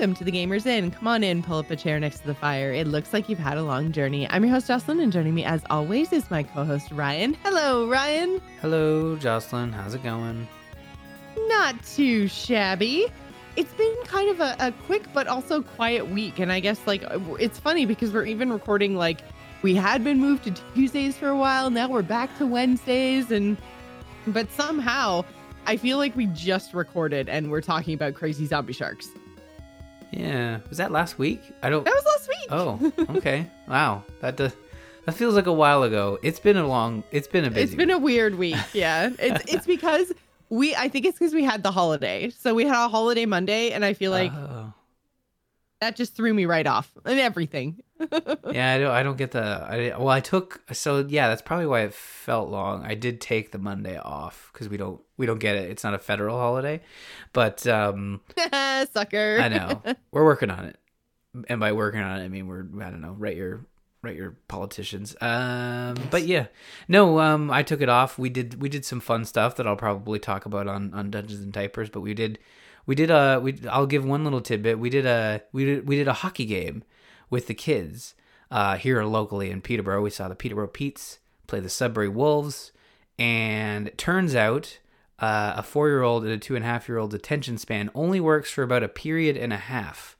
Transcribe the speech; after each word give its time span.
Welcome 0.00 0.16
to 0.16 0.24
the 0.24 0.32
Gamers 0.32 0.64
Inn. 0.64 0.90
Come 0.92 1.06
on 1.08 1.22
in, 1.22 1.42
pull 1.42 1.58
up 1.58 1.70
a 1.70 1.76
chair 1.76 2.00
next 2.00 2.20
to 2.20 2.26
the 2.28 2.34
fire. 2.34 2.72
It 2.72 2.86
looks 2.86 3.12
like 3.12 3.28
you've 3.28 3.38
had 3.38 3.58
a 3.58 3.62
long 3.62 3.92
journey. 3.92 4.26
I'm 4.30 4.42
your 4.42 4.50
host, 4.50 4.66
Jocelyn, 4.66 4.98
and 4.98 5.12
joining 5.12 5.34
me 5.34 5.44
as 5.44 5.62
always 5.68 6.10
is 6.10 6.30
my 6.30 6.42
co 6.42 6.64
host, 6.64 6.90
Ryan. 6.90 7.34
Hello, 7.42 7.86
Ryan. 7.86 8.40
Hello, 8.62 9.16
Jocelyn. 9.16 9.74
How's 9.74 9.92
it 9.92 10.02
going? 10.02 10.48
Not 11.48 11.84
too 11.84 12.28
shabby. 12.28 13.12
It's 13.56 13.74
been 13.74 13.94
kind 14.04 14.30
of 14.30 14.40
a, 14.40 14.56
a 14.58 14.72
quick 14.86 15.02
but 15.12 15.26
also 15.26 15.60
quiet 15.60 16.08
week. 16.08 16.38
And 16.38 16.50
I 16.50 16.60
guess, 16.60 16.80
like, 16.86 17.04
it's 17.38 17.58
funny 17.58 17.84
because 17.84 18.10
we're 18.10 18.24
even 18.24 18.50
recording, 18.50 18.96
like, 18.96 19.20
we 19.60 19.74
had 19.74 20.02
been 20.02 20.18
moved 20.18 20.44
to 20.44 20.52
Tuesdays 20.74 21.18
for 21.18 21.28
a 21.28 21.36
while. 21.36 21.68
Now 21.68 21.90
we're 21.90 22.00
back 22.00 22.34
to 22.38 22.46
Wednesdays. 22.46 23.30
And, 23.30 23.58
but 24.28 24.50
somehow, 24.52 25.26
I 25.66 25.76
feel 25.76 25.98
like 25.98 26.16
we 26.16 26.24
just 26.28 26.72
recorded 26.72 27.28
and 27.28 27.50
we're 27.50 27.60
talking 27.60 27.92
about 27.92 28.14
crazy 28.14 28.46
zombie 28.46 28.72
sharks. 28.72 29.10
Yeah, 30.12 30.58
was 30.68 30.78
that 30.78 30.90
last 30.90 31.18
week? 31.18 31.40
I 31.62 31.70
don't. 31.70 31.84
That 31.84 31.94
was 31.94 32.04
last 32.04 32.28
week. 32.28 32.48
Oh, 32.50 32.92
okay. 33.18 33.46
wow, 33.68 34.02
that 34.20 34.36
does. 34.36 34.52
That 35.06 35.12
feels 35.12 35.34
like 35.34 35.46
a 35.46 35.52
while 35.52 35.82
ago. 35.82 36.18
It's 36.22 36.40
been 36.40 36.56
a 36.56 36.66
long. 36.66 37.04
It's 37.10 37.28
been 37.28 37.44
a 37.44 37.50
busy. 37.50 37.62
It's 37.62 37.74
been 37.74 37.90
a 37.90 37.98
weird 37.98 38.34
week. 38.36 38.56
Yeah, 38.72 39.10
it's 39.18 39.52
it's 39.52 39.66
because 39.74 40.12
we. 40.48 40.74
I 40.74 40.88
think 40.88 41.06
it's 41.06 41.18
because 41.18 41.34
we 41.34 41.44
had 41.44 41.62
the 41.62 41.70
holiday. 41.70 42.30
So 42.30 42.54
we 42.54 42.64
had 42.64 42.84
a 42.84 42.88
holiday 42.88 43.24
Monday, 43.26 43.70
and 43.70 43.84
I 43.84 43.94
feel 43.94 44.10
like 44.10 44.32
Oh. 44.32 44.72
that 45.80 45.96
just 45.96 46.14
threw 46.14 46.34
me 46.34 46.44
right 46.44 46.66
off 46.66 46.90
and 47.04 47.18
everything. 47.20 47.80
yeah, 48.52 48.74
I 48.74 48.78
don't. 48.78 48.90
I 48.90 49.02
don't 49.02 49.18
get 49.18 49.32
the. 49.32 49.42
I, 49.42 49.98
well, 49.98 50.08
I 50.08 50.20
took. 50.20 50.62
So 50.72 51.04
yeah, 51.06 51.28
that's 51.28 51.42
probably 51.42 51.66
why 51.66 51.80
it 51.80 51.92
felt 51.92 52.48
long. 52.48 52.84
I 52.84 52.94
did 52.94 53.20
take 53.20 53.52
the 53.52 53.58
Monday 53.58 53.98
off 53.98 54.50
because 54.52 54.68
we 54.68 54.76
don't. 54.76 55.00
We 55.16 55.26
don't 55.26 55.38
get 55.38 55.56
it. 55.56 55.70
It's 55.70 55.84
not 55.84 55.92
a 55.92 55.98
federal 55.98 56.38
holiday, 56.38 56.80
but 57.32 57.66
um, 57.66 58.22
Sucker. 58.92 59.38
I 59.40 59.48
know 59.48 59.82
we're 60.12 60.24
working 60.24 60.50
on 60.50 60.64
it. 60.64 60.76
And 61.48 61.60
by 61.60 61.72
working 61.72 62.00
on 62.00 62.20
it, 62.20 62.24
I 62.24 62.28
mean 62.28 62.46
we're. 62.46 62.64
I 62.82 62.90
don't 62.90 63.00
know. 63.00 63.12
Write 63.12 63.36
your. 63.36 63.66
Write 64.02 64.16
your 64.16 64.38
politicians. 64.48 65.14
Um, 65.20 65.94
but 66.10 66.26
yeah, 66.26 66.46
no. 66.88 67.20
Um, 67.20 67.50
I 67.50 67.62
took 67.62 67.82
it 67.82 67.90
off. 67.90 68.18
We 68.18 68.30
did. 68.30 68.62
We 68.62 68.70
did 68.70 68.86
some 68.86 69.00
fun 69.00 69.26
stuff 69.26 69.56
that 69.56 69.66
I'll 69.66 69.76
probably 69.76 70.18
talk 70.18 70.46
about 70.46 70.66
on 70.68 70.94
on 70.94 71.10
Dungeons 71.10 71.42
and 71.42 71.52
Typers. 71.52 71.92
But 71.92 72.00
we 72.00 72.14
did. 72.14 72.38
We 72.86 72.94
did 72.94 73.10
a. 73.10 73.40
We. 73.42 73.60
I'll 73.70 73.86
give 73.86 74.06
one 74.06 74.24
little 74.24 74.40
tidbit. 74.40 74.78
We 74.78 74.88
did 74.88 75.04
a. 75.04 75.42
We 75.52 75.66
did. 75.66 75.86
We 75.86 75.96
did 75.96 76.08
a 76.08 76.14
hockey 76.14 76.46
game 76.46 76.82
with 77.30 77.46
the 77.46 77.54
kids 77.54 78.14
uh, 78.50 78.76
here 78.76 79.02
locally 79.04 79.50
in 79.50 79.60
Peterborough. 79.62 80.02
We 80.02 80.10
saw 80.10 80.28
the 80.28 80.34
Peterborough 80.34 80.66
Petes 80.68 81.18
play 81.46 81.60
the 81.60 81.68
Sudbury 81.68 82.08
Wolves, 82.08 82.72
and 83.18 83.86
it 83.88 83.96
turns 83.98 84.34
out 84.34 84.78
uh, 85.18 85.54
a 85.56 85.62
four-year-old 85.62 86.24
and 86.24 86.32
a 86.32 86.38
two-and-a-half-year-old's 86.38 87.14
attention 87.14 87.58
span 87.58 87.90
only 87.94 88.20
works 88.20 88.50
for 88.50 88.62
about 88.62 88.82
a 88.82 88.88
period 88.88 89.36
and 89.36 89.52
a 89.52 89.56
half. 89.58 90.16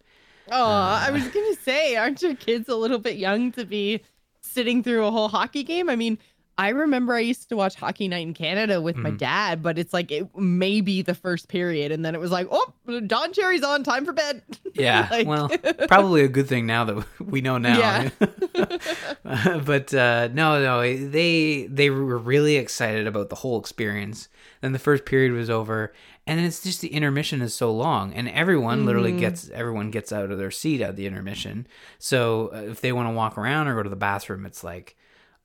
Oh, 0.51 0.65
Uh. 0.65 1.05
I 1.07 1.11
was 1.11 1.27
gonna 1.29 1.55
say, 1.57 1.97
aren't 1.97 2.23
your 2.23 2.35
kids 2.35 2.69
a 2.69 2.75
little 2.77 2.99
bit 2.99 3.17
young 3.17 3.53
to 3.53 3.65
be 3.65 4.03
sitting 4.41 4.83
through 4.83 5.07
a 5.07 5.11
whole 5.11 5.29
hockey 5.29 5.63
game? 5.63 5.89
I 5.89 5.97
mean, 5.97 6.19
I 6.61 6.69
remember 6.69 7.15
I 7.15 7.21
used 7.21 7.49
to 7.49 7.57
watch 7.57 7.75
Hockey 7.75 8.07
Night 8.07 8.27
in 8.27 8.35
Canada 8.35 8.83
with 8.83 8.97
my 8.97 9.11
Mhm. 9.13 9.19
dad, 9.19 9.63
but 9.63 9.79
it's 9.79 9.95
like 9.95 10.11
it 10.13 10.29
may 10.37 10.81
be 10.83 11.01
the 11.01 11.15
first 11.15 11.49
period, 11.49 11.91
and 11.91 12.05
then 12.05 12.15
it 12.15 12.21
was 12.21 12.31
like, 12.31 12.47
oh, 12.51 12.73
Don 13.07 13.33
Cherry's 13.33 13.63
on, 13.63 13.83
time 13.83 14.05
for 14.05 14.13
bed. 14.13 14.43
Yeah, 14.75 15.09
Like- 15.11 15.27
well, 15.27 15.49
probably 15.89 16.23
a 16.23 16.29
good 16.29 16.47
thing 16.49 16.67
now 16.67 16.85
that 16.85 17.05
we 17.21 17.41
know 17.41 17.59
now. 17.59 17.79
Yeah. 17.79 18.11
but 19.65 19.93
uh, 19.95 20.29
no, 20.33 20.63
no, 20.63 20.81
they 21.09 21.67
they 21.67 21.91
were 21.91 22.19
really 22.19 22.57
excited 22.57 23.07
about 23.07 23.29
the 23.31 23.37
whole 23.37 23.59
experience. 23.59 24.29
Then 24.61 24.73
the 24.73 24.79
first 24.79 25.05
period 25.05 25.33
was 25.33 25.51
over, 25.51 25.93
and 26.27 26.39
then 26.39 26.47
it's 26.47 26.63
just 26.63 26.81
the 26.83 26.89
intermission 26.95 27.43
is 27.43 27.55
so 27.55 27.73
long, 27.73 28.13
and 28.15 28.29
everyone 28.29 28.85
literally 28.87 29.13
Mhm. 29.13 29.21
gets 29.21 29.51
everyone 29.51 29.91
gets 29.91 30.13
out 30.13 30.31
of 30.31 30.39
their 30.39 30.51
seat 30.51 30.81
at 30.81 30.97
the 30.97 31.07
intermission. 31.07 31.67
So 31.99 32.51
uh, 32.55 32.59
if 32.71 32.81
they 32.81 32.93
want 32.93 33.09
to 33.09 33.13
walk 33.15 33.37
around 33.39 33.69
or 33.69 33.75
go 33.77 33.83
to 33.83 33.91
the 33.91 33.97
bathroom, 33.97 34.45
it's 34.47 34.63
like. 34.65 34.97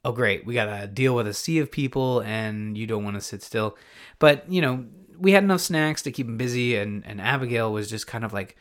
Oh 0.06 0.12
great, 0.12 0.46
we 0.46 0.54
gotta 0.54 0.86
deal 0.86 1.16
with 1.16 1.28
a 1.28 1.34
sea 1.34 1.58
of 1.60 1.72
people, 1.72 2.20
and 2.22 2.78
you 2.78 2.86
don't 2.86 3.04
want 3.04 3.16
to 3.16 3.22
sit 3.22 3.42
still. 3.42 3.76
But 4.20 4.50
you 4.50 4.62
know, 4.62 4.86
we 5.18 5.32
had 5.32 5.44
enough 5.44 5.62
snacks 5.62 6.04
to 6.04 6.12
keep 6.12 6.28
them 6.28 6.38
busy, 6.38 6.76
and 6.78 7.04
and 7.06 7.20
Abigail 7.20 7.74
was 7.74 7.90
just 7.90 8.06
kind 8.06 8.24
of 8.24 8.32
like, 8.32 8.56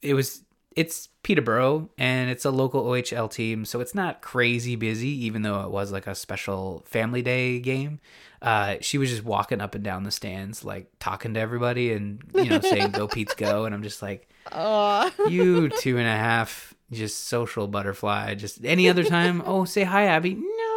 it 0.00 0.14
was 0.14 0.42
it's 0.78 1.08
Peterborough 1.24 1.90
and 1.98 2.30
it's 2.30 2.44
a 2.44 2.52
local 2.52 2.84
OHL 2.84 3.28
team, 3.28 3.64
so 3.64 3.80
it's 3.80 3.96
not 3.96 4.22
crazy 4.22 4.76
busy, 4.76 5.08
even 5.26 5.42
though 5.42 5.62
it 5.62 5.70
was 5.70 5.90
like 5.90 6.06
a 6.06 6.14
special 6.14 6.84
family 6.86 7.20
day 7.20 7.58
game. 7.58 7.98
Uh, 8.40 8.76
she 8.80 8.96
was 8.96 9.10
just 9.10 9.24
walking 9.24 9.60
up 9.60 9.74
and 9.74 9.82
down 9.82 10.04
the 10.04 10.12
stands, 10.12 10.64
like 10.64 10.88
talking 11.00 11.34
to 11.34 11.40
everybody 11.40 11.92
and 11.92 12.22
you 12.34 12.44
know 12.44 12.60
saying 12.60 12.92
"Go 12.92 13.08
Pete's 13.08 13.34
go," 13.34 13.64
and 13.64 13.74
I'm 13.74 13.82
just 13.82 14.00
like, 14.02 14.28
Oh, 14.52 15.10
you 15.28 15.68
two 15.68 15.98
and 15.98 16.06
a 16.06 16.16
half, 16.16 16.72
just 16.92 17.26
social 17.26 17.66
butterfly. 17.66 18.36
Just 18.36 18.64
any 18.64 18.88
other 18.88 19.02
time, 19.04 19.42
oh 19.44 19.64
say 19.64 19.82
hi, 19.82 20.04
Abby. 20.04 20.34
No, 20.34 20.67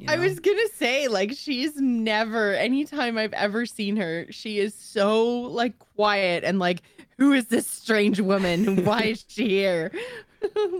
you 0.00 0.06
I 0.08 0.16
was 0.16 0.40
gonna 0.40 0.68
say, 0.74 1.08
like, 1.08 1.32
she's 1.36 1.76
never, 1.76 2.54
anytime 2.54 3.18
I've 3.18 3.32
ever 3.32 3.66
seen 3.66 3.96
her, 3.96 4.26
she 4.30 4.58
is 4.58 4.74
so 4.74 5.26
like 5.28 5.78
quiet 5.96 6.44
and 6.44 6.58
like, 6.58 6.82
who 7.18 7.32
is 7.32 7.46
this 7.46 7.66
strange 7.66 8.20
woman? 8.20 8.84
Why 8.84 9.02
is 9.02 9.24
she 9.28 9.48
here? 9.48 9.90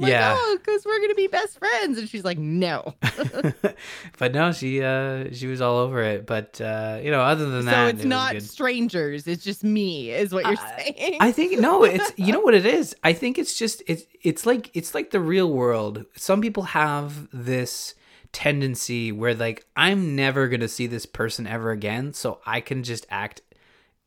like, 0.01 0.11
Yeah. 0.11 0.35
oh, 0.39 0.57
because 0.59 0.87
we're 0.87 1.01
gonna 1.01 1.15
be 1.15 1.27
best 1.27 1.59
friends. 1.59 1.99
And 1.99 2.09
she's 2.09 2.25
like, 2.25 2.39
no. 2.39 2.95
but 4.19 4.33
no, 4.33 4.53
she 4.53 4.83
uh 4.83 5.27
she 5.33 5.47
was 5.47 5.61
all 5.61 5.77
over 5.79 6.03
it. 6.03 6.25
But 6.27 6.61
uh, 6.61 6.99
you 7.03 7.11
know, 7.11 7.21
other 7.21 7.49
than 7.51 7.67
that 7.67 7.73
so 7.75 7.87
it's 7.89 8.05
it 8.05 8.09
not 8.09 8.41
strangers, 8.43 9.27
it's 9.27 9.45
just 9.45 9.63
me, 9.65 10.11
is 10.11 10.33
what 10.33 10.47
you're 10.47 10.57
I- 10.59 10.77
saying. 10.83 11.17
I 11.21 11.33
think 11.33 11.61
no, 11.61 11.85
it's 11.85 12.11
you 12.17 12.33
know 12.33 12.41
what 12.41 12.55
it 12.55 12.65
is. 12.67 12.97
I 13.05 13.13
think 13.13 13.39
it's 13.39 13.59
just 13.59 13.83
it's 13.87 14.05
it's 14.23 14.47
like 14.47 14.71
it's 14.75 14.95
like 14.95 15.11
the 15.11 15.21
real 15.21 15.51
world. 15.53 16.07
Some 16.17 16.41
people 16.41 16.63
have 16.65 17.29
this 17.33 17.95
tendency 18.33 19.13
where 19.13 19.35
like 19.35 19.67
I'm 19.77 20.15
never 20.17 20.49
going 20.49 20.61
to 20.61 20.69
see 20.69 20.87
this 20.87 21.07
person 21.07 21.47
ever 21.47 21.71
again, 21.71 22.13
so 22.13 22.41
I 22.47 22.61
can 22.61 22.83
just 22.83 23.07
act 23.11 23.43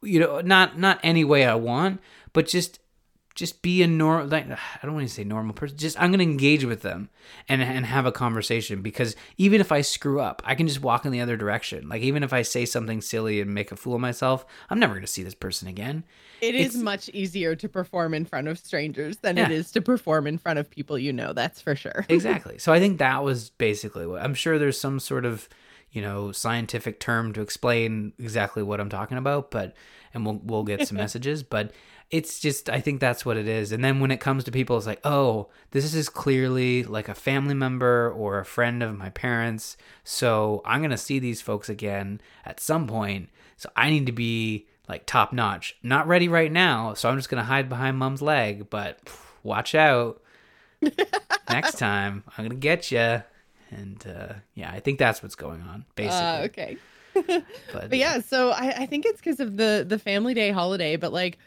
you 0.03 0.19
know, 0.19 0.41
not 0.41 0.77
not 0.77 0.99
any 1.03 1.23
way 1.23 1.45
I 1.45 1.55
want, 1.55 2.01
but 2.33 2.47
just 2.47 2.79
just 3.35 3.63
be 3.63 3.81
a 3.81 3.87
normal 3.87 4.27
like 4.27 4.45
I 4.49 4.57
don't 4.83 4.93
want 4.93 5.07
to 5.07 5.13
say 5.13 5.23
normal 5.23 5.53
person. 5.55 5.75
Just 5.77 5.99
I'm 5.99 6.11
going 6.11 6.19
to 6.19 6.31
engage 6.31 6.63
with 6.65 6.81
them 6.81 7.09
and 7.49 7.63
and 7.63 7.85
have 7.85 8.05
a 8.05 8.11
conversation 8.11 8.81
because 8.81 9.15
even 9.37 9.59
if 9.59 9.71
I 9.71 9.81
screw 9.81 10.19
up, 10.19 10.41
I 10.45 10.53
can 10.53 10.67
just 10.67 10.81
walk 10.81 11.05
in 11.05 11.11
the 11.11 11.19
other 11.21 11.35
direction. 11.35 11.89
Like 11.89 12.01
even 12.03 12.21
if 12.21 12.31
I 12.31 12.43
say 12.43 12.65
something 12.65 13.01
silly 13.01 13.41
and 13.41 13.53
make 13.53 13.71
a 13.71 13.75
fool 13.75 13.95
of 13.95 14.01
myself, 14.01 14.45
I'm 14.69 14.79
never 14.79 14.93
going 14.93 15.05
to 15.05 15.11
see 15.11 15.23
this 15.23 15.33
person 15.35 15.67
again. 15.67 16.03
It 16.41 16.53
is 16.55 16.67
it's- 16.67 16.83
much 16.83 17.09
easier 17.09 17.55
to 17.55 17.67
perform 17.69 18.13
in 18.13 18.25
front 18.25 18.47
of 18.49 18.59
strangers 18.59 19.17
than 19.17 19.37
Yeah. 19.37 19.45
it 19.45 19.51
is 19.51 19.71
to 19.71 19.81
perform 19.81 20.27
in 20.27 20.37
front 20.37 20.59
of 20.59 20.69
people 20.69 20.97
you 20.99 21.11
know. 21.13 21.33
That's 21.33 21.59
for 21.61 21.75
sure. 21.75 22.05
exactly. 22.09 22.59
So 22.59 22.71
I 22.71 22.79
think 22.79 22.99
that 22.99 23.23
was 23.23 23.49
basically 23.49 24.05
what 24.05 24.21
I'm 24.21 24.35
sure 24.35 24.59
there's 24.59 24.79
some 24.79 24.99
sort 24.99 25.25
of, 25.25 25.49
you 25.91 26.01
know, 26.01 26.31
scientific 26.31 26.99
term 26.99 27.33
to 27.33 27.41
explain 27.41 28.13
exactly 28.19 28.61
what 28.61 28.79
I'm 28.79 28.89
talking 28.89 29.17
about, 29.17 29.49
but 29.49 29.73
and 30.13 30.23
we'll 30.23 30.39
we'll 30.43 30.63
get 30.63 30.87
some 30.87 30.97
messages, 31.05 31.41
but 31.41 31.71
it's 32.13 32.39
just 32.39 32.69
I 32.69 32.79
think 32.79 32.99
that's 32.99 33.25
what 33.25 33.37
it 33.37 33.47
is. 33.47 33.71
And 33.71 33.83
then 33.83 33.99
when 33.99 34.11
it 34.11 34.19
comes 34.19 34.43
to 34.43 34.51
people 34.51 34.77
it's 34.77 34.85
like, 34.85 35.01
"Oh, 35.03 35.49
this 35.71 35.95
is 35.95 36.09
clearly 36.09 36.83
like 36.83 37.09
a 37.09 37.15
family 37.15 37.55
member 37.55 38.11
or 38.11 38.37
a 38.37 38.45
friend 38.45 38.83
of 38.83 38.95
my 38.95 39.09
parents, 39.09 39.77
so 40.03 40.61
I'm 40.63 40.81
going 40.81 40.91
to 40.91 40.97
see 40.97 41.17
these 41.17 41.41
folks 41.41 41.69
again 41.69 42.21
at 42.45 42.59
some 42.59 42.85
point. 42.85 43.29
So 43.57 43.71
I 43.75 43.89
need 43.89 44.05
to 44.05 44.11
be 44.11 44.67
like 44.87 45.07
top 45.07 45.33
notch. 45.33 45.75
Not 45.81 46.07
ready 46.07 46.27
right 46.27 46.51
now, 46.51 46.93
so 46.93 47.09
I'm 47.09 47.17
just 47.17 47.29
going 47.29 47.41
to 47.41 47.47
hide 47.47 47.67
behind 47.67 47.97
mom's 47.97 48.21
leg, 48.21 48.69
but 48.69 48.99
watch 49.41 49.73
out 49.73 50.21
next 51.49 51.79
time 51.79 52.23
I'm 52.37 52.45
gonna 52.45 52.55
get 52.55 52.91
you. 52.91 53.23
And 53.71 54.05
uh, 54.07 54.33
yeah, 54.53 54.71
I 54.71 54.81
think 54.81 54.99
that's 54.99 55.23
what's 55.23 55.35
going 55.35 55.61
on, 55.61 55.85
basically. 55.95 56.19
Uh, 56.19 56.43
okay. 56.43 56.77
but, 57.13 57.89
But 57.89 57.97
yeah, 57.97 58.21
so 58.21 58.51
I, 58.51 58.81
I 58.81 58.85
think 58.85 59.07
it's 59.07 59.19
because 59.19 59.39
of 59.39 59.57
the 59.57 59.83
the 59.87 59.97
family 59.97 60.35
day 60.35 60.51
holiday, 60.51 60.95
but 60.95 61.11
like 61.11 61.39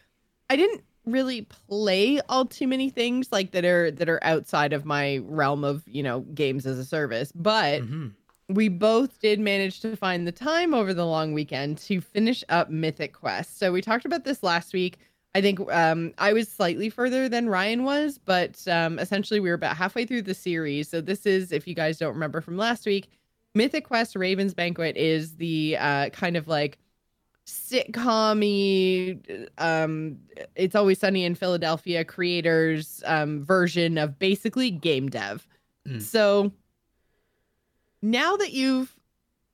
I 0.51 0.57
didn't 0.57 0.83
really 1.05 1.43
play 1.43 2.21
all 2.29 2.45
too 2.45 2.67
many 2.67 2.91
things 2.91 3.31
like 3.31 3.53
that 3.53 3.65
are 3.65 3.91
that 3.93 4.09
are 4.09 4.23
outside 4.23 4.73
of 4.73 4.85
my 4.85 5.19
realm 5.25 5.65
of, 5.65 5.83
you 5.87 6.03
know, 6.03 6.21
games 6.21 6.67
as 6.67 6.79
a 6.79 6.85
service. 6.85 7.31
But 7.33 7.83
Mhm. 7.83 8.13
we 8.49 8.69
both 8.69 9.21
did 9.21 9.39
manage 9.41 9.81
to 9.81 9.97
find 9.97 10.27
the 10.27 10.33
time 10.33 10.75
over 10.75 10.93
the 10.93 11.07
long 11.07 11.33
weekend 11.33 11.79
to 11.79 12.01
finish 12.01 12.43
up 12.49 12.71
Mythic 12.71 13.13
Quest. 13.13 13.59
So 13.59 13.73
we 13.73 13.81
talked 13.81 14.05
about 14.05 14.25
this 14.25 14.43
last 14.43 14.73
week. 14.73 14.99
I 15.35 15.41
think 15.43 15.61
um, 15.73 16.15
I 16.19 16.33
was 16.33 16.49
slightly 16.49 16.89
further 16.89 17.29
than 17.29 17.49
Ryan 17.49 17.85
was, 17.85 18.19
but 18.19 18.67
um, 18.69 18.99
essentially 18.99 19.39
we 19.39 19.49
were 19.51 19.55
about 19.55 19.77
halfway 19.77 20.07
through 20.07 20.23
the 20.23 20.33
series. 20.35 20.89
So 20.89 21.01
this 21.01 21.27
is, 21.27 21.53
if 21.53 21.69
you 21.69 21.75
guys 21.75 21.99
don't 21.99 22.15
remember 22.15 22.41
from 22.41 22.57
last 22.57 22.87
week, 22.87 23.09
Mythic 23.55 23.85
Quest 23.85 24.17
Raven's 24.17 24.55
Banquet 24.55 24.97
is 24.97 25.37
the 25.37 25.77
uh, 25.79 26.09
kind 26.11 26.37
of 26.37 26.49
like 26.49 26.79
sitcom 27.47 28.41
um 29.59 30.19
it's 30.57 30.75
always 30.75 30.99
sunny 30.99 31.25
in 31.25 31.35
philadelphia 31.35 32.05
creators 32.05 33.03
um 33.07 33.45
version 33.45 33.99
of 33.99 34.19
basically 34.19 34.71
game 34.71 35.09
dev 35.09 35.47
Mm. 35.87 36.03
so 36.03 36.51
now 38.03 38.37
that 38.37 38.53
you've 38.53 38.93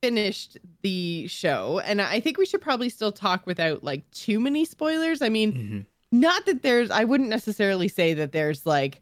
finished 0.03 0.57
the 0.81 1.27
show 1.29 1.81
and 1.85 2.01
i 2.01 2.19
think 2.21 2.39
we 2.39 2.47
should 2.47 2.63
probably 2.63 2.89
still 2.89 3.13
talk 3.13 3.47
without 3.47 3.85
like 3.85 4.11
too 4.11 4.41
many 4.41 4.65
spoilers 4.65 5.21
i 5.23 5.29
mean 5.29 5.53
Mhm. 5.53 5.87
not 6.21 6.47
that 6.47 6.63
there's 6.63 6.91
I 6.91 7.05
wouldn't 7.05 7.29
necessarily 7.31 7.89
say 7.89 8.15
that 8.15 8.33
there's 8.33 8.65
like 8.67 9.01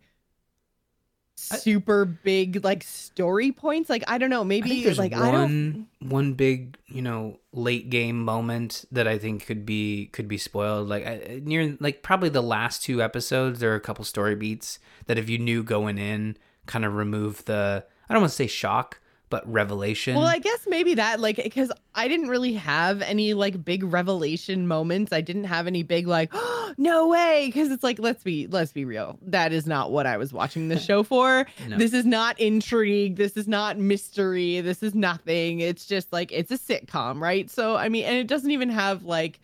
super 1.40 2.04
big 2.04 2.64
like 2.64 2.82
story 2.82 3.52
points. 3.52 3.88
Like 3.90 4.04
I 4.06 4.18
don't 4.18 4.30
know, 4.30 4.44
maybe 4.44 4.82
there's 4.82 4.98
like 4.98 5.12
I 5.12 5.30
don't 5.30 5.32
one 5.40 5.86
one 6.00 6.32
big 6.34 6.76
you 6.86 7.02
know 7.02 7.38
late 7.52 7.90
game 7.90 8.22
moment 8.24 8.84
that 8.92 9.08
I 9.08 9.18
think 9.18 9.46
could 9.46 9.64
be 9.66 10.06
could 10.12 10.28
be 10.28 10.38
spoiled. 10.38 10.88
Like 10.88 11.06
I- 11.06 11.40
near 11.44 11.76
like 11.80 12.02
probably 12.02 12.28
the 12.28 12.42
last 12.42 12.82
two 12.82 13.02
episodes, 13.02 13.60
there 13.60 13.72
are 13.72 13.76
a 13.76 13.80
couple 13.80 14.04
story 14.04 14.34
beats 14.34 14.78
that 15.06 15.18
if 15.18 15.28
you 15.28 15.38
knew 15.38 15.62
going 15.62 15.98
in, 15.98 16.36
kind 16.66 16.84
of 16.84 16.94
remove 16.94 17.44
the 17.46 17.84
I 18.08 18.14
don't 18.14 18.22
want 18.22 18.30
to 18.30 18.36
say 18.36 18.46
shock, 18.46 19.00
but 19.30 19.50
revelation. 19.50 20.16
Well, 20.16 20.26
I 20.26 20.38
guess 20.38 20.66
maybe 20.68 20.94
that 20.94 21.20
like 21.20 21.36
because 21.36 21.72
I 21.94 22.08
didn't 22.08 22.28
really 22.28 22.52
have 22.54 23.00
any 23.00 23.32
like 23.32 23.64
big 23.64 23.84
revelation 23.84 24.66
moments. 24.66 25.12
I 25.12 25.20
didn't 25.20 25.44
have 25.44 25.66
any 25.66 25.82
big 25.82 26.06
like 26.06 26.30
oh, 26.32 26.74
no 26.78 27.08
way 27.08 27.44
because 27.46 27.70
it's 27.70 27.82
like 27.82 27.98
let's 27.98 28.22
be 28.22 28.46
let's 28.48 28.72
be 28.72 28.84
real. 28.84 29.18
That 29.22 29.52
is 29.52 29.66
not 29.66 29.92
what 29.92 30.06
I 30.06 30.16
was 30.18 30.32
watching 30.32 30.68
the 30.68 30.78
show 30.78 31.02
for. 31.02 31.46
No. 31.68 31.76
This 31.76 31.92
is 31.92 32.04
not 32.04 32.40
intrigue. 32.40 33.16
This 33.16 33.36
is 33.36 33.46
not 33.46 33.78
mystery. 33.78 34.60
This 34.60 34.82
is 34.82 34.92
nothing. 34.94 35.60
It's 35.60 35.86
just 35.86 36.12
like 36.12 36.32
it's 36.32 36.50
a 36.50 36.58
sitcom, 36.58 37.20
right? 37.20 37.48
So 37.48 37.76
I 37.76 37.88
mean, 37.88 38.04
and 38.04 38.16
it 38.16 38.26
doesn't 38.26 38.50
even 38.50 38.70
have 38.70 39.04
like 39.04 39.38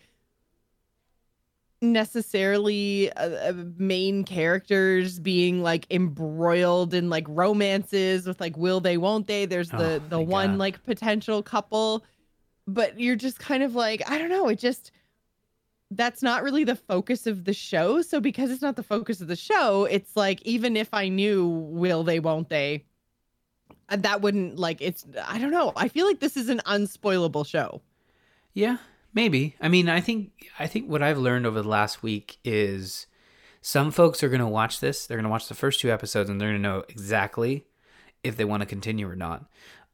necessarily 1.81 3.11
uh, 3.13 3.49
uh, 3.49 3.53
main 3.77 4.23
characters 4.23 5.19
being 5.19 5.61
like 5.61 5.85
embroiled 5.91 6.93
in 6.93 7.09
like 7.09 7.25
romances 7.29 8.25
with 8.27 8.39
like 8.39 8.57
will 8.57 8.79
they 8.79 8.97
won't 8.97 9.27
they? 9.27 9.45
There's 9.45 9.69
the 9.69 9.95
Oh, 9.95 10.09
the 10.09 10.21
one 10.21 10.51
God. 10.51 10.59
like 10.59 10.83
potential 10.83 11.43
couple. 11.43 12.03
But 12.67 12.99
you're 12.99 13.15
just 13.15 13.39
kind 13.39 13.63
of 13.63 13.75
like 13.75 14.01
i 14.09 14.17
don't 14.17 14.29
know 14.29 14.49
it 14.49 14.59
just 14.59 14.91
that's 15.91 16.21
not 16.21 16.43
really 16.43 16.65
the 16.65 16.75
focus 16.75 17.25
of 17.27 17.45
the 17.45 17.53
show. 17.53 18.01
So 18.01 18.19
because 18.19 18.51
it's 18.51 18.61
not 18.61 18.75
the 18.75 18.83
focus 18.83 19.21
of 19.21 19.27
the 19.27 19.37
show 19.37 19.85
it's 19.85 20.17
like 20.17 20.41
even 20.41 20.75
if 20.75 20.93
i 20.93 21.07
knew 21.07 21.47
will 21.47 22.03
they 22.03 22.19
won't 22.19 22.49
they 22.49 22.83
uh, 23.89 23.95
that 23.95 24.21
wouldn't 24.21 24.57
like 24.59 24.81
it's 24.81 25.05
i 25.25 25.37
don't 25.39 25.51
know. 25.51 25.71
I 25.77 25.87
feel 25.87 26.05
like 26.05 26.19
this 26.19 26.35
is 26.35 26.49
an 26.49 26.59
unspoilable 26.65 27.45
show. 27.45 27.81
Yeah, 28.53 28.77
maybe. 29.17 29.55
I 29.59 29.67
mean, 29.67 29.89
I 29.89 29.99
think 29.99 30.31
I 30.59 30.67
think 30.67 30.87
what 30.87 31.01
I've 31.01 31.17
learned 31.17 31.47
over 31.47 31.61
the 31.61 31.67
last 31.67 32.03
week 32.03 32.37
is 32.45 33.07
some 33.61 33.89
folks 33.89 34.21
are 34.23 34.29
going 34.29 34.39
to 34.41 34.47
watch 34.47 34.79
this. 34.79 35.07
They're 35.07 35.17
going 35.17 35.23
to 35.23 35.29
watch 35.31 35.47
the 35.49 35.55
first 35.55 35.79
two 35.79 35.91
episodes 35.91 36.29
and 36.29 36.39
they're 36.39 36.49
going 36.51 36.61
to 36.61 36.69
know 36.69 36.83
exactly 36.87 37.65
if 38.23 38.37
they 38.37 38.45
want 38.45 38.61
to 38.61 38.67
continue 38.67 39.09
or 39.09 39.15
not. 39.15 39.45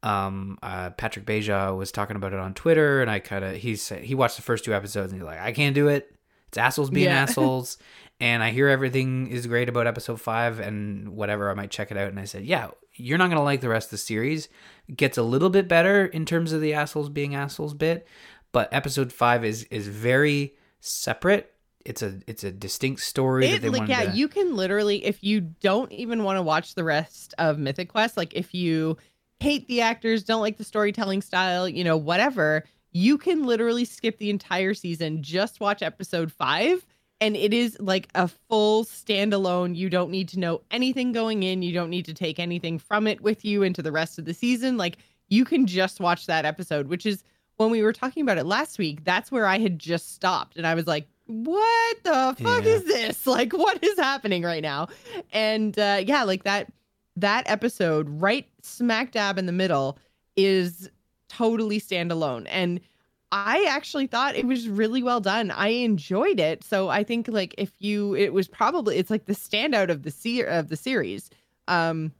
Um, 0.04 0.60
uh, 0.62 0.90
Patrick 0.90 1.26
Beja 1.26 1.76
was 1.76 1.90
talking 1.94 2.18
about 2.18 2.34
it 2.34 2.40
on 2.40 2.54
Twitter, 2.54 3.02
and 3.02 3.10
I 3.10 3.20
kind 3.20 3.46
of 3.46 3.56
he 3.56 3.78
said 3.78 4.04
he 4.04 4.14
watched 4.14 4.36
the 4.36 4.42
first 4.42 4.66
two 4.66 4.74
episodes 4.74 5.14
and 5.14 5.22
he's 5.22 5.26
like, 5.26 5.40
I 5.40 5.54
can't 5.54 5.74
do 5.74 5.88
it. 5.88 6.14
It's 6.50 6.58
assholes 6.58 6.90
being 6.90 7.06
Yeah. 7.06 7.22
assholes, 7.24 7.78
and 8.20 8.44
I 8.44 8.52
hear 8.52 8.68
everything 8.68 9.28
is 9.28 9.48
great 9.48 9.70
about 9.70 9.88
episode 9.88 10.20
five 10.20 10.60
and 10.60 11.16
whatever. 11.16 11.50
I 11.50 11.54
might 11.54 11.72
check 11.72 11.90
it 11.90 11.98
out. 11.98 12.10
And 12.10 12.20
I 12.20 12.26
said, 12.26 12.44
yeah, 12.44 12.72
you're 12.96 13.18
not 13.18 13.30
gonna 13.30 13.44
like 13.44 13.62
the 13.62 13.70
rest 13.70 13.88
of 13.88 13.92
the 13.92 13.98
series. 13.98 14.50
It 14.90 14.98
gets 14.98 15.18
a 15.18 15.24
little 15.24 15.50
bit 15.50 15.70
better 15.70 16.06
in 16.06 16.26
terms 16.26 16.52
of 16.52 16.60
the 16.60 16.74
assholes 16.74 17.08
being 17.10 17.34
assholes 17.34 17.74
bit, 17.74 18.06
but 18.54 18.70
episode 18.72 19.12
five 19.12 19.44
is 19.44 19.66
is 19.66 19.90
very 19.90 20.56
separate. 20.80 21.54
It's 21.84 22.02
a 22.02 22.22
it's 22.28 22.46
a 22.46 22.52
distinct 22.52 23.02
story 23.02 23.52
that 23.52 23.62
they 23.62 23.68
like 23.70 23.90
yeah, 23.90 24.06
to. 24.06 24.12
you 24.16 24.30
can 24.30 24.56
literally 24.56 25.04
if 25.04 25.22
you 25.22 25.42
don't 25.42 25.92
even 25.92 26.24
want 26.24 26.38
to 26.38 26.42
watch 26.42 26.76
the 26.76 26.86
rest 26.86 27.34
of 27.38 27.58
Mythic 27.58 27.90
Quest, 27.90 28.16
like 28.16 28.34
if 28.34 28.54
you 28.54 28.96
hate 29.42 29.68
the 29.68 29.82
actors, 29.82 30.24
don't 30.24 30.40
like 30.40 30.58
the 30.58 30.64
storytelling 30.64 31.22
style, 31.22 31.68
you 31.68 31.84
know, 31.84 31.98
whatever, 31.98 32.64
you 32.94 33.18
can 33.18 33.46
literally 33.46 33.84
skip 33.84 34.18
the 34.18 34.30
entire 34.30 34.74
season, 34.74 35.22
just 35.22 35.60
watch 35.60 35.82
episode 35.82 36.32
5 36.32 36.86
and 37.20 37.36
it 37.36 37.54
is 37.54 37.78
like 37.80 38.08
a 38.16 38.28
full 38.28 38.86
standalone. 38.86 39.76
You 39.76 39.90
don't 39.90 40.12
need 40.12 40.30
to 40.30 40.40
know 40.40 40.62
anything 40.72 41.12
going 41.12 41.44
in, 41.44 41.62
you 41.62 41.74
don't 41.74 41.90
need 41.90 42.06
to 42.06 42.14
take 42.14 42.40
anything 42.40 42.80
from 42.80 43.08
it 43.08 43.20
with 43.22 43.44
you 43.44 43.64
into 43.64 43.82
the 43.82 43.92
rest 43.92 44.18
of 44.20 44.26
the 44.26 44.34
season. 44.34 44.78
Like 44.78 44.98
you 45.28 45.44
can 45.44 45.66
just 45.66 46.00
watch 46.00 46.26
that 46.28 46.46
episode, 46.46 46.88
which 46.88 47.06
is 47.06 47.24
when 47.58 47.70
we 47.70 47.82
were 47.84 47.94
talking 47.94 48.22
about 48.24 48.38
it 48.38 48.46
last 48.46 48.78
week, 48.78 49.04
that's 49.04 49.32
where 49.32 49.46
I 49.46 49.60
had 49.60 49.80
just 49.80 50.14
stopped 50.14 50.58
and 50.58 50.66
I 50.66 50.74
was 50.76 50.88
like, 50.88 51.08
what 51.28 52.04
the 52.04 52.36
fuck 52.44 52.66
Yeah. 52.66 52.72
is 52.72 52.84
this? 52.86 53.26
Like, 53.28 53.54
what 53.54 53.82
is 53.84 53.98
happening 53.98 54.44
right 54.44 54.62
now? 54.62 54.88
And 55.32 55.78
uh, 55.80 56.02
yeah, 56.06 56.24
like 56.24 56.44
that 56.44 56.72
that 57.16 57.44
episode 57.48 58.10
right 58.10 58.48
smack 58.62 59.12
dab 59.12 59.38
in 59.38 59.46
the 59.46 59.52
middle 59.52 59.98
is 60.36 60.90
totally 61.30 61.80
standalone. 61.80 62.46
And 62.50 62.80
I 63.32 63.66
actually 63.70 64.08
thought 64.08 64.36
it 64.36 64.46
was 64.46 64.68
really 64.68 65.02
well 65.02 65.20
done. 65.22 65.50
I 65.52 65.70
enjoyed 65.70 66.40
it. 66.40 66.64
So 66.64 66.90
I 66.90 67.04
think 67.04 67.28
like 67.28 67.56
if 67.58 67.72
you 67.80 68.16
it 68.16 68.34
was 68.34 68.48
probably 68.48 68.98
it's 68.98 69.10
like 69.10 69.26
the 69.26 69.34
standout 69.34 69.90
of 69.90 70.04
the 70.04 70.12
se- 70.12 70.46
of 70.46 70.70
the 70.70 70.76
series. 70.76 71.30
Um 71.68 72.12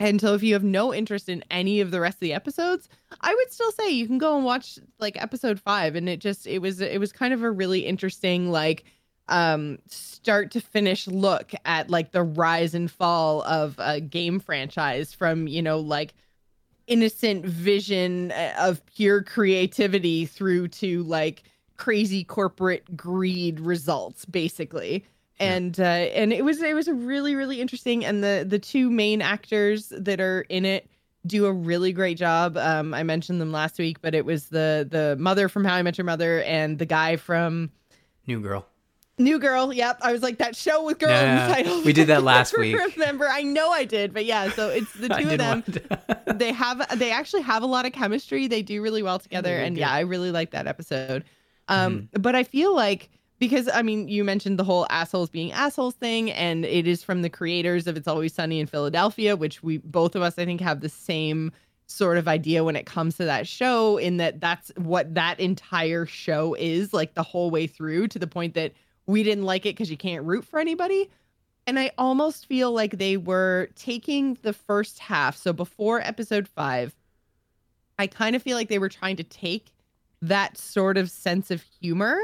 and 0.00 0.20
so 0.20 0.34
if 0.34 0.42
you 0.42 0.54
have 0.54 0.64
no 0.64 0.94
interest 0.94 1.28
in 1.28 1.42
any 1.50 1.80
of 1.80 1.90
the 1.90 2.00
rest 2.00 2.16
of 2.16 2.20
the 2.20 2.32
episodes, 2.32 2.88
I 3.20 3.34
would 3.34 3.52
still 3.52 3.72
say 3.72 3.90
you 3.90 4.06
can 4.06 4.18
go 4.18 4.36
and 4.36 4.44
watch 4.44 4.78
like 4.98 5.20
episode 5.20 5.60
5 5.60 5.96
and 5.96 6.08
it 6.08 6.20
just 6.20 6.46
it 6.46 6.60
was 6.60 6.80
it 6.80 7.00
was 7.00 7.12
kind 7.12 7.34
of 7.34 7.42
a 7.42 7.50
really 7.50 7.80
interesting 7.80 8.50
like 8.50 8.84
um 9.28 9.78
start 9.88 10.50
to 10.52 10.60
finish 10.60 11.06
look 11.06 11.52
at 11.64 11.90
like 11.90 12.12
the 12.12 12.22
rise 12.22 12.74
and 12.74 12.90
fall 12.90 13.42
of 13.42 13.74
a 13.78 14.00
game 14.00 14.38
franchise 14.38 15.12
from, 15.12 15.48
you 15.48 15.62
know, 15.62 15.78
like 15.78 16.14
innocent 16.86 17.44
vision 17.44 18.32
uh, 18.32 18.54
of 18.58 18.84
pure 18.86 19.22
creativity 19.22 20.26
through 20.26 20.68
to 20.68 21.02
like 21.02 21.42
crazy 21.76 22.24
corporate 22.24 22.96
greed 22.96 23.58
results 23.60 24.24
basically. 24.24 25.04
And 25.40 25.78
uh 25.78 25.82
and 25.82 26.32
it 26.32 26.44
was 26.44 26.60
it 26.62 26.74
was 26.74 26.88
a 26.88 26.94
really 26.94 27.34
really 27.34 27.60
interesting 27.60 28.04
and 28.04 28.22
the 28.24 28.44
the 28.48 28.58
two 28.58 28.90
main 28.90 29.22
actors 29.22 29.92
that 29.96 30.20
are 30.20 30.42
in 30.48 30.64
it 30.64 30.88
do 31.26 31.46
a 31.46 31.52
really 31.52 31.92
great 31.92 32.16
job 32.16 32.56
um 32.56 32.92
i 32.94 33.02
mentioned 33.02 33.40
them 33.40 33.52
last 33.52 33.78
week 33.78 34.00
but 34.00 34.14
it 34.14 34.24
was 34.24 34.46
the 34.48 34.86
the 34.90 35.16
mother 35.18 35.48
from 35.48 35.64
how 35.64 35.74
i 35.74 35.82
met 35.82 35.96
your 35.98 36.04
mother 36.04 36.42
and 36.42 36.78
the 36.78 36.86
guy 36.86 37.16
from 37.16 37.70
New 38.26 38.40
girl. 38.40 38.66
New 39.20 39.38
Girl, 39.40 39.72
yep. 39.72 39.98
I 40.00 40.12
was 40.12 40.22
like 40.22 40.38
that 40.38 40.54
show 40.54 40.84
with 40.84 40.98
girl 41.00 41.10
in 41.10 41.34
the 41.34 41.52
title. 41.52 41.82
we 41.82 41.92
did 41.92 42.06
that 42.08 42.22
last 42.32 42.56
week. 42.56 42.76
Remember, 42.94 43.26
I 43.26 43.42
know 43.42 43.70
I 43.70 43.84
did, 43.84 44.12
but 44.14 44.24
yeah. 44.26 44.48
So 44.50 44.68
it's 44.68 44.92
the 44.92 45.08
two 45.20 45.30
of 45.30 45.38
them. 45.38 45.62
to- 45.64 46.12
They 46.34 46.52
have, 46.52 46.96
they 46.98 47.10
actually 47.10 47.42
have 47.42 47.64
a 47.64 47.66
lot 47.66 47.84
of 47.84 47.92
chemistry. 47.92 48.46
They 48.46 48.62
do 48.62 48.80
really 48.80 49.02
well 49.02 49.18
together, 49.18 49.56
and 49.58 49.76
yeah, 49.76 49.90
I 49.90 50.00
really 50.00 50.30
like 50.30 50.50
that 50.52 50.68
episode. 50.68 51.24
Um, 51.66 51.94
Mm-hmm. 52.12 52.20
but 52.22 52.36
I 52.36 52.44
feel 52.44 52.76
like 52.76 53.08
because 53.38 53.68
I 53.72 53.82
mean, 53.82 54.08
you 54.08 54.24
mentioned 54.24 54.58
the 54.58 54.64
whole 54.64 54.86
assholes 54.90 55.30
being 55.30 55.52
assholes 55.52 55.94
thing, 55.94 56.30
and 56.30 56.64
it 56.64 56.86
is 56.86 57.02
from 57.02 57.22
the 57.22 57.30
creators 57.30 57.86
of 57.86 57.96
It's 57.96 58.08
Always 58.08 58.34
Sunny 58.34 58.60
in 58.60 58.66
Philadelphia, 58.66 59.36
which 59.36 59.62
we 59.62 59.78
both 59.78 60.14
of 60.14 60.22
us 60.22 60.38
I 60.38 60.44
think 60.44 60.60
have 60.60 60.80
the 60.80 60.88
same 60.88 61.52
sort 61.86 62.18
of 62.18 62.28
idea 62.28 62.64
when 62.64 62.76
it 62.76 62.84
comes 62.84 63.16
to 63.16 63.24
that 63.24 63.46
show 63.46 63.96
in 63.96 64.18
that 64.18 64.40
that's 64.40 64.70
what 64.76 65.14
that 65.14 65.40
entire 65.40 66.04
show 66.04 66.54
is 66.54 66.92
like 66.92 67.14
the 67.14 67.22
whole 67.22 67.50
way 67.50 67.66
through 67.66 68.06
to 68.08 68.18
the 68.18 68.26
point 68.26 68.54
that 68.54 68.72
we 69.06 69.22
didn't 69.22 69.44
like 69.44 69.64
it 69.64 69.74
because 69.74 69.90
you 69.90 69.96
can't 69.96 70.24
root 70.24 70.44
for 70.44 70.58
anybody. 70.58 71.08
And 71.66 71.78
i 71.78 71.90
almost 71.98 72.46
feel 72.46 72.72
like 72.72 72.98
they 72.98 73.16
were 73.18 73.68
taking 73.74 74.38
the 74.42 74.54
first 74.54 74.98
half 74.98 75.36
so 75.36 75.52
before 75.52 76.00
episode 76.00 76.48
five 76.48 76.94
i 77.98 78.06
kind 78.06 78.34
of 78.34 78.42
feel 78.42 78.56
like 78.56 78.68
they 78.68 78.78
were 78.78 78.88
trying 78.88 79.16
to 79.16 79.22
take 79.22 79.66
that 80.22 80.56
sort 80.56 80.96
of 80.96 81.10
sense 81.10 81.50
of 81.50 81.62
humor 81.80 82.18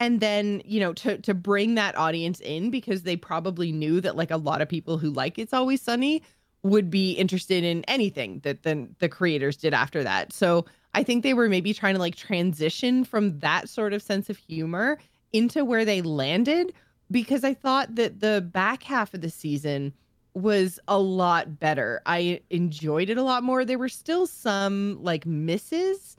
and 0.00 0.20
then 0.20 0.62
you 0.64 0.80
know 0.80 0.92
to 0.92 1.18
to 1.18 1.34
bring 1.34 1.74
that 1.74 1.96
audience 1.96 2.40
in 2.40 2.70
because 2.70 3.02
they 3.02 3.16
probably 3.16 3.72
knew 3.72 4.00
that 4.00 4.16
like 4.16 4.30
a 4.30 4.36
lot 4.36 4.60
of 4.60 4.68
people 4.68 4.98
who 4.98 5.10
like 5.10 5.38
it's 5.38 5.52
always 5.52 5.80
sunny 5.80 6.22
would 6.62 6.90
be 6.90 7.12
interested 7.12 7.62
in 7.62 7.84
anything 7.84 8.40
that 8.40 8.62
then 8.64 8.94
the 8.98 9.08
creators 9.08 9.56
did 9.56 9.72
after 9.72 10.02
that. 10.02 10.32
So 10.32 10.66
i 10.94 11.02
think 11.02 11.22
they 11.22 11.34
were 11.34 11.48
maybe 11.48 11.72
trying 11.74 11.94
to 11.94 12.00
like 12.00 12.16
transition 12.16 13.04
from 13.04 13.38
that 13.40 13.68
sort 13.68 13.92
of 13.92 14.02
sense 14.02 14.30
of 14.30 14.36
humor 14.36 14.98
into 15.32 15.64
where 15.64 15.84
they 15.84 16.02
landed 16.02 16.72
because 17.10 17.44
i 17.44 17.52
thought 17.54 17.94
that 17.94 18.20
the 18.20 18.40
back 18.52 18.82
half 18.82 19.12
of 19.14 19.20
the 19.20 19.30
season 19.30 19.92
was 20.36 20.78
a 20.86 20.98
lot 20.98 21.58
better. 21.58 22.02
I 22.04 22.42
enjoyed 22.50 23.08
it 23.08 23.16
a 23.16 23.22
lot 23.22 23.42
more. 23.42 23.64
There 23.64 23.78
were 23.78 23.88
still 23.88 24.26
some 24.26 25.02
like 25.02 25.24
misses 25.24 26.14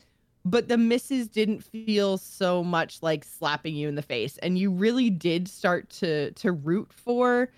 but 0.49 0.69
the 0.69 0.77
misses 0.77 1.27
didn't 1.27 1.61
feel 1.61 2.17
so 2.17 2.63
much 2.63 3.03
like 3.03 3.25
slapping 3.25 3.75
you 3.75 3.89
in 3.89 3.95
the 3.95 4.01
face. 4.01 4.37
And 4.37 4.57
you 4.57 4.71
really 4.71 5.09
did 5.09 5.47
start 5.47 5.89
to 5.91 6.31
to 6.31 6.51
root 6.51 6.91
for 6.93 7.49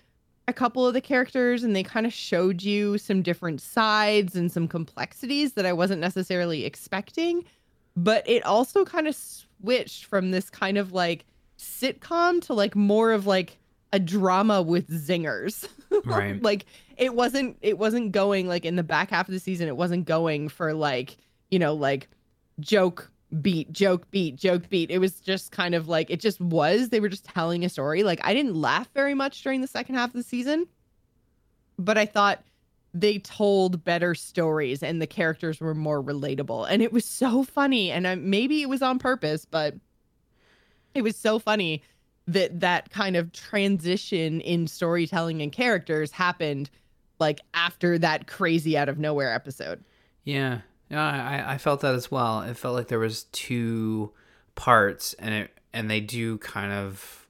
a 0.48 0.52
couple 0.52 0.84
of 0.84 0.94
the 0.94 1.00
characters 1.00 1.62
and 1.62 1.76
they 1.76 1.84
kind 1.84 2.04
of 2.04 2.12
showed 2.12 2.62
you 2.62 2.98
some 2.98 3.22
different 3.22 3.60
sides 3.60 4.34
and 4.34 4.50
some 4.50 4.66
complexities 4.66 5.52
that 5.52 5.64
I 5.64 5.72
wasn't 5.72 6.00
necessarily 6.00 6.64
expecting. 6.64 7.44
But 7.96 8.28
it 8.28 8.44
also 8.44 8.84
kind 8.84 9.06
of 9.06 9.14
switched 9.14 10.06
from 10.06 10.32
this 10.32 10.50
kind 10.50 10.76
of 10.76 10.92
like 10.92 11.24
sitcom 11.58 12.40
to 12.42 12.54
like 12.54 12.74
more 12.74 13.12
of 13.12 13.26
like 13.26 13.58
a 13.92 14.00
drama 14.00 14.62
with 14.62 14.88
zingers. 14.88 15.68
Right. 16.04 16.40
like 16.40 16.66
it 16.96 17.16
wasn't 17.16 17.56
it 17.62 17.76
wasn't 17.76 18.12
going 18.12 18.46
like 18.46 18.64
in 18.64 18.76
the 18.76 18.84
back 18.84 19.10
half 19.10 19.28
of 19.28 19.34
the 19.34 19.40
season 19.40 19.66
it 19.66 19.76
wasn't 19.76 20.06
going 20.06 20.48
for 20.48 20.72
like 20.72 21.16
you 21.50 21.58
know 21.58 21.74
like 21.74 22.08
joke 22.60 23.10
beat, 23.40 23.72
joke, 23.72 24.10
beat, 24.10 24.36
joke, 24.36 24.68
beat. 24.68 24.90
It 24.90 24.98
was 24.98 25.20
just 25.20 25.52
kind 25.52 25.74
of 25.74 25.88
like 25.88 26.10
it 26.10 26.20
just 26.20 26.40
was. 26.40 26.88
They 26.88 27.00
were 27.00 27.08
just 27.08 27.24
telling 27.24 27.64
a 27.64 27.68
story. 27.68 28.02
Like 28.02 28.20
I 28.24 28.34
didn't 28.34 28.56
laugh 28.56 28.88
very 28.94 29.14
much 29.14 29.42
during 29.42 29.60
the 29.60 29.66
second 29.66 29.94
half 29.94 30.10
of 30.10 30.14
the 30.14 30.22
season, 30.22 30.66
but 31.78 31.96
I 31.96 32.06
thought 32.06 32.42
they 32.92 33.18
told 33.18 33.84
better 33.84 34.14
stories 34.14 34.82
and 34.82 35.00
the 35.00 35.06
characters 35.06 35.60
were 35.60 35.74
more 35.74 36.02
relatable. 36.02 36.66
And 36.68 36.82
it 36.82 36.92
was 36.92 37.04
so 37.04 37.44
funny. 37.44 37.90
And 37.90 38.06
I, 38.06 38.16
maybe 38.16 38.62
it 38.62 38.68
was 38.68 38.82
on 38.82 38.98
purpose, 38.98 39.44
but 39.44 39.74
it 40.94 41.02
was 41.02 41.16
so 41.16 41.38
funny 41.38 41.82
that 42.26 42.60
that 42.60 42.90
kind 42.90 43.16
of 43.16 43.32
transition 43.32 44.40
in 44.40 44.66
storytelling 44.66 45.40
and 45.40 45.52
characters 45.52 46.10
happened 46.10 46.68
like 47.20 47.40
after 47.54 47.98
that 47.98 48.26
crazy 48.26 48.76
out 48.76 48.88
of 48.88 48.98
nowhere 48.98 49.32
episode. 49.32 49.84
Yeah, 50.24 50.60
yeah, 50.90 51.44
I, 51.46 51.54
I 51.54 51.58
felt 51.58 51.80
that 51.80 51.94
as 51.94 52.10
well. 52.10 52.42
It 52.42 52.56
felt 52.56 52.74
like 52.74 52.88
there 52.88 52.98
was 52.98 53.24
two 53.24 54.12
parts, 54.54 55.14
and 55.14 55.34
it 55.34 55.50
and 55.72 55.90
they 55.90 56.00
do 56.00 56.38
kind 56.38 56.72
of 56.72 57.26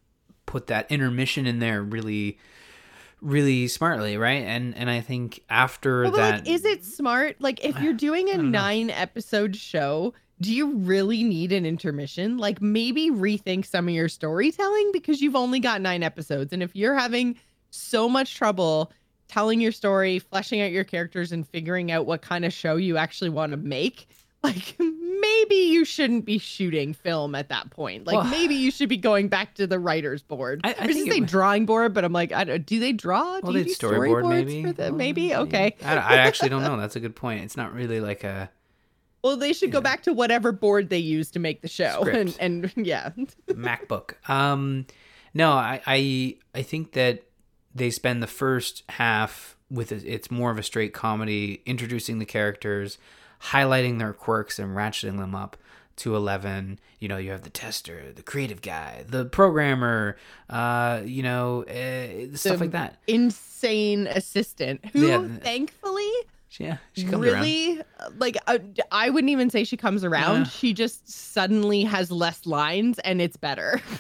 put 0.47 0.67
that 0.69 0.91
intermission 0.91 1.47
in 1.47 1.59
there 1.59 1.83
really, 1.83 2.39
really 3.21 3.69
smartly, 3.69 4.17
right? 4.17 4.43
And 4.45 4.75
and 4.77 4.89
I 4.89 5.01
think 5.01 5.43
after 5.51 6.03
Well, 6.05 6.13
that, 6.13 6.41
like, 6.41 6.49
is 6.49 6.65
it 6.65 6.85
smart? 6.85 7.37
Like, 7.41 7.65
if 7.65 7.79
you're 7.81 7.93
doing 8.09 8.31
a 8.31 8.37
know. 8.39 8.43
nine 8.45 8.91
episode 8.91 9.55
show, 9.55 10.15
do 10.41 10.55
you 10.55 10.75
really 10.77 11.23
need 11.23 11.53
an 11.53 11.67
intermission? 11.67 12.39
Like, 12.39 12.63
maybe 12.63 13.11
rethink 13.11 13.67
some 13.67 13.89
of 13.89 13.95
your 13.95 14.09
storytelling 14.09 14.91
because 14.93 15.21
you've 15.21 15.37
only 15.37 15.61
got 15.61 15.83
nine 15.83 16.03
episodes. 16.03 16.53
And 16.53 16.63
if 16.63 16.75
you're 16.75 16.95
having 16.95 17.37
so 17.69 18.09
much 18.09 18.35
trouble 18.35 18.91
telling 19.31 19.61
your 19.61 19.73
story, 19.73 20.19
fleshing 20.19 20.61
out 20.61 20.71
your 20.73 20.85
characters, 20.85 21.33
and 21.33 21.47
figuring 21.49 21.91
out 21.93 22.05
what 22.07 22.21
kind 22.23 22.45
of 22.45 22.53
show 22.53 22.77
you 22.77 22.97
actually 22.97 23.31
want 23.31 23.53
to 23.53 23.57
make, 23.57 24.09
like, 24.43 24.75
maybe 24.79 25.55
you 25.55 25.85
shouldn't 25.85 26.25
be 26.25 26.39
shooting 26.39 26.93
film 26.95 27.35
at 27.35 27.49
that 27.51 27.71
point. 27.71 28.07
Like, 28.07 28.17
Well- 28.17 28.25
maybe 28.25 28.55
you 28.55 28.71
should 28.71 28.89
be 28.89 28.97
going 28.97 29.29
back 29.29 29.55
to 29.57 29.67
the 29.67 29.79
writer's 29.79 30.23
board. 30.23 30.61
I- 30.65 30.75
I 30.79 30.87
think 30.87 31.13
say 31.13 31.21
drawing 31.21 31.67
board, 31.67 31.93
but 31.95 32.05
I'm 32.05 32.13
like, 32.13 32.33
I 32.33 32.45
don't, 32.45 32.65
do 32.67 32.81
they 32.81 32.93
draw? 32.93 33.41
well, 33.41 33.53
do 33.53 33.59
you 33.59 33.65
they'd 33.65 33.71
do 33.71 33.75
storyboard 33.87 34.23
storyboards 34.25 34.29
maybe. 34.47 34.63
For 34.65 34.73
the, 34.73 34.83
Well, 34.85 34.93
maybe 34.93 35.35
okay. 35.35 35.77
I, 35.85 35.95
I 35.97 36.17
actually 36.17 36.49
don't 36.49 36.63
know. 36.63 36.77
That's 36.81 36.97
a 36.97 37.01
good 37.01 37.15
point. 37.17 37.45
It's 37.45 37.57
not 37.57 37.73
really 37.75 38.01
like 38.01 38.25
a 38.25 38.51
Well, 39.23 39.37
they 39.37 39.53
should 39.53 39.71
go 39.73 39.79
Yeah. 39.79 39.83
back 39.83 40.03
to 40.05 40.13
whatever 40.15 40.53
board 40.53 40.89
they 40.89 40.99
used 40.99 41.35
to 41.35 41.39
make 41.39 41.61
the 41.61 41.69
show, 41.69 42.03
and 42.11 42.35
and 42.41 42.73
yeah, 42.77 43.11
MacBook. 43.49 44.15
Um, 44.29 44.87
no, 45.35 45.53
I, 45.53 45.81
I 45.87 46.37
I 46.55 46.63
think 46.63 46.93
that 46.93 47.23
they 47.75 47.91
spend 47.91 48.23
the 48.23 48.27
first 48.27 48.83
half 48.91 49.57
with 49.71 49.93
it- 49.93 50.05
it's 50.05 50.31
more 50.31 50.51
of 50.51 50.59
a 50.59 50.63
straight 50.63 50.93
comedy, 50.93 51.63
introducing 51.67 52.19
the 52.19 52.25
characters, 52.27 52.99
highlighting 53.51 53.99
their 53.99 54.13
quirks 54.13 54.59
and 54.59 54.77
ratcheting 54.77 55.19
them 55.19 55.35
up 55.35 55.57
to 55.97 56.17
11 56.17 56.79
you 56.99 57.09
know 57.09 57.19
you 57.19 57.31
have 57.31 57.43
the 57.43 57.51
tester 57.51 58.11
the 58.15 58.23
creative 58.23 58.63
guy 58.63 59.05
the 59.09 59.27
programmer 59.27 60.17
uh 60.49 61.03
you 61.05 61.23
know 61.23 61.63
uh, 61.65 62.35
stuff 62.37 62.55
The- 62.55 62.65
like 62.65 62.71
that 62.71 62.97
insane 63.07 64.07
assistant 64.07 64.83
who, 64.95 65.07
Yeah. 65.09 65.29
thankfully, 65.43 66.11
yeah 66.59 66.79
she 66.95 67.05
comes 67.05 67.27
around 67.27 67.43
really 67.43 67.83
like 68.19 68.39
uh, 68.47 68.59
I 68.91 69.11
wouldn't 69.11 69.31
even 69.31 69.51
say 69.51 69.63
she 69.65 69.77
comes 69.77 70.03
around. 70.03 70.39
Yeah. 70.39 70.45
She 70.45 70.73
just 70.73 71.07
suddenly 71.09 71.85
has 71.85 72.11
less 72.11 72.47
lines, 72.47 72.99
and 73.01 73.21
it's 73.21 73.37
better. 73.37 73.81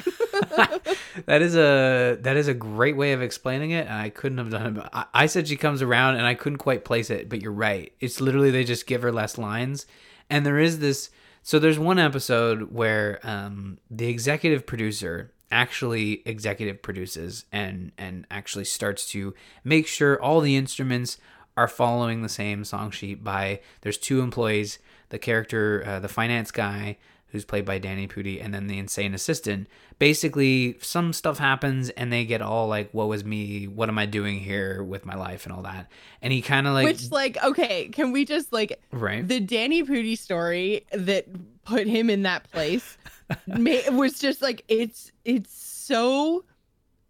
that 1.26 1.42
is 1.42 1.56
a 1.56 2.18
that 2.20 2.36
is 2.36 2.48
a 2.48 2.54
great 2.54 2.96
way 2.96 3.12
of 3.12 3.22
explaining 3.22 3.70
it. 3.70 3.88
I 3.88 4.10
couldn't 4.10 4.38
have 4.38 4.50
done 4.50 4.76
it. 4.76 4.88
I, 4.92 5.06
I 5.12 5.26
said 5.26 5.48
she 5.48 5.56
comes 5.56 5.82
around, 5.82 6.16
and 6.16 6.26
I 6.26 6.34
couldn't 6.34 6.58
quite 6.58 6.84
place 6.84 7.10
it. 7.10 7.28
But 7.28 7.42
you're 7.42 7.52
right. 7.52 7.92
It's 8.00 8.20
literally 8.20 8.50
they 8.50 8.64
just 8.64 8.86
give 8.86 9.02
her 9.02 9.12
less 9.12 9.38
lines, 9.38 9.86
and 10.28 10.44
there 10.44 10.58
is 10.58 10.78
this. 10.78 11.10
So 11.42 11.58
there's 11.58 11.78
one 11.78 11.98
episode 11.98 12.70
where 12.72 13.18
um, 13.22 13.78
the 13.90 14.08
executive 14.08 14.66
producer 14.66 15.32
actually 15.50 16.22
executive 16.24 16.80
produces 16.82 17.44
and 17.50 17.92
and 17.98 18.26
actually 18.30 18.64
starts 18.64 19.08
to 19.10 19.34
make 19.64 19.86
sure 19.86 20.20
all 20.22 20.40
the 20.40 20.56
instruments 20.56 21.18
are 21.56 21.68
following 21.68 22.22
the 22.22 22.28
same 22.28 22.64
song 22.64 22.90
sheet 22.90 23.24
by 23.24 23.60
there's 23.80 23.98
two 23.98 24.20
employees 24.20 24.78
the 25.08 25.18
character 25.18 25.82
uh, 25.86 25.98
the 25.98 26.08
finance 26.08 26.50
guy 26.50 26.96
who's 27.32 27.44
played 27.44 27.64
by 27.64 27.78
Danny 27.78 28.06
Pudi 28.08 28.42
and 28.42 28.52
then 28.52 28.66
the 28.66 28.78
insane 28.78 29.14
assistant 29.14 29.68
basically 29.98 30.76
some 30.80 31.12
stuff 31.12 31.38
happens 31.38 31.90
and 31.90 32.12
they 32.12 32.24
get 32.24 32.42
all 32.42 32.68
like 32.68 32.90
what 32.92 33.08
was 33.08 33.24
me 33.24 33.66
what 33.66 33.88
am 33.88 33.98
I 33.98 34.06
doing 34.06 34.38
here 34.38 34.82
with 34.82 35.04
my 35.04 35.14
life 35.14 35.46
and 35.46 35.54
all 35.54 35.62
that 35.62 35.90
and 36.22 36.32
he 36.32 36.42
kind 36.42 36.66
of 36.66 36.74
like 36.74 36.84
Which, 36.84 37.10
like, 37.10 37.42
okay, 37.42 37.88
can 37.88 38.12
we 38.12 38.24
just 38.24 38.52
like 38.52 38.80
right 38.92 39.26
the 39.26 39.40
Danny 39.40 39.82
Pudi 39.82 40.16
story 40.16 40.86
that 40.92 41.26
put 41.64 41.86
him 41.86 42.10
in 42.10 42.22
that 42.22 42.50
place 42.50 42.96
ma- 43.46 43.90
was 43.92 44.18
just 44.18 44.42
like 44.42 44.64
it's 44.68 45.12
it's 45.24 45.52
so 45.52 46.44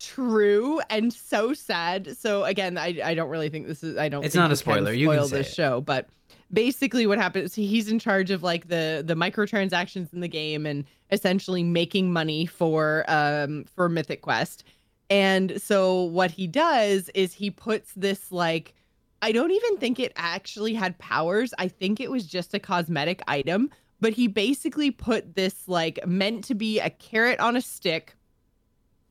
true 0.00 0.80
and 0.90 1.12
so 1.12 1.52
sad. 1.52 2.16
So 2.16 2.44
again, 2.44 2.76
I 2.76 2.98
I 3.04 3.14
don't 3.14 3.28
really 3.28 3.50
think 3.50 3.66
this 3.68 3.84
is 3.84 3.96
I 3.96 4.08
don't. 4.08 4.24
It's 4.24 4.34
not 4.34 4.50
a 4.50 4.56
spoiler. 4.56 4.92
You 4.92 5.10
can 5.10 5.28
say 5.28 5.38
this 5.38 5.50
it. 5.50 5.54
show, 5.54 5.80
but 5.80 6.08
basically 6.52 7.06
what 7.06 7.18
happens 7.18 7.54
he's 7.54 7.88
in 7.88 7.98
charge 7.98 8.30
of 8.30 8.42
like 8.42 8.68
the 8.68 9.02
the 9.06 9.14
microtransactions 9.14 10.12
in 10.12 10.20
the 10.20 10.28
game 10.28 10.66
and 10.66 10.84
essentially 11.10 11.62
making 11.62 12.12
money 12.12 12.46
for 12.46 13.04
um 13.08 13.64
for 13.64 13.88
mythic 13.88 14.22
quest. 14.22 14.64
And 15.08 15.60
so 15.60 16.04
what 16.04 16.30
he 16.30 16.46
does 16.46 17.08
is 17.14 17.32
he 17.32 17.50
puts 17.50 17.92
this 17.94 18.30
like 18.30 18.74
i 19.22 19.32
don't 19.32 19.50
even 19.50 19.76
think 19.78 20.00
it 20.00 20.12
actually 20.16 20.74
had 20.74 20.98
powers. 20.98 21.52
I 21.58 21.68
think 21.68 22.00
it 22.00 22.10
was 22.10 22.26
just 22.26 22.54
a 22.54 22.58
cosmetic 22.58 23.22
item 23.28 23.70
but 24.00 24.14
he 24.14 24.28
basically 24.28 24.90
put 24.90 25.34
this 25.34 25.68
like 25.68 26.04
meant 26.06 26.44
to 26.44 26.54
be 26.54 26.80
a 26.80 26.90
carrot 26.90 27.38
on 27.38 27.56
a 27.56 27.60
stick 27.60 28.16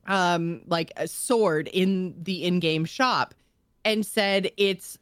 um 0.08 0.62
like 0.65 0.91
a 0.98 1.08
sword 1.08 1.69
in 1.72 2.15
the 2.24 2.43
in-game 2.43 2.86
shop 2.86 3.36
and 3.86 4.05
said 4.05 4.51
it's 4.58 4.98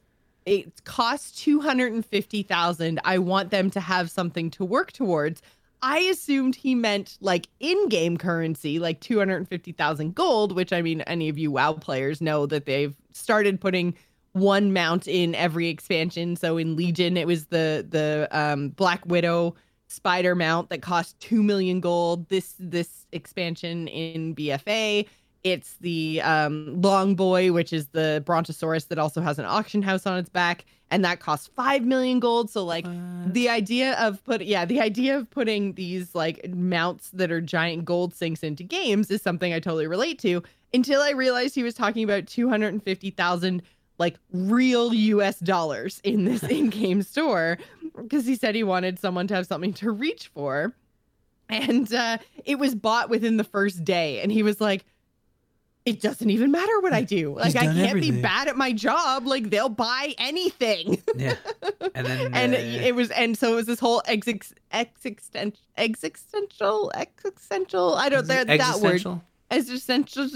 it 0.48 0.84
costs 0.84 1.40
250,000 1.42 3.00
I 3.04 3.18
want 3.18 3.50
them 3.50 3.70
to 3.70 3.80
have 3.80 4.10
something 4.10 4.50
to 4.52 4.64
work 4.64 4.92
towards. 4.92 5.42
I 5.82 5.98
assumed 6.00 6.56
he 6.56 6.74
meant 6.74 7.18
like 7.20 7.48
in-game 7.60 8.16
currency 8.16 8.78
like 8.78 9.00
250,000 9.00 10.14
gold 10.14 10.56
which 10.56 10.72
I 10.72 10.82
mean 10.82 11.02
any 11.02 11.28
of 11.28 11.38
you 11.38 11.52
WoW 11.52 11.74
players 11.74 12.20
know 12.20 12.46
that 12.46 12.66
they've 12.66 12.96
started 13.12 13.60
putting 13.60 13.94
one 14.32 14.72
mount 14.72 15.06
in 15.06 15.34
every 15.34 15.68
expansion. 15.68 16.36
So 16.36 16.56
in 16.56 16.76
Legion 16.76 17.16
it 17.16 17.26
was 17.26 17.46
the 17.46 17.86
the 17.88 18.28
um 18.32 18.70
Black 18.70 19.04
Widow 19.06 19.54
spider 19.88 20.34
mount 20.34 20.70
that 20.70 20.82
cost 20.82 21.18
2 21.20 21.42
million 21.42 21.80
gold. 21.80 22.28
This 22.28 22.54
this 22.58 23.06
expansion 23.12 23.86
in 23.88 24.34
BFA 24.34 25.06
it's 25.44 25.76
the 25.80 26.20
um, 26.22 26.80
long 26.82 27.14
boy 27.14 27.52
which 27.52 27.72
is 27.72 27.86
the 27.88 28.22
brontosaurus 28.26 28.84
that 28.86 28.98
also 28.98 29.20
has 29.20 29.38
an 29.38 29.44
auction 29.44 29.82
house 29.82 30.04
on 30.06 30.18
its 30.18 30.28
back 30.28 30.64
and 30.90 31.04
that 31.04 31.20
costs 31.20 31.48
5 31.54 31.84
million 31.84 32.18
gold 32.18 32.50
so 32.50 32.64
like 32.64 32.84
What? 32.86 33.34
the 33.34 33.48
idea 33.48 33.92
of 34.00 34.22
put 34.24 34.42
yeah 34.42 34.64
the 34.64 34.80
idea 34.80 35.16
of 35.16 35.30
putting 35.30 35.74
these 35.74 36.14
like 36.14 36.48
mounts 36.54 37.10
that 37.10 37.30
are 37.30 37.40
giant 37.40 37.84
gold 37.84 38.14
sinks 38.14 38.42
into 38.42 38.62
games 38.64 39.10
is 39.10 39.22
something 39.22 39.52
i 39.52 39.60
totally 39.60 39.86
relate 39.86 40.18
to 40.20 40.42
until 40.74 41.00
i 41.02 41.10
realized 41.10 41.54
he 41.54 41.62
was 41.62 41.74
talking 41.74 42.02
about 42.04 42.26
250000 42.26 43.62
like 43.98 44.16
real 44.32 44.90
us 44.90 45.38
dollars 45.40 46.00
in 46.04 46.24
this 46.24 46.42
in-game 46.50 47.02
store 47.02 47.58
because 47.96 48.26
he 48.26 48.34
said 48.34 48.54
he 48.54 48.62
wanted 48.64 48.98
someone 48.98 49.26
to 49.26 49.34
have 49.34 49.46
something 49.46 49.72
to 49.74 49.90
reach 49.90 50.28
for 50.28 50.72
and 51.50 51.94
uh, 51.94 52.18
it 52.44 52.58
was 52.58 52.74
bought 52.74 53.08
within 53.08 53.38
the 53.38 53.44
first 53.44 53.82
day 53.84 54.20
and 54.20 54.30
he 54.30 54.42
was 54.42 54.60
like 54.60 54.84
it 55.88 56.00
doesn't 56.00 56.28
even 56.28 56.50
matter 56.50 56.80
what 56.80 56.92
i 56.92 57.02
do. 57.02 57.34
Like 57.34 57.56
i 57.56 57.64
can't 57.64 57.78
everything. 57.78 58.16
be 58.16 58.22
bad 58.22 58.48
at 58.48 58.56
my 58.56 58.72
job. 58.72 59.26
Like 59.26 59.50
they'll 59.50 59.68
buy 59.68 60.14
anything. 60.18 61.02
Yeah. 61.16 61.34
And 61.94 62.06
then 62.06 62.34
and 62.34 62.54
uh, 62.54 62.58
it, 62.58 62.94
was 62.94 63.10
and 63.10 63.36
so 63.36 63.52
it 63.52 63.56
was 63.56 63.66
this 63.66 63.80
whole 63.80 64.02
ex 64.06 64.28
existential 64.72 65.60
existential 65.76 66.92
existential 66.94 67.94
i 67.94 68.08
don't 68.08 68.26
know 68.26 68.44
that 68.44 68.80
word 68.80 69.20
existential? 69.50 70.28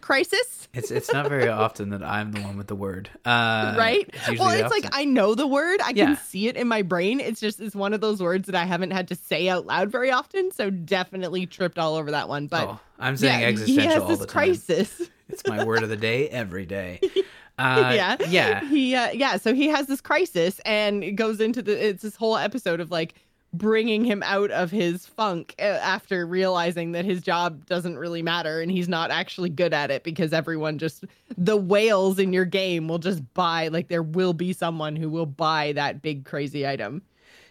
crisis 0.00 0.68
It's 0.72 0.90
it's 0.90 1.12
not 1.12 1.28
very 1.28 1.48
often 1.48 1.90
that 1.90 2.02
I'm 2.02 2.32
the 2.32 2.40
one 2.40 2.56
with 2.56 2.68
the 2.68 2.74
word. 2.76 3.10
Uh, 3.24 3.74
right 3.78 4.08
usually 4.28 4.38
well 4.38 4.50
it's 4.50 4.70
like 4.70 4.86
i 4.92 5.04
know 5.04 5.34
the 5.34 5.46
word 5.46 5.80
i 5.82 5.90
Yeah. 5.90 6.06
can 6.06 6.16
see 6.16 6.48
it 6.48 6.56
in 6.56 6.68
my 6.68 6.82
brain 6.82 7.20
it's 7.20 7.40
just 7.40 7.60
it's 7.60 7.74
one 7.74 7.92
of 7.94 8.00
those 8.00 8.22
words 8.22 8.46
that 8.46 8.54
i 8.54 8.64
haven't 8.64 8.92
had 8.92 9.08
to 9.08 9.14
say 9.14 9.48
out 9.48 9.66
loud 9.66 9.90
very 9.90 10.10
often 10.10 10.50
so 10.52 10.70
definitely 10.70 11.46
tripped 11.46 11.78
all 11.78 11.94
over 11.96 12.10
that 12.12 12.28
one 12.28 12.46
but 12.46 12.68
oh, 12.68 12.80
I'm 12.98 13.16
saying 13.16 13.40
yeah, 13.40 13.46
existential 13.48 13.82
he 13.82 13.88
has 13.88 14.02
all 14.02 14.08
this 14.08 14.18
the 14.20 14.26
time. 14.26 14.32
crisis 14.32 15.02
It's 15.28 15.46
my 15.46 15.64
word 15.64 15.82
of 15.82 15.88
the 15.88 15.96
day 15.96 16.28
every 16.28 16.66
day. 16.66 17.00
Uh, 17.58 17.92
yeah 17.94 18.16
yeah. 18.30 18.64
he 18.64 18.94
uh, 18.94 19.10
yeah 19.10 19.36
so 19.36 19.52
he 19.52 19.68
has 19.68 19.86
this 19.86 20.00
crisis 20.00 20.60
and 20.64 21.04
it 21.04 21.12
goes 21.12 21.42
into 21.42 21.60
the 21.60 21.88
it's 21.88 22.02
this 22.02 22.16
whole 22.16 22.38
episode 22.38 22.80
of 22.80 22.90
like 22.90 23.12
bringing 23.52 24.04
him 24.04 24.22
out 24.24 24.50
of 24.50 24.70
his 24.70 25.06
funk 25.06 25.54
uh, 25.58 25.62
after 25.62 26.24
realizing 26.24 26.92
that 26.92 27.04
his 27.04 27.20
job 27.20 27.66
doesn't 27.66 27.98
really 27.98 28.22
matter 28.22 28.60
and 28.60 28.70
he's 28.70 28.88
not 28.88 29.10
actually 29.10 29.50
good 29.50 29.74
at 29.74 29.90
it 29.90 30.04
because 30.04 30.32
everyone 30.32 30.78
just 30.78 31.04
the 31.36 31.56
whales 31.56 32.18
in 32.18 32.32
your 32.32 32.44
game 32.44 32.86
will 32.86 32.98
just 32.98 33.22
buy 33.34 33.66
like 33.68 33.88
there 33.88 34.02
will 34.02 34.32
be 34.32 34.52
someone 34.52 34.94
who 34.94 35.10
will 35.10 35.26
buy 35.26 35.72
that 35.72 36.00
big 36.00 36.24
crazy 36.24 36.66
item 36.66 37.02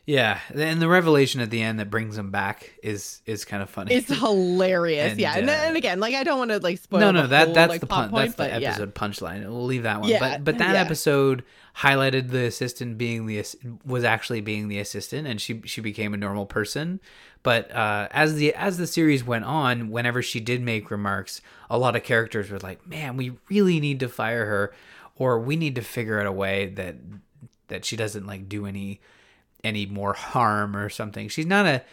Yeah, 0.10 0.40
and 0.56 0.82
the 0.82 0.88
revelation 0.88 1.40
at 1.40 1.52
the 1.52 1.62
end 1.62 1.80
that 1.80 1.92
brings 1.92 2.18
him 2.18 2.32
back 2.32 2.74
is 2.82 3.22
is 3.28 3.46
kind 3.46 3.62
of 3.62 3.70
funny. 3.70 3.94
It's 3.94 4.12
hilarious. 4.12 5.12
And, 5.12 5.20
yeah, 5.20 5.38
and, 5.38 5.48
uh, 5.48 5.54
and 5.54 5.78
again, 5.78 6.00
like 6.00 6.16
I 6.16 6.24
don't 6.24 6.40
want 6.40 6.50
to 6.50 6.58
like 6.58 6.80
spoil. 6.80 7.00
no, 7.00 7.12
no, 7.12 7.28
that 7.28 7.46
whole, 7.46 7.54
that's 7.54 7.70
like, 7.70 7.80
the 7.80 7.86
pun- 7.86 8.10
point, 8.10 8.36
that's 8.36 8.50
the 8.50 8.56
but 8.56 8.60
yeah. 8.60 8.70
episode 8.70 8.96
punchline. 8.96 9.42
We'll 9.44 9.66
leave 9.66 9.84
that 9.84 10.02
one. 10.02 10.10
Yeah, 10.10 10.18
But 10.18 10.44
but 10.44 10.58
that 10.58 10.74
yeah. 10.74 10.82
episode 10.82 11.44
highlighted 11.78 12.30
the 12.30 12.46
assistant 12.46 12.98
being 12.98 13.28
the 13.28 13.46
was 13.86 14.04
actually 14.04 14.42
being 14.42 14.68
the 14.68 14.80
assistant, 14.80 15.28
and 15.28 15.40
she 15.40 15.62
she 15.66 15.80
became 15.80 16.16
a 16.16 16.18
normal 16.18 16.48
person. 16.48 17.00
But 17.44 17.72
uh, 17.72 18.08
as 18.10 18.34
the 18.34 18.56
as 18.56 18.80
the 18.80 18.88
series 18.88 19.24
went 19.24 19.46
on, 19.46 19.92
whenever 19.92 20.24
she 20.24 20.40
did 20.40 20.64
make 20.64 20.90
remarks, 20.90 21.40
a 21.70 21.78
lot 21.78 21.96
of 21.96 22.02
characters 22.02 22.50
were 22.50 22.58
like, 22.58 22.88
"Man, 22.88 23.16
we 23.16 23.34
really 23.48 23.80
need 23.80 24.00
to 24.00 24.10
fire 24.10 24.48
her, 24.48 24.74
or 25.18 25.40
we 25.40 25.56
need 25.56 25.76
to 25.76 25.84
figure 25.84 26.20
out 26.20 26.26
a 26.26 26.32
way 26.32 26.66
that 26.66 26.96
that 27.68 27.86
she 27.86 27.96
doesn't 27.96 28.26
like 28.26 28.50
do 28.50 28.66
any 28.66 29.02
any 29.64 29.86
more 29.86 30.14
harm 30.14 30.76
or 30.76 30.90
something." 30.90 31.28
She's 31.30 31.46
not 31.46 31.66
a 31.66 31.84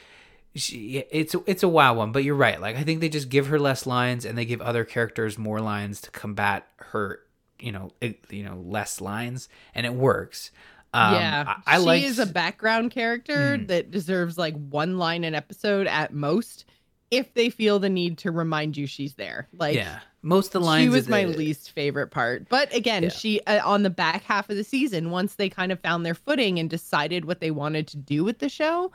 she 0.54 1.04
it's 1.10 1.34
it's 1.46 1.62
a 1.62 1.68
wow 1.68 1.92
one 1.92 2.12
but 2.12 2.24
you're 2.24 2.34
right 2.34 2.62
like 2.62 2.76
i 2.76 2.82
think 2.82 3.00
they 3.00 3.10
just 3.10 3.28
give 3.28 3.48
her 3.48 3.58
less 3.58 3.84
lines 3.86 4.24
and 4.24 4.38
they 4.38 4.44
give 4.46 4.62
other 4.62 4.86
characters 4.86 5.36
more 5.36 5.60
lines 5.60 6.00
to 6.00 6.10
combat 6.12 6.66
her 6.78 7.20
you 7.58 7.70
know 7.70 7.90
it, 8.00 8.18
you 8.30 8.42
know 8.42 8.56
less 8.64 9.02
lines 9.02 9.50
and 9.74 9.84
it 9.84 9.92
works 9.92 10.50
um 10.94 11.12
yeah, 11.12 11.44
i, 11.66 11.74
I 11.74 11.78
she 11.78 11.84
like 11.84 12.02
is 12.04 12.18
a 12.18 12.24
background 12.24 12.90
character 12.90 13.58
Mm. 13.58 13.68
that 13.68 13.90
deserves 13.90 14.38
like 14.38 14.54
one 14.54 14.96
line 14.96 15.24
an 15.24 15.34
episode 15.34 15.86
at 15.88 16.14
most, 16.14 16.64
if 17.10 17.32
they 17.34 17.50
feel 17.50 17.78
the 17.78 17.88
need 17.88 18.18
to 18.18 18.30
remind 18.30 18.76
you 18.76 18.86
she's 18.86 19.14
there. 19.14 19.48
Like, 19.52 19.76
yeah 19.76 20.00
most 20.26 20.48
of 20.48 20.60
the 20.60 20.66
lines 20.66 20.82
she 20.82 20.88
was 20.88 21.08
my 21.08 21.24
least 21.24 21.70
favorite 21.70 22.08
part. 22.08 22.48
But 22.48 22.74
again, 22.74 23.04
Yeah. 23.04 23.08
she 23.10 23.40
uh, 23.46 23.60
on 23.64 23.84
the 23.84 23.90
back 23.90 24.24
half 24.24 24.50
of 24.50 24.56
the 24.56 24.64
season, 24.64 25.10
once 25.10 25.36
they 25.36 25.48
kind 25.48 25.70
of 25.70 25.78
found 25.78 26.04
their 26.04 26.16
footing 26.16 26.58
and 26.58 26.68
decided 26.68 27.24
what 27.26 27.38
they 27.38 27.52
wanted 27.52 27.86
to 27.88 27.96
do 27.96 28.24
with 28.24 28.40
the 28.40 28.48
show, 28.48 28.90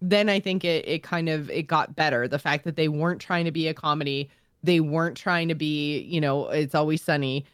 then 0.00 0.28
I 0.28 0.40
think 0.40 0.64
it 0.64 0.86
it 0.88 1.04
kind 1.04 1.28
of 1.28 1.48
it 1.50 1.68
got 1.68 1.94
better. 1.94 2.26
The 2.26 2.40
fact 2.40 2.64
that 2.64 2.74
they 2.74 2.88
weren't 2.88 3.20
trying 3.20 3.44
to 3.44 3.52
be 3.52 3.68
a 3.68 3.74
comedy, 3.74 4.28
they 4.64 4.80
weren't 4.80 5.16
trying 5.16 5.46
to 5.48 5.54
be, 5.54 6.00
you 6.00 6.20
know, 6.20 6.48
it's 6.48 6.74
always 6.74 7.00
sunny, 7.00 7.46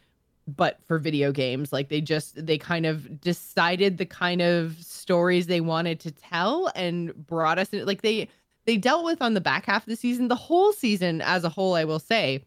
but 0.47 0.79
for 0.87 0.97
video 0.97 1.31
games, 1.31 1.71
like 1.71 1.89
they 1.89 2.01
just 2.01 2.43
they 2.43 2.57
kind 2.57 2.87
of 2.87 3.21
decided 3.21 3.99
the 3.99 4.07
kind 4.07 4.41
of 4.41 4.75
stories 4.83 5.45
they 5.45 5.61
wanted 5.61 5.99
to 5.99 6.09
tell 6.11 6.71
and 6.75 7.13
brought 7.27 7.59
us 7.59 7.69
in 7.69 7.85
like 7.85 8.01
they 8.01 8.27
they 8.69 8.77
dealt 8.77 9.03
with 9.03 9.19
on 9.19 9.33
the 9.33 9.41
back 9.41 9.65
half 9.65 9.81
of 9.81 9.89
the 9.89 9.95
season, 9.95 10.27
the 10.27 10.35
whole 10.35 10.71
season 10.71 11.21
as 11.21 11.43
a 11.43 11.49
whole, 11.49 11.73
I 11.73 11.85
will 11.85 11.97
say, 11.97 12.43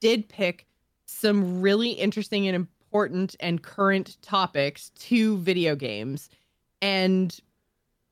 did 0.00 0.28
pick 0.28 0.66
some 1.06 1.60
really 1.60 1.90
interesting 1.90 2.48
and 2.48 2.56
important 2.56 3.36
and 3.38 3.62
current 3.62 4.20
topics 4.20 4.90
to 4.98 5.38
video 5.38 5.76
games. 5.76 6.28
And 6.82 7.38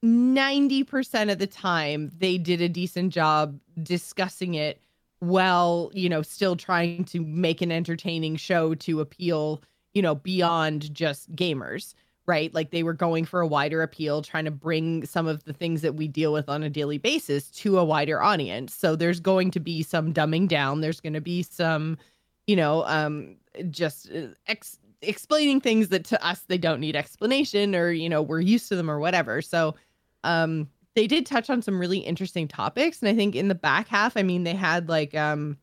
90% 0.05 1.33
of 1.33 1.41
the 1.41 1.49
time, 1.49 2.13
they 2.17 2.39
did 2.39 2.61
a 2.61 2.69
decent 2.69 3.13
job 3.13 3.59
discussing 3.83 4.55
it 4.55 4.81
while, 5.19 5.91
you 5.95 6.09
know, 6.09 6.23
still 6.23 6.55
trying 6.55 7.03
to 7.07 7.21
make 7.21 7.61
an 7.61 7.73
entertaining 7.73 8.37
show 8.37 8.77
to 8.77 9.01
appeal, 9.01 9.65
you 9.95 10.03
know, 10.03 10.15
beyond 10.15 10.95
just 10.95 11.35
gamers, 11.35 11.95
right? 12.27 12.53
Like 12.53 12.71
they 12.71 12.83
were 12.83 12.93
going 12.93 13.25
for 13.25 13.41
a 13.41 13.47
wider 13.47 13.83
appeal, 13.83 14.23
trying 14.23 14.45
to 14.47 14.51
bring 14.51 15.07
some 15.07 15.27
of 15.27 15.45
the 15.45 15.53
things 15.53 15.83
that 15.83 15.95
we 15.95 16.09
deal 16.09 16.33
with 16.33 16.49
on 16.49 16.63
a 16.63 16.71
daily 16.71 16.99
basis 16.99 17.51
to 17.53 17.79
a 17.79 17.85
wider 17.85 18.23
audience. 18.23 18.75
So 18.75 18.97
there's 18.97 19.21
going 19.21 19.51
to 19.53 19.61
be 19.61 19.83
some 19.83 20.13
dumbing 20.13 20.49
down, 20.49 20.81
there's 20.81 21.01
going 21.01 21.13
to 21.13 21.21
be 21.21 21.43
some, 21.43 21.99
you 22.47 22.57
know, 22.57 22.85
um, 22.87 23.37
just 23.71 24.11
uh, 24.13 24.29
ex- 24.49 24.79
explaining 25.03 25.61
things 25.61 25.89
that 25.89 26.05
to 26.07 26.27
us 26.27 26.41
they 26.49 26.59
don't 26.59 26.81
need 26.81 26.97
explanation 26.97 27.75
or, 27.75 27.91
you 27.91 28.09
know, 28.09 28.23
we're 28.23 28.41
used 28.41 28.69
to 28.69 28.77
them 28.77 28.91
or 28.91 28.99
whatever. 28.99 29.41
So, 29.41 29.77
um, 30.25 30.69
they 30.97 31.07
did 31.07 31.27
touch 31.27 31.51
on 31.51 31.63
some 31.63 31.79
really 31.79 31.99
interesting 31.99 32.49
topics. 32.49 33.01
And 33.03 33.09
I 33.09 33.15
think 33.15 33.37
in 33.37 33.49
the 33.49 33.55
back 33.55 33.87
half, 33.87 34.17
I 34.17 34.23
mean, 34.23 34.45
they 34.45 34.55
had 34.55 34.89
like 34.89 35.15
um 35.15 35.59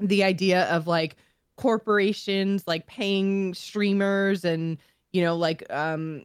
the 0.00 0.24
idea 0.24 0.64
of 0.64 0.88
like 0.88 1.16
corporations 1.56 2.66
like 2.66 2.86
paying 2.86 3.54
streamers 3.54 4.44
and 4.44 4.78
you 5.12 5.22
know 5.22 5.36
like 5.36 5.64
um 5.70 6.24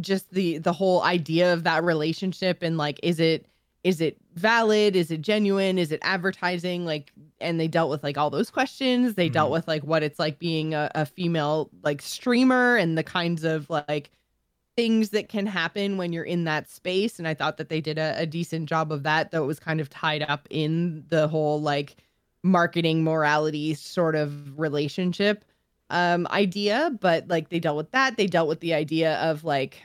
just 0.00 0.30
the 0.32 0.58
the 0.58 0.72
whole 0.72 1.02
idea 1.02 1.52
of 1.52 1.64
that 1.64 1.84
relationship 1.84 2.62
and 2.62 2.78
like 2.78 3.00
is 3.02 3.20
it 3.20 3.46
is 3.84 4.00
it 4.00 4.16
valid? 4.34 4.96
Is 4.96 5.10
it 5.10 5.20
genuine? 5.22 5.78
Is 5.78 5.92
it 5.92 6.00
advertising? 6.02 6.86
Like 6.86 7.12
and 7.40 7.60
they 7.60 7.68
dealt 7.68 7.90
with 7.90 8.02
like 8.02 8.18
all 8.18 8.30
those 8.30 8.50
questions. 8.50 9.14
They 9.14 9.28
dealt 9.28 9.50
Mhm. 9.50 9.52
with 9.52 9.68
like 9.68 9.84
what 9.84 10.02
it's 10.02 10.18
like 10.18 10.38
being 10.38 10.74
a, 10.74 10.90
a 10.94 11.06
female 11.06 11.70
like 11.82 12.02
streamer 12.02 12.76
and 12.76 12.96
the 12.98 13.04
kinds 13.04 13.44
of 13.44 13.68
like 13.70 14.10
things 14.76 15.10
that 15.10 15.28
can 15.28 15.46
happen 15.46 15.96
when 15.96 16.12
you're 16.12 16.24
in 16.24 16.44
that 16.44 16.68
space. 16.68 17.18
And 17.18 17.28
i 17.28 17.34
thought 17.34 17.56
that 17.58 17.68
they 17.68 17.80
did 17.80 17.98
a, 17.98 18.14
a 18.18 18.26
decent 18.26 18.68
job 18.68 18.92
of 18.92 19.02
that 19.04 19.30
though 19.30 19.44
it 19.44 19.46
was 19.46 19.60
kind 19.60 19.80
of 19.80 19.88
tied 19.90 20.22
up 20.22 20.46
in 20.50 21.04
the 21.10 21.28
whole 21.28 21.60
like 21.60 21.96
marketing 22.42 23.04
morality 23.04 23.74
sort 23.74 24.14
of 24.16 24.58
relationship 24.58 25.44
um 25.90 26.26
idea 26.30 26.90
but 27.00 27.28
like 27.28 27.48
they 27.50 27.60
dealt 27.60 27.76
with 27.76 27.90
that. 27.92 28.16
They 28.16 28.26
dealt 28.26 28.48
with 28.48 28.60
the 28.60 28.74
idea 28.74 29.16
of 29.16 29.44
like 29.44 29.82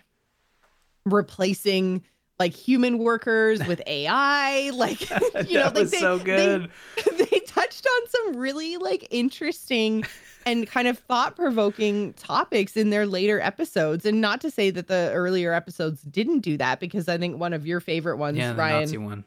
replacing 1.05 2.03
like 2.39 2.53
human 2.53 2.99
workers 2.99 3.65
with 3.67 3.81
ai 3.87 4.69
like 4.73 5.09
you 5.49 5.57
know 5.57 5.71
like 5.75 5.89
they, 5.89 5.99
so 5.99 6.19
good. 6.19 6.69
they 7.17 7.39
touched 7.41 7.85
on 7.85 8.09
some 8.09 8.37
really 8.37 8.77
like 8.77 9.07
interesting 9.11 10.05
and 10.45 10.65
kind 10.67 10.87
of 10.87 10.97
thought-provoking 10.97 12.13
topics 12.13 12.77
in 12.77 12.91
their 12.91 13.05
later 13.05 13.41
episodes. 13.41 14.05
And 14.05 14.21
not 14.21 14.39
to 14.41 14.49
say 14.49 14.71
that 14.71 14.87
the 14.87 15.11
earlier 15.13 15.51
episodes 15.53 16.01
didn't 16.03 16.39
do 16.39 16.57
that 16.57 16.79
because 16.79 17.09
i 17.09 17.17
think 17.17 17.37
one 17.37 17.53
of 17.53 17.67
your 17.67 17.79
favorite 17.81 18.17
ones 18.17 18.37
yeah 18.37 18.53
the 18.53 18.57
ryan 18.57 18.81
nazi 18.81 18.97
one. 18.97 19.23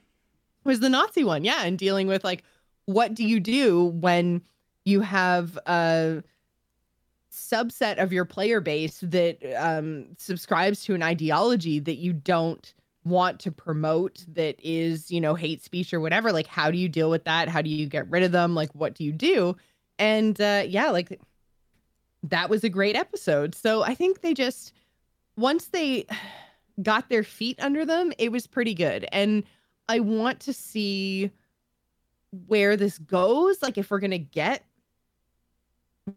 was 0.65 0.81
the 0.81 0.89
nazi 0.89 1.23
one. 1.23 1.45
Yeah 1.45 1.65
and 1.65 1.79
dealing 1.79 2.07
with 2.07 2.25
like 2.25 2.45
what 2.87 3.15
do 3.15 3.25
you 3.25 3.41
do 3.41 3.85
when 3.85 4.43
you 4.85 5.01
have 5.01 5.59
a 5.67 6.23
subset 7.33 7.99
of 7.99 8.13
your 8.13 8.25
player 8.25 8.61
base 8.61 9.01
that 9.03 9.39
um, 9.57 10.07
subscribes 10.19 10.85
to 10.85 10.95
an 10.95 11.03
ideology 11.03 11.79
that 11.81 11.97
you 11.97 12.13
don't 12.13 12.75
want 13.05 13.41
to 13.41 13.51
promote 13.51 14.25
that 14.29 14.55
is 14.63 15.11
you 15.11 15.21
know 15.21 15.35
hate 15.35 15.63
speech 15.63 15.93
or 15.93 16.01
whatever 16.01 16.31
like 16.31 16.47
how 16.47 16.71
do 16.71 16.79
you 16.79 16.89
deal 16.89 17.11
with 17.11 17.25
that? 17.25 17.49
How 17.49 17.63
do 17.63 17.71
you 17.71 17.87
get 17.87 18.09
rid 18.11 18.23
of 18.23 18.33
them? 18.33 18.55
Like 18.55 18.71
what 18.75 18.95
do 18.95 19.03
you 19.05 19.13
do? 19.13 19.57
And 19.99 20.41
uh 20.41 20.65
yeah 20.67 20.91
like 20.91 21.21
that 22.25 22.49
was 22.49 22.63
a 22.63 22.69
great 22.69 22.95
episode. 22.95 23.55
So 23.55 23.83
i 23.83 23.95
think 23.95 24.21
they 24.21 24.35
just 24.35 24.73
once 25.37 25.67
they 25.67 26.07
got 26.83 27.09
their 27.09 27.25
feet 27.25 27.59
under 27.61 27.85
them 27.85 28.13
it 28.19 28.31
was 28.31 28.47
pretty 28.47 28.75
good. 28.75 29.07
And 29.11 29.43
i 29.89 29.99
want 29.99 30.39
to 30.41 30.53
see 30.53 31.31
where 32.47 32.77
this 32.77 32.99
goes. 32.99 33.63
Like 33.63 33.79
if 33.79 33.91
we're 33.91 34.01
gonna 34.01 34.19
get 34.19 34.65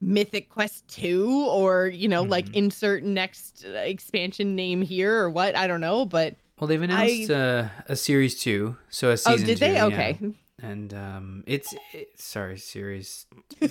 mythic 0.02 0.50
quest 0.50 0.88
2 0.90 1.46
or 1.50 1.88
you 1.88 2.08
know 2.08 2.24
like 2.24 2.48
Mhm. 2.50 2.56
insert 2.56 3.04
next 3.04 3.66
uh, 3.66 3.78
expansion 3.78 4.56
name 4.56 4.82
here 4.82 5.14
or 5.16 5.30
what? 5.30 5.56
I 5.56 5.68
don't 5.68 5.82
know 5.82 6.06
but 6.06 6.36
well 6.60 6.68
they've 6.68 6.82
announced 6.82 7.30
uh, 7.30 7.68
a 7.88 7.96
series 7.96 8.40
two 8.42 8.78
so 8.90 9.12
a 9.12 9.18
season 9.18 9.34
oh 9.44 9.46
did 9.46 9.58
two, 9.58 9.66
they 9.66 9.74
yeah. 9.74 9.86
okay. 9.86 10.18
And 10.62 10.94
um 10.94 11.44
it's 11.46 11.76
it, 11.94 12.20
sorry 12.20 12.58
series 12.58 13.26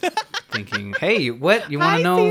thinking 0.50 0.94
hey 1.00 1.30
what? 1.30 1.70
You 1.70 1.78
want 1.80 1.96
to 1.98 2.02
know? 2.04 2.24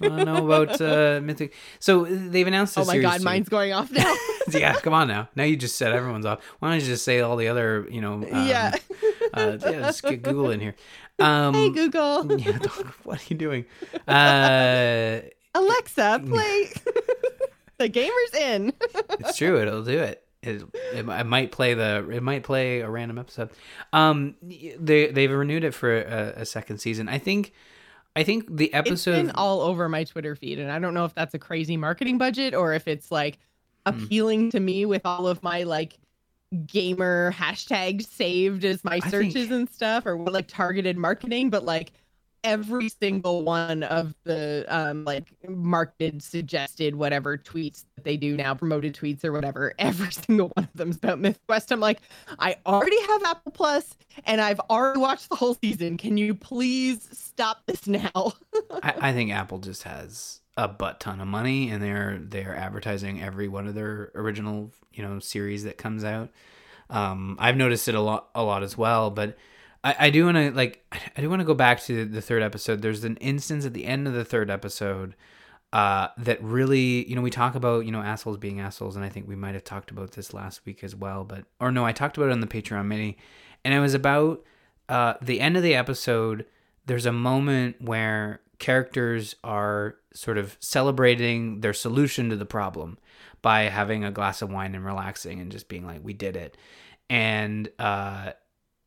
Want 0.00 0.18
to 0.18 0.24
know 0.24 0.44
about 0.50 0.80
uh 0.80 1.20
mythic? 1.22 1.54
So 1.78 2.04
they've 2.06 2.46
announced 2.46 2.76
a 2.76 2.80
oh 2.80 2.84
my 2.86 2.92
series 2.94 3.06
god 3.06 3.18
two. 3.18 3.24
mine's 3.24 3.48
going 3.48 3.72
off 3.72 3.90
now. 3.92 4.12
Yeah 4.50 4.74
come 4.80 4.92
on 4.92 5.06
now. 5.06 5.28
Now 5.36 5.44
you 5.44 5.56
just 5.56 5.76
set 5.76 5.92
everyone's 5.92 6.26
off. 6.26 6.40
Why 6.58 6.70
don't 6.70 6.80
you 6.80 6.86
just 6.86 7.04
say 7.04 7.20
all 7.20 7.36
the 7.36 7.46
other 7.48 7.86
you 7.90 8.00
know 8.00 8.14
um, 8.14 8.24
yeah. 8.48 8.74
uh, 9.34 9.58
yeah 9.60 9.80
just 9.82 10.02
get 10.02 10.22
google 10.22 10.50
in 10.50 10.58
here 10.58 10.74
um 11.18 11.54
hey 11.54 11.68
google. 11.70 12.36
yeah, 12.40 12.58
what 13.04 13.20
are 13.20 13.24
you 13.28 13.36
doing? 13.36 13.64
Uh 14.08 15.20
alexa 15.54 16.22
play. 16.26 16.70
The 17.78 17.88
Gamer's 17.88 18.34
Inn. 18.38 18.72
It's 19.18 19.36
true 19.36 19.60
it'll 19.60 19.82
do 19.82 19.98
it. 19.98 20.24
It, 20.42 20.62
it, 20.92 21.08
it 21.08 21.26
might 21.26 21.50
play 21.52 21.74
the 21.74 22.08
it 22.10 22.22
might 22.22 22.44
play 22.44 22.80
a 22.80 22.88
random 22.88 23.18
episode. 23.18 23.50
Um 23.92 24.36
they 24.42 25.08
they've 25.08 25.30
renewed 25.30 25.64
it 25.64 25.74
for 25.74 25.96
a, 26.00 26.32
a 26.42 26.46
second 26.46 26.78
season. 26.78 27.08
I 27.08 27.18
think 27.18 27.52
i 28.14 28.22
think 28.22 28.44
the 28.54 28.66
it's 28.66 28.74
episode 28.74 29.12
been 29.26 29.30
all 29.30 29.62
over 29.62 29.88
my 29.88 30.04
twitter 30.04 30.36
feed 30.36 30.58
and 30.58 30.70
i 30.70 30.78
don't 30.78 30.92
know 30.92 31.06
if 31.06 31.14
that's 31.14 31.32
a 31.32 31.38
crazy 31.38 31.78
marketing 31.78 32.18
budget 32.18 32.52
or 32.54 32.74
if 32.74 32.86
it's 32.86 33.10
like 33.10 33.38
Hmm. 33.86 34.04
appealing 34.04 34.50
to 34.50 34.60
me 34.60 34.84
with 34.84 35.00
all 35.06 35.26
of 35.26 35.42
my 35.42 35.62
like 35.62 35.98
gamer 36.66 37.32
hashtag 37.32 38.02
saved 38.06 38.64
as 38.64 38.84
my 38.84 38.98
searches 39.00 39.48
think- 39.48 39.50
and 39.50 39.70
stuff 39.70 40.04
or 40.06 40.16
like 40.18 40.46
targeted 40.48 40.96
marketing 40.96 41.50
but 41.50 41.64
like 41.64 41.92
every 42.44 42.88
single 42.88 43.42
one 43.42 43.84
of 43.84 44.14
the 44.24 44.64
um 44.68 45.04
like 45.04 45.32
marketed 45.48 46.22
suggested 46.22 46.94
whatever 46.94 47.38
tweets 47.38 47.84
that 47.94 48.04
they 48.04 48.16
do 48.16 48.36
now 48.36 48.54
promoted 48.54 48.94
tweets 48.94 49.24
or 49.24 49.32
whatever 49.32 49.72
every 49.78 50.10
single 50.10 50.48
one 50.54 50.64
of 50.64 50.72
them 50.74 50.90
is 50.90 50.96
about 50.96 51.20
mythquest. 51.20 51.70
I'm 51.70 51.80
like 51.80 52.00
i 52.38 52.56
already 52.66 53.00
have 53.06 53.22
apple 53.22 53.52
plus 53.52 53.96
and 54.24 54.40
i've 54.40 54.60
already 54.70 54.98
watched 54.98 55.28
the 55.30 55.36
whole 55.36 55.54
season. 55.54 55.96
Can 55.96 56.16
you 56.16 56.34
please 56.34 57.08
stop 57.12 57.62
this 57.66 57.86
now? 57.86 58.10
I, 58.82 58.94
I 59.00 59.12
think 59.12 59.30
apple 59.30 59.58
just 59.58 59.84
has 59.84 60.41
a 60.56 60.68
butt 60.68 61.00
ton 61.00 61.20
of 61.20 61.26
money 61.26 61.70
and 61.70 61.82
they're 61.82 62.18
they're 62.20 62.54
advertising 62.54 63.22
every 63.22 63.48
one 63.48 63.66
of 63.66 63.74
their 63.74 64.10
original 64.14 64.70
you 64.92 65.02
know 65.02 65.18
series 65.18 65.64
that 65.64 65.78
comes 65.78 66.04
out. 66.04 66.28
Um 66.90 67.36
i've 67.38 67.56
noticed 67.56 67.88
it 67.88 67.94
a 67.94 68.00
lot 68.00 68.28
a 68.34 68.42
lot 68.42 68.62
as 68.62 68.76
well 68.76 69.10
but 69.10 69.38
i, 69.82 69.96
I 69.98 70.10
do 70.10 70.26
want 70.26 70.36
to 70.36 70.50
like 70.50 70.84
i 71.16 71.20
do 71.20 71.30
want 71.30 71.40
to 71.40 71.46
go 71.46 71.54
back 71.54 71.80
to 71.84 72.04
the 72.04 72.20
third 72.20 72.42
episode. 72.42 72.82
There's 72.82 73.04
an 73.04 73.16
instance 73.16 73.64
at 73.64 73.72
the 73.72 73.86
end 73.86 74.06
of 74.06 74.12
the 74.12 74.24
third 74.24 74.50
episode 74.50 75.14
uh 75.72 76.08
that 76.18 76.42
really 76.42 77.08
you 77.08 77.16
know 77.16 77.22
we 77.22 77.30
talk 77.30 77.54
about 77.54 77.86
you 77.86 77.90
know 77.92 78.02
assholes 78.02 78.36
being 78.36 78.60
assholes 78.60 78.94
and 78.94 79.04
i 79.04 79.08
think 79.08 79.26
we 79.26 79.34
might 79.34 79.54
have 79.54 79.64
talked 79.64 79.90
about 79.90 80.12
this 80.12 80.34
last 80.34 80.64
week 80.66 80.84
as 80.84 80.94
well 80.94 81.24
but 81.24 81.44
or 81.60 81.72
no 81.72 81.84
i 81.84 81.92
talked 81.92 82.18
about 82.18 82.28
it 82.28 82.32
on 82.32 82.40
the 82.40 82.46
patreon 82.46 82.84
mini 82.84 83.16
and 83.64 83.72
it 83.72 83.80
was 83.80 83.94
about 83.94 84.44
uh 84.90 85.14
the 85.22 85.40
end 85.40 85.56
of 85.56 85.62
the 85.62 85.74
episode 85.74 86.44
there's 86.84 87.06
a 87.06 87.12
moment 87.12 87.80
where 87.80 88.40
characters 88.62 89.34
are 89.42 89.96
sort 90.14 90.38
of 90.38 90.56
celebrating 90.60 91.60
their 91.60 91.72
solution 91.72 92.30
to 92.30 92.36
the 92.36 92.46
problem 92.46 92.96
by 93.42 93.62
having 93.62 94.04
a 94.04 94.12
glass 94.12 94.40
of 94.40 94.50
wine 94.50 94.74
and 94.76 94.84
relaxing 94.84 95.40
and 95.40 95.50
just 95.50 95.68
being 95.68 95.84
like, 95.84 96.00
"We 96.02 96.12
did 96.12 96.36
it." 96.36 96.56
And 97.10 97.68
uh, 97.80 98.32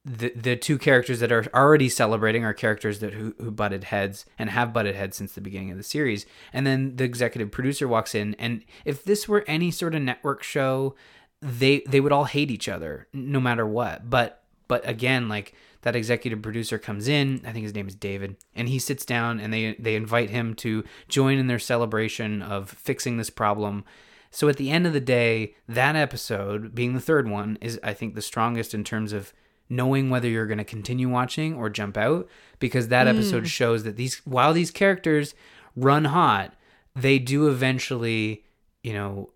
the 0.05 0.31
the 0.33 0.55
two 0.55 0.77
characters 0.77 1.19
that 1.19 1.31
are 1.31 1.45
already 1.53 1.89
celebrating 1.89 2.45
are 2.45 2.53
characters 2.53 2.99
that 2.99 3.13
who, 3.13 3.35
who 3.37 3.51
butted 3.51 3.83
heads 3.83 4.25
and 4.39 4.49
have 4.49 4.71
butted 4.71 4.95
heads 4.95 5.17
since 5.17 5.33
the 5.33 5.41
beginning 5.41 5.71
of 5.71 5.77
the 5.77 5.83
series. 5.83 6.25
And 6.53 6.65
then 6.65 6.95
the 6.95 7.03
executive 7.03 7.51
producer 7.51 7.85
walks 7.85 8.15
in, 8.15 8.33
and 8.35 8.63
if 8.85 9.03
this 9.03 9.27
were 9.27 9.43
any 9.45 9.71
sort 9.71 9.93
of 9.93 10.01
network 10.01 10.41
show, 10.41 10.95
they 11.41 11.81
they 11.81 11.99
would 11.99 12.13
all 12.13 12.23
hate 12.23 12.49
each 12.49 12.69
other 12.69 13.07
no 13.11 13.41
matter 13.41 13.67
what. 13.67 14.09
But 14.09 14.41
but 14.69 14.87
again, 14.87 15.27
like 15.27 15.53
that 15.85 15.95
executive 15.95 16.41
producer 16.41 16.77
comes 16.77 17.07
in 17.07 17.41
i 17.45 17.51
think 17.53 17.63
his 17.63 17.73
name 17.73 17.87
is 17.87 17.95
david 17.95 18.35
and 18.53 18.67
he 18.67 18.77
sits 18.77 19.05
down 19.05 19.39
and 19.39 19.53
they 19.53 19.75
they 19.79 19.95
invite 19.95 20.29
him 20.29 20.53
to 20.53 20.83
join 21.07 21.37
in 21.37 21.47
their 21.47 21.59
celebration 21.59 22.41
of 22.41 22.69
fixing 22.69 23.15
this 23.17 23.29
problem 23.29 23.85
so 24.31 24.49
at 24.49 24.57
the 24.57 24.69
end 24.71 24.85
of 24.85 24.91
the 24.93 24.99
day 24.99 25.55
that 25.69 25.95
episode 25.95 26.75
being 26.75 26.93
the 26.93 26.99
third 26.99 27.29
one 27.29 27.57
is 27.61 27.79
i 27.83 27.93
think 27.93 28.13
the 28.15 28.21
strongest 28.21 28.73
in 28.73 28.83
terms 28.83 29.13
of 29.13 29.31
knowing 29.69 30.09
whether 30.11 30.27
you're 30.27 30.45
going 30.45 30.59
to 30.59 30.63
continue 30.63 31.09
watching 31.09 31.55
or 31.55 31.69
jump 31.69 31.97
out 31.97 32.27
because 32.59 32.89
that 32.89 33.07
episode 33.07 33.43
Mm. 33.43 33.47
shows 33.47 33.83
that 33.83 33.95
these 33.95 34.21
while 34.25 34.53
these 34.53 34.69
characters 34.71 35.33
run 35.75 36.05
hot 36.05 36.53
they 36.95 37.17
do 37.19 37.47
eventually 37.47 38.43
you 38.83 38.93
know 38.93 39.29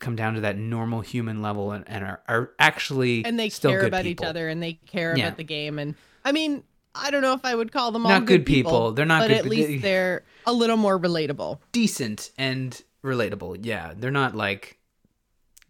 come 0.00 0.16
down 0.16 0.34
to 0.34 0.40
that 0.40 0.58
normal 0.58 1.00
human 1.00 1.40
level 1.40 1.72
and, 1.72 1.88
and 1.88 2.04
are, 2.04 2.20
are 2.28 2.50
actually 2.58 3.24
and 3.24 3.38
they 3.38 3.48
still 3.48 3.70
care 3.70 3.80
good 3.80 3.86
about 3.88 4.02
people. 4.02 4.24
each 4.24 4.28
other 4.28 4.48
and 4.48 4.62
they 4.62 4.74
care 4.86 5.16
Yeah. 5.16 5.26
about 5.28 5.36
the 5.38 5.44
game 5.44 5.78
and 5.78 5.94
i 6.24 6.32
mean 6.32 6.64
i 6.94 7.10
don't 7.10 7.22
know 7.22 7.32
if 7.32 7.44
i 7.44 7.54
would 7.54 7.70
call 7.72 7.92
them 7.92 8.04
all 8.04 8.10
Not 8.12 8.26
good 8.26 8.44
people. 8.44 8.70
people 8.72 8.92
They're 8.92 9.06
not 9.06 9.20
but 9.22 9.28
good 9.28 9.36
at 9.38 9.46
least 9.46 9.68
they- 9.68 9.76
they're 9.78 10.24
a 10.46 10.52
little 10.52 10.76
more 10.76 10.98
relatable 10.98 11.58
decent 11.72 12.30
and 12.36 12.82
relatable. 13.04 13.58
Yeah, 13.62 13.92
they're 13.96 14.10
not 14.10 14.34
like 14.34 14.78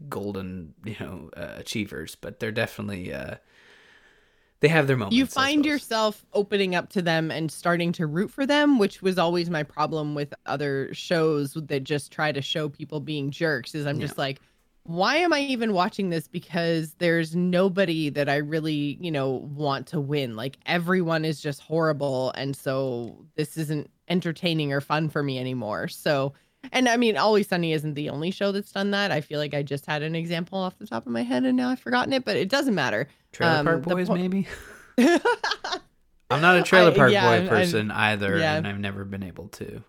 golden, 0.08 0.74
you 0.84 0.96
know, 1.00 1.30
uh, 1.36 1.54
achievers, 1.56 2.14
but 2.14 2.40
they're 2.40 2.52
definitely 2.52 3.12
uh 3.12 3.36
they 4.64 4.68
have 4.68 4.86
their 4.86 4.96
moments. 4.96 5.14
you 5.14 5.26
find 5.26 5.66
yourself 5.66 6.24
opening 6.32 6.74
up 6.74 6.88
to 6.88 7.02
them 7.02 7.30
and 7.30 7.52
starting 7.52 7.92
to 7.92 8.06
root 8.06 8.30
for 8.30 8.46
them 8.46 8.78
which 8.78 9.02
was 9.02 9.18
always 9.18 9.50
my 9.50 9.62
problem 9.62 10.14
with 10.14 10.32
other 10.46 10.88
shows 10.94 11.52
that 11.54 11.84
just 11.84 12.10
try 12.10 12.32
to 12.32 12.40
show 12.40 12.68
people 12.70 12.98
being 12.98 13.30
jerks 13.30 13.74
is 13.74 13.86
i'm 13.86 14.00
Yeah. 14.00 14.06
just 14.06 14.16
like 14.16 14.40
why 14.84 15.16
am 15.16 15.34
i 15.34 15.40
even 15.40 15.74
watching 15.74 16.08
this 16.08 16.28
because 16.28 16.94
there's 16.94 17.36
nobody 17.36 18.08
that 18.08 18.28
i 18.30 18.36
really 18.36 18.96
you 19.00 19.10
know 19.10 19.30
want 19.54 19.86
to 19.88 20.00
win 20.00 20.34
like 20.34 20.56
everyone 20.64 21.26
is 21.26 21.40
just 21.42 21.60
horrible 21.60 22.32
and 22.34 22.56
so 22.56 23.26
this 23.36 23.58
isn't 23.58 23.90
entertaining 24.08 24.72
or 24.72 24.80
fun 24.80 25.10
for 25.10 25.22
me 25.22 25.38
anymore 25.38 25.88
so 25.88 26.32
and 26.72 26.88
i 26.88 26.96
mean 26.96 27.16
always 27.16 27.48
sunny 27.48 27.72
isn't 27.72 27.94
the 27.94 28.08
only 28.10 28.30
show 28.30 28.52
that's 28.52 28.72
done 28.72 28.90
that 28.90 29.10
i 29.10 29.20
feel 29.20 29.38
like 29.38 29.54
i 29.54 29.62
just 29.62 29.86
had 29.86 30.02
an 30.02 30.14
example 30.14 30.58
off 30.58 30.78
the 30.78 30.86
top 30.86 31.06
of 31.06 31.12
my 31.12 31.22
head 31.22 31.44
and 31.44 31.56
now 31.56 31.68
i've 31.70 31.80
forgotten 31.80 32.12
it 32.12 32.24
but 32.24 32.36
it 32.36 32.48
doesn't 32.48 32.74
matter 32.74 33.08
Trailer 33.32 33.58
um, 33.58 33.66
Park 33.66 33.82
Boys 33.82 34.08
po- 34.08 34.14
maybe. 34.14 34.46
I'm 36.30 36.40
not 36.40 36.56
a 36.56 36.62
Trailer 36.62 36.90
I- 36.92 36.94
Park 36.96 37.12
yeah, 37.12 37.22
Boy 37.24 37.28
I'm- 37.32 37.40
I'm- 37.42 37.48
person 37.48 37.90
either, 37.90 38.38
yeah. 38.38 38.54
and 38.56 38.66
I've 38.66 38.78
never 38.78 39.04
been 39.04 39.22
able 39.22 39.48
to 39.48 39.82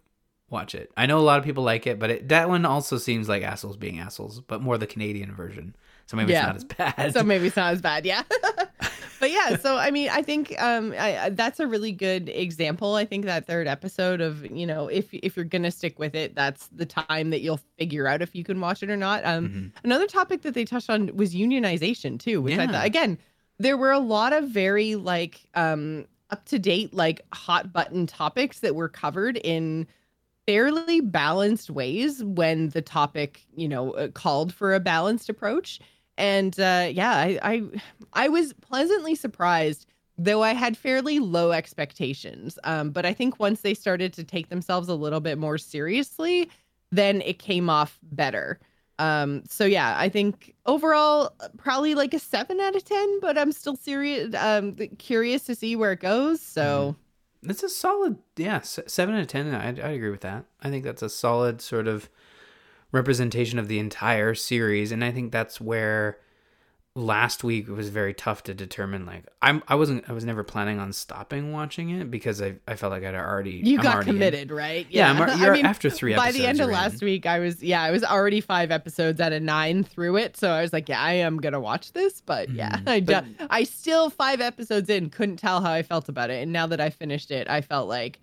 watch 0.50 0.76
it. 0.76 0.92
I 0.98 1.06
know 1.06 1.18
a 1.18 1.22
lot 1.22 1.40
of 1.40 1.46
people 1.46 1.64
like 1.64 1.88
it, 1.88 1.98
but 2.00 2.10
it, 2.12 2.30
that 2.30 2.50
one 2.50 2.66
also 2.66 2.98
seems 2.98 3.28
like 3.30 3.42
assholes 3.44 3.78
being 3.78 4.00
assholes, 4.00 4.42
but 4.42 4.62
more 4.62 4.78
the 4.78 4.88
Canadian 4.88 5.34
version. 5.34 5.76
So 6.08 6.18
maybe 6.18 6.34
Yeah. 6.34 6.54
it's 6.54 6.64
not 6.78 6.86
as 6.88 6.94
bad. 6.98 7.14
so 7.14 7.24
maybe 7.24 7.48
it's 7.48 7.56
not 7.56 7.74
as 7.74 7.82
bad 7.82 8.06
yeah 8.06 8.22
but 9.20 9.32
yeah 9.32 9.56
so 9.58 9.78
i 9.78 9.92
mean 9.92 10.10
i 10.12 10.22
think 10.22 10.54
um 10.62 10.94
I, 10.98 11.18
I- 11.26 11.30
that's 11.30 11.60
a 11.60 11.68
really 11.68 11.92
good 11.92 12.30
example 12.30 12.96
i 12.96 13.06
think 13.06 13.26
that 13.26 13.46
third 13.48 13.68
episode 13.68 14.22
of 14.22 14.46
you 14.52 14.66
know 14.66 14.88
if 14.88 15.08
if 15.14 15.36
you're 15.36 15.46
gonna 15.46 15.72
stick 15.72 15.98
with 16.00 16.16
it 16.16 16.36
that's 16.36 16.68
the 16.68 16.86
time 16.86 17.30
that 17.30 17.42
you'll 17.42 17.62
figure 17.78 18.08
out 18.08 18.22
if 18.22 18.36
you 18.36 18.44
can 18.44 18.60
watch 18.60 18.84
it 18.84 18.90
or 18.90 18.98
not 18.98 19.26
um 19.26 19.50
Mhm. 19.50 19.72
another 19.84 20.08
topic 20.08 20.42
that 20.44 20.54
they 20.54 20.66
touched 20.66 20.90
on 20.90 21.16
was 21.16 21.34
unionization 21.36 22.20
too 22.20 22.42
which 22.42 22.58
i 22.58 22.64
Yeah. 22.64 22.72
thought 22.72 22.86
again 22.86 23.18
there 23.60 23.78
were 23.78 23.92
a 23.92 24.00
lot 24.00 24.34
of 24.34 24.50
very 24.50 24.96
like 24.96 25.42
um 25.56 26.06
up 26.30 26.44
to 26.46 26.60
date 26.60 26.94
like 26.94 27.22
hot 27.34 27.72
button 27.72 28.06
topics 28.08 28.60
that 28.60 28.76
were 28.76 28.90
covered 28.90 29.38
in 29.38 29.88
fairly 30.48 31.02
balanced 31.02 31.70
ways 31.72 32.24
when 32.24 32.70
the 32.70 32.82
topic 32.82 33.42
you 33.56 33.68
know 33.68 33.92
uh, 33.94 34.08
called 34.10 34.54
for 34.54 34.74
a 34.76 34.80
balanced 34.80 35.30
approach 35.30 35.80
and 36.18 36.60
uh 36.60 36.88
yeah 36.92 37.12
I, 37.14 37.40
I 37.42 37.64
i 38.14 38.28
was 38.30 38.54
pleasantly 38.54 39.16
surprised 39.16 39.86
though 40.18 40.44
i 40.44 40.54
had 40.54 40.78
fairly 40.78 41.20
low 41.20 41.52
expectations 41.52 42.58
um 42.64 42.92
but 42.92 43.06
i 43.06 43.14
think 43.14 43.40
once 43.40 43.62
they 43.62 43.74
started 43.74 44.14
to 44.14 44.24
take 44.24 44.50
themselves 44.50 44.88
a 44.88 44.96
little 44.96 45.20
bit 45.20 45.38
more 45.38 45.58
seriously 45.58 46.50
then 46.92 47.22
it 47.22 47.40
came 47.40 47.70
off 47.70 48.00
better 48.04 48.60
um 49.00 49.44
so 49.50 49.66
yeah 49.66 49.96
i 49.98 50.08
think 50.08 50.56
overall 50.66 51.34
probably 51.58 51.96
like 51.96 52.14
a 52.14 52.20
seven 52.20 52.60
out 52.62 52.76
of 52.76 52.84
ten 52.86 53.20
but 53.20 53.38
i'm 53.38 53.52
still 53.52 53.76
serious 53.76 54.34
um 54.36 54.74
curious 55.00 55.44
to 55.44 55.54
see 55.56 55.76
where 55.76 55.92
it 55.92 56.00
goes 56.00 56.40
so 56.42 56.96
It's 57.48 57.62
a 57.62 57.70
solid, 57.70 58.18
yeah, 58.38 58.62
seven 58.62 59.14
out 59.14 59.22
of 59.22 59.28
ten. 59.28 59.54
I 59.54 59.68
I 59.68 59.92
agree 59.92 60.10
with 60.10 60.22
that. 60.22 60.46
I 60.64 60.72
think 60.72 60.84
that's 60.84 61.04
a 61.04 61.10
solid 61.10 61.62
sort 61.62 61.88
of 61.88 62.10
representation 62.96 63.60
of 63.60 63.68
the 63.68 63.78
entire 63.80 64.34
series, 64.34 64.92
and 64.92 65.04
I 65.04 65.12
think 65.12 65.32
that's 65.32 65.62
where 65.62 66.18
last 66.98 67.44
week 67.44 67.68
it 67.68 67.74
was 67.74 67.90
very 67.90 68.14
tough 68.14 68.42
to 68.44 68.54
determine. 68.54 69.06
Like, 69.06 69.26
I'm 69.42 69.62
I 69.68 69.76
wasn't 69.76 70.10
I 70.10 70.14
was 70.14 70.24
never 70.24 70.44
planning 70.46 70.80
on 70.80 70.94
stopping 70.94 71.52
watching 71.52 71.90
it 71.90 72.10
because 72.10 72.42
I 72.42 72.56
I 72.70 72.76
felt 72.78 72.92
like 72.92 73.04
I'd 73.04 73.14
already 73.16 73.52
you 73.64 73.78
I'm 73.80 73.84
got 73.84 73.96
already 73.96 74.10
in. 74.12 74.16
committed 74.16 74.52
right 74.52 74.88
Yeah, 74.90 75.12
I'm, 75.12 75.22
I 75.44 75.50
mean, 75.50 75.66
after 75.66 75.90
three 75.90 76.16
by 76.16 76.32
the 76.32 76.46
end 76.48 76.62
of 76.62 76.68
you're 76.68 76.70
in. 76.70 76.74
last 76.74 77.02
week 77.04 77.26
i 77.26 77.40
was 77.40 77.62
yeah 77.62 77.82
i 77.84 77.92
was 77.92 78.04
already 78.06 78.40
five 78.40 78.72
episodes 78.72 79.20
out 79.20 79.34
of 79.34 79.42
nine 79.44 79.84
through 79.84 80.16
it 80.16 80.38
so 80.38 80.50
i 80.52 80.62
was 80.62 80.72
like 80.72 80.88
yeah 80.88 81.02
i 81.02 81.12
am 81.14 81.38
gonna 81.38 81.60
watch 81.60 81.92
this 81.92 82.22
but 82.22 82.50
yeah 82.50 82.78
Mhm. 82.78 82.88
i 82.88 83.00
But- 83.02 83.26
i 83.50 83.64
still 83.66 84.10
five 84.10 84.40
episodes 84.40 84.90
in 84.90 85.10
couldn't 85.10 85.36
tell 85.38 85.60
how 85.62 85.72
i 85.74 85.84
felt 85.84 86.08
about 86.08 86.30
it 86.30 86.42
and 86.44 86.54
now 86.54 86.66
that 86.68 86.80
i 86.80 86.90
finished 86.90 87.30
it 87.30 87.50
i 87.50 87.60
felt 87.60 87.90
like 87.90 88.20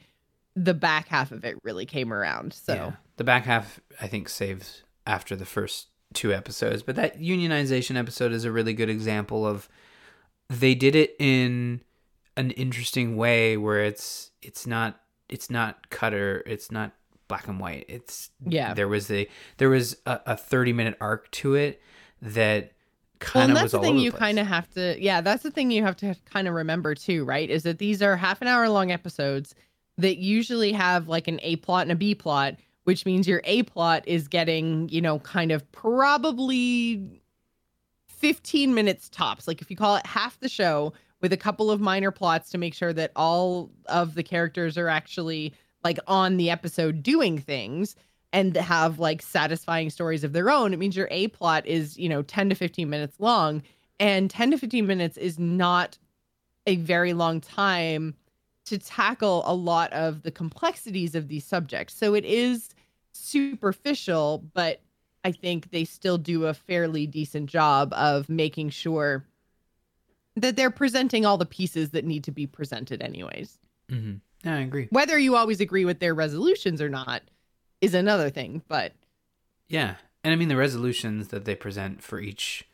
the 0.57 0.73
back 0.75 1.09
half 1.09 1.31
of 1.31 1.45
it 1.45 1.57
really 1.63 1.85
came 1.87 2.11
around 2.13 2.55
so 2.55 2.75
Yeah. 2.75 2.93
The 3.17 3.25
back 3.25 3.45
half 3.45 3.81
I 4.01 4.07
think 4.07 4.29
saves 4.29 4.83
after 5.07 5.37
the 5.37 5.45
first 5.45 5.89
two 6.15 6.33
episodes, 6.33 6.83
but 6.83 6.97
that 6.97 7.21
unionization 7.21 7.97
episode 7.97 8.33
is 8.33 8.45
a 8.45 8.53
really 8.53 8.75
good 8.75 8.91
example 8.91 9.47
of 9.47 9.69
they 10.49 10.75
did 10.75 10.95
it 10.95 11.15
in 11.19 11.81
an 12.37 12.51
interesting 12.53 13.17
way 13.17 13.57
where 13.57 13.83
it's 13.85 14.31
it's 14.43 14.67
not 14.67 15.01
it's 15.29 15.51
not 15.51 15.89
cutter, 15.91 16.43
it's 16.47 16.71
not 16.71 16.93
black 17.29 17.49
and 17.49 17.59
white. 17.59 17.87
It's 17.89 18.31
Yeah. 18.45 18.75
There 18.75 18.89
was 18.89 19.11
a 19.11 19.29
there 19.57 19.71
was 19.71 19.97
a, 20.07 20.21
a 20.27 20.37
thirty 20.37 20.73
minute 20.73 20.97
arc 21.01 21.31
to 21.33 21.55
it 21.55 21.81
that 22.21 22.65
well, 22.65 22.71
kind 23.21 23.43
and 23.45 23.53
of 23.53 23.55
that's 23.55 23.63
was 23.65 23.73
the 23.73 23.79
all 23.79 23.85
thing 23.85 23.95
over 23.95 24.05
you 24.05 24.13
kind 24.13 24.39
of 24.39 24.47
have 24.47 24.69
to 24.75 24.97
yeah 25.01 25.21
that's 25.21 25.43
the 25.45 25.51
thing 25.51 25.71
you 25.71 25.83
have 25.83 25.97
to 25.97 26.15
kind 26.25 26.49
of 26.49 26.55
remember 26.55 26.95
too 26.95 27.25
right 27.25 27.51
is 27.51 27.63
that 27.63 27.79
these 27.79 28.03
are 28.03 28.17
half 28.17 28.43
an 28.43 28.49
hour 28.49 28.69
long 28.69 28.91
episodes 28.91 29.55
that 29.97 30.19
usually 30.19 30.73
have 30.73 31.07
like 31.09 31.29
an 31.29 31.39
a 31.43 31.57
plot 31.57 31.83
and 31.83 31.93
a 31.93 31.95
b 31.95 32.15
plot 32.17 32.57
which 32.85 33.07
means 33.07 33.29
your 33.29 33.41
a 33.45 33.63
plot 33.65 34.05
is 34.07 34.29
getting 34.29 34.89
you 34.89 35.01
know 35.01 35.19
kind 35.21 35.53
of 35.53 35.71
probably 35.73 37.23
15 38.09 38.75
minutes 38.75 39.09
tops. 39.09 39.49
Like 39.49 39.61
if 39.61 39.71
you 39.71 39.77
call 39.77 39.97
it 39.97 40.07
half 40.07 40.39
the 40.39 40.49
show 40.49 40.93
with 41.21 41.33
a 41.33 41.37
couple 41.37 41.71
of 41.71 41.81
minor 41.81 42.11
plots 42.11 42.51
to 42.51 42.59
make 42.59 42.75
sure 42.75 42.93
that 42.93 43.11
all 43.17 43.71
of 43.87 44.15
the 44.15 44.23
characters 44.23 44.79
are 44.79 44.89
actually 44.89 45.53
like 45.83 45.99
on 46.07 46.37
the 46.37 46.49
episode 46.49 47.03
doing 47.03 47.39
things 47.39 47.97
and 48.33 48.57
have 48.57 48.99
like 48.99 49.21
satisfying 49.21 49.91
stories 49.91 50.25
of 50.25 50.33
their 50.33 50.51
own 50.51 50.73
it 50.73 50.79
means 50.79 50.97
your 50.97 51.09
a 51.11 51.29
plot 51.29 51.67
is 51.67 51.99
you 51.99 52.09
know 52.09 52.23
10 52.23 52.51
to 52.51 52.55
15 52.55 52.89
minutes 52.89 53.19
long. 53.19 53.63
And 54.01 54.31
10 54.31 54.53
to 54.53 54.59
15 54.59 54.87
minutes 54.87 55.17
is 55.17 55.39
not 55.39 55.99
a 56.67 56.77
very 56.77 57.13
long 57.13 57.41
time 57.41 58.15
to 58.67 58.79
tackle 58.79 59.43
a 59.47 59.55
lot 59.55 59.93
of 59.93 60.23
the 60.23 60.31
complexities 60.31 61.15
of 61.15 61.29
these 61.29 61.45
subjects 61.45 61.95
so 61.95 62.15
it 62.15 62.25
is 62.25 62.71
superficial 63.13 64.45
but 64.55 64.81
i 65.25 65.33
think 65.33 65.71
they 65.71 65.85
still 65.85 66.19
do 66.19 66.47
a 66.47 66.55
fairly 66.55 67.07
decent 67.07 67.49
job 67.51 67.93
of 67.95 68.29
making 68.29 68.71
sure 68.71 69.25
that 70.37 70.57
they're 70.57 70.71
presenting 70.71 71.27
all 71.27 71.37
the 71.37 71.45
pieces 71.47 71.91
that 71.91 72.05
need 72.05 72.25
to 72.25 72.31
be 72.33 72.47
presented 72.47 73.03
anyways 73.03 73.59
Mhm. 73.91 74.21
Yeah, 74.45 74.57
I 74.57 74.61
agree. 74.61 74.87
whether 74.91 75.19
you 75.19 75.37
always 75.37 75.61
agree 75.61 75.85
with 75.85 75.99
their 76.01 76.15
resolutions 76.15 76.81
or 76.81 76.89
not 76.89 77.23
is 77.81 77.95
another 77.95 78.31
thing. 78.31 78.63
But 78.69 78.93
Yeah. 79.69 79.97
And 80.25 80.33
I 80.33 80.37
mean, 80.37 80.49
the 80.49 80.57
resolutions 80.57 81.29
that 81.29 81.45
they 81.45 81.55
present 81.57 82.03
for 82.03 82.21
each 82.21 82.65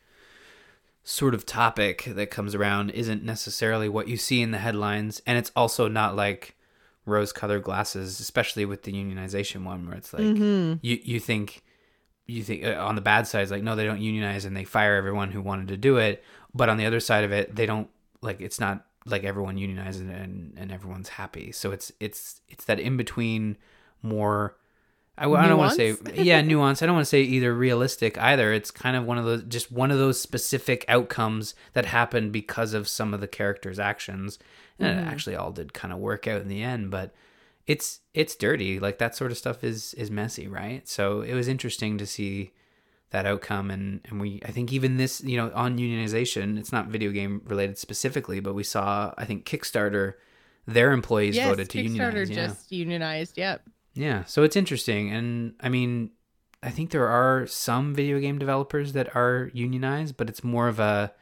sort 1.09 1.33
of 1.33 1.43
topic 1.43 2.03
that 2.05 2.29
comes 2.29 2.53
around 2.53 2.91
isn't 2.91 3.23
necessarily 3.23 3.89
what 3.89 4.07
you 4.07 4.15
see 4.15 4.43
in 4.43 4.51
the 4.51 4.59
headlines. 4.59 5.23
And 5.25 5.39
it's 5.39 5.51
also 5.55 5.87
not 5.87 6.15
like 6.15 6.55
rose 7.07 7.31
colored 7.33 7.63
glasses, 7.63 8.19
especially 8.19 8.63
with 8.63 8.83
the 8.83 8.93
unionization 8.93 9.63
one, 9.63 9.87
where 9.87 9.97
it's 9.97 10.13
like 10.13 10.21
Mm-hmm. 10.21 10.77
you, 10.81 10.99
you 11.03 11.19
think. 11.19 11.63
You 12.27 12.43
think 12.43 12.63
uh, 12.63 12.75
on 12.75 12.93
the 12.93 13.01
bad 13.01 13.25
side, 13.25 13.41
it's 13.41 13.49
like 13.49 13.63
no, 13.63 13.75
they 13.75 13.85
don't 13.85 14.01
unionize 14.01 14.45
and 14.45 14.55
they 14.55 14.63
fire 14.63 14.95
everyone 14.95 15.31
who 15.31 15.41
wanted 15.41 15.69
to 15.69 15.77
do 15.77 15.97
it. 15.97 16.23
But 16.53 16.69
on 16.69 16.77
the 16.77 16.85
other 16.85 16.99
side 16.99 17.23
of 17.23 17.31
it, 17.31 17.55
they 17.55 17.65
don't 17.65 17.89
like 18.21 18.39
it's 18.39 18.59
not 18.59 18.85
like 19.03 19.23
everyone 19.23 19.57
unionizes 19.57 20.01
and 20.01 20.53
and 20.55 20.71
everyone's 20.71 21.09
happy. 21.09 21.51
So 21.51 21.71
it's 21.71 21.91
it's 21.99 22.41
it's 22.47 22.65
that 22.65 22.79
in 22.79 22.97
between 22.97 23.57
more 24.03 24.55
I, 25.19 25.29
I 25.29 25.47
don't 25.47 25.57
want 25.57 25.75
to 25.75 25.95
say 25.95 26.23
yeah 26.23 26.41
nuance. 26.43 26.81
I 26.81 26.85
don't 26.85 26.95
want 26.95 27.05
to 27.05 27.09
say 27.09 27.21
either 27.21 27.53
realistic 27.53 28.17
either. 28.17 28.53
It's 28.53 28.71
kind 28.71 28.95
of 28.95 29.05
one 29.05 29.17
of 29.17 29.25
those 29.25 29.43
just 29.43 29.71
one 29.71 29.91
of 29.91 29.97
those 29.97 30.19
specific 30.19 30.85
outcomes 30.87 31.55
that 31.73 31.85
happened 31.85 32.31
because 32.31 32.73
of 32.73 32.87
some 32.87 33.13
of 33.13 33.19
the 33.19 33.27
characters' 33.27 33.79
actions, 33.79 34.39
and 34.79 34.87
it 34.87 35.01
mm-hmm. 35.01 35.09
actually 35.09 35.35
all 35.35 35.51
did 35.51 35.73
kind 35.73 35.93
of 35.93 35.99
work 35.99 36.25
out 36.27 36.41
in 36.41 36.47
the 36.47 36.63
end. 36.63 36.89
But 36.89 37.13
it's 37.67 37.99
it's 38.13 38.35
dirty. 38.35 38.79
Like 38.79 38.97
that 38.99 39.15
sort 39.15 39.31
of 39.31 39.37
stuff 39.37 39.63
is 39.63 39.93
is 39.95 40.09
messy, 40.09 40.47
right? 40.47 40.87
So 40.87 41.21
it 41.21 41.33
was 41.33 41.47
interesting 41.47 41.97
to 41.97 42.05
see 42.05 42.53
that 43.11 43.25
outcome 43.25 43.71
and 43.71 44.01
and 44.05 44.21
we 44.21 44.39
I 44.45 44.51
think 44.51 44.71
even 44.71 44.97
this 44.97 45.21
you 45.21 45.35
know 45.35 45.51
on 45.55 45.77
unionization 45.77 46.59
it's 46.59 46.71
not 46.71 46.87
video 46.87 47.09
game 47.11 47.41
related 47.45 47.79
specifically 47.79 48.39
but 48.39 48.53
we 48.53 48.63
saw 48.63 49.15
I 49.17 49.25
think 49.25 49.45
Kickstarter 49.45 50.13
their 50.67 50.91
employees 50.91 51.35
yes, 51.35 51.49
voted 51.49 51.71
to 51.71 51.79
Kickstarter 51.79 52.27
unionize 52.27 52.29
yeah 52.29 52.47
just 52.47 52.71
unionized. 52.71 53.37
Yep. 53.37 53.63
Yeah, 53.93 54.23
so 54.25 54.43
it's 54.43 54.55
interesting, 54.55 55.11
and 55.11 55.53
I 55.59 55.69
mean, 55.69 56.11
I 56.61 56.69
think 56.69 56.91
there 56.91 57.07
are 57.07 57.47
some 57.47 57.95
video 57.95 58.19
game 58.19 58.37
developers 58.37 58.93
that 58.93 59.15
are 59.15 59.49
unionized, 59.53 60.17
but 60.17 60.29
it's 60.29 60.43
more 60.43 60.67
of 60.67 60.79
a. 60.79 61.13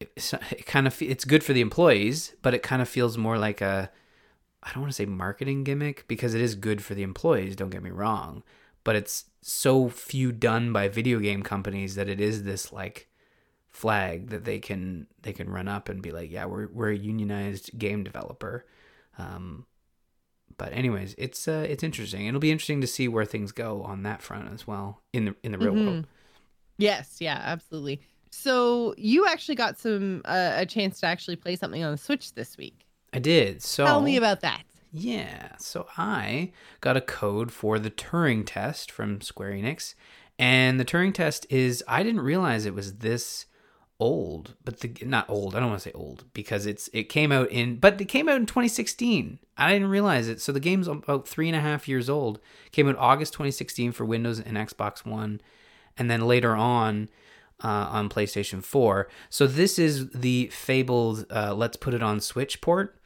It 0.00 0.64
kind 0.64 0.86
of 0.86 1.00
it's 1.02 1.24
good 1.26 1.44
for 1.44 1.52
the 1.52 1.60
employees, 1.60 2.34
but 2.42 2.54
it 2.54 2.62
kind 2.62 2.80
of 2.80 2.88
feels 2.88 3.18
more 3.18 3.38
like 3.38 3.60
a. 3.60 3.90
I 4.62 4.72
don't 4.72 4.82
want 4.82 4.92
to 4.92 4.96
say 4.96 5.06
marketing 5.06 5.64
gimmick 5.64 6.06
because 6.08 6.34
it 6.34 6.40
is 6.40 6.54
good 6.54 6.82
for 6.82 6.94
the 6.94 7.02
employees. 7.02 7.56
Don't 7.56 7.70
get 7.70 7.82
me 7.82 7.90
wrong, 7.90 8.42
but 8.84 8.96
it's 8.96 9.26
so 9.42 9.88
few 9.88 10.32
done 10.32 10.72
by 10.72 10.88
video 10.88 11.18
game 11.18 11.42
companies 11.42 11.94
that 11.94 12.08
it 12.08 12.20
is 12.20 12.44
this 12.44 12.72
like 12.72 13.08
flag 13.70 14.30
that 14.30 14.44
they 14.44 14.58
can 14.58 15.06
they 15.22 15.32
can 15.32 15.48
run 15.48 15.68
up 15.68 15.88
and 15.88 16.02
be 16.02 16.12
like, 16.12 16.30
yeah, 16.30 16.44
we're 16.44 16.68
we're 16.68 16.90
a 16.90 16.96
unionized 16.96 17.78
game 17.78 18.04
developer. 18.04 18.66
Um, 19.18 19.66
but 20.58 20.72
anyways, 20.72 21.14
it's 21.18 21.48
uh, 21.48 21.66
it's 21.68 21.82
interesting. 21.82 22.26
It'll 22.26 22.40
be 22.40 22.50
interesting 22.50 22.80
to 22.80 22.86
see 22.86 23.08
where 23.08 23.24
things 23.24 23.52
go 23.52 23.82
on 23.82 24.02
that 24.02 24.22
front 24.22 24.52
as 24.52 24.66
well 24.66 25.00
in 25.12 25.24
the 25.26 25.34
in 25.42 25.52
the 25.52 25.58
real 25.58 25.74
world. 25.74 26.06
Yes, 26.78 27.16
yeah, 27.20 27.40
absolutely. 27.44 28.00
So 28.30 28.94
you 28.96 29.26
actually 29.26 29.56
got 29.56 29.78
some 29.78 30.22
uh, 30.24 30.52
a 30.56 30.66
chance 30.66 31.00
to 31.00 31.06
actually 31.06 31.36
play 31.36 31.56
something 31.56 31.82
on 31.82 31.92
the 31.92 31.98
Switch 31.98 32.34
this 32.34 32.56
week. 32.56 32.86
I 33.12 33.18
did. 33.18 33.62
So 33.62 33.84
Tell 33.84 34.00
me 34.00 34.16
about 34.16 34.40
that. 34.40 34.62
Yeah, 34.92 35.56
so 35.58 35.86
I 35.96 36.52
got 36.80 36.96
a 36.96 37.00
code 37.00 37.52
for 37.52 37.78
the 37.78 37.90
Turing 37.90 38.42
test 38.44 38.90
from 38.90 39.20
Square 39.20 39.52
Enix, 39.52 39.94
and 40.38 40.80
the 40.80 40.84
Turing 40.84 41.14
test 41.14 41.46
is 41.48 41.84
I 41.86 42.02
didn't 42.02 42.22
realize 42.22 42.66
it 42.66 42.74
was 42.74 42.94
this 42.94 43.46
old, 44.00 44.54
but 44.64 44.80
the 44.80 44.92
not 45.02 45.28
old. 45.28 45.54
I 45.54 45.60
don't 45.60 45.68
want 45.68 45.82
to 45.82 45.88
say 45.88 45.94
old 45.94 46.24
because 46.32 46.66
it's 46.66 46.88
it 46.92 47.04
came 47.04 47.30
out 47.30 47.50
in, 47.50 47.76
but 47.76 48.00
it 48.00 48.06
came 48.06 48.28
out 48.28 48.36
in 48.36 48.46
2016. 48.46 49.38
I 49.56 49.72
didn't 49.72 49.88
realize 49.88 50.26
it. 50.26 50.40
So 50.40 50.50
the 50.50 50.60
game's 50.60 50.88
about 50.88 51.28
three 51.28 51.48
and 51.48 51.56
a 51.56 51.60
half 51.60 51.86
years 51.86 52.08
old. 52.08 52.40
Came 52.72 52.88
out 52.88 52.96
August 52.96 53.34
2016 53.34 53.92
for 53.92 54.04
Windows 54.04 54.40
and 54.40 54.56
Xbox 54.56 55.04
One, 55.04 55.40
and 55.96 56.10
then 56.10 56.22
later 56.26 56.56
on. 56.56 57.08
Uh, 57.62 57.90
on 57.92 58.08
PlayStation 58.08 58.64
4. 58.64 59.06
So, 59.28 59.46
this 59.46 59.78
is 59.78 60.08
the 60.12 60.46
fabled 60.46 61.26
uh, 61.30 61.52
Let's 61.52 61.76
Put 61.76 61.92
It 61.92 62.02
on 62.02 62.18
Switch 62.18 62.62
port. 62.62 62.98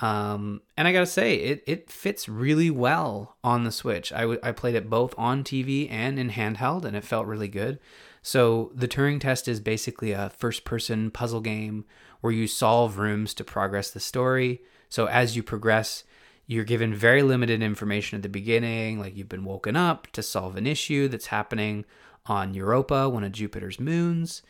Um, 0.00 0.60
and 0.76 0.86
I 0.86 0.92
gotta 0.92 1.06
say, 1.06 1.36
it, 1.36 1.64
it 1.66 1.90
fits 1.90 2.28
really 2.28 2.70
well 2.70 3.36
on 3.42 3.64
the 3.64 3.72
Switch. 3.72 4.12
I, 4.12 4.20
w- 4.22 4.40
I 4.42 4.52
played 4.52 4.74
it 4.74 4.90
both 4.90 5.14
on 5.16 5.44
TV 5.44 5.90
and 5.90 6.18
in 6.18 6.28
handheld, 6.28 6.84
and 6.84 6.94
it 6.94 7.04
felt 7.04 7.26
really 7.26 7.48
good. 7.48 7.78
So 8.22 8.70
the 8.74 8.88
Turing 8.88 9.20
test 9.20 9.48
is 9.48 9.60
basically 9.60 10.12
a 10.12 10.30
first-person 10.30 11.10
puzzle 11.10 11.40
game 11.40 11.84
where 12.20 12.32
you 12.32 12.46
solve 12.46 12.98
rooms 12.98 13.34
to 13.34 13.44
progress 13.44 13.90
the 13.90 14.00
story. 14.00 14.62
So 14.88 15.06
as 15.06 15.36
you 15.36 15.42
progress, 15.42 16.04
you're 16.46 16.64
given 16.64 16.94
very 16.94 17.22
limited 17.22 17.62
information 17.62 18.16
at 18.16 18.22
the 18.22 18.28
beginning, 18.28 19.00
like 19.00 19.16
you've 19.16 19.28
been 19.28 19.44
woken 19.44 19.76
up 19.76 20.06
to 20.12 20.22
solve 20.22 20.56
an 20.56 20.66
issue 20.66 21.08
that's 21.08 21.26
happening 21.26 21.84
on 22.26 22.54
Europa, 22.54 23.08
one 23.08 23.24
of 23.24 23.32
Jupiter's 23.32 23.80
moons 23.80 24.42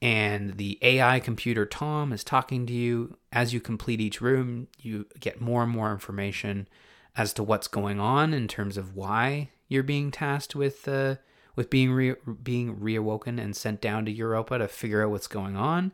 and 0.00 0.56
the 0.58 0.78
AI 0.82 1.18
computer 1.20 1.66
Tom 1.66 2.12
is 2.12 2.22
talking 2.22 2.66
to 2.66 2.72
you. 2.72 3.16
As 3.32 3.52
you 3.52 3.60
complete 3.60 4.00
each 4.00 4.20
room, 4.20 4.68
you 4.78 5.06
get 5.18 5.40
more 5.40 5.62
and 5.62 5.72
more 5.72 5.92
information 5.92 6.68
as 7.16 7.32
to 7.34 7.42
what's 7.42 7.68
going 7.68 7.98
on 7.98 8.32
in 8.32 8.46
terms 8.46 8.76
of 8.76 8.94
why 8.94 9.50
you're 9.66 9.82
being 9.82 10.10
tasked 10.10 10.54
with 10.54 10.86
uh, 10.86 11.16
with 11.58 11.70
being 11.70 11.90
re- 11.90 12.14
being 12.40 12.76
reawoken 12.76 13.42
and 13.42 13.56
sent 13.56 13.80
down 13.80 14.04
to 14.04 14.12
Europa 14.12 14.58
to 14.58 14.68
figure 14.68 15.02
out 15.02 15.10
what's 15.10 15.26
going 15.26 15.56
on. 15.56 15.90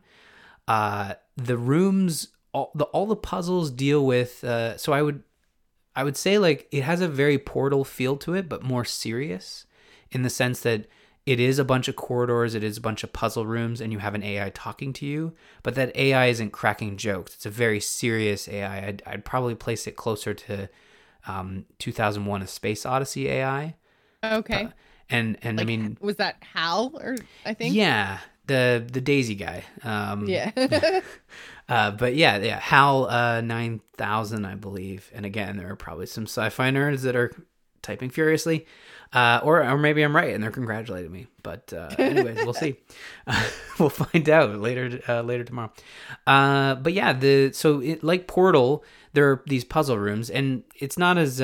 Uh, 0.69 1.15
the 1.39 1.57
rooms, 1.57 2.29
all 2.53 2.71
the 2.75 2.85
all 2.85 3.07
the 3.07 3.17
puzzles 3.17 3.71
deal 3.71 4.05
with. 4.05 4.45
Uh, 4.45 4.77
so 4.77 4.93
I 4.93 5.01
would 5.01 5.23
I 5.97 6.05
would 6.05 6.19
say 6.19 6.37
like 6.37 6.69
it 6.71 6.83
has 6.83 7.01
a 7.01 7.09
very 7.09 7.39
portal 7.39 7.83
feel 7.83 8.19
to 8.19 8.35
it, 8.35 8.47
but 8.47 8.63
more 8.63 8.85
serious 8.85 9.65
in 10.11 10.21
the 10.21 10.29
sense 10.29 10.61
that 10.61 10.85
it 11.25 11.41
is 11.41 11.59
a 11.59 11.65
bunch 11.65 11.89
of 11.89 11.97
corridors, 11.97 12.55
it 12.55 12.63
is 12.63 12.77
a 12.77 12.83
bunch 12.83 13.03
of 13.03 13.15
puzzle 13.15 13.47
rooms, 13.47 13.81
and 13.81 13.91
you 13.91 14.01
have 14.01 14.15
an 14.15 14.23
AI 14.23 14.51
talking 14.51 14.93
to 14.93 15.07
you. 15.07 15.33
But 15.63 15.77
that 15.77 15.97
AI 15.97 16.27
isn't 16.27 16.51
cracking 16.51 16.99
jokes. 16.99 17.37
It's 17.37 17.47
a 17.47 17.51
very 17.51 17.81
serious 17.81 18.49
AI. 18.49 18.87
I'd, 18.87 19.03
I'd 19.07 19.25
probably 19.25 19.55
place 19.55 19.87
it 19.87 19.97
closer 19.97 20.35
to 20.35 20.69
um, 21.27 21.65
2001: 21.79 22.43
A 22.43 22.47
Space 22.47 22.85
Odyssey 22.85 23.31
AI. 23.31 23.77
Okay. 24.23 24.65
Uh, 24.65 24.69
and 25.11 25.37
and 25.43 25.61
I 25.61 25.65
mean, 25.65 25.99
was 26.01 26.17
that 26.17 26.43
Hal 26.55 26.93
or 27.01 27.17
I 27.45 27.55
think? 27.55 27.75
yeah, 27.75 28.19
the 28.47 28.85
the 28.91 29.01
Daisy 29.01 29.35
guy. 29.35 29.65
Um, 29.83 30.27
Yeah. 30.27 30.51
uh, 31.69 31.91
but 31.93 32.15
yeah, 32.15 32.39
yeah, 32.39 32.59
HAL 32.61 33.07
uh, 33.09 33.41
9000, 33.41 34.45
I 34.45 34.55
believe. 34.55 35.11
And 35.15 35.25
again, 35.25 35.57
there 35.57 35.71
are 35.71 35.77
probably 35.77 36.07
some 36.07 36.25
sci 36.25 36.49
fi 36.51 36.71
nerds 36.71 37.03
that 37.03 37.17
are 37.17 37.33
typing 37.83 38.11
furiously. 38.11 38.67
Uh, 39.13 39.39
or, 39.45 39.63
or 39.63 39.79
maybe 39.79 40.03
I'm 40.03 40.17
right 40.17 40.35
and 40.35 40.43
they're 40.43 40.51
congratulating 40.51 41.13
me. 41.13 41.29
But, 41.45 41.73
uh, 41.73 41.89
anyways, 41.99 42.37
we'll 42.39 42.53
see. 42.53 42.77
Uh, 43.27 43.49
we'll 43.79 43.89
find 43.89 44.29
out 44.29 44.55
later 44.59 45.01
uh, 45.09 45.23
later 45.23 45.45
tomorrow. 45.45 45.73
Uh, 46.27 46.75
but 46.75 46.93
yeah, 46.93 47.13
the 47.15 47.53
so 47.53 47.81
it, 47.81 48.05
like 48.05 48.27
Portal, 48.27 48.85
there 49.15 49.31
are 49.31 49.43
these 49.47 49.65
puzzle 49.65 49.99
rooms, 49.99 50.29
and 50.29 50.63
it's 50.79 50.99
not 50.99 51.17
as. 51.17 51.41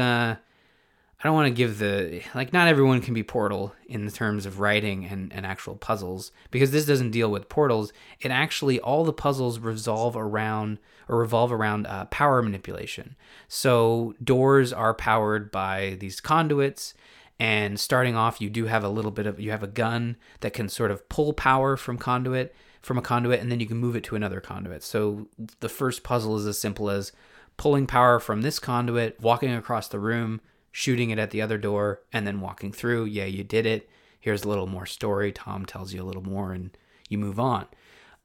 I 1.20 1.28
don't 1.28 1.34
want 1.34 1.48
to 1.48 1.54
give 1.54 1.78
the 1.78 2.22
like 2.34 2.52
not 2.52 2.68
everyone 2.68 3.02
can 3.02 3.12
be 3.12 3.22
Portal 3.22 3.74
in 3.86 4.06
the 4.06 4.10
terms 4.10 4.46
of 4.46 4.58
writing 4.58 5.04
and, 5.04 5.30
and 5.34 5.44
actual 5.44 5.76
puzzles 5.76 6.32
because 6.50 6.70
this 6.70 6.86
doesn't 6.86 7.10
deal 7.10 7.30
with 7.30 7.50
portals. 7.50 7.92
It 8.20 8.30
actually 8.30 8.80
all 8.80 9.04
the 9.04 9.12
puzzles 9.12 9.58
resolve 9.58 10.16
around 10.16 10.78
or 11.08 11.18
revolve 11.18 11.52
around 11.52 11.86
uh, 11.86 12.06
power 12.06 12.40
manipulation. 12.40 13.16
So 13.48 14.14
doors 14.24 14.72
are 14.72 14.94
powered 14.94 15.50
by 15.50 15.96
these 16.00 16.22
conduits, 16.22 16.94
and 17.38 17.78
starting 17.78 18.16
off, 18.16 18.40
you 18.40 18.48
do 18.48 18.66
have 18.66 18.84
a 18.84 18.88
little 18.88 19.10
bit 19.10 19.26
of 19.26 19.38
you 19.38 19.50
have 19.50 19.62
a 19.62 19.66
gun 19.66 20.16
that 20.40 20.54
can 20.54 20.70
sort 20.70 20.90
of 20.90 21.06
pull 21.10 21.34
power 21.34 21.76
from 21.76 21.98
conduit 21.98 22.54
from 22.80 22.96
a 22.96 23.02
conduit, 23.02 23.40
and 23.40 23.52
then 23.52 23.60
you 23.60 23.66
can 23.66 23.76
move 23.76 23.94
it 23.94 24.04
to 24.04 24.16
another 24.16 24.40
conduit. 24.40 24.82
So 24.82 25.28
the 25.60 25.68
first 25.68 26.02
puzzle 26.02 26.36
is 26.38 26.46
as 26.46 26.58
simple 26.58 26.88
as 26.88 27.12
pulling 27.58 27.86
power 27.86 28.18
from 28.18 28.40
this 28.40 28.58
conduit, 28.58 29.20
walking 29.20 29.52
across 29.52 29.88
the 29.88 29.98
room 29.98 30.40
shooting 30.72 31.10
it 31.10 31.18
at 31.18 31.30
the 31.30 31.42
other 31.42 31.58
door, 31.58 32.00
and 32.12 32.26
then 32.26 32.40
walking 32.40 32.72
through. 32.72 33.04
Yeah, 33.06 33.24
you 33.24 33.44
did 33.44 33.66
it. 33.66 33.88
Here's 34.20 34.44
a 34.44 34.48
little 34.48 34.66
more 34.66 34.86
story. 34.86 35.32
Tom 35.32 35.64
tells 35.66 35.92
you 35.92 36.02
a 36.02 36.04
little 36.04 36.22
more, 36.22 36.52
and 36.52 36.76
you 37.08 37.18
move 37.18 37.40
on. 37.40 37.66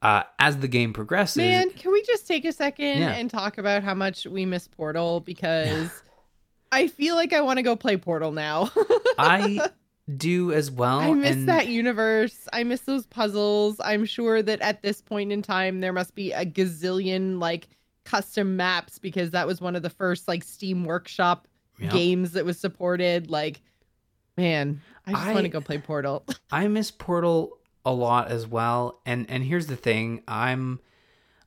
Uh, 0.02 0.24
as 0.38 0.58
the 0.58 0.68
game 0.68 0.94
progresses, 0.94 1.38
Man, 1.38 1.70
can 1.72 1.92
we 1.92 2.04
just 2.04 2.28
take 2.28 2.46
a 2.46 2.52
second 2.52 3.00
Yeah. 3.00 3.14
and 3.14 3.30
talk 3.30 3.58
about 3.58 3.82
how 3.84 3.94
much 3.96 4.26
we 4.28 4.46
miss 4.46 4.68
Portal 4.68 5.20
because 5.22 5.90
I 6.72 6.88
feel 6.88 7.16
like 7.16 7.34
I 7.34 7.42
want 7.42 7.58
to 7.58 7.64
go 7.64 7.76
play 7.76 7.98
Portal 7.98 8.32
now. 8.32 8.70
I 9.18 9.70
do 10.16 10.52
as 10.52 10.70
well. 10.70 11.00
I 11.00 11.12
miss 11.14 11.36
and 11.36 11.50
that 11.50 11.68
universe. 11.70 12.48
I 12.54 12.64
miss 12.64 12.82
those 12.82 13.08
puzzles. 13.08 13.78
I'm 13.84 14.06
sure 14.06 14.44
that 14.44 14.62
at 14.62 14.84
this 14.84 15.02
point 15.02 15.32
in 15.32 15.42
time 15.42 15.80
there 15.80 15.94
must 15.94 16.14
be 16.14 16.32
a 16.34 16.46
gazillion 16.46 17.40
like 17.40 17.68
custom 18.04 18.56
maps 18.56 19.00
because 19.00 19.32
that 19.32 19.48
was 19.48 19.60
one 19.62 19.76
of 19.76 19.82
the 19.82 19.90
first 19.90 20.28
like 20.28 20.44
Steam 20.44 20.84
Workshop 20.84 21.48
Yeah. 21.80 21.92
games 21.92 22.34
that 22.34 22.46
was 22.46 22.60
supported. 22.60 23.30
Like, 23.30 23.62
man, 24.38 24.82
I 25.06 25.14
just 25.14 25.26
want 25.26 25.44
to 25.44 25.50
go 25.50 25.62
play 25.62 25.78
Portal. 25.78 26.26
I 26.52 26.68
miss 26.68 26.92
Portal 26.92 27.58
a 27.86 27.94
lot 27.94 28.30
as 28.30 28.48
well. 28.48 29.02
And 29.06 29.30
and 29.30 29.44
here's 29.44 29.68
the 29.68 29.76
thing, 29.76 30.24
I'm 30.28 30.80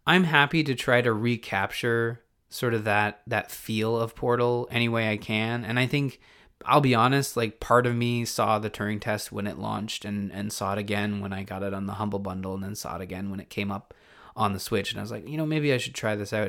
I'm 0.06 0.24
happy 0.24 0.62
to 0.64 0.74
try 0.74 1.02
to 1.02 1.12
recapture 1.12 2.22
sort 2.48 2.74
of 2.74 2.84
that 2.84 3.20
that 3.26 3.50
feel 3.50 3.96
of 3.96 4.14
Portal 4.14 4.68
any 4.70 4.88
way 4.88 5.10
I 5.10 5.16
can. 5.16 5.64
And 5.64 5.78
I 5.78 5.86
think 5.86 6.20
I'll 6.64 6.80
be 6.80 6.94
honest, 6.94 7.36
like 7.36 7.60
part 7.60 7.86
of 7.86 7.94
me 7.94 8.24
saw 8.24 8.58
the 8.58 8.70
Turing 8.70 9.00
test 9.00 9.32
when 9.32 9.46
it 9.46 9.58
launched 9.58 10.04
and 10.04 10.32
and 10.32 10.52
saw 10.52 10.72
it 10.72 10.78
again 10.78 11.20
when 11.20 11.32
I 11.32 11.42
got 11.42 11.62
it 11.62 11.74
on 11.74 11.86
the 11.86 11.94
Humble 11.94 12.18
Bundle 12.18 12.54
and 12.54 12.62
then 12.62 12.74
saw 12.74 12.96
it 12.96 13.02
again 13.02 13.30
when 13.30 13.40
it 13.40 13.50
came 13.50 13.70
up 13.70 13.94
on 14.38 14.54
the 14.54 14.60
Switch 14.60 14.92
and 14.92 15.00
I 15.00 15.02
was 15.02 15.10
like, 15.10 15.28
you 15.28 15.36
know, 15.36 15.44
maybe 15.44 15.72
I 15.74 15.76
should 15.76 15.94
try 15.94 16.14
this 16.14 16.32
out. 16.32 16.48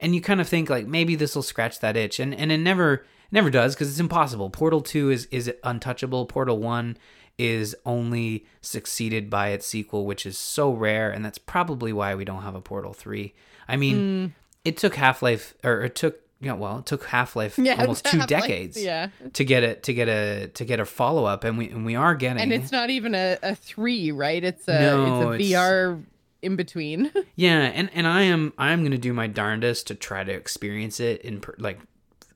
And 0.00 0.14
you 0.14 0.20
kind 0.20 0.40
of 0.40 0.48
think 0.48 0.68
like 0.68 0.86
maybe 0.86 1.14
this 1.14 1.34
will 1.34 1.42
scratch 1.42 1.80
that 1.80 1.96
itch 1.96 2.20
and 2.20 2.34
and 2.34 2.52
it 2.52 2.58
never 2.58 3.06
never 3.30 3.48
does 3.48 3.74
because 3.74 3.88
it's 3.88 4.00
impossible. 4.00 4.50
Portal 4.50 4.82
2 4.82 5.10
is 5.10 5.26
is 5.26 5.50
untouchable. 5.64 6.26
Portal 6.26 6.58
1 6.58 6.98
is 7.38 7.74
only 7.86 8.44
succeeded 8.60 9.30
by 9.30 9.48
its 9.48 9.66
sequel, 9.66 10.04
which 10.04 10.26
is 10.26 10.36
so 10.36 10.72
rare, 10.72 11.10
and 11.10 11.24
that's 11.24 11.38
probably 11.38 11.92
why 11.92 12.14
we 12.14 12.24
don't 12.24 12.42
have 12.42 12.54
a 12.54 12.60
Portal 12.60 12.92
3. 12.92 13.32
I 13.66 13.76
mean, 13.76 13.96
mm. 13.96 14.32
it 14.64 14.76
took 14.76 14.96
Half 14.96 15.22
Life, 15.22 15.54
or 15.64 15.82
it 15.82 15.94
took 15.94 16.20
you 16.40 16.48
know, 16.48 16.56
well, 16.56 16.78
it 16.78 16.86
took 16.86 17.04
Half 17.04 17.36
Life 17.36 17.58
yeah, 17.58 17.80
almost 17.80 18.04
two 18.06 18.18
Half-Life, 18.18 18.42
decades, 18.42 18.82
yeah. 18.82 19.08
to 19.34 19.44
get 19.44 19.62
it 19.62 19.84
to 19.84 19.94
get 19.94 20.08
a 20.08 20.48
to 20.48 20.64
get 20.64 20.80
a 20.80 20.84
follow 20.84 21.24
up, 21.24 21.44
and 21.44 21.56
we 21.56 21.68
and 21.68 21.86
we 21.86 21.94
are 21.94 22.14
getting. 22.14 22.42
And 22.42 22.52
it's 22.52 22.72
not 22.72 22.90
even 22.90 23.14
a, 23.14 23.38
a 23.42 23.54
three, 23.54 24.10
right? 24.10 24.42
It's 24.42 24.66
a 24.66 24.80
no, 24.80 25.32
it's 25.32 25.44
a 25.44 25.52
VR 25.52 26.02
in 26.42 26.56
between. 26.56 27.10
yeah, 27.36 27.60
and 27.74 27.90
and 27.94 28.06
I 28.06 28.22
am 28.22 28.52
I 28.58 28.72
am 28.72 28.82
gonna 28.82 28.98
do 28.98 29.12
my 29.12 29.26
darndest 29.26 29.86
to 29.88 29.94
try 29.94 30.24
to 30.24 30.32
experience 30.32 31.00
it 31.00 31.22
in 31.22 31.42
like 31.58 31.80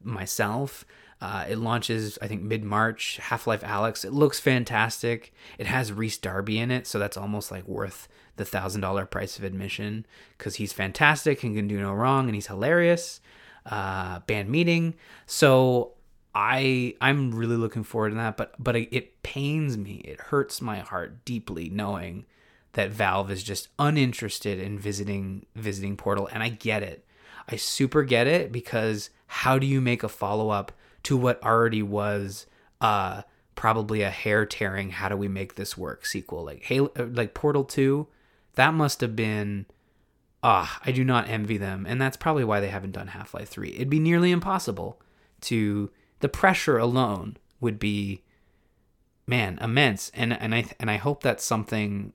myself. 0.03 0.85
Uh, 1.21 1.47
it 1.49 1.57
launches, 1.57 2.19
I 2.21 2.27
think, 2.27 2.43
mid 2.43 2.65
March. 2.65 3.19
Half 3.23 3.47
Life 3.47 3.63
Alyx. 3.63 4.05
It 4.05 4.13
looks 4.13 4.39
fantastic. 4.39 5.33
It 5.59 5.67
has 5.67 5.93
Rhys 5.93 6.19
Darby 6.19 6.59
in 6.59 6.71
it, 6.71 6.87
so 6.87 6.99
that's 6.99 7.17
almost 7.17 7.51
like 7.51 7.67
worth 7.67 8.09
the 8.37 8.45
thousand 8.45 8.81
dollar 8.81 9.07
price 9.07 9.39
of 9.39 9.45
admission 9.45 10.05
because 10.37 10.57
he's 10.57 10.73
fantastic 10.73 11.43
and 11.45 11.57
can 11.57 11.69
do 11.69 11.81
no 11.81 11.93
wrong, 11.95 12.27
and 12.27 12.35
he's 12.35 12.49
hilarious 12.49 13.21
uh, 13.67 14.21
band 14.21 14.49
meeting. 14.51 14.95
So 15.27 15.93
I 16.35 16.95
I'm 17.01 17.35
really 17.35 17.57
looking 17.57 17.85
forward 17.85 18.11
to 18.11 18.17
that. 18.17 18.37
But 18.37 18.55
but 18.59 18.77
it 18.77 19.23
pains 19.23 19.79
me. 19.79 20.03
It 20.05 20.21
hurts 20.21 20.61
my 20.61 20.81
heart 20.81 21.25
deeply 21.25 21.71
knowing 21.71 22.27
that 22.75 22.91
Valve 22.91 23.31
is 23.31 23.43
just 23.43 23.69
uninterested 23.79 24.59
in 24.59 24.79
visiting 24.79 25.47
visiting 25.55 25.97
Portal, 25.97 26.29
and 26.33 26.43
I 26.43 26.49
get 26.49 26.83
it. 26.83 27.05
I 27.49 27.57
super 27.57 28.03
get 28.03 28.27
it 28.27 28.53
because 28.53 29.11
how 29.27 29.59
do 29.59 29.67
you 29.67 29.81
make 29.81 30.03
a 30.03 30.09
follow 30.09 30.51
up 30.51 30.73
to 31.05 31.17
what 31.17 31.43
already 31.43 31.83
was 31.83 32.47
uh 32.81 33.23
probably 33.55 34.03
a 34.03 34.11
hair 34.11 34.45
tearing 34.45 34.91
how 34.91 35.09
do 35.09 35.17
we 35.17 35.29
make 35.29 35.55
this 35.55 35.77
work 35.77 36.05
sequel 36.05 36.45
like 36.45 36.63
hey 36.65 36.81
like 36.81 37.35
Portal 37.35 37.65
2 37.65 38.07
that 38.55 38.75
must 38.75 39.01
have 39.01 39.15
been 39.15 39.67
ah, 40.45 40.79
I 40.85 40.93
do 40.93 41.03
not 41.03 41.29
envy 41.29 41.57
them, 41.57 41.87
and 41.89 42.01
that's 42.01 42.19
probably 42.19 42.45
why 42.45 42.61
they 42.61 42.69
haven't 42.69 42.93
done 42.93 43.09
Half 43.09 43.35
Life 43.35 43.49
Three. 43.49 43.73
It'd 43.73 43.91
be 43.91 43.99
nearly 43.99 44.31
impossible 44.31 45.01
to. 45.43 45.91
The 46.21 46.29
pressure 46.29 46.79
alone 46.79 47.37
would 47.61 47.79
be, 47.79 48.23
man, 49.27 49.59
immense, 49.61 50.13
and 50.15 50.33
and 50.33 50.55
I 50.55 50.67
and 50.79 50.91
I 50.91 50.99
hope 50.99 51.23
that's 51.23 51.45
something. 51.45 52.13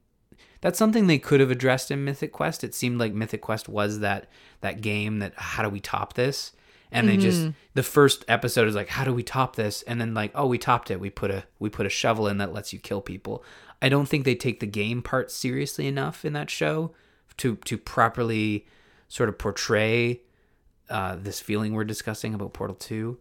That's 0.61 0.77
something 0.77 1.07
they 1.07 1.19
could 1.19 1.39
have 1.39 1.51
addressed 1.51 1.89
in 1.89 2.03
Mythic 2.03 2.31
Quest. 2.31 2.63
It 2.63 2.75
seemed 2.75 2.99
like 2.99 3.13
Mythic 3.13 3.41
Quest 3.41 3.69
was 3.69 3.99
that 3.99 4.29
that 4.61 4.81
game 4.81 5.19
that 5.19 5.33
how 5.35 5.63
do 5.63 5.69
we 5.69 5.79
top 5.79 6.13
this? 6.13 6.51
And 6.91 7.07
mm-hmm. 7.07 7.15
they 7.15 7.23
just 7.23 7.41
mm-hmm. 7.41 7.51
the 7.75 7.83
first 7.83 8.25
episode 8.27 8.67
is 8.67 8.75
like 8.75 8.89
how 8.89 9.03
do 9.03 9.13
we 9.13 9.23
top 9.23 9.55
this? 9.55 9.81
And 9.83 10.01
then 10.01 10.13
like 10.13 10.31
oh 10.35 10.47
we 10.47 10.57
topped 10.57 10.91
it. 10.91 10.99
We 10.99 11.09
put 11.09 11.31
a 11.31 11.45
we 11.59 11.69
put 11.69 11.85
a 11.85 11.89
shovel 11.89 12.27
in 12.27 12.37
that 12.39 12.53
lets 12.53 12.73
you 12.73 12.79
kill 12.79 13.01
people. 13.01 13.43
I 13.81 13.89
don't 13.89 14.07
think 14.07 14.25
they 14.25 14.35
take 14.35 14.59
the 14.59 14.67
game 14.67 15.01
part 15.01 15.31
seriously 15.31 15.87
enough 15.87 16.25
in 16.25 16.33
that 16.33 16.49
show 16.49 16.93
to 17.37 17.55
to 17.55 17.77
properly 17.77 18.67
sort 19.07 19.29
of 19.29 19.37
portray 19.37 20.21
uh, 20.89 21.15
this 21.15 21.39
feeling 21.39 21.73
we're 21.73 21.83
discussing 21.83 22.33
about 22.33 22.53
Portal 22.53 22.75
Two. 22.75 23.19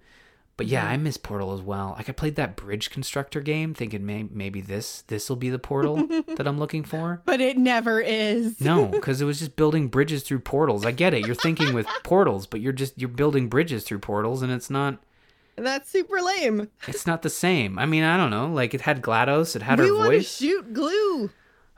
But 0.59 0.67
yeah, 0.67 0.85
I 0.85 0.97
miss 0.97 1.17
Portal 1.17 1.53
as 1.55 1.63
well. 1.63 1.95
Like 1.97 2.09
I 2.09 2.13
played 2.13 2.35
that 2.35 2.57
bridge 2.57 2.91
constructor 2.91 3.41
game, 3.41 3.75
thinking 3.75 4.05
may- 4.05 4.29
maybe 4.29 4.61
this 4.61 5.03
this 5.07 5.29
will 5.29 5.37
be 5.37 5.51
the 5.51 5.59
portal 5.59 5.97
that 6.37 6.49
I'm 6.49 6.59
looking 6.59 6.83
for. 6.83 7.23
But 7.25 7.41
it 7.41 7.57
never 7.57 8.01
is. 8.01 8.61
no, 8.61 8.87
because 8.93 9.23
it 9.23 9.25
was 9.25 9.39
just 9.39 9.55
building 9.55 9.87
bridges 9.87 10.25
through 10.25 10.41
portals. 10.41 10.85
I 10.85 10.91
get 10.91 11.15
it. 11.15 11.25
You're 11.25 11.37
thinking 11.37 11.73
with 11.75 11.87
portals, 12.03 12.47
but 12.49 12.61
you're 12.61 12.73
just 12.73 12.99
you're 12.99 13.09
building 13.09 13.49
bridges 13.49 13.85
through 13.85 14.01
portals, 14.01 14.43
and 14.43 14.51
it's 14.51 14.69
not. 14.69 14.99
That's 15.55 15.89
super 15.89 16.21
lame. 16.21 16.69
It's 16.89 17.07
not 17.07 17.23
the 17.23 17.31
same. 17.31 17.79
I 17.79 17.87
mean, 17.87 18.03
I 18.03 18.17
don't 18.17 18.31
know. 18.31 18.49
Like 18.49 18.75
it 18.75 18.81
had 18.81 19.01
GLaDOS, 19.01 19.55
it 19.55 19.63
had 19.63 19.79
we 19.79 19.87
her 19.87 19.93
voice. 19.95 20.01
We 20.01 20.09
want 20.09 20.23
to 20.23 20.23
shoot 20.29 20.75
glue. 20.75 21.31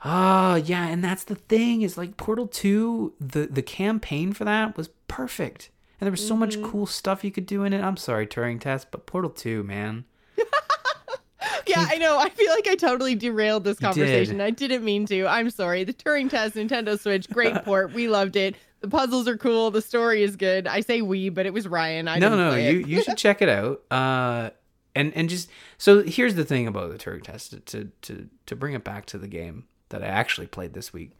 Oh, 0.03 0.55
yeah, 0.55 0.87
and 0.87 1.03
that's 1.03 1.23
the 1.25 1.35
thing 1.35 1.83
is 1.83 1.97
like 1.99 2.17
Portal 2.17 2.47
2, 2.47 3.13
the 3.19 3.45
the 3.45 3.61
campaign 3.61 4.33
for 4.33 4.43
that 4.45 4.75
was 4.75 4.89
perfect. 5.07 5.69
And 6.01 6.07
there 6.07 6.11
was 6.11 6.25
so 6.25 6.33
mm-hmm. 6.33 6.39
much 6.39 6.61
cool 6.63 6.87
stuff 6.87 7.23
you 7.23 7.31
could 7.31 7.45
do 7.45 7.63
in 7.63 7.73
it. 7.73 7.83
I'm 7.83 7.95
sorry, 7.95 8.25
Turing 8.25 8.59
test, 8.59 8.87
but 8.89 9.05
Portal 9.05 9.29
2, 9.29 9.61
man. 9.61 10.05
yeah, 11.67 11.85
I 11.87 11.99
know. 11.99 12.17
I 12.17 12.29
feel 12.29 12.49
like 12.49 12.67
I 12.67 12.73
totally 12.73 13.13
derailed 13.13 13.63
this 13.63 13.77
conversation. 13.77 14.39
Did. 14.39 14.43
I 14.43 14.49
didn't 14.49 14.83
mean 14.83 15.05
to. 15.05 15.27
I'm 15.27 15.51
sorry. 15.51 15.83
The 15.83 15.93
Turing 15.93 16.27
test, 16.27 16.55
Nintendo 16.55 16.99
Switch, 16.99 17.29
great 17.29 17.53
port. 17.65 17.93
We 17.93 18.07
loved 18.07 18.35
it. 18.35 18.55
The 18.79 18.87
puzzles 18.87 19.27
are 19.27 19.37
cool. 19.37 19.69
The 19.69 19.81
story 19.83 20.23
is 20.23 20.35
good. 20.35 20.65
I 20.65 20.81
say 20.81 21.03
we, 21.03 21.29
but 21.29 21.45
it 21.45 21.53
was 21.53 21.67
Ryan. 21.67 22.07
I 22.07 22.17
no, 22.17 22.35
no. 22.35 22.55
You 22.55 22.79
you 22.79 23.03
should 23.03 23.17
check 23.17 23.43
it 23.43 23.49
out. 23.49 23.83
Uh, 23.91 24.49
and 24.95 25.13
and 25.15 25.29
just 25.29 25.49
so 25.77 26.01
here's 26.01 26.33
the 26.33 26.43
thing 26.43 26.67
about 26.67 26.91
the 26.91 26.97
Turing 26.97 27.21
test 27.21 27.55
to 27.67 27.91
to 28.01 28.27
to 28.47 28.55
bring 28.55 28.73
it 28.73 28.83
back 28.83 29.05
to 29.07 29.19
the 29.19 29.27
game 29.27 29.65
that 29.89 30.03
I 30.03 30.07
actually 30.07 30.47
played 30.47 30.73
this 30.73 30.91
week. 30.91 31.11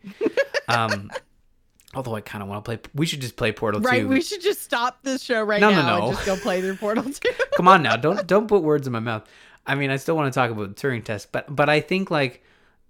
Um, 0.68 1.12
although 1.94 2.16
I 2.16 2.22
kind 2.22 2.42
of 2.42 2.50
want 2.50 2.64
to 2.64 2.70
play. 2.70 2.80
We 2.94 3.06
should 3.06 3.22
just 3.22 3.36
play 3.36 3.52
Portal 3.52 3.82
right, 3.82 4.02
2. 4.02 4.08
we 4.08 4.22
should 4.22 4.42
just 4.42 4.62
stop 4.62 5.04
this 5.04 5.22
show 5.22 5.44
right 5.44 5.62
no, 5.62 5.70
now 5.70 5.82
no, 5.82 6.00
no. 6.00 6.08
and 6.08 6.16
just 6.16 6.26
go 6.26 6.36
play 6.38 6.62
through 6.62 6.76
Portal 6.76 7.04
2. 7.04 7.30
Come 7.58 7.68
on 7.68 7.84
now, 7.84 7.96
don't 7.96 8.26
don't 8.28 8.48
put 8.48 8.64
words 8.64 8.88
in 8.88 8.94
my 8.94 9.00
mouth. 9.00 9.28
I 9.66 9.76
mean, 9.76 9.92
I 9.92 9.98
still 9.98 10.16
want 10.16 10.34
to 10.34 10.38
talk 10.38 10.52
about 10.52 10.76
the 10.76 10.88
Turing 10.88 11.04
test, 11.04 11.32
but 11.32 11.54
but 11.54 11.70
I 11.70 11.82
think 11.82 12.10
like 12.10 12.44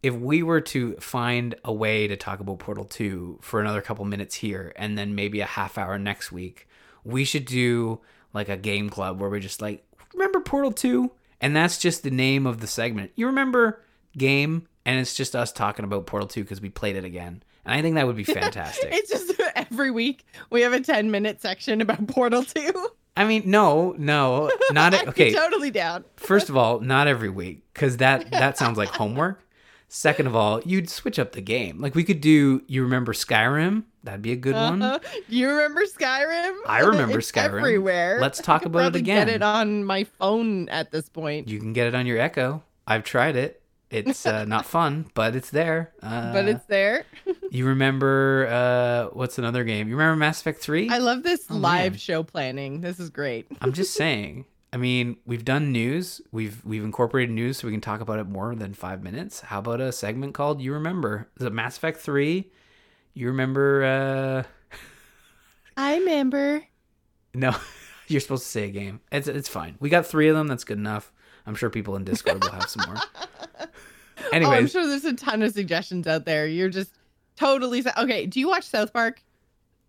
if 0.04 0.16
we 0.16 0.42
were 0.42 0.62
to 0.62 0.96
find 0.96 1.56
a 1.64 1.74
way 1.74 2.08
to 2.08 2.16
talk 2.16 2.40
about 2.40 2.60
Portal 2.60 2.86
2 2.86 3.40
for 3.42 3.62
another 3.62 3.82
couple 3.82 4.04
minutes 4.06 4.36
here 4.36 4.74
and 4.76 4.98
then 4.98 5.14
maybe 5.14 5.42
a 5.42 5.46
half 5.46 5.78
hour 5.78 6.00
next 6.00 6.32
week, 6.32 6.68
we 7.04 7.24
should 7.24 7.46
do 7.46 8.00
like 8.34 8.50
a 8.50 8.58
game 8.58 8.90
club 8.90 9.20
where 9.20 9.30
we're 9.30 9.40
just 9.40 9.62
like, 9.62 9.86
remember 10.14 10.40
Portal 10.40 10.72
2? 10.72 11.12
And 11.40 11.56
that's 11.56 11.78
just 11.78 12.04
the 12.04 12.12
name 12.12 12.48
of 12.48 12.62
the 12.62 12.68
segment. 12.68 13.12
You 13.16 13.28
remember 13.28 13.84
game 14.18 14.68
and 14.86 15.00
it's 15.00 15.16
just 15.16 15.36
us 15.36 15.52
talking 15.52 15.86
about 15.86 16.08
Portal 16.08 16.28
2 16.28 16.42
because 16.42 16.62
we 16.62 16.70
played 16.70 16.96
it 16.96 17.06
again. 17.06 17.44
And 17.66 17.74
I 17.74 17.82
think 17.82 17.96
that 17.96 18.08
would 18.08 18.16
be 18.16 18.24
fantastic. 18.42 18.90
it's 18.92 19.10
just 19.10 19.40
every 19.56 19.92
week 19.92 20.26
we 20.50 20.62
have 20.62 20.74
a 20.74 20.82
10 20.82 21.12
minute 21.12 21.42
section 21.42 21.82
about 21.82 22.08
Portal 22.08 22.44
2. 22.44 22.90
I 23.18 23.26
mean, 23.26 23.44
no, 23.46 23.94
no, 23.98 24.50
not 24.72 24.94
okay. 25.10 25.34
totally 25.34 25.72
down. 25.72 26.06
First 26.16 26.50
of 26.50 26.56
all, 26.56 26.80
not 26.80 27.08
every 27.08 27.30
week 27.30 27.64
because 27.74 27.98
that 27.98 28.32
that 28.32 28.58
sounds 28.58 28.78
like 28.78 28.90
homework. 28.90 29.46
Second 29.90 30.28
of 30.28 30.36
all, 30.38 30.62
you'd 30.62 30.90
switch 30.90 31.20
up 31.20 31.34
the 31.34 31.42
game. 31.42 31.82
Like 31.82 31.96
we 31.96 32.06
could 32.06 32.22
do. 32.22 32.62
You 32.68 32.84
remember 32.84 33.12
Skyrim? 33.12 33.84
That'd 34.04 34.22
be 34.22 34.32
a 34.32 34.38
good 34.38 34.56
uh-huh. 34.56 34.78
one. 34.78 35.00
You 35.28 35.50
remember 35.50 35.82
Skyrim? 35.86 36.60
I 36.66 36.80
remember 36.80 37.20
it's 37.20 37.32
Skyrim. 37.32 37.60
Everywhere. 37.60 38.20
Let's 38.22 38.42
talk 38.42 38.66
about 38.66 38.96
it 38.96 39.00
again. 39.00 39.28
Get 39.28 39.36
it 39.36 39.44
on 39.44 39.84
my 39.84 40.06
phone 40.06 40.70
at 40.70 40.92
this 40.92 41.10
point. 41.10 41.50
You 41.50 41.60
can 41.60 41.74
get 41.74 41.88
it 41.88 41.94
on 41.94 42.06
your 42.06 42.20
Echo. 42.20 42.64
I've 42.88 43.04
tried 43.04 43.36
it. 43.36 43.61
It's 43.92 44.26
uh, 44.26 44.46
not 44.46 44.66
fun, 44.66 45.12
but 45.14 45.36
it's 45.36 45.50
there. 45.50 45.92
Uh, 46.02 46.32
but 46.32 46.48
it's 46.48 46.66
there. 46.66 47.06
you 47.52 47.68
remember 47.68 48.48
uh, 48.50 49.14
what's 49.14 49.38
another 49.38 49.66
game? 49.66 49.90
You 49.90 49.96
remember 49.96 50.16
Mass 50.16 50.40
Effect 50.40 50.62
Three? 50.62 50.90
I 50.90 51.00
love 51.00 51.24
this 51.24 51.46
oh, 51.50 51.58
live 51.58 51.94
man. 51.94 52.00
show 52.00 52.24
planning. 52.24 52.80
This 52.80 53.00
is 53.00 53.10
great. 53.10 53.48
I'm 53.62 53.74
just 53.74 53.94
saying. 53.94 54.46
I 54.74 54.78
mean, 54.78 55.18
we've 55.26 55.44
done 55.44 55.74
news. 55.74 56.22
We've 56.32 56.64
we've 56.64 56.86
incorporated 56.86 57.36
news 57.36 57.58
so 57.58 57.68
we 57.68 57.74
can 57.74 57.82
talk 57.82 58.00
about 58.00 58.20
it 58.20 58.28
more 58.28 58.56
than 58.56 58.74
five 58.74 59.04
minutes. 59.04 59.42
How 59.42 59.60
about 59.60 59.82
a 59.82 59.92
segment 59.92 60.34
called 60.34 60.62
"You 60.62 60.74
Remember"? 60.74 61.28
Is 61.38 61.46
it 61.46 61.52
Mass 61.52 61.76
Effect 61.76 62.00
Three? 62.00 62.50
You 63.14 63.28
remember? 63.28 63.84
uh 63.84 64.78
I 65.78 65.98
remember. 65.98 66.64
No, 67.34 67.54
you're 68.08 68.22
supposed 68.22 68.44
to 68.44 68.50
say 68.50 68.64
a 68.70 68.72
game. 68.72 69.02
It's 69.12 69.28
it's 69.28 69.50
fine. 69.50 69.76
We 69.82 69.90
got 69.90 70.06
three 70.06 70.30
of 70.30 70.38
them. 70.38 70.48
That's 70.48 70.64
good 70.64 70.78
enough. 70.78 71.12
I'm 71.46 71.56
sure 71.56 71.70
people 71.70 71.98
in 71.98 72.06
Discord 72.06 72.42
will 72.42 72.52
have 72.52 72.70
some 72.70 72.86
more. 72.88 73.02
Anyways, 74.32 74.48
oh, 74.54 74.58
I'm 74.58 74.68
sure 74.68 74.88
there's 74.88 75.06
a 75.06 75.14
ton 75.14 75.42
of 75.42 75.54
suggestions 75.54 76.08
out 76.08 76.26
there. 76.26 76.48
You're 76.48 76.70
just 76.70 76.94
totally 77.36 77.84
okay. 77.98 78.26
Do 78.26 78.40
you 78.40 78.48
watch 78.48 78.66
South 78.66 78.94
Park? 78.94 79.22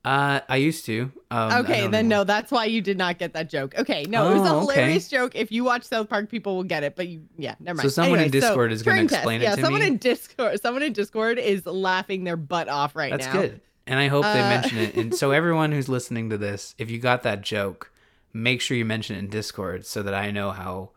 Uh, 0.05 0.41
I 0.49 0.57
used 0.57 0.85
to. 0.87 1.13
Um, 1.31 1.65
okay, 1.65 1.87
then 1.87 2.09
no, 2.09 2.25
that's 2.25 2.51
why 2.51 2.65
you 2.65 2.81
did 2.81 2.99
not 2.99 3.19
get 3.19 3.35
that 3.35 3.49
joke. 3.49 3.79
Okay, 3.79 4.05
no, 4.09 4.25
oh, 4.25 4.31
it 4.31 4.39
was 4.41 4.51
a 4.51 4.53
oh, 4.53 4.61
hilarious 4.61 5.07
okay. 5.07 5.17
joke. 5.17 5.37
If 5.37 5.53
you 5.53 5.63
watch 5.63 5.85
South 5.85 6.09
Park, 6.09 6.29
people 6.29 6.57
will 6.57 6.65
get 6.65 6.83
it. 6.83 6.97
But 6.97 7.07
you, 7.07 7.23
yeah, 7.39 7.55
never 7.61 7.77
mind. 7.77 7.89
So 7.89 7.95
someone 7.95 8.19
anyway, 8.19 8.27
in 8.27 8.33
Discord 8.33 8.71
so, 8.71 8.75
is 8.75 8.83
going 8.83 8.97
to 9.07 9.15
explain 9.15 9.43
it 9.43 9.45
yeah, 9.45 9.55
someone 9.55 9.81
me. 9.81 9.87
in 9.87 9.99
Discord, 9.99 10.61
someone 10.61 10.83
in 10.83 10.93
Discord 10.93 11.39
is 11.39 11.65
laughing 11.67 12.25
their 12.25 12.37
butt 12.37 12.69
off 12.69 12.97
right 12.97 13.13
that's 13.13 13.27
now. 13.27 13.33
That's 13.33 13.49
good, 13.53 13.61
and 13.87 14.01
I 14.01 14.09
hope 14.09 14.25
uh, 14.25 14.35
they 14.35 14.41
mention 14.41 14.79
it. 14.79 14.97
And 14.97 15.15
so 15.15 15.31
everyone 15.31 15.71
who's 15.71 15.89
listening 15.89 16.31
to 16.31 16.39
this, 16.39 16.75
if 16.79 16.91
you 16.91 16.99
got 16.99 17.23
that 17.23 17.43
joke, 17.43 17.93
make 18.33 18.61
sure 18.61 18.77
you 18.77 18.85
mention 18.85 19.15
it 19.15 19.21
in 19.21 19.29
Discord 19.29 19.87
so 19.87 20.03
that 20.03 20.15
I 20.15 20.33
know 20.33 20.51
how 20.51 20.91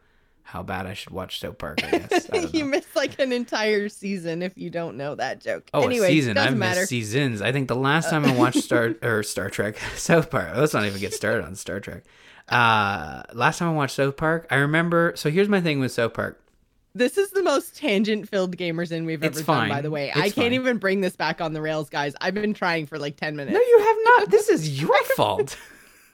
how 0.45 0.61
bad 0.61 0.85
I 0.85 0.93
should 0.93 1.09
watch 1.11 1.39
South 1.39 1.57
Park. 1.57 1.83
I 1.83 1.97
guess 1.97 2.29
I 2.31 2.37
you 2.53 2.65
missed 2.65 2.95
like 2.95 3.19
an 3.19 3.31
entire 3.31 3.89
season 3.89 4.43
if 4.43 4.55
you 4.57 4.69
don't 4.69 4.95
know 4.95 5.15
that 5.15 5.41
joke. 5.41 5.67
Oh, 5.73 5.81
anyway, 5.83 6.05
a 6.05 6.09
season. 6.11 6.37
I've 6.37 6.55
missed 6.55 6.87
seasons. 6.87 7.41
I 7.41 7.51
think 7.51 7.67
the 7.67 7.75
last 7.75 8.09
time 8.11 8.23
I 8.25 8.33
watched 8.35 8.61
Star 8.63 8.93
or 9.01 9.23
Star 9.23 9.49
Trek, 9.49 9.77
South 9.95 10.29
Park. 10.29 10.55
Let's 10.55 10.73
not 10.73 10.85
even 10.85 11.01
get 11.01 11.13
started 11.15 11.43
on 11.45 11.55
Star 11.55 11.79
Trek. 11.79 12.03
Uh, 12.47 13.23
last 13.33 13.57
time 13.57 13.69
I 13.69 13.73
watched 13.73 13.95
South 13.95 14.15
Park, 14.17 14.45
I 14.51 14.55
remember. 14.57 15.13
So 15.15 15.31
here's 15.31 15.49
my 15.49 15.61
thing 15.61 15.79
with 15.79 15.91
South 15.91 16.13
Park. 16.13 16.39
This 16.93 17.17
is 17.17 17.31
the 17.31 17.43
most 17.43 17.75
tangent-filled 17.75 18.55
Gamer's 18.55 18.91
Inn 18.91 19.05
we've 19.05 19.21
It's 19.21 19.39
ever 19.39 19.45
done. 19.47 19.67
By 19.69 19.81
the 19.81 19.91
way, 19.91 20.09
It's 20.09 20.17
I 20.17 20.21
can't 20.21 20.33
fine. 20.35 20.53
even 20.53 20.77
bring 20.77 21.01
this 21.01 21.15
back 21.17 21.41
on 21.41 21.51
the 21.51 21.61
rails, 21.61 21.89
guys. 21.89 22.15
I've 22.21 22.35
been 22.35 22.53
trying 22.53 22.85
for 22.85 22.97
like 22.97 23.17
ten 23.17 23.35
minutes. 23.35 23.53
No, 23.53 23.59
you 23.59 23.79
have 23.79 23.97
not. 24.21 24.31
This 24.31 24.47
is 24.47 24.79
your 24.79 25.03
fault. 25.17 25.57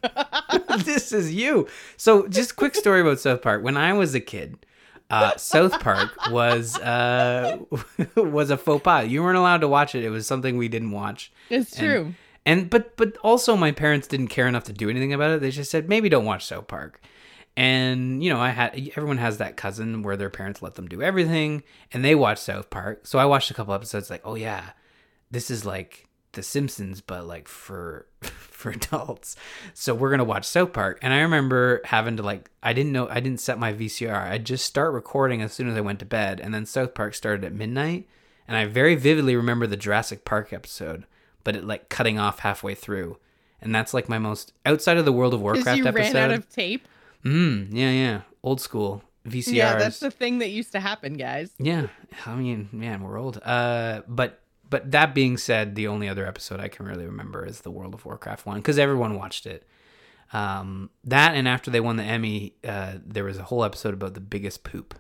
this 0.86 1.12
is 1.12 1.34
you. 1.34 1.68
So, 1.98 2.28
just 2.28 2.56
quick 2.56 2.76
story 2.76 3.02
about 3.02 3.20
South 3.20 3.42
Park. 3.42 3.64
When 3.64 3.78
I 3.78 3.94
was 3.94 4.14
a 4.16 4.20
kid, 4.20 4.66
uh, 5.10 5.36
South 5.38 5.80
Park 5.80 6.10
was 6.30 6.78
uh, 6.80 7.58
was 8.16 8.50
a 8.50 8.58
faux 8.58 8.84
pas. 8.84 9.08
You 9.08 9.24
weren't 9.24 9.38
allowed 9.38 9.62
to 9.62 9.68
watch 9.68 9.96
it. 9.96 10.04
It 10.04 10.10
was 10.10 10.26
something 10.28 10.58
we 10.58 10.68
didn't 10.68 10.92
watch. 10.92 11.32
It's 11.50 11.74
And- 11.78 11.80
true. 11.88 12.14
And 12.44 12.70
but 12.72 12.98
but 12.98 13.18
also 13.18 13.56
my 13.56 13.72
parents 13.72 14.08
didn't 14.08 14.30
care 14.30 14.48
enough 14.48 14.64
to 14.64 14.74
do 14.74 14.90
anything 14.90 15.14
about 15.14 15.30
it. 15.30 15.42
They 15.42 15.52
just 15.52 15.70
said 15.70 15.88
maybe 15.88 16.10
don't 16.10 16.26
watch 16.26 16.44
South 16.46 16.68
Park. 16.68 17.00
And 17.56 18.24
you 18.24 18.32
know, 18.32 18.40
I 18.40 18.50
had 18.50 18.74
everyone 18.96 19.18
has 19.20 19.38
that 19.38 19.58
cousin 19.58 20.02
where 20.02 20.18
their 20.18 20.30
parents 20.32 20.62
let 20.62 20.74
them 20.76 20.88
do 20.88 21.02
everything, 21.04 21.62
and 21.94 22.04
they 22.04 22.16
watch 22.16 22.40
South 22.40 22.70
Park. 22.72 23.06
So 23.06 23.20
I 23.20 23.26
watched 23.26 23.52
a 23.52 23.54
couple 23.54 23.74
episodes, 23.76 24.10
like, 24.10 24.22
oh 24.24 24.34
yeah, 24.36 24.72
this 25.30 25.52
is 25.52 25.66
like 25.66 26.08
The 26.34 26.44
Simpsons, 26.44 27.02
but 27.02 27.26
like 27.28 27.48
for 27.48 28.08
for 28.22 28.72
adults. 28.72 29.36
So 29.74 29.94
we're 29.94 30.12
gonna 30.12 30.24
watch 30.24 30.46
South 30.46 30.74
Park. 30.74 31.00
And 31.02 31.14
I 31.14 31.22
remember 31.22 31.82
having 31.86 32.18
to 32.18 32.24
like, 32.24 32.50
I 32.62 32.74
didn't 32.74 32.92
know, 32.92 33.08
I 33.10 33.20
didn't 33.20 33.40
set 33.40 33.60
my 33.60 33.74
VCR. 33.74 34.30
I'd 34.30 34.46
just 34.46 34.66
start 34.66 34.94
recording 34.94 35.42
as 35.42 35.54
soon 35.54 35.68
as 35.68 35.78
I 35.78 35.82
went 35.82 36.00
to 36.00 36.06
bed, 36.06 36.40
and 36.40 36.54
then 36.54 36.66
South 36.66 36.94
Park 36.94 37.14
started 37.16 37.44
at 37.44 37.54
midnight. 37.54 38.08
And 38.48 38.58
I 38.58 38.66
very 38.66 38.96
vividly 38.96 39.36
remember 39.36 39.66
the 39.68 39.78
Jurassic 39.78 40.26
Park 40.26 40.52
episode, 40.52 41.06
but 41.44 41.56
it 41.56 41.64
like 41.66 41.90
cutting 41.90 42.20
off 42.20 42.40
halfway 42.40 42.76
through. 42.76 43.18
And 43.62 43.74
that's 43.74 43.94
like 43.94 44.10
my 44.10 44.18
most 44.18 44.54
outside 44.66 44.98
of 44.98 45.06
the 45.06 45.14
World 45.14 45.34
of 45.34 45.42
Warcraft 45.42 45.78
you 45.78 45.86
episode. 45.86 46.14
ran 46.14 46.32
out 46.32 46.32
of 46.32 46.50
tape. 46.50 46.88
Mm, 47.24 47.70
yeah, 47.72 47.92
yeah. 47.92 48.22
Old 48.44 48.60
school 48.60 49.04
VCRs. 49.28 49.54
Yeah, 49.54 49.78
that's 49.78 50.00
the 50.00 50.12
thing 50.12 50.40
that 50.40 50.50
used 50.50 50.72
to 50.72 50.80
happen, 50.80 51.14
guys. 51.14 51.52
Yeah, 51.60 51.88
I 52.26 52.36
mean, 52.36 52.70
man, 52.72 53.04
we're 53.04 53.20
old. 53.20 53.40
Uh, 53.44 54.02
but 54.08 54.41
but 54.72 54.90
that 54.92 55.14
being 55.14 55.38
said, 55.38 55.76
the 55.76 55.88
only 55.88 56.10
other 56.10 56.26
episode 56.26 56.60
I 56.60 56.68
can 56.70 56.88
really 56.88 57.06
remember 57.06 57.46
is 57.46 57.62
the 57.62 57.70
World 57.70 57.94
of 57.94 58.04
Warcraft 58.06 58.46
one 58.48 58.58
because 58.58 58.80
everyone 58.80 59.16
watched 59.16 59.46
it. 59.46 59.68
Um, 60.34 60.90
that 61.04 61.36
and 61.36 61.48
after 61.48 61.70
they 61.70 61.80
won 61.82 61.98
the 61.98 62.04
Emmy, 62.04 62.56
uh, 62.68 62.94
there 63.06 63.26
was 63.26 63.38
a 63.38 63.44
whole 63.44 63.64
episode 63.64 63.94
about 63.94 64.16
the 64.16 64.22
biggest 64.22 64.64
poop. 64.64 64.96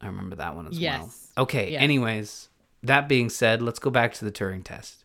I 0.00 0.06
remember 0.06 0.36
that 0.36 0.54
one 0.54 0.68
as 0.68 0.78
Yes. 0.78 1.30
well. 1.36 1.44
Okay. 1.44 1.72
Yes. 1.72 1.82
Anyways, 1.82 2.48
that 2.84 3.08
being 3.08 3.30
said, 3.30 3.62
let's 3.62 3.78
go 3.80 3.90
back 3.90 4.12
to 4.14 4.24
the 4.24 4.30
Turing 4.30 4.62
test 4.62 5.04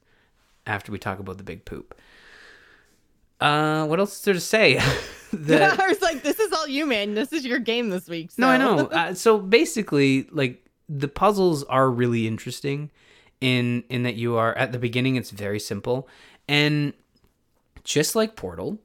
after 0.68 0.92
we 0.92 1.00
talk 1.00 1.18
about 1.20 1.38
the 1.38 1.44
big 1.44 1.64
poop. 1.66 1.96
Uh, 3.40 3.86
what 3.88 4.00
else 4.00 4.18
is 4.18 4.22
there 4.24 4.34
to 4.34 4.40
say? 4.40 4.80
The- 5.34 5.64
I 5.82 5.88
was 5.88 6.02
like, 6.02 6.24
"This 6.24 6.42
is 6.42 6.52
all 6.52 6.68
you, 6.68 6.86
man. 6.86 7.14
This 7.14 7.32
is 7.32 7.46
your 7.46 7.60
game 7.60 7.90
this 7.90 8.10
week." 8.10 8.32
no, 8.38 8.48
I 8.50 8.58
know. 8.58 8.88
Uh, 8.92 9.14
so 9.14 9.38
basically, 9.40 10.28
like 10.30 10.62
the 10.90 11.08
puzzles 11.08 11.64
are 11.64 11.90
really 11.90 12.28
interesting 12.28 12.92
in 13.42 13.84
in 13.90 14.04
that 14.04 14.16
you 14.16 14.38
are 14.38 14.58
at 14.58 14.72
the 14.72 14.80
beginning. 14.80 15.18
It's 15.18 15.32
very 15.32 15.60
simple, 15.60 16.08
and 16.48 16.94
just 17.84 18.16
like 18.16 18.36
Portal, 18.36 18.80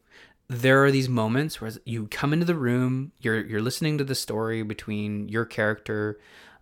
there 0.48 0.84
are 0.84 0.90
these 0.90 1.08
moments 1.08 1.60
where 1.60 1.70
you 1.84 2.08
come 2.08 2.32
into 2.32 2.46
the 2.46 2.54
room. 2.54 3.12
You're 3.20 3.44
you're 3.44 3.62
listening 3.62 3.98
to 3.98 4.04
the 4.04 4.14
story 4.14 4.62
between 4.62 5.28
your 5.28 5.44
character, 5.44 6.18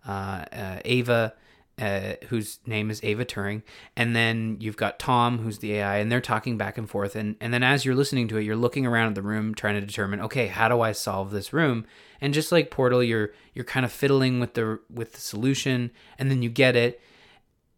uh, 0.07 0.45
uh, 0.51 0.79
Ava. 0.85 1.33
Uh, 1.77 2.13
whose 2.29 2.59
name 2.65 2.89
is 2.89 3.01
Ava 3.03 3.25
Turing, 3.25 3.61
and 3.97 4.15
then 4.15 4.55
you've 4.61 4.77
got 4.77 4.97
Tom, 4.97 5.39
who's 5.39 5.57
the 5.57 5.73
AI, 5.73 5.97
and 5.97 6.09
they're 6.09 6.21
talking 6.21 6.57
back 6.57 6.77
and 6.77 6.89
forth. 6.89 7.17
And, 7.17 7.35
and 7.41 7.53
then 7.53 7.63
as 7.63 7.83
you're 7.83 7.95
listening 7.95 8.29
to 8.29 8.37
it, 8.37 8.43
you're 8.43 8.55
looking 8.55 8.85
around 8.85 9.09
at 9.09 9.15
the 9.15 9.21
room, 9.21 9.53
trying 9.53 9.75
to 9.75 9.85
determine, 9.85 10.21
okay, 10.21 10.47
how 10.47 10.69
do 10.69 10.79
I 10.79 10.93
solve 10.93 11.31
this 11.31 11.51
room? 11.51 11.85
And 12.21 12.33
just 12.33 12.49
like 12.49 12.71
Portal, 12.71 13.03
you're 13.03 13.33
you're 13.53 13.65
kind 13.65 13.85
of 13.85 13.91
fiddling 13.91 14.39
with 14.39 14.53
the 14.53 14.79
with 14.89 15.15
the 15.15 15.19
solution, 15.19 15.91
and 16.17 16.31
then 16.31 16.41
you 16.41 16.49
get 16.49 16.77
it, 16.77 17.01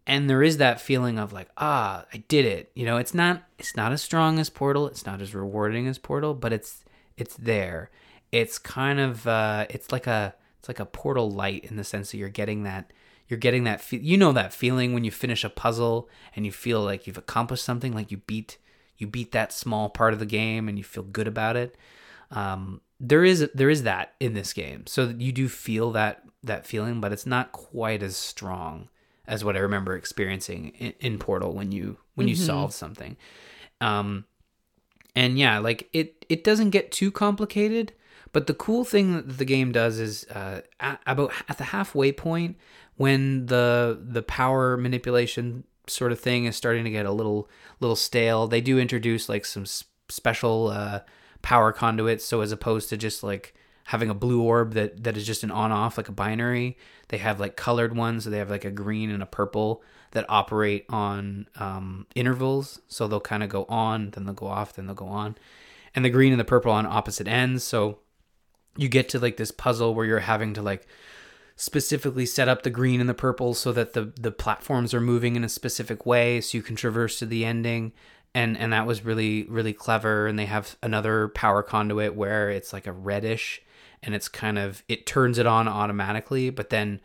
and 0.07 0.29
there 0.29 0.41
is 0.41 0.57
that 0.57 0.79
feeling 0.79 1.19
of 1.19 1.33
like, 1.33 1.49
ah, 1.57 2.05
I 2.13 2.23
did 2.29 2.45
it. 2.45 2.71
You 2.73 2.85
know, 2.85 2.95
it's 2.95 3.13
not 3.13 3.43
it's 3.59 3.75
not 3.75 3.91
as 3.91 4.01
strong 4.01 4.39
as 4.39 4.49
Portal, 4.49 4.87
it's 4.87 5.05
not 5.05 5.21
as 5.21 5.35
rewarding 5.35 5.85
as 5.85 5.97
Portal, 5.99 6.33
but 6.33 6.53
it's 6.53 6.85
it's 7.17 7.35
there. 7.35 7.91
It's 8.31 8.57
kind 8.57 8.99
of 8.99 9.27
uh, 9.27 9.65
it's 9.69 9.91
like 9.91 10.07
a 10.07 10.33
it's 10.59 10.69
like 10.69 10.79
a 10.79 10.85
Portal 10.85 11.29
light 11.29 11.65
in 11.65 11.75
the 11.75 11.83
sense 11.83 12.11
that 12.11 12.17
you're 12.17 12.29
getting 12.29 12.63
that 12.63 12.93
you're 13.27 13.37
getting 13.37 13.65
that 13.65 13.81
fe- 13.81 13.99
you 13.99 14.17
know 14.17 14.31
that 14.31 14.53
feeling 14.53 14.93
when 14.93 15.03
you 15.03 15.11
finish 15.11 15.43
a 15.43 15.49
puzzle 15.49 16.09
and 16.35 16.45
you 16.45 16.53
feel 16.53 16.81
like 16.81 17.05
you've 17.05 17.17
accomplished 17.17 17.65
something 17.65 17.93
like 17.93 18.09
you 18.09 18.17
beat 18.17 18.57
you 18.97 19.07
beat 19.07 19.33
that 19.33 19.51
small 19.51 19.89
part 19.89 20.13
of 20.13 20.19
the 20.19 20.25
game 20.25 20.69
and 20.69 20.77
you 20.77 20.83
feel 20.85 21.03
good 21.03 21.27
about 21.27 21.57
it 21.57 21.75
um, 22.31 22.79
there 22.99 23.25
is 23.25 23.49
there 23.53 23.69
is 23.69 23.83
that 23.83 24.13
in 24.19 24.33
this 24.33 24.53
game 24.53 24.87
so 24.87 25.13
you 25.17 25.33
do 25.33 25.49
feel 25.49 25.91
that 25.91 26.23
that 26.41 26.65
feeling 26.65 27.01
but 27.01 27.11
it's 27.11 27.25
not 27.25 27.51
quite 27.51 28.01
as 28.01 28.15
strong 28.15 28.87
as 29.27 29.43
what 29.43 29.55
i 29.55 29.59
remember 29.59 29.95
experiencing 29.95 30.69
in, 30.79 30.93
in 30.99 31.19
portal 31.19 31.53
when 31.53 31.71
you 31.71 31.97
when 32.15 32.27
you 32.27 32.35
Mhm. 32.35 32.45
solve 32.45 32.73
something 32.73 33.17
um 33.81 34.25
and 35.15 35.37
yeah 35.37 35.59
like 35.59 35.89
it 35.93 36.25
it 36.29 36.43
doesn't 36.43 36.69
get 36.71 36.91
too 36.91 37.11
complicated 37.11 37.93
but 38.33 38.47
the 38.47 38.53
cool 38.53 38.83
thing 38.83 39.13
that 39.15 39.37
the 39.37 39.45
game 39.45 39.71
does 39.71 39.99
is 39.99 40.25
uh, 40.25 40.61
at, 40.79 40.99
about 41.07 41.31
at 41.49 41.57
the 41.57 41.65
halfway 41.65 42.11
point 42.11 42.57
when 42.95 43.45
the 43.47 43.99
the 44.01 44.21
power 44.21 44.77
manipulation 44.77 45.63
sort 45.87 46.11
of 46.11 46.19
thing 46.19 46.45
is 46.45 46.55
starting 46.55 46.83
to 46.83 46.89
get 46.89 47.05
a 47.05 47.11
little 47.11 47.49
little 47.79 47.95
stale 47.95 48.47
they 48.47 48.61
do 48.61 48.77
introduce 48.79 49.29
like 49.29 49.45
some 49.45 49.63
s- 49.63 49.85
special 50.09 50.67
uh, 50.67 50.99
power 51.41 51.71
conduits 51.71 52.25
so 52.25 52.41
as 52.41 52.51
opposed 52.51 52.89
to 52.89 52.97
just 52.97 53.23
like 53.23 53.53
having 53.87 54.09
a 54.09 54.13
blue 54.13 54.41
orb 54.41 54.73
that 54.73 55.01
that 55.05 55.15
is 55.15 55.25
just 55.25 55.43
an 55.43 55.51
on 55.51 55.71
off 55.71 55.97
like 55.97 56.09
a 56.09 56.11
binary. 56.11 56.77
They 57.07 57.19
have 57.19 57.39
like 57.39 57.55
colored 57.55 57.95
ones 57.95 58.25
so 58.25 58.29
they 58.29 58.37
have 58.37 58.49
like 58.49 58.65
a 58.65 58.71
green 58.71 59.09
and 59.09 59.23
a 59.23 59.25
purple 59.25 59.81
that 60.11 60.25
operate 60.27 60.85
on 60.89 61.47
um, 61.55 62.05
intervals. 62.13 62.81
So 62.89 63.07
they'll 63.07 63.21
kind 63.21 63.43
of 63.43 63.49
go 63.49 63.63
on 63.69 64.11
then 64.11 64.25
they'll 64.25 64.33
go 64.33 64.47
off 64.47 64.73
then 64.73 64.87
they'll 64.87 64.95
go 64.95 65.07
on. 65.07 65.37
And 65.95 66.03
the 66.03 66.09
green 66.09 66.33
and 66.33 66.39
the 66.39 66.45
purple 66.45 66.71
on 66.73 66.85
opposite 66.85 67.29
ends. 67.29 67.63
So 67.63 67.99
you 68.75 68.89
get 68.89 69.07
to 69.09 69.19
like 69.19 69.37
this 69.37 69.51
puzzle 69.51 69.95
where 69.95 70.05
you're 70.05 70.19
having 70.19 70.53
to 70.55 70.61
like 70.61 70.85
specifically 71.55 72.25
set 72.25 72.49
up 72.49 72.63
the 72.63 72.69
green 72.69 72.99
and 72.99 73.07
the 73.07 73.13
purple 73.13 73.53
so 73.53 73.71
that 73.71 73.93
the 73.93 74.11
the 74.19 74.31
platforms 74.31 74.93
are 74.93 74.99
moving 74.99 75.37
in 75.37 75.45
a 75.45 75.49
specific 75.49 76.05
way 76.05 76.41
so 76.41 76.57
you 76.57 76.61
can 76.61 76.75
traverse 76.75 77.19
to 77.19 77.25
the 77.25 77.45
ending. 77.45 77.93
And 78.35 78.57
and 78.57 78.73
that 78.73 78.85
was 78.85 79.05
really 79.05 79.45
really 79.45 79.71
clever. 79.71 80.27
And 80.27 80.37
they 80.37 80.45
have 80.45 80.75
another 80.83 81.29
power 81.29 81.63
conduit 81.63 82.15
where 82.15 82.49
it's 82.49 82.73
like 82.73 82.85
a 82.85 82.91
reddish 82.91 83.61
and 84.03 84.15
it's 84.15 84.27
kind 84.27 84.57
of 84.57 84.83
it 84.87 85.05
turns 85.05 85.37
it 85.37 85.45
on 85.45 85.67
automatically 85.67 86.49
but 86.49 86.69
then 86.69 86.99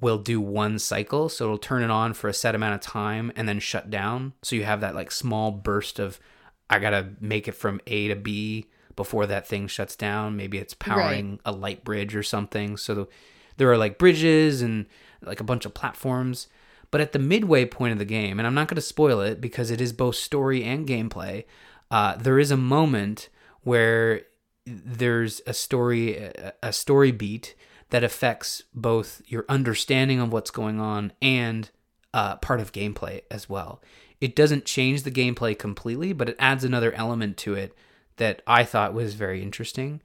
will 0.00 0.18
do 0.18 0.40
one 0.40 0.78
cycle. 0.78 1.28
So 1.28 1.44
it'll 1.44 1.58
turn 1.58 1.82
it 1.82 1.90
on 1.90 2.12
for 2.12 2.28
a 2.28 2.34
set 2.34 2.54
amount 2.54 2.74
of 2.74 2.80
time 2.80 3.32
and 3.34 3.48
then 3.48 3.60
shut 3.60 3.90
down. 3.90 4.34
So 4.42 4.56
you 4.56 4.64
have 4.64 4.80
that 4.80 4.94
like 4.94 5.10
small 5.10 5.50
burst 5.50 5.98
of 5.98 6.20
i 6.68 6.78
gotta 6.78 7.10
make 7.20 7.46
it 7.46 7.52
from 7.52 7.80
a 7.86 8.08
to 8.08 8.16
b 8.16 8.66
before 8.96 9.26
that 9.26 9.46
thing 9.46 9.66
shuts 9.66 9.96
down. 9.96 10.36
Maybe 10.36 10.58
it's 10.58 10.74
powering 10.74 11.38
a 11.44 11.52
light 11.52 11.84
bridge 11.84 12.16
or 12.16 12.22
something. 12.22 12.76
So 12.76 13.08
there 13.56 13.70
are 13.70 13.78
like 13.78 13.98
bridges 13.98 14.62
and 14.62 14.86
like 15.22 15.40
a 15.40 15.44
bunch 15.44 15.64
of 15.64 15.74
platforms. 15.74 16.48
But 16.90 17.00
at 17.00 17.12
the 17.12 17.18
midway 17.18 17.64
point 17.64 17.92
of 17.92 17.98
the 17.98 18.04
game 18.04 18.38
and 18.38 18.46
i'm 18.46 18.54
not 18.54 18.68
going 18.68 18.76
to 18.76 18.80
spoil 18.80 19.20
it 19.20 19.40
because 19.40 19.70
it 19.70 19.80
is 19.80 19.92
both 19.92 20.14
story 20.14 20.62
and 20.62 20.86
gameplay 20.86 21.44
uh, 21.90 22.16
there 22.16 22.38
is 22.38 22.50
a 22.50 22.56
moment 22.56 23.28
where 23.62 24.22
there's 24.66 25.40
a 25.46 25.54
story 25.54 26.30
a- 26.62 26.72
story 26.72 27.12
beat 27.12 27.54
that 27.90 28.04
affects 28.04 28.64
both 28.74 29.22
your 29.26 29.44
understanding 29.48 30.20
of 30.20 30.32
what's 30.32 30.50
going 30.50 30.80
on 30.80 31.12
and 31.22 31.70
uh, 32.12 32.36
part 32.36 32.60
of 32.60 32.72
gameplay 32.72 33.20
as 33.30 33.48
well. 33.48 33.80
It 34.20 34.34
doesn't 34.34 34.64
change 34.64 35.02
the 35.02 35.10
gameplay 35.10 35.58
completely 35.58 36.12
but 36.12 36.28
it 36.28 36.36
adds 36.38 36.64
another 36.64 36.92
element 36.92 37.36
to 37.38 37.54
it 37.54 37.74
that 38.16 38.40
i 38.46 38.64
thought 38.64 38.94
was 38.94 39.14
very 39.14 39.42
interesting. 39.42 40.00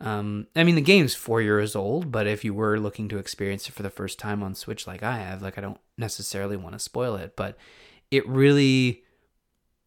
Um, 0.00 0.46
I 0.54 0.64
mean, 0.64 0.74
the 0.74 0.82
game's 0.82 1.14
four 1.14 1.40
years 1.40 1.74
old, 1.74 2.12
but 2.12 2.26
if 2.26 2.44
you 2.44 2.52
were 2.52 2.78
looking 2.78 3.08
to 3.08 3.18
experience 3.18 3.68
it 3.68 3.72
for 3.72 3.82
the 3.82 3.90
first 3.90 4.18
time 4.18 4.42
on 4.42 4.54
Switch, 4.54 4.86
like 4.86 5.02
I 5.02 5.18
have, 5.18 5.42
like 5.42 5.56
I 5.56 5.62
don't 5.62 5.80
necessarily 5.96 6.56
want 6.56 6.74
to 6.74 6.78
spoil 6.78 7.16
it, 7.16 7.34
but 7.34 7.56
it 8.10 8.28
really, 8.28 9.04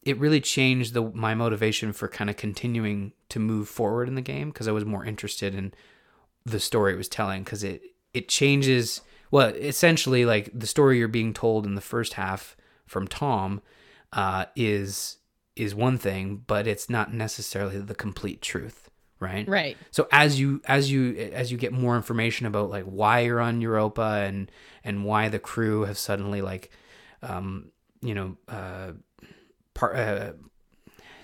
it 0.04 0.18
really 0.18 0.42
changed 0.42 0.94
the 0.94 1.02
my 1.02 1.36
motivation 1.36 1.94
for 1.94 2.08
kind 2.08 2.30
of 2.30 2.38
continuing 2.38 3.14
to 3.30 3.40
move 3.40 3.68
forward 3.68 4.08
in 4.08 4.16
the 4.16 4.22
game 4.22 4.50
because 4.50 4.68
I 4.68 4.72
was 4.72 4.86
more 4.86 5.06
interested 5.06 5.54
in 5.54 5.74
the 6.46 6.60
story 6.60 6.94
it 6.94 6.98
was 6.98 7.10
telling 7.10 7.44
because 7.44 7.64
it 7.64 7.82
it 8.14 8.30
changes. 8.30 9.02
Well, 9.32 9.50
essentially, 9.50 10.26
like 10.26 10.50
the 10.54 10.68
story 10.68 10.98
you're 10.98 11.08
being 11.08 11.34
told 11.34 11.66
in 11.66 11.76
the 11.76 11.82
first 11.82 12.14
half 12.14 12.58
from 12.88 13.08
Tom 13.08 13.62
uh, 14.14 14.46
is 14.56 15.18
is 15.56 15.76
one 15.76 15.98
thing, 15.98 16.44
but 16.48 16.66
it's 16.66 16.90
not 16.90 17.14
necessarily 17.14 17.80
the 17.80 17.96
complete 17.96 18.42
truth 18.42 18.90
right? 19.20 19.48
Right. 19.48 19.78
So 19.92 20.08
as 20.12 20.40
you 20.40 20.62
as 20.66 20.92
you 20.92 21.32
as 21.34 21.52
you 21.52 21.58
get 21.58 21.74
more 21.74 21.96
information 21.96 22.46
about 22.46 22.70
like 22.70 22.86
why 22.86 23.20
you're 23.20 23.42
on 23.42 23.62
Europa 23.62 24.24
and 24.26 24.50
and 24.84 25.04
why 25.04 25.30
the 25.30 25.40
crew 25.40 25.84
have 25.84 25.98
suddenly 25.98 26.42
like 26.42 26.72
um 27.22 27.72
you 28.02 28.16
know 28.16 28.38
uh 28.48 28.92
part 29.80 29.96
uh, 29.96 30.32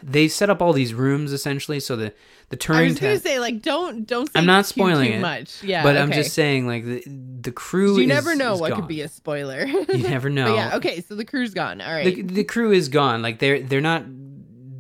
they 0.04 0.28
set 0.28 0.50
up 0.50 0.62
all 0.62 0.72
these 0.74 0.94
rooms 0.94 1.32
essentially 1.34 1.80
so 1.80 1.96
the 1.96 2.14
the 2.50 2.58
I 2.70 2.84
was 2.84 3.00
gonna 3.00 3.14
test 3.14 3.24
say 3.24 3.40
like 3.40 3.62
don't 3.62 4.06
don't. 4.06 4.30
I'm 4.36 4.46
not 4.46 4.66
too, 4.66 4.70
spoiling 4.70 5.12
too 5.14 5.18
it, 5.18 5.22
much. 5.22 5.64
Yeah, 5.64 5.82
but 5.82 5.98
I'm 5.98 6.12
just 6.12 6.34
saying 6.34 6.68
like 6.68 6.86
the 6.86 7.04
the 7.42 7.52
crew 7.52 7.96
you 7.96 8.02
is- 8.04 8.08
never 8.08 8.36
know 8.36 8.56
what 8.56 8.70
gone. 8.70 8.82
could 8.82 8.88
be 8.88 9.02
a 9.02 9.08
spoiler. 9.08 9.66
you 9.66 10.08
never 10.08 10.30
know 10.40 10.46
But 10.46 10.56
yeah, 10.56 10.76
okay, 10.78 11.02
so 11.02 11.16
the 11.16 11.26
crew's 11.26 11.54
gone. 11.56 11.82
All 11.82 11.92
right. 11.92 12.16
the, 12.16 12.22
the 12.22 12.44
crew 12.44 12.72
is 12.72 12.88
gone 12.88 13.24
like 13.24 13.40
they're 13.40 13.62
they're 13.62 13.82
not 13.82 14.06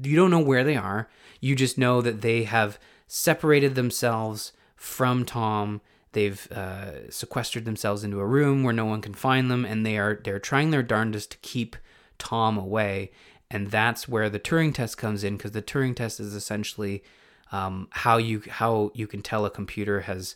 you 0.04 0.16
don't 0.16 0.30
know 0.30 0.40
where 0.40 0.64
they 0.64 0.76
are 0.76 1.10
you 1.42 1.56
just 1.56 1.78
know 1.80 2.02
that 2.02 2.22
they 2.22 2.44
have 2.44 2.78
separated 3.08 3.74
themselves 3.74 4.52
from 4.76 5.26
tom 5.26 5.82
they've 6.12 6.48
uh, 6.52 7.10
sequestered 7.10 7.66
themselves 7.66 8.04
into 8.04 8.20
a 8.20 8.26
room 8.26 8.64
where 8.64 8.74
no 8.74 8.86
one 8.86 9.02
can 9.02 9.16
find 9.16 9.50
them 9.50 9.66
and 9.66 9.84
they 9.86 9.98
are 9.98 10.22
they're 10.24 10.40
trying 10.40 10.70
their 10.70 10.84
darndest 10.84 11.32
to 11.32 11.38
keep 11.40 11.76
tom 12.20 12.58
away 12.58 13.10
and 13.56 13.72
that's 13.72 14.08
where 14.08 14.30
the 14.30 14.40
turing 14.40 14.74
test 14.74 14.98
comes 14.98 15.24
in 15.24 15.38
because 15.38 15.52
the 15.52 15.62
turing 15.62 15.96
test 15.96 16.20
is 16.20 16.34
essentially 16.36 17.04
um, 17.52 17.88
how 17.92 18.18
you 18.18 18.42
how 18.50 18.92
you 18.94 19.08
can 19.08 19.22
tell 19.22 19.46
a 19.46 19.50
computer 19.50 20.02
has 20.02 20.36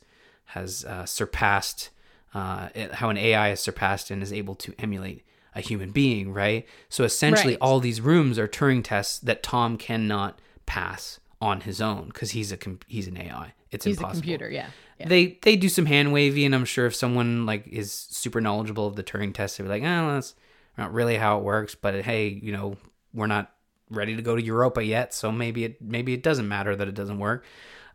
has 0.56 0.86
uh, 0.86 1.06
surpassed 1.06 1.90
uh, 2.34 2.70
how 2.94 3.10
an 3.10 3.18
AI 3.18 3.48
has 3.50 3.60
surpassed 3.60 4.12
and 4.12 4.22
is 4.24 4.32
able 4.32 4.56
to 4.56 4.74
emulate 4.80 5.24
a 5.56 5.62
human 5.62 5.90
being, 5.92 6.32
right? 6.32 6.66
So 6.90 7.04
essentially, 7.04 7.54
Right. 7.54 7.62
all 7.62 7.80
these 7.80 8.02
rooms 8.02 8.38
are 8.38 8.48
Turing 8.48 8.84
tests 8.84 9.18
that 9.20 9.42
Tom 9.42 9.78
cannot 9.78 10.40
pass 10.68 11.20
on 11.42 11.62
his 11.62 11.82
own 11.82 12.06
because 12.08 12.32
he's 12.32 12.52
a 12.52 12.58
com- 12.58 12.80
he's 12.88 13.08
an 13.08 13.18
AI. 13.18 13.54
It's 13.72 13.86
He's 13.86 13.98
impossible. 13.98 14.20
a 14.20 14.22
computer. 14.22 14.50
Yeah. 14.50 14.68
yeah. 15.00 15.08
They 15.08 15.40
they 15.42 15.56
do 15.56 15.70
some 15.70 15.88
hand 15.88 16.14
wavy, 16.14 16.46
and 16.46 16.54
I'm 16.56 16.66
sure 16.66 16.86
if 16.86 16.96
someone 16.96 17.46
like 17.48 17.68
is 17.68 17.92
super 17.92 18.40
knowledgeable 18.42 18.86
of 18.88 18.96
the 18.96 19.04
Turing 19.04 19.34
test, 19.34 19.58
they'd 19.58 19.64
be 19.64 19.70
like, 19.70 19.84
"Oh, 19.84 20.14
that's 20.14 20.36
not 20.78 20.94
really 20.94 21.18
how 21.18 21.38
it 21.40 21.44
works." 21.44 21.74
But 21.76 21.94
hey, 22.10 22.28
you 22.44 22.52
know, 22.52 22.78
we're 23.14 23.28
not 23.28 23.52
ready 23.90 24.16
to 24.16 24.22
go 24.22 24.36
to 24.36 24.42
Europa 24.42 24.84
yet, 24.84 25.14
so 25.14 25.32
maybe 25.32 25.64
it 25.66 25.82
maybe 25.82 26.14
it 26.14 26.24
doesn't 26.24 26.48
matter 26.48 26.76
that 26.76 26.88
it 26.88 26.96
doesn't 26.96 27.20
work. 27.20 27.44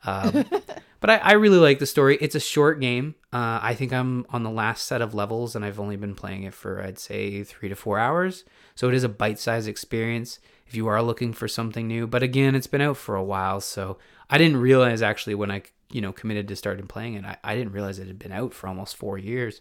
Um, 0.05 0.45
but 1.01 1.11
I, 1.11 1.17
I 1.19 1.33
really 1.33 1.59
like 1.59 1.79
the 1.79 1.87
story. 1.87 2.19
It's 2.21 2.35
a 2.35 2.41
short 2.41 2.81
game. 2.81 3.15
Uh, 3.33 3.59
I 3.63 3.75
think 3.75 3.93
I'm 3.93 4.27
on 4.31 4.43
the 4.43 4.51
last 4.51 4.87
set 4.87 5.03
of 5.03 5.15
levels, 5.15 5.57
and 5.57 5.65
I've 5.65 5.81
only 5.81 5.97
been 5.97 6.15
playing 6.15 6.45
it 6.45 6.55
for 6.55 6.83
I'd 6.83 6.99
say 6.99 7.45
three 7.45 7.69
to 7.69 7.77
four 7.77 7.99
hours. 7.99 8.45
So 8.75 8.89
it 8.89 8.95
is 8.95 9.05
a 9.05 9.09
bite-sized 9.09 9.69
experience 9.69 10.39
if 10.67 10.75
you 10.75 10.89
are 10.89 11.03
looking 11.03 11.33
for 11.33 11.49
something 11.49 11.87
new. 11.87 12.07
But 12.07 12.23
again, 12.23 12.55
it's 12.55 12.67
been 12.67 12.81
out 12.81 12.97
for 12.97 13.15
a 13.17 13.25
while, 13.25 13.61
so 13.61 13.99
I 14.31 14.39
didn't 14.39 14.59
realize 14.59 15.03
actually 15.03 15.35
when 15.35 15.51
I 15.51 15.63
you 15.91 16.01
know 16.01 16.13
committed 16.13 16.49
to 16.49 16.57
starting 16.57 16.87
playing 16.87 17.15
it, 17.15 17.25
I, 17.25 17.37
I 17.45 17.55
didn't 17.55 17.73
realize 17.73 17.99
it 17.99 18.09
had 18.09 18.19
been 18.19 18.33
out 18.33 18.53
for 18.55 18.69
almost 18.69 18.97
four 18.97 19.19
years. 19.19 19.61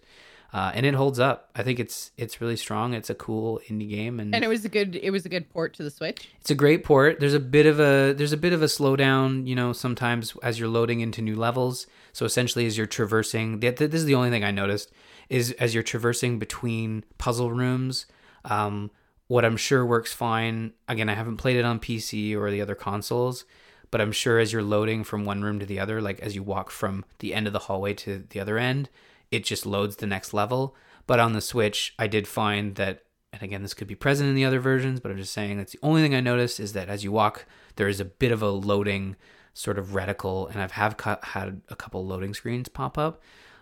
Uh, 0.54 0.72
and 0.76 0.86
it 0.86 0.94
holds 0.94 1.20
up. 1.20 1.50
I 1.56 1.64
think 1.64 1.80
it's 1.80 2.12
it's 2.16 2.40
really 2.40 2.56
strong. 2.56 2.94
It's 2.94 3.10
a 3.10 3.16
cool 3.16 3.60
indie 3.70 3.90
game, 3.90 4.20
and 4.20 4.36
And 4.36 4.44
it 4.44 4.48
was 4.48 4.64
a 4.64 4.70
good 4.70 4.96
it 4.96 5.10
was 5.10 5.26
a 5.26 5.30
good 5.30 5.50
port 5.50 5.74
to 5.76 5.84
the 5.84 5.90
Switch. 5.90 6.30
it's 6.40 6.52
a 6.52 6.56
great 6.56 6.84
port. 6.84 7.20
There's 7.20 7.34
a 7.34 7.40
bit 7.40 7.66
of 7.66 7.80
a 7.80 8.14
there's 8.14 8.34
a 8.34 8.38
bit 8.38 8.54
of 8.54 8.62
a 8.62 8.68
slowdown, 8.68 9.48
you 9.48 9.56
know, 9.56 9.74
sometimes 9.74 10.36
as 10.44 10.60
you're 10.60 10.70
loading 10.70 11.00
into 11.00 11.24
new 11.24 11.36
levels. 11.36 11.88
So 12.12 12.24
essentially, 12.26 12.68
as 12.68 12.78
you're 12.78 12.86
traversing, 12.86 13.60
th- 13.62 13.78
th- 13.78 13.90
this 13.90 14.02
is 14.02 14.06
the 14.06 14.14
only 14.14 14.30
thing 14.30 14.44
I 14.44 14.52
noticed 14.52 14.92
is 15.28 15.54
as 15.54 15.74
you're 15.74 15.82
traversing 15.82 16.38
between 16.38 17.04
puzzle 17.18 17.52
rooms. 17.52 18.06
Um, 18.46 18.92
what 19.28 19.46
I'm 19.46 19.58
sure 19.58 19.84
works 19.84 20.14
fine. 20.14 20.74
Again, 20.88 21.10
I 21.10 21.16
haven't 21.16 21.38
played 21.38 21.56
it 21.56 21.66
on 21.66 21.80
PC 21.80 22.36
or 22.36 22.52
the 22.52 22.62
other 22.62 22.76
consoles, 22.76 23.46
but 23.90 24.02
I'm 24.02 24.12
sure 24.12 24.38
as 24.38 24.54
you're 24.54 24.62
loading 24.62 25.04
from 25.04 25.26
one 25.26 25.42
room 25.42 25.58
to 25.60 25.66
the 25.66 25.80
other, 25.80 26.00
like 26.02 26.20
as 26.20 26.36
you 26.36 26.44
walk 26.44 26.70
from 26.70 27.06
the 27.20 27.34
end 27.34 27.48
of 27.48 27.54
the 27.54 27.60
hallway 27.60 27.96
to 27.96 28.26
the 28.30 28.40
other 28.40 28.60
end, 28.60 28.90
it 29.34 29.44
just 29.44 29.66
loads 29.66 29.96
the 29.96 30.08
next 30.08 30.34
level. 30.34 30.76
But 31.08 31.20
on 31.20 31.34
the 31.34 31.42
Switch, 31.42 31.94
I 31.98 32.08
did 32.08 32.28
find 32.28 32.76
that, 32.76 33.04
and 33.34 33.42
again, 33.42 33.64
this 33.64 33.74
could 33.74 33.88
be 33.88 33.96
present 33.96 34.30
in 34.30 34.36
the 34.36 34.46
other 34.46 34.60
versions, 34.60 35.00
but 35.00 35.12
I'm 35.12 35.18
just 35.18 35.34
saying 35.34 35.58
that's 35.58 35.74
the 35.74 35.80
only 35.82 36.02
thing 36.02 36.16
I 36.16 36.22
noticed 36.22 36.60
is 36.60 36.74
that 36.74 36.88
as 36.88 37.04
you 37.04 37.12
walk, 37.12 37.46
there 37.76 37.88
is 37.88 38.00
a 38.00 38.06
bit 38.06 38.32
of 38.32 38.42
a 38.42 38.50
loading 38.50 39.16
sort 39.54 39.80
of 39.80 39.90
reticle, 39.90 40.50
and 40.52 40.62
I've 40.62 40.74
have 40.74 40.98
cu- 40.98 41.16
had 41.24 41.62
a 41.68 41.76
couple 41.76 42.06
loading 42.06 42.34
screens 42.34 42.70
pop 42.70 42.98
up, 42.98 43.22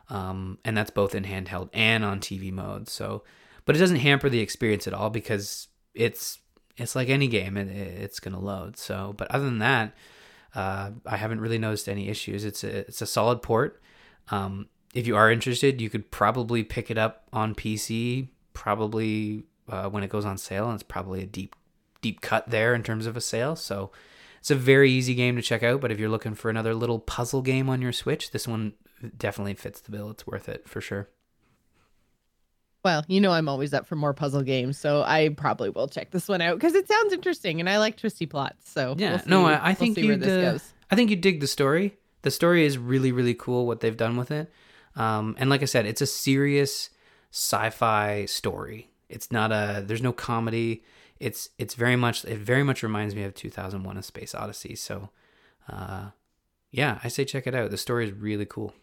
um, 0.10 0.60
and 0.66 0.76
that's 0.76 0.92
both 0.92 1.16
in 1.16 1.24
handheld 1.24 1.70
and 1.74 2.04
on 2.04 2.20
TV 2.20 2.52
mode. 2.52 2.90
So, 2.90 3.24
but 3.66 3.76
it 3.76 3.80
doesn't 3.80 3.98
hamper 3.98 4.30
the 4.30 4.42
experience 4.42 4.88
at 4.88 4.94
all 4.94 5.10
because 5.10 5.70
it's 5.96 6.40
it's 6.78 6.96
like 6.96 7.10
any 7.10 7.28
game, 7.28 7.58
it, 7.58 7.70
it's 7.70 8.20
gonna 8.20 8.40
load. 8.40 8.78
So, 8.78 9.14
but 9.18 9.32
other 9.32 9.46
than 9.46 9.60
that, 9.60 9.94
uh, 10.54 10.92
I 11.06 11.18
haven't 11.18 11.40
really 11.40 11.58
noticed 11.58 11.88
any 11.90 12.10
issues. 12.10 12.46
It's 12.46 12.64
a 12.64 12.80
it's 12.80 13.02
a 13.02 13.08
solid 13.08 13.42
port. 13.42 13.82
Um, 14.30 14.68
if 14.94 15.08
you 15.08 15.16
are 15.16 15.32
interested, 15.32 15.82
you 15.82 15.90
could 15.90 16.12
probably 16.12 16.64
pick 16.64 16.92
it 16.92 16.98
up 16.98 17.24
on 17.32 17.56
PC. 17.56 18.28
Probably 18.54 19.46
uh, 19.70 19.90
when 19.90 20.04
it 20.04 20.10
goes 20.10 20.26
on 20.26 20.38
sale, 20.38 20.66
and 20.66 20.76
it's 20.76 20.84
probably 20.84 21.24
a 21.24 21.26
deep 21.26 21.56
deep 22.02 22.22
cut 22.22 22.50
there 22.50 22.74
in 22.74 22.84
terms 22.84 23.06
of 23.06 23.16
a 23.16 23.22
sale. 23.22 23.56
So 23.56 23.92
it's 24.40 24.52
a 24.52 24.56
very 24.56 24.92
easy 24.92 25.14
game 25.14 25.36
to 25.36 25.42
check 25.42 25.64
out. 25.64 25.82
But 25.82 25.92
if 25.92 26.00
you're 26.00 26.10
looking 26.10 26.36
for 26.36 26.50
another 26.50 26.74
little 26.74 27.00
puzzle 27.00 27.42
game 27.42 27.70
on 27.70 27.82
your 27.82 27.94
Switch, 27.94 28.32
this 28.32 28.48
one 28.48 28.74
definitely 29.18 29.54
fits 29.54 29.82
the 29.82 29.92
bill. 29.92 30.10
It's 30.10 30.28
worth 30.28 30.50
it 30.50 30.68
for 30.68 30.82
sure. 30.82 31.10
Well, 32.84 33.06
you 33.08 33.22
know 33.22 33.32
I'm 33.32 33.48
always 33.48 33.74
up 33.74 33.86
for 33.86 33.96
more 33.96 34.14
puzzle 34.14 34.42
games, 34.42 34.78
so 34.78 35.04
I 35.04 35.30
probably 35.30 35.70
will 35.70 35.88
check 35.88 36.10
this 36.10 36.28
one 36.28 36.42
out 36.42 36.56
because 36.58 36.74
it 36.74 36.88
sounds 36.88 37.14
interesting 37.14 37.60
and 37.60 37.70
I 37.70 37.78
like 37.78 37.98
twisty 37.98 38.26
plots. 38.26 38.72
So 38.72 38.96
Yeah, 38.98 39.12
we'll 39.12 39.20
see, 39.20 39.30
no, 39.30 39.46
I, 39.46 39.54
I 39.54 39.68
we'll 39.68 39.76
think 39.76 39.98
you 39.98 40.18
goes. 40.18 40.74
I 40.90 40.96
think 40.96 41.12
you 41.12 41.16
dig 41.16 41.42
the 41.42 41.48
story. 41.48 41.98
The 42.24 42.32
story 42.32 42.66
is 42.66 42.80
really 42.80 43.12
really 43.12 43.36
cool. 43.36 43.68
What 43.68 43.82
they've 43.82 43.96
done 43.96 44.18
with 44.18 44.32
it, 44.32 44.52
um, 44.96 45.36
and 45.40 45.50
like 45.50 45.62
I 45.62 45.66
said, 45.66 45.86
it's 45.86 46.02
a 46.02 46.06
serious 46.06 46.90
sci-fi 47.32 48.26
story. 48.26 48.90
It's 49.10 49.32
not 49.32 49.52
a. 49.52 49.84
There's 49.86 50.02
no 50.02 50.14
comedy. 50.14 50.84
It's 51.20 51.50
it's 51.58 51.76
very 51.76 51.96
much. 51.96 52.26
It 52.26 52.40
very 52.40 52.64
much 52.64 52.84
reminds 52.84 53.16
me 53.16 53.24
of 53.24 53.34
2001: 53.34 53.98
A 53.98 54.04
Space 54.04 54.34
Odyssey. 54.36 54.76
So, 54.76 55.10
uh, 55.70 56.12
yeah, 56.72 57.00
I 57.04 57.08
say 57.10 57.26
check 57.26 57.48
it 57.48 57.56
out. 57.56 57.72
The 57.72 57.78
story 57.78 58.06
is 58.06 58.12
really 58.14 58.46
cool. 58.46 58.74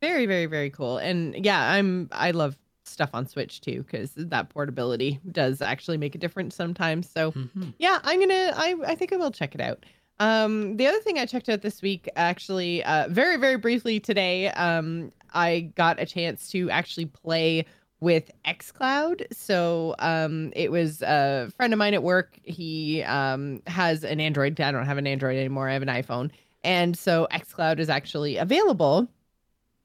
Very, 0.00 0.26
very, 0.26 0.46
very 0.46 0.70
cool. 0.70 0.98
And 0.98 1.44
yeah, 1.44 1.72
I'm 1.72 2.08
I 2.12 2.32
love 2.32 2.58
stuff 2.84 3.10
on 3.14 3.26
Switch 3.26 3.60
too 3.62 3.82
because 3.82 4.12
that 4.16 4.50
portability 4.50 5.18
does 5.32 5.62
actually 5.62 5.96
make 5.96 6.14
a 6.14 6.18
difference 6.18 6.54
sometimes. 6.54 7.08
So 7.08 7.32
Mhm. 7.32 7.72
yeah, 7.78 7.98
I'm 8.02 8.20
gonna 8.20 8.52
I 8.54 8.76
I 8.86 8.94
think 8.94 9.12
I 9.12 9.16
will 9.16 9.30
check 9.30 9.54
it 9.54 9.60
out. 9.60 9.84
Um, 10.20 10.76
the 10.76 10.86
other 10.86 11.00
thing 11.00 11.18
I 11.18 11.26
checked 11.26 11.48
out 11.48 11.62
this 11.62 11.82
week, 11.82 12.08
actually, 12.16 12.84
uh, 12.84 13.08
very, 13.08 13.36
very 13.36 13.56
briefly 13.56 13.98
today, 13.98 14.48
um, 14.50 15.12
I 15.32 15.72
got 15.74 16.00
a 16.00 16.06
chance 16.06 16.48
to 16.50 16.70
actually 16.70 17.06
play 17.06 17.66
with 18.00 18.30
xCloud. 18.44 19.24
So 19.32 19.94
um, 19.98 20.52
it 20.54 20.70
was 20.70 21.02
a 21.02 21.50
friend 21.56 21.72
of 21.72 21.78
mine 21.78 21.94
at 21.94 22.02
work. 22.02 22.38
He 22.44 23.02
um, 23.02 23.62
has 23.66 24.04
an 24.04 24.20
Android. 24.20 24.60
I 24.60 24.70
don't 24.70 24.84
have 24.84 24.98
an 24.98 25.06
Android 25.06 25.36
anymore. 25.36 25.68
I 25.68 25.72
have 25.72 25.82
an 25.82 25.88
iPhone. 25.88 26.30
And 26.62 26.96
so 26.96 27.26
xCloud 27.32 27.78
is 27.78 27.88
actually 27.88 28.36
available. 28.36 29.08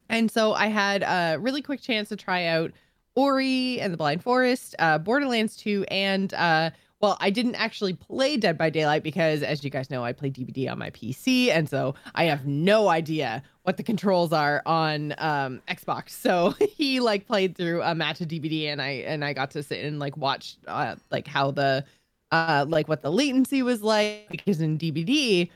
And 0.10 0.30
so 0.30 0.54
I 0.54 0.68
had 0.68 1.04
a 1.04 1.40
really 1.40 1.62
quick 1.62 1.82
chance 1.82 2.10
to 2.10 2.16
try 2.16 2.46
out 2.46 2.72
Ori 3.16 3.80
and 3.80 3.94
the 3.94 3.98
Blind 3.98 4.24
Forest, 4.24 4.76
uh, 4.80 4.98
Borderlands 4.98 5.56
2, 5.58 5.86
and 5.90 6.34
uh, 6.34 6.72
well, 7.02 7.18
I 7.20 7.30
didn't 7.30 7.56
actually 7.56 7.94
play 7.94 8.36
Dead 8.36 8.58
by 8.58 8.70
Daylight 8.70 9.04
because, 9.04 9.42
as 9.42 9.64
you 9.64 9.70
guys 9.70 9.90
know, 9.90 10.04
I 10.04 10.12
play 10.12 10.30
DBD 10.30 10.70
on 10.70 10.78
my 10.78 10.90
PC, 10.90 11.50
and 11.50 11.70
so 11.70 11.96
I 12.16 12.26
have 12.26 12.46
no 12.46 12.90
idea 12.90 13.42
what 13.64 13.78
the 13.78 13.84
controls 13.84 14.34
are 14.34 14.62
on 14.66 15.14
um, 15.18 15.62
Xbox. 15.68 16.10
So 16.30 16.54
he 16.60 17.00
like 17.00 17.26
played 17.26 17.56
through 17.56 17.82
a 17.82 17.96
match 17.96 18.20
of 18.22 18.28
DBD, 18.28 18.66
and 18.66 18.82
I 18.82 18.90
and 19.08 19.24
I 19.24 19.34
got 19.34 19.52
to 19.52 19.64
sit 19.64 19.84
and 19.84 20.00
like 20.00 20.18
watch 20.18 20.58
uh, 20.68 20.96
like 21.12 21.28
how 21.28 21.52
the 21.52 21.86
uh, 22.32 22.66
like 22.68 22.88
what 22.88 23.02
the 23.02 23.12
latency 23.12 23.64
was 23.64 23.82
like 23.82 24.28
because 24.30 24.62
in 24.62 24.78
DBD 24.78 25.50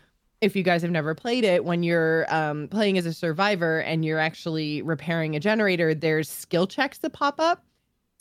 if 0.44 0.58
you 0.58 0.64
guys 0.64 0.82
have 0.82 0.92
never 0.92 1.16
played 1.16 1.46
it, 1.46 1.64
when 1.64 1.84
you're 1.84 2.26
um, 2.28 2.68
playing 2.68 2.98
as 2.98 3.06
a 3.06 3.14
survivor 3.14 3.80
and 3.80 4.04
you're 4.04 4.20
actually 4.20 4.82
repairing 4.82 5.38
a 5.38 5.40
generator, 5.40 5.96
there's 5.96 6.28
skill 6.30 6.68
checks 6.68 6.98
that 6.98 7.12
pop 7.12 7.40
up. 7.40 7.64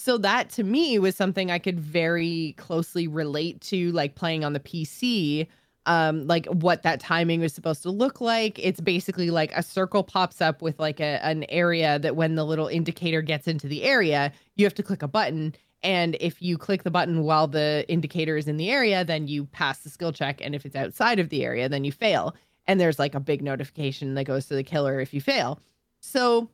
So 0.03 0.19
that 0.19 0.51
to 0.51 0.65
me 0.65 0.99
was 0.99 1.15
something 1.15 1.53
I 1.53 1.61
could 1.61 1.79
very 1.79 2.57
closely 2.59 3.07
relate 3.07 3.61
to, 3.61 3.93
like 3.93 4.17
playing 4.17 4.45
on 4.45 4.53
the 4.53 4.59
PC, 4.59 5.47
um, 5.87 6.27
like 6.27 6.47
what 6.47 6.83
that 6.83 6.99
timing 6.99 7.39
was 7.39 7.55
supposed 7.55 7.85
to 7.85 7.91
look 7.93 8.21
like. 8.21 8.59
It's 8.59 8.81
basically 8.81 9.31
like 9.31 9.53
a 9.53 9.63
circle 9.63 10.03
pops 10.03 10.41
up 10.41 10.61
with 10.61 10.81
like 10.81 10.99
a, 10.99 11.25
an 11.25 11.45
area 11.49 12.01
that 12.01 12.17
when 12.17 12.35
the 12.35 12.45
little 12.45 12.67
indicator 12.67 13.23
gets 13.23 13.47
into 13.47 13.69
the 13.69 13.85
area, 13.85 14.33
you 14.57 14.67
have 14.67 14.75
to 14.75 14.83
click 14.83 15.05
a 15.05 15.09
button. 15.09 15.55
And 15.85 16.17
if 16.19 16.43
you 16.43 16.59
click 16.59 16.83
the 16.83 16.91
button 16.91 17.23
while 17.23 17.47
the 17.47 17.85
indicator 17.87 18.37
is 18.37 18.49
in 18.49 18.57
the 18.57 18.73
area, 18.73 19.05
then 19.05 19.29
you 19.29 19.45
pass 19.45 19.85
the 19.85 19.89
skill 19.89 20.11
check. 20.11 20.41
And 20.41 20.53
if 20.53 20.67
it's 20.67 20.75
outside 20.75 21.21
of 21.21 21.29
the 21.29 21.45
area, 21.45 21.69
then 21.69 21.85
you 21.85 21.93
fail. 21.93 22.35
And 22.67 22.81
there's 22.81 22.99
like 22.99 23.15
a 23.15 23.21
big 23.21 23.41
notification 23.41 24.15
that 24.15 24.25
goes 24.25 24.47
to 24.47 24.57
the 24.57 24.65
killer 24.65 24.99
if 24.99 25.15
you 25.15 25.21
fail. 25.21 25.61
So 26.01 26.51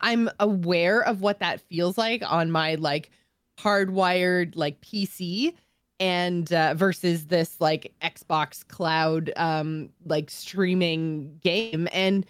I'm 0.00 0.30
aware 0.40 1.00
of 1.00 1.20
what 1.20 1.40
that 1.40 1.60
feels 1.60 1.98
like 1.98 2.22
on 2.26 2.50
my 2.50 2.76
like 2.76 3.10
hardwired 3.58 4.52
like 4.56 4.80
PC. 4.80 5.54
and 5.98 6.50
uh, 6.52 6.72
versus 6.74 7.26
this 7.26 7.60
like 7.60 7.92
Xbox 8.02 8.66
Cloud 8.66 9.30
um 9.36 9.90
like 10.06 10.30
streaming 10.30 11.38
game 11.42 11.88
and 11.92 12.24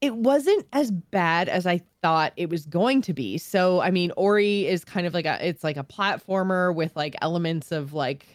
it 0.00 0.14
wasn't 0.14 0.66
as 0.72 0.90
bad 0.90 1.48
as 1.48 1.66
I 1.66 1.80
thought 2.02 2.32
it 2.36 2.50
was 2.50 2.66
going 2.66 3.00
to 3.02 3.14
be. 3.14 3.38
So 3.38 3.80
I 3.80 3.90
mean 3.90 4.12
Ori 4.16 4.66
is 4.66 4.84
kind 4.84 5.06
of 5.06 5.14
like 5.14 5.26
a 5.26 5.46
it's 5.46 5.64
like 5.64 5.76
a 5.76 5.84
platformer 5.84 6.74
with 6.74 6.94
like 6.96 7.16
elements 7.22 7.72
of 7.72 7.92
like 7.92 8.26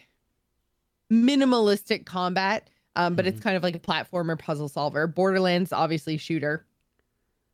minimalistic 1.12 2.06
combat 2.06 2.70
um 2.96 3.14
but 3.14 3.26
mm-hmm. 3.26 3.34
it's 3.34 3.44
kind 3.44 3.56
of 3.56 3.62
like 3.62 3.76
a 3.76 3.78
platformer 3.78 4.38
puzzle 4.38 4.68
solver. 4.68 5.06
Borderlands 5.06 5.72
obviously 5.72 6.16
shooter. 6.16 6.64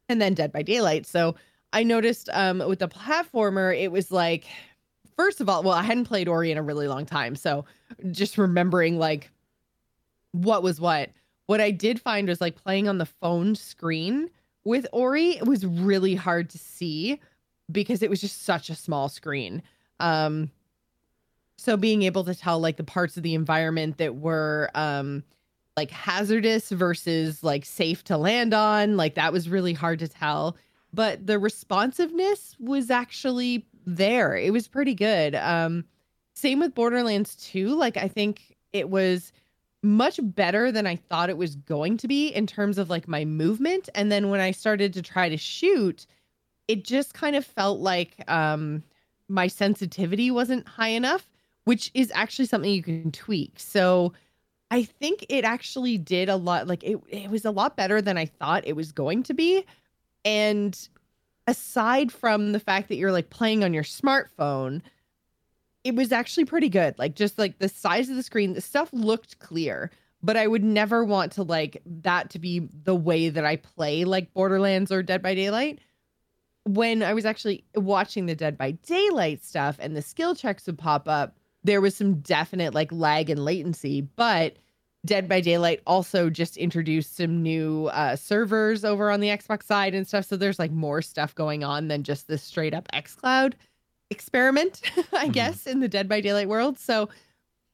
And 0.08 0.20
then 0.20 0.34
Dead 0.34 0.52
by 0.52 0.62
Daylight. 0.62 1.06
So 1.06 1.34
I 1.72 1.82
noticed 1.82 2.28
um 2.32 2.58
with 2.66 2.78
the 2.78 2.88
platformer 2.88 3.76
it 3.78 3.92
was 3.92 4.10
like 4.10 4.46
first 5.16 5.40
of 5.40 5.48
all, 5.48 5.62
well, 5.62 5.74
I 5.74 5.82
hadn't 5.82 6.04
played 6.04 6.28
Ori 6.28 6.52
in 6.52 6.58
a 6.58 6.62
really 6.62 6.86
long 6.88 7.04
time. 7.04 7.34
So 7.34 7.64
just 8.12 8.38
remembering 8.38 8.98
like 8.98 9.30
what 10.32 10.62
was 10.62 10.80
what. 10.80 11.10
What 11.46 11.60
I 11.60 11.70
did 11.70 12.00
find 12.00 12.28
was 12.28 12.40
like 12.40 12.56
playing 12.56 12.88
on 12.88 12.98
the 12.98 13.06
phone 13.06 13.54
screen 13.54 14.30
with 14.64 14.86
Ori, 14.92 15.30
it 15.30 15.46
was 15.46 15.64
really 15.64 16.14
hard 16.14 16.50
to 16.50 16.58
see 16.58 17.20
because 17.72 18.02
it 18.02 18.10
was 18.10 18.20
just 18.20 18.42
such 18.42 18.70
a 18.70 18.74
small 18.74 19.08
screen. 19.08 19.62
Um 20.00 20.50
so 21.56 21.76
being 21.76 22.02
able 22.02 22.22
to 22.24 22.34
tell 22.34 22.60
like 22.60 22.76
the 22.76 22.84
parts 22.84 23.16
of 23.16 23.24
the 23.24 23.34
environment 23.34 23.98
that 23.98 24.16
were 24.16 24.70
um 24.74 25.24
like 25.78 25.92
hazardous 25.92 26.70
versus 26.70 27.44
like 27.44 27.64
safe 27.64 28.02
to 28.02 28.16
land 28.16 28.52
on, 28.52 28.96
like 28.96 29.14
that 29.14 29.32
was 29.32 29.48
really 29.48 29.72
hard 29.72 30.00
to 30.00 30.08
tell. 30.08 30.56
But 30.92 31.24
the 31.24 31.38
responsiveness 31.38 32.56
was 32.58 32.90
actually 32.90 33.64
there. 33.86 34.34
It 34.34 34.52
was 34.52 34.66
pretty 34.66 34.94
good. 34.94 35.36
Um, 35.36 35.84
same 36.34 36.58
with 36.58 36.74
Borderlands 36.74 37.36
2. 37.36 37.68
Like, 37.68 37.96
I 37.96 38.08
think 38.08 38.56
it 38.72 38.90
was 38.90 39.32
much 39.84 40.18
better 40.20 40.72
than 40.72 40.84
I 40.84 40.96
thought 40.96 41.30
it 41.30 41.36
was 41.36 41.54
going 41.54 41.96
to 41.98 42.08
be 42.08 42.26
in 42.26 42.48
terms 42.48 42.76
of 42.76 42.90
like 42.90 43.06
my 43.06 43.24
movement. 43.24 43.88
And 43.94 44.10
then 44.10 44.30
when 44.30 44.40
I 44.40 44.50
started 44.50 44.92
to 44.94 45.02
try 45.02 45.28
to 45.28 45.36
shoot, 45.36 46.06
it 46.66 46.84
just 46.84 47.14
kind 47.14 47.36
of 47.36 47.46
felt 47.46 47.78
like 47.78 48.16
um, 48.26 48.82
my 49.28 49.46
sensitivity 49.46 50.32
wasn't 50.32 50.66
high 50.66 50.88
enough, 50.88 51.28
which 51.66 51.92
is 51.94 52.10
actually 52.16 52.46
something 52.46 52.72
you 52.72 52.82
can 52.82 53.12
tweak. 53.12 53.60
So 53.60 54.12
I 54.70 54.84
think 54.84 55.24
it 55.28 55.44
actually 55.44 55.98
did 55.98 56.28
a 56.28 56.36
lot. 56.36 56.66
Like 56.66 56.84
it, 56.84 56.98
it 57.08 57.30
was 57.30 57.44
a 57.44 57.50
lot 57.50 57.76
better 57.76 58.02
than 58.02 58.18
I 58.18 58.26
thought 58.26 58.66
it 58.66 58.76
was 58.76 58.92
going 58.92 59.22
to 59.24 59.34
be. 59.34 59.64
And 60.24 60.78
aside 61.46 62.12
from 62.12 62.52
the 62.52 62.60
fact 62.60 62.88
that 62.88 62.96
you're 62.96 63.12
like 63.12 63.30
playing 63.30 63.64
on 63.64 63.72
your 63.72 63.82
smartphone, 63.82 64.82
it 65.84 65.94
was 65.94 66.12
actually 66.12 66.44
pretty 66.44 66.68
good. 66.68 66.98
Like 66.98 67.14
just 67.14 67.38
like 67.38 67.58
the 67.58 67.68
size 67.68 68.10
of 68.10 68.16
the 68.16 68.22
screen, 68.22 68.52
the 68.52 68.60
stuff 68.60 68.90
looked 68.92 69.38
clear, 69.38 69.90
but 70.22 70.36
I 70.36 70.46
would 70.46 70.64
never 70.64 71.02
want 71.02 71.32
to 71.32 71.42
like 71.42 71.80
that 71.86 72.30
to 72.30 72.38
be 72.38 72.68
the 72.84 72.94
way 72.94 73.30
that 73.30 73.46
I 73.46 73.56
play 73.56 74.04
like 74.04 74.34
Borderlands 74.34 74.92
or 74.92 75.02
Dead 75.02 75.22
by 75.22 75.34
Daylight. 75.34 75.78
When 76.64 77.02
I 77.02 77.14
was 77.14 77.24
actually 77.24 77.64
watching 77.74 78.26
the 78.26 78.34
Dead 78.34 78.58
by 78.58 78.72
Daylight 78.72 79.42
stuff 79.42 79.78
and 79.80 79.96
the 79.96 80.02
skill 80.02 80.34
checks 80.34 80.66
would 80.66 80.78
pop 80.78 81.08
up, 81.08 81.37
there 81.64 81.80
was 81.80 81.96
some 81.96 82.20
definite 82.20 82.74
like 82.74 82.92
lag 82.92 83.30
and 83.30 83.44
latency, 83.44 84.00
but 84.00 84.56
Dead 85.04 85.28
by 85.28 85.40
Daylight 85.40 85.80
also 85.86 86.28
just 86.28 86.56
introduced 86.56 87.16
some 87.16 87.42
new 87.42 87.86
uh, 87.86 88.16
servers 88.16 88.84
over 88.84 89.10
on 89.10 89.20
the 89.20 89.28
Xbox 89.28 89.64
side 89.64 89.94
and 89.94 90.06
stuff. 90.06 90.24
So 90.24 90.36
there's 90.36 90.58
like 90.58 90.72
more 90.72 91.02
stuff 91.02 91.34
going 91.34 91.62
on 91.62 91.88
than 91.88 92.02
just 92.02 92.26
this 92.26 92.42
straight 92.42 92.74
up 92.74 92.88
xCloud 92.92 93.54
experiment, 94.10 94.80
I 94.96 95.24
mm-hmm. 95.24 95.30
guess, 95.30 95.66
in 95.66 95.80
the 95.80 95.88
Dead 95.88 96.08
by 96.08 96.20
Daylight 96.20 96.48
world. 96.48 96.78
So 96.78 97.08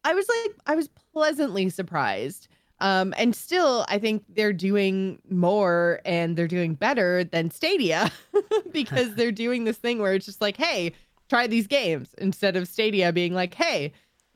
I 0.05 0.15
was 0.15 0.27
like, 0.29 0.57
I 0.67 0.75
was 0.77 0.89
pleasantly 1.13 1.71
surprised. 1.71 2.49
Um, 2.81 3.15
and 3.17 3.35
still, 3.35 3.87
I 3.89 3.99
think 3.99 4.25
they're 4.29 4.53
doing 4.53 5.19
more 5.31 6.01
and 6.05 6.37
they're 6.37 6.49
doing 6.49 6.75
better 6.75 7.25
than 7.25 7.51
Stadia 7.51 8.11
because 8.73 9.15
they're 9.17 9.33
doing 9.33 9.65
this 9.65 9.79
thing 9.79 10.01
where 10.01 10.15
it's 10.15 10.27
just 10.27 10.41
like, 10.41 10.57
hey, 10.57 10.93
try 11.29 11.47
these 11.47 11.67
games 11.67 12.15
instead 12.19 12.57
of 12.57 12.69
Stadia 12.69 13.13
being 13.13 13.35
like, 13.35 13.55
hey, 13.55 13.93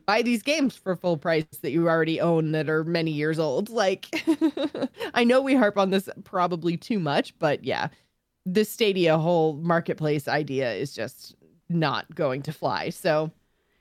buy 0.09 0.23
these 0.23 0.43
games 0.43 0.75
for 0.75 0.97
full 0.97 1.19
price 1.19 1.45
that 1.61 1.71
you 1.71 1.87
already 1.87 2.19
own 2.19 2.53
that 2.53 2.71
are 2.71 2.83
many 2.83 3.11
years 3.11 3.39
old. 3.39 3.69
Like, 3.79 4.07
I 5.15 5.23
know 5.23 5.41
we 5.41 5.55
harp 5.55 5.77
on 5.77 5.91
this 5.91 6.09
probably 6.25 6.77
too 6.77 6.99
much, 6.99 7.39
but 7.39 7.63
yeah, 7.63 7.89
the 8.47 8.65
Stadia 8.65 9.19
whole 9.19 9.55
marketplace 9.55 10.27
idea 10.27 10.73
is 10.73 10.95
just 10.95 11.37
not 11.69 12.13
going 12.15 12.43
to 12.43 12.53
fly. 12.53 12.89
So, 12.89 13.31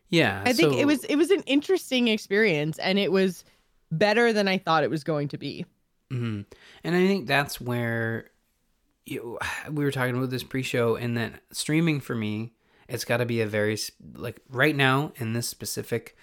yeah, 0.10 0.43
I 0.45 0.53
think 0.53 0.74
so... 0.74 0.80
it 0.80 0.86
was 0.86 1.03
it 1.05 1.16
was 1.16 1.32
an 1.32 1.41
interesting 1.47 2.10
experience, 2.10 2.78
and 2.80 2.99
it 2.99 3.12
was 3.12 3.43
better 3.91 4.34
than 4.34 4.47
I 4.47 4.58
thought 4.58 4.84
it 4.84 4.89
was 4.89 5.03
going 5.03 5.30
to 5.30 5.38
be. 5.38 5.66
Mm-hmm. 6.12 6.41
And 6.84 6.95
I 6.95 7.08
think 7.08 7.28
that's 7.28 7.60
where 7.60 8.30
you, 9.05 9.39
we 9.72 9.84
were 9.84 9.91
talking 9.91 10.16
about 10.16 10.30
this 10.30 10.43
pre-show, 10.43 10.95
and 10.95 11.18
that 11.18 11.41
streaming 11.51 12.01
for 12.01 12.16
me 12.16 12.53
it's 12.88 13.06
got 13.06 13.18
to 13.18 13.26
be 13.26 13.42
a 13.42 13.48
very 13.48 13.78
like 14.14 14.40
right 14.50 14.76
now 14.76 15.12
in 15.18 15.34
this 15.34 15.48
specific 15.48 16.16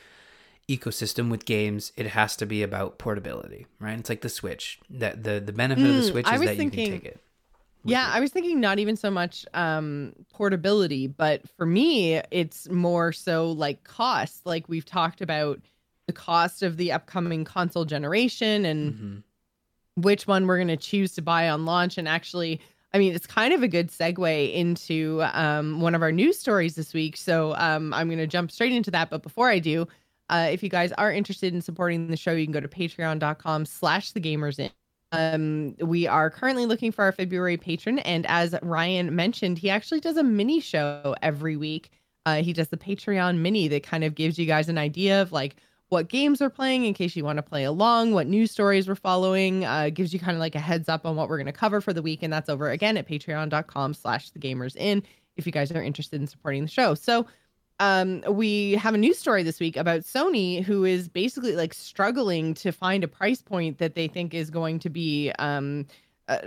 ecosystem 0.69 1.31
with 1.31 1.45
games, 1.45 1.93
it 1.97 2.09
has 2.09 2.37
to 2.37 2.47
be 2.47 2.63
about 2.63 2.99
portability, 2.99 3.67
right? 3.79 3.99
It's 3.99 4.09
like 4.09 4.23
the 4.23 4.29
Switch. 4.29 4.79
That 4.91 5.23
the 5.25 5.41
the 5.41 5.53
benefit 5.53 5.85
mm, 5.85 5.89
of 5.89 5.95
the 5.97 6.09
mm, 6.09 6.11
Switch 6.11 6.27
is 6.27 6.41
that 6.41 6.57
thinking, 6.57 6.81
you 6.81 6.87
can 6.87 7.01
take 7.01 7.05
it. 7.05 7.21
Yeah, 7.85 8.07
you. 8.09 8.15
I 8.15 8.21
was 8.21 8.31
thinking 8.31 8.61
not 8.61 8.79
even 8.79 8.97
so 8.97 9.11
much 9.11 9.45
um 9.55 10.15
portability, 10.33 11.07
but 11.07 11.49
for 11.57 11.67
me, 11.67 12.21
it's 12.31 12.69
more 12.71 13.13
so 13.13 13.51
like 13.51 13.85
cost. 13.85 14.47
Like 14.47 14.69
we've 14.69 14.87
talked 14.87 15.21
about 15.21 15.61
the 16.07 16.13
cost 16.13 16.63
of 16.63 16.77
the 16.77 16.93
upcoming 16.93 17.45
console 17.45 17.85
generation 17.85 18.65
and 18.65 18.93
mm-hmm. 18.93 20.03
which 20.03 20.27
one 20.27 20.47
we're 20.47 20.59
going 20.59 20.69
to 20.69 20.77
choose 20.77 21.15
to 21.15 21.23
buy 21.23 21.49
on 21.49 21.65
launch 21.65 21.97
and 21.97 22.07
actually 22.07 22.61
I 22.95 22.99
mean, 22.99 23.13
it's 23.13 23.27
kind 23.27 23.53
of 23.53 23.65
a 23.65 23.69
good 23.69 23.89
segue 23.89 24.55
into 24.55 25.21
um, 25.33 25.81
one 25.81 25.97
of 25.97 26.03
our 26.03 26.13
news 26.13 26.39
stories 26.39 26.77
this 26.77 26.95
week. 26.95 27.17
So 27.17 27.55
um, 27.57 27.93
I'm 27.93 28.07
going 28.07 28.19
to 28.19 28.27
jump 28.29 28.53
straight 28.53 28.73
into 28.73 28.93
that. 28.93 29.11
But 29.11 29.25
before 29.25 29.49
I 29.51 29.59
do, 29.59 29.89
uh, 30.31 30.49
if 30.53 30.63
you 30.63 30.69
guys 30.69 30.93
are 30.93 31.13
interested 31.13 31.53
in 31.53 31.61
supporting 31.61 32.07
the 32.07 32.17
show, 32.17 32.33
you 32.33 32.47
can 32.47 32.53
go 32.53 32.61
to 32.61 32.69
patreon.com 32.69 33.67
slash 33.67 34.13
the 34.13 34.21
Gamer's 34.21 34.61
Inn. 34.61 34.71
Um, 35.11 35.75
we 35.81 36.07
are 36.07 36.31
currently 36.31 36.67
looking 36.67 36.93
for 36.93 37.03
our 37.03 37.13
February 37.13 37.57
patron. 37.57 37.99
And 38.01 38.27
as 38.29 38.55
Ryan 38.63 39.15
mentioned, 39.15 39.59
he 39.59 39.71
actually 39.71 40.01
does 40.01 40.17
a 40.17 40.23
mini 40.23 40.61
show 40.61 41.17
every 41.21 41.57
week. 41.57 41.91
Uh, 42.27 42.43
he 42.43 42.53
does 42.53 42.69
the 42.69 42.77
Patreon 42.77 43.39
mini 43.39 43.67
that 43.69 43.83
kind 43.83 44.05
of 44.05 44.15
gives 44.15 44.39
you 44.39 44.47
guys 44.47 44.69
an 44.69 44.79
idea 44.79 45.21
of 45.21 45.33
like 45.33 45.57
what 45.89 46.09
games 46.09 46.41
we're 46.41 46.51
playing 46.51 46.85
in 46.85 46.95
case 46.95 47.15
you 47.15 47.25
want 47.25 47.37
to 47.37 47.43
play 47.43 47.65
along, 47.65 48.13
what 48.13 48.27
news 48.27 48.51
stories 48.51 48.89
we're 48.89 48.95
following, 48.95 49.65
uh, 49.65 49.91
gives 49.91 50.13
you 50.13 50.19
kind 50.19 50.33
of 50.33 50.41
like 50.41 50.55
a 50.55 50.61
heads 50.61 50.89
up 50.89 51.07
on 51.07 51.17
what 51.17 51.29
we're 51.29 51.37
going 51.37 51.47
to 51.47 51.53
cover 51.53 51.81
for 51.81 51.93
the 51.93 52.03
week. 52.03 52.23
And 52.23 52.33
that's 52.33 52.49
over 52.49 52.71
again 52.71 52.97
at 52.97 53.09
patreon.com 53.09 53.95
slash 53.95 54.31
the 54.31 54.39
Gamer's 54.39 54.77
Inn 54.77 55.03
if 55.37 55.47
you 55.47 55.53
guys 55.53 55.71
are 55.73 55.83
interested 55.83 56.21
in 56.21 56.27
supporting 56.27 56.63
the 56.63 56.71
show. 56.71 56.95
So 56.95 57.27
um, 57.81 58.23
we 58.29 58.73
have 58.73 58.95
a 58.95 58.99
news 58.99 59.19
story 59.19 59.43
this 59.43 59.59
week 59.61 59.77
about 59.77 60.03
Sony, 60.03 60.63
who 60.63 60.85
is 60.85 61.09
basically 61.09 61.57
like 61.57 61.75
struggling 61.75 62.55
to 62.55 62.73
find 62.73 63.03
a 63.03 63.09
price 63.09 63.43
point 63.43 63.79
that 63.79 63.95
they 63.95 64.07
think 64.07 64.33
is 64.33 64.49
going 64.49 64.79
to 64.81 64.91
be 64.91 65.33
um, 65.39 65.87
uh, 66.29 66.39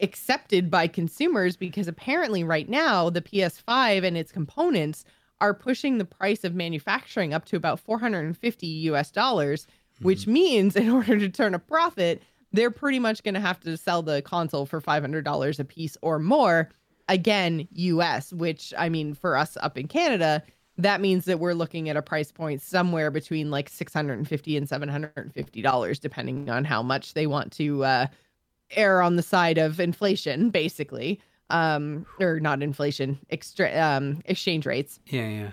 accepted 0.00 0.70
by 0.70 0.86
consumers 0.86 1.56
because 1.56 1.88
apparently 1.88 2.44
right 2.44 2.68
now 2.68 3.10
the 3.10 3.22
PS5 3.22 4.04
and 4.04 4.16
its 4.16 4.30
components 4.30 5.04
are 5.42 5.52
pushing 5.52 5.98
the 5.98 6.04
price 6.04 6.44
of 6.44 6.54
manufacturing 6.54 7.34
up 7.34 7.44
to 7.46 7.56
about 7.56 7.80
450 7.80 8.66
US 8.66 9.10
dollars, 9.10 9.66
mm-hmm. 9.96 10.04
which 10.04 10.26
means 10.28 10.76
in 10.82 10.88
order 10.88 11.18
to 11.18 11.28
turn 11.28 11.52
a 11.52 11.58
profit, 11.58 12.22
they're 12.52 12.70
pretty 12.70 13.00
much 13.00 13.24
going 13.24 13.34
to 13.34 13.40
have 13.40 13.58
to 13.60 13.76
sell 13.76 14.02
the 14.02 14.22
console 14.22 14.66
for 14.66 14.80
$500 14.80 15.58
a 15.58 15.64
piece 15.64 15.96
or 16.00 16.18
more. 16.18 16.70
Again, 17.08 17.66
US, 17.72 18.32
which 18.32 18.72
I 18.78 18.88
mean, 18.88 19.14
for 19.14 19.36
us 19.36 19.56
up 19.60 19.76
in 19.76 19.88
Canada, 19.88 20.44
that 20.78 21.00
means 21.00 21.24
that 21.24 21.40
we're 21.40 21.54
looking 21.54 21.88
at 21.88 21.96
a 21.96 22.02
price 22.02 22.30
point 22.30 22.62
somewhere 22.62 23.10
between 23.10 23.50
like 23.50 23.68
650 23.68 24.56
and 24.56 24.68
750 24.68 25.62
dollars 25.62 25.98
depending 25.98 26.48
on 26.48 26.64
how 26.64 26.82
much 26.82 27.14
they 27.14 27.26
want 27.26 27.52
to 27.52 27.84
uh, 27.84 28.06
err 28.70 29.02
on 29.02 29.16
the 29.16 29.22
side 29.22 29.58
of 29.58 29.80
inflation 29.80 30.48
basically 30.50 31.20
um 31.52 32.04
or 32.20 32.40
not 32.40 32.62
inflation 32.62 33.18
extra 33.30 33.72
um 33.78 34.20
exchange 34.24 34.66
rates. 34.66 34.98
Yeah 35.06 35.28
yeah. 35.28 35.50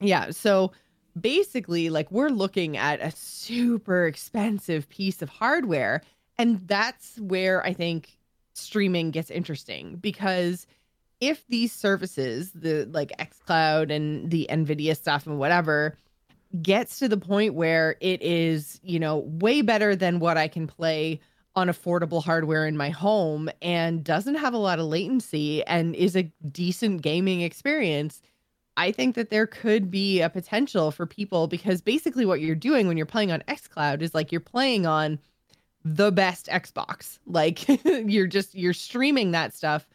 Yeah 0.00 0.30
so 0.30 0.72
basically 1.20 1.90
like 1.90 2.10
we're 2.10 2.30
looking 2.30 2.76
at 2.76 3.00
a 3.00 3.10
super 3.10 4.06
expensive 4.06 4.88
piece 4.88 5.20
of 5.20 5.28
hardware 5.28 6.02
and 6.38 6.66
that's 6.66 7.18
where 7.18 7.64
i 7.66 7.72
think 7.72 8.18
streaming 8.54 9.10
gets 9.10 9.30
interesting 9.30 9.96
because 9.96 10.66
if 11.20 11.46
these 11.48 11.70
services 11.70 12.50
the 12.52 12.86
like 12.92 13.12
xcloud 13.18 13.90
and 13.94 14.30
the 14.30 14.46
nvidia 14.50 14.96
stuff 14.96 15.26
and 15.26 15.38
whatever 15.38 15.96
gets 16.62 16.98
to 16.98 17.08
the 17.08 17.16
point 17.18 17.54
where 17.54 17.96
it 18.00 18.22
is 18.22 18.80
you 18.82 18.98
know 18.98 19.18
way 19.18 19.60
better 19.60 19.94
than 19.94 20.18
what 20.18 20.38
i 20.38 20.48
can 20.48 20.66
play 20.66 21.20
on 21.54 21.68
affordable 21.68 22.22
hardware 22.22 22.66
in 22.66 22.76
my 22.76 22.90
home 22.90 23.50
and 23.60 24.02
doesn't 24.02 24.36
have 24.36 24.54
a 24.54 24.58
lot 24.58 24.78
of 24.78 24.86
latency 24.86 25.62
and 25.64 25.94
is 25.94 26.16
a 26.16 26.30
decent 26.50 27.02
gaming 27.02 27.42
experience, 27.42 28.22
I 28.76 28.90
think 28.90 29.14
that 29.16 29.30
there 29.30 29.46
could 29.46 29.90
be 29.90 30.20
a 30.22 30.30
potential 30.30 30.90
for 30.90 31.06
people 31.06 31.46
because 31.46 31.82
basically 31.82 32.24
what 32.24 32.40
you're 32.40 32.54
doing 32.54 32.86
when 32.88 32.96
you're 32.96 33.04
playing 33.04 33.30
on 33.30 33.42
xCloud 33.48 34.00
is 34.00 34.14
like 34.14 34.32
you're 34.32 34.40
playing 34.40 34.86
on 34.86 35.18
the 35.84 36.12
best 36.12 36.46
Xbox. 36.46 37.18
Like 37.26 37.66
you're 37.84 38.26
just 38.26 38.54
you're 38.54 38.74
streaming 38.74 39.32
that 39.32 39.54
stuff 39.54 39.86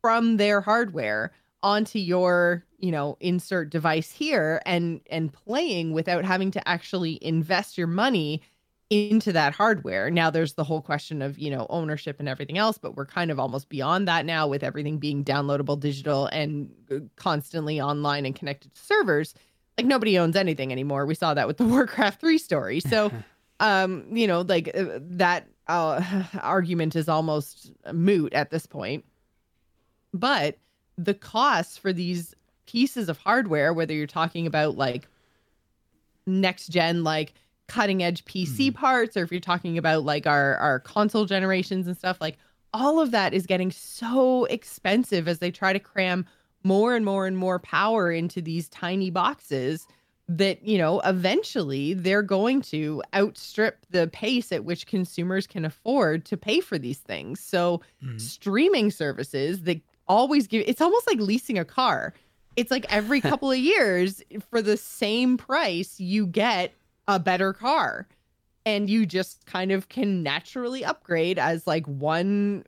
from 0.00 0.36
their 0.36 0.60
hardware 0.60 1.32
onto 1.62 1.98
your, 1.98 2.64
you 2.78 2.92
know, 2.92 3.16
insert 3.20 3.70
device 3.70 4.10
here 4.10 4.60
and 4.66 5.00
and 5.10 5.32
playing 5.32 5.92
without 5.92 6.24
having 6.24 6.50
to 6.52 6.68
actually 6.68 7.22
invest 7.24 7.78
your 7.78 7.86
money 7.86 8.42
into 8.88 9.32
that 9.32 9.54
hardware. 9.54 10.10
Now 10.10 10.30
there's 10.30 10.54
the 10.54 10.64
whole 10.64 10.80
question 10.80 11.20
of, 11.22 11.38
you 11.38 11.50
know, 11.50 11.66
ownership 11.70 12.20
and 12.20 12.28
everything 12.28 12.56
else, 12.56 12.78
but 12.78 12.96
we're 12.96 13.06
kind 13.06 13.30
of 13.30 13.40
almost 13.40 13.68
beyond 13.68 14.06
that 14.06 14.24
now 14.24 14.46
with 14.46 14.62
everything 14.62 14.98
being 14.98 15.24
downloadable 15.24 15.78
digital 15.78 16.26
and 16.26 16.70
uh, 16.90 16.98
constantly 17.16 17.80
online 17.80 18.24
and 18.26 18.36
connected 18.36 18.72
to 18.74 18.80
servers. 18.80 19.34
Like 19.76 19.86
nobody 19.86 20.18
owns 20.18 20.36
anything 20.36 20.70
anymore. 20.70 21.04
We 21.04 21.14
saw 21.14 21.34
that 21.34 21.46
with 21.48 21.56
the 21.56 21.64
Warcraft 21.66 22.20
3 22.20 22.38
story. 22.38 22.80
So 22.80 23.10
um, 23.60 24.04
you 24.10 24.26
know, 24.26 24.42
like 24.42 24.70
uh, 24.76 24.98
that 25.00 25.48
uh, 25.66 26.24
argument 26.40 26.96
is 26.96 27.08
almost 27.08 27.72
moot 27.92 28.32
at 28.34 28.50
this 28.50 28.66
point. 28.66 29.04
But 30.12 30.58
the 30.96 31.14
costs 31.14 31.76
for 31.76 31.92
these 31.92 32.34
pieces 32.66 33.08
of 33.08 33.18
hardware, 33.18 33.72
whether 33.72 33.94
you're 33.94 34.06
talking 34.06 34.46
about 34.46 34.76
like 34.76 35.08
next 36.26 36.68
gen, 36.68 37.04
like 37.04 37.34
cutting 37.68 38.02
edge 38.02 38.24
PC 38.24 38.68
mm-hmm. 38.68 38.76
parts, 38.76 39.16
or 39.16 39.22
if 39.22 39.30
you're 39.30 39.40
talking 39.40 39.78
about 39.78 40.04
like 40.04 40.26
our 40.26 40.56
our 40.56 40.80
console 40.80 41.24
generations 41.24 41.86
and 41.86 41.96
stuff, 41.96 42.18
like 42.20 42.38
all 42.72 43.00
of 43.00 43.10
that 43.10 43.32
is 43.32 43.46
getting 43.46 43.70
so 43.70 44.44
expensive 44.46 45.28
as 45.28 45.38
they 45.38 45.50
try 45.50 45.72
to 45.72 45.78
cram 45.78 46.26
more 46.62 46.94
and 46.94 47.04
more 47.04 47.26
and 47.26 47.38
more 47.38 47.58
power 47.58 48.10
into 48.10 48.42
these 48.42 48.68
tiny 48.68 49.10
boxes 49.10 49.86
that 50.28 50.62
you 50.66 50.76
know 50.76 51.00
eventually 51.00 51.94
they're 51.94 52.22
going 52.22 52.60
to 52.60 53.02
outstrip 53.14 53.86
the 53.90 54.08
pace 54.08 54.50
at 54.50 54.64
which 54.64 54.86
consumers 54.86 55.46
can 55.46 55.64
afford 55.64 56.24
to 56.24 56.36
pay 56.36 56.60
for 56.60 56.78
these 56.78 56.98
things 56.98 57.38
so 57.38 57.80
mm-hmm. 58.04 58.18
streaming 58.18 58.90
services 58.90 59.62
that 59.62 59.80
always 60.08 60.48
give 60.48 60.64
it's 60.66 60.80
almost 60.80 61.06
like 61.06 61.20
leasing 61.20 61.58
a 61.58 61.64
car 61.64 62.12
it's 62.56 62.72
like 62.72 62.86
every 62.92 63.20
couple 63.30 63.50
of 63.50 63.58
years 63.58 64.20
for 64.50 64.60
the 64.60 64.76
same 64.76 65.36
price 65.36 66.00
you 66.00 66.26
get 66.26 66.74
a 67.08 67.18
better 67.18 67.52
car. 67.52 68.06
And 68.64 68.90
you 68.90 69.06
just 69.06 69.46
kind 69.46 69.70
of 69.70 69.88
can 69.88 70.22
naturally 70.22 70.84
upgrade 70.84 71.38
as 71.38 71.66
like 71.66 71.86
one 71.86 72.64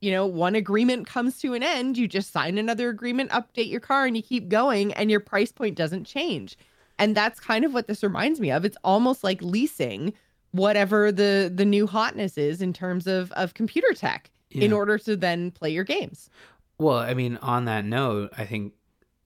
you 0.00 0.10
know 0.10 0.26
one 0.26 0.54
agreement 0.54 1.06
comes 1.06 1.38
to 1.40 1.54
an 1.54 1.62
end. 1.62 1.96
You 1.96 2.06
just 2.06 2.30
sign 2.30 2.58
another 2.58 2.88
agreement 2.90 3.30
update 3.30 3.70
your 3.70 3.80
car 3.80 4.04
and 4.04 4.16
you 4.16 4.22
keep 4.22 4.48
going 4.48 4.92
and 4.92 5.10
your 5.10 5.20
price 5.20 5.50
point 5.50 5.76
doesn't 5.76 6.04
change. 6.04 6.56
And 6.98 7.16
that's 7.16 7.40
kind 7.40 7.64
of 7.64 7.74
what 7.74 7.88
this 7.88 8.02
reminds 8.02 8.38
me 8.38 8.52
of. 8.52 8.64
It's 8.64 8.76
almost 8.84 9.24
like 9.24 9.42
leasing 9.42 10.12
whatever 10.52 11.10
the 11.10 11.50
the 11.52 11.64
new 11.64 11.86
hotness 11.86 12.38
is 12.38 12.62
in 12.62 12.72
terms 12.72 13.06
of 13.06 13.32
of 13.32 13.54
computer 13.54 13.92
tech 13.92 14.30
yeah. 14.50 14.64
in 14.64 14.72
order 14.72 14.98
to 14.98 15.16
then 15.16 15.50
play 15.50 15.70
your 15.70 15.84
games. 15.84 16.30
Well 16.78 16.98
i 16.98 17.14
mean 17.14 17.38
on 17.38 17.64
that 17.64 17.84
note 17.84 18.32
i 18.36 18.44
think 18.44 18.74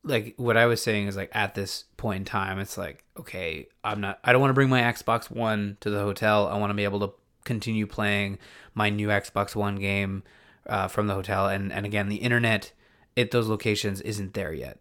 like 0.05 0.35
what 0.37 0.57
i 0.57 0.67
was 0.67 0.83
saying 0.83 1.07
is 1.07 1.17
like 1.17 1.31
at 1.35 1.55
this 1.55 1.85
point 1.97 2.19
in 2.19 2.25
time 2.25 2.59
it's 2.59 2.79
like 2.79 3.05
okay 3.19 3.67
i'm 3.85 4.01
not 4.01 4.19
i 4.25 4.33
don't 4.33 4.41
want 4.41 4.51
to 4.51 4.55
bring 4.55 4.69
my 4.69 4.83
xbox 4.83 5.31
one 5.31 5.77
to 5.81 5.91
the 5.91 6.01
hotel 6.01 6.47
i 6.49 6.57
want 6.57 6.71
to 6.71 6.75
be 6.75 6.85
able 6.85 7.01
to 7.01 7.13
continue 7.45 7.87
playing 7.87 8.39
my 8.75 8.91
new 8.91 9.09
xbox 9.09 9.55
one 9.57 9.77
game 9.77 10.23
uh, 10.67 10.87
from 10.87 11.07
the 11.07 11.15
hotel 11.15 11.49
and 11.49 11.73
and 11.73 11.87
again 11.87 12.09
the 12.09 12.17
internet 12.17 12.73
at 13.17 13.31
those 13.31 13.49
locations 13.49 14.01
isn't 14.03 14.35
there 14.35 14.53
yet 14.53 14.79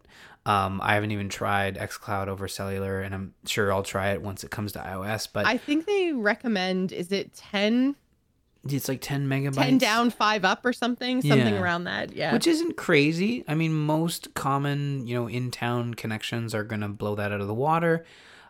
um, 0.48 0.80
I 0.82 0.94
haven't 0.94 1.10
even 1.10 1.28
tried 1.28 1.76
xCloud 1.76 2.28
over 2.28 2.48
cellular, 2.48 3.02
and 3.02 3.14
I'm 3.14 3.34
sure 3.44 3.70
I'll 3.70 3.82
try 3.82 4.12
it 4.12 4.22
once 4.22 4.44
it 4.44 4.50
comes 4.50 4.72
to 4.72 4.78
iOS. 4.78 5.28
But 5.30 5.44
I 5.44 5.58
think 5.58 5.84
they 5.84 6.12
recommend 6.12 6.90
is 6.90 7.12
it 7.12 7.34
ten? 7.34 7.96
It's 8.64 8.88
like 8.88 9.00
ten 9.00 9.28
megabytes. 9.28 9.54
Ten 9.54 9.78
down, 9.78 10.10
five 10.10 10.44
up, 10.44 10.64
or 10.64 10.72
something, 10.72 11.22
something 11.22 11.54
yeah. 11.54 11.60
around 11.60 11.84
that. 11.84 12.14
Yeah, 12.14 12.32
which 12.32 12.46
isn't 12.46 12.76
crazy. 12.76 13.44
I 13.46 13.54
mean, 13.54 13.72
most 13.72 14.34
common, 14.34 15.06
you 15.06 15.14
know, 15.14 15.28
in 15.28 15.50
town 15.50 15.94
connections 15.94 16.54
are 16.54 16.64
gonna 16.64 16.88
blow 16.88 17.14
that 17.14 17.32
out 17.32 17.40
of 17.40 17.46
the 17.46 17.54
water. 17.54 18.04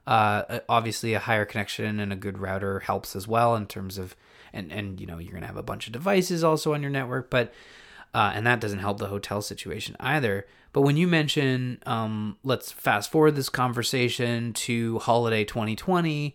Uh, 0.07 0.61
obviously, 0.69 1.13
a 1.13 1.19
higher 1.19 1.45
connection 1.45 2.01
and 2.01 2.13
a 2.13 2.17
good 2.17 2.39
router 2.39 2.81
helps 2.81 3.15
as 3.15 3.29
well 3.29 3.55
in 3.55 3.67
terms 3.67 3.99
of, 3.99 4.17
and 4.53 4.73
and 4.73 5.01
you 5.01 5.07
know, 5.07 5.19
you're 5.19 5.35
gonna 5.35 5.47
have 5.47 5.57
a 5.57 5.63
bunch 5.63 5.87
of 5.87 5.93
devices 5.93 6.43
also 6.43 6.73
on 6.73 6.81
your 6.81 6.91
network, 6.91 7.29
but 7.29 7.53
uh, 8.15 8.33
and 8.35 8.47
that 8.47 8.61
doesn't 8.61 8.79
help 8.79 8.99
the 8.99 9.09
hotel 9.09 9.43
situation 9.43 9.95
either. 10.01 10.47
But 10.73 10.83
when 10.83 10.97
you 10.97 11.07
mention, 11.07 11.83
um, 11.87 12.37
let's 12.43 12.73
fast 12.73 13.11
forward 13.11 13.37
this 13.37 13.49
conversation 13.49 14.53
to 14.55 14.99
holiday 15.01 15.45
2020, 15.45 16.35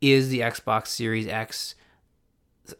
is 0.00 0.28
the 0.28 0.40
Xbox 0.40 0.88
Series 0.88 1.26
X 1.26 1.74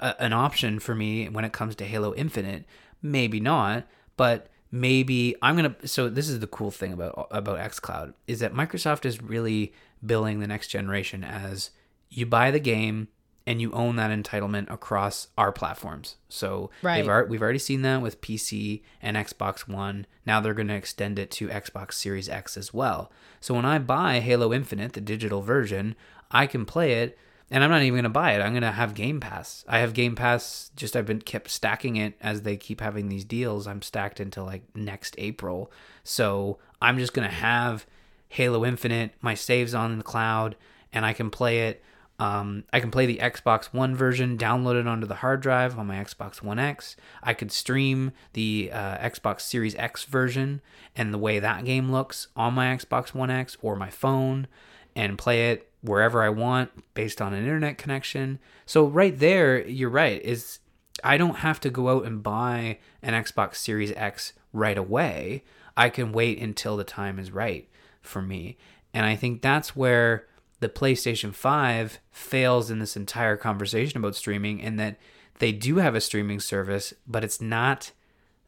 a, 0.01 0.21
an 0.23 0.33
option 0.33 0.79
for 0.79 0.95
me 0.95 1.29
when 1.29 1.45
it 1.45 1.53
comes 1.53 1.75
to 1.77 1.85
Halo 1.85 2.15
Infinite? 2.15 2.65
Maybe 3.03 3.41
not, 3.41 3.87
but 4.17 4.49
maybe 4.71 5.35
I'm 5.43 5.57
gonna. 5.57 5.77
So 5.85 6.09
this 6.09 6.29
is 6.29 6.41
the 6.41 6.47
cool 6.47 6.71
thing 6.71 6.93
about 6.93 7.29
about 7.31 7.59
XCloud 7.59 8.15
is 8.27 8.41
that 8.41 8.55
Microsoft 8.55 9.05
is 9.05 9.23
really 9.23 9.73
billing 10.05 10.41
the 10.41 10.47
next 10.47 10.69
generation 10.69 11.25
as 11.25 11.71
you 12.11 12.27
buy 12.27 12.51
the 12.51 12.61
game 12.61 13.09
and 13.47 13.61
you 13.61 13.73
own 13.73 13.97
that 13.97 14.11
entitlement 14.11 14.71
across 14.71 15.29
our 15.37 15.51
platforms. 15.51 16.17
So 16.29 16.71
right. 16.83 17.07
Ar- 17.07 17.27
we've 17.27 17.43
already 17.43 17.59
seen 17.59 17.83
that 17.83 18.01
with 18.01 18.21
PC 18.21 18.83
and 19.01 19.17
Xbox 19.17 19.67
One. 19.67 20.07
Now 20.25 20.41
they're 20.41 20.55
going 20.55 20.69
to 20.69 20.75
extend 20.75 21.19
it 21.19 21.31
to 21.33 21.49
Xbox 21.49 21.95
Series 21.95 22.29
X 22.29 22.57
as 22.57 22.73
well. 22.73 23.11
So 23.41 23.55
when 23.55 23.65
I 23.65 23.79
buy 23.79 24.21
Halo 24.21 24.53
Infinite, 24.53 24.93
the 24.93 25.01
digital 25.01 25.43
version, 25.43 25.97
I 26.31 26.47
can 26.47 26.65
play 26.65 26.95
it 27.03 27.19
and 27.53 27.63
I'm 27.63 27.71
not 27.71 27.83
even 27.83 27.95
going 27.95 28.03
to 28.05 28.09
buy 28.09 28.33
it. 28.33 28.41
I'm 28.41 28.53
going 28.53 28.63
to 28.63 28.73
have 28.73 28.95
Game 28.95 29.21
Pass. 29.21 29.65
I 29.69 29.79
have 29.79 29.93
Game 29.93 30.17
Pass 30.17 30.71
just 30.75 30.97
I've 30.97 31.07
been 31.07 31.21
kept 31.21 31.51
stacking 31.51 31.97
it 31.97 32.15
as 32.21 32.43
they 32.43 32.57
keep 32.57 32.81
having 32.81 33.09
these 33.09 33.25
deals. 33.25 33.67
I'm 33.67 33.83
stacked 33.83 34.19
until 34.19 34.45
like 34.45 34.63
next 34.75 35.15
April. 35.19 35.71
So 36.03 36.59
I'm 36.81 36.99
just 36.99 37.13
going 37.13 37.29
to 37.29 37.35
have 37.35 37.87
Halo 38.29 38.65
Infinite, 38.65 39.13
my 39.21 39.35
saves 39.35 39.75
on 39.75 39.99
the 39.99 40.03
cloud 40.03 40.57
and 40.93 41.07
I 41.07 41.13
can 41.13 41.31
play 41.31 41.69
it 41.69 41.83
um, 42.23 42.63
I 42.73 42.79
can 42.79 42.93
play 42.93 43.07
the 43.07 43.19
Xbox 43.19 43.73
One 43.73 43.97
version, 43.97 44.39
download 44.39 44.79
it 44.79 44.87
onto 44.87 45.09
the 45.09 45.17
hard 45.17 45.41
drive 45.41 45.77
on 45.77 45.89
my 45.89 45.97
Xbox 45.97 46.41
One 46.41 46.61
X. 46.61 46.95
I 47.21 47.35
could 47.35 47.51
stream 47.51 48.13
the 48.33 48.71
uh, 48.73 48.99
Xbox 48.99 49.41
Series 49.41 49.75
X 49.75 50.05
version 50.05 50.61
and 50.95 51.13
the 51.13 51.19
way 51.19 51.41
that 51.41 51.65
game 51.65 51.91
looks 51.91 52.29
on 52.37 52.55
my 52.55 52.67
Xbox 52.67 53.13
One 53.13 53.31
X 53.31 53.57
or 53.61 53.75
my 53.75 53.91
phone 53.91 54.47
and 54.95 55.19
play 55.19 55.51
it 55.51 55.71
wherever 55.81 56.23
I 56.23 56.29
want 56.29 56.71
based 56.95 57.21
on 57.21 57.33
an 57.33 57.43
internet 57.43 57.79
connection. 57.79 58.39
So 58.67 58.87
right 58.87 59.19
there, 59.19 59.67
you're 59.67 59.91
right. 59.91 60.23
Is 60.23 60.61
I 61.03 61.17
don't 61.17 61.39
have 61.39 61.61
to 61.61 61.71
go 61.71 61.89
out 61.89 62.05
and 62.05 62.23
buy 62.23 62.79
an 63.03 63.15
Xbox 63.15 63.57
Series 63.57 63.93
X 63.93 64.33
right 64.53 64.79
away. 64.79 65.45
I 65.77 65.89
can 65.89 66.13
wait 66.13 66.39
until 66.39 66.77
the 66.77 66.85
time 66.85 67.19
is 67.19 67.31
right 67.31 67.69
for 68.01 68.23
me. 68.23 68.57
And 68.95 69.07
I 69.07 69.17
think 69.17 69.41
that's 69.41 69.75
where 69.75 70.27
the 70.61 70.69
PlayStation 70.69 71.35
5 71.35 71.99
fails 72.11 72.71
in 72.71 72.79
this 72.79 72.97
entire 72.97 73.37
conversation 73.37 73.99
about 73.99 74.15
streaming 74.15 74.61
in 74.61 74.77
that 74.77 74.97
they 75.39 75.51
do 75.51 75.77
have 75.77 75.95
a 75.95 76.01
streaming 76.01 76.41
service, 76.41 76.95
but 77.07 77.25
it's 77.25 77.41
not 77.41 77.91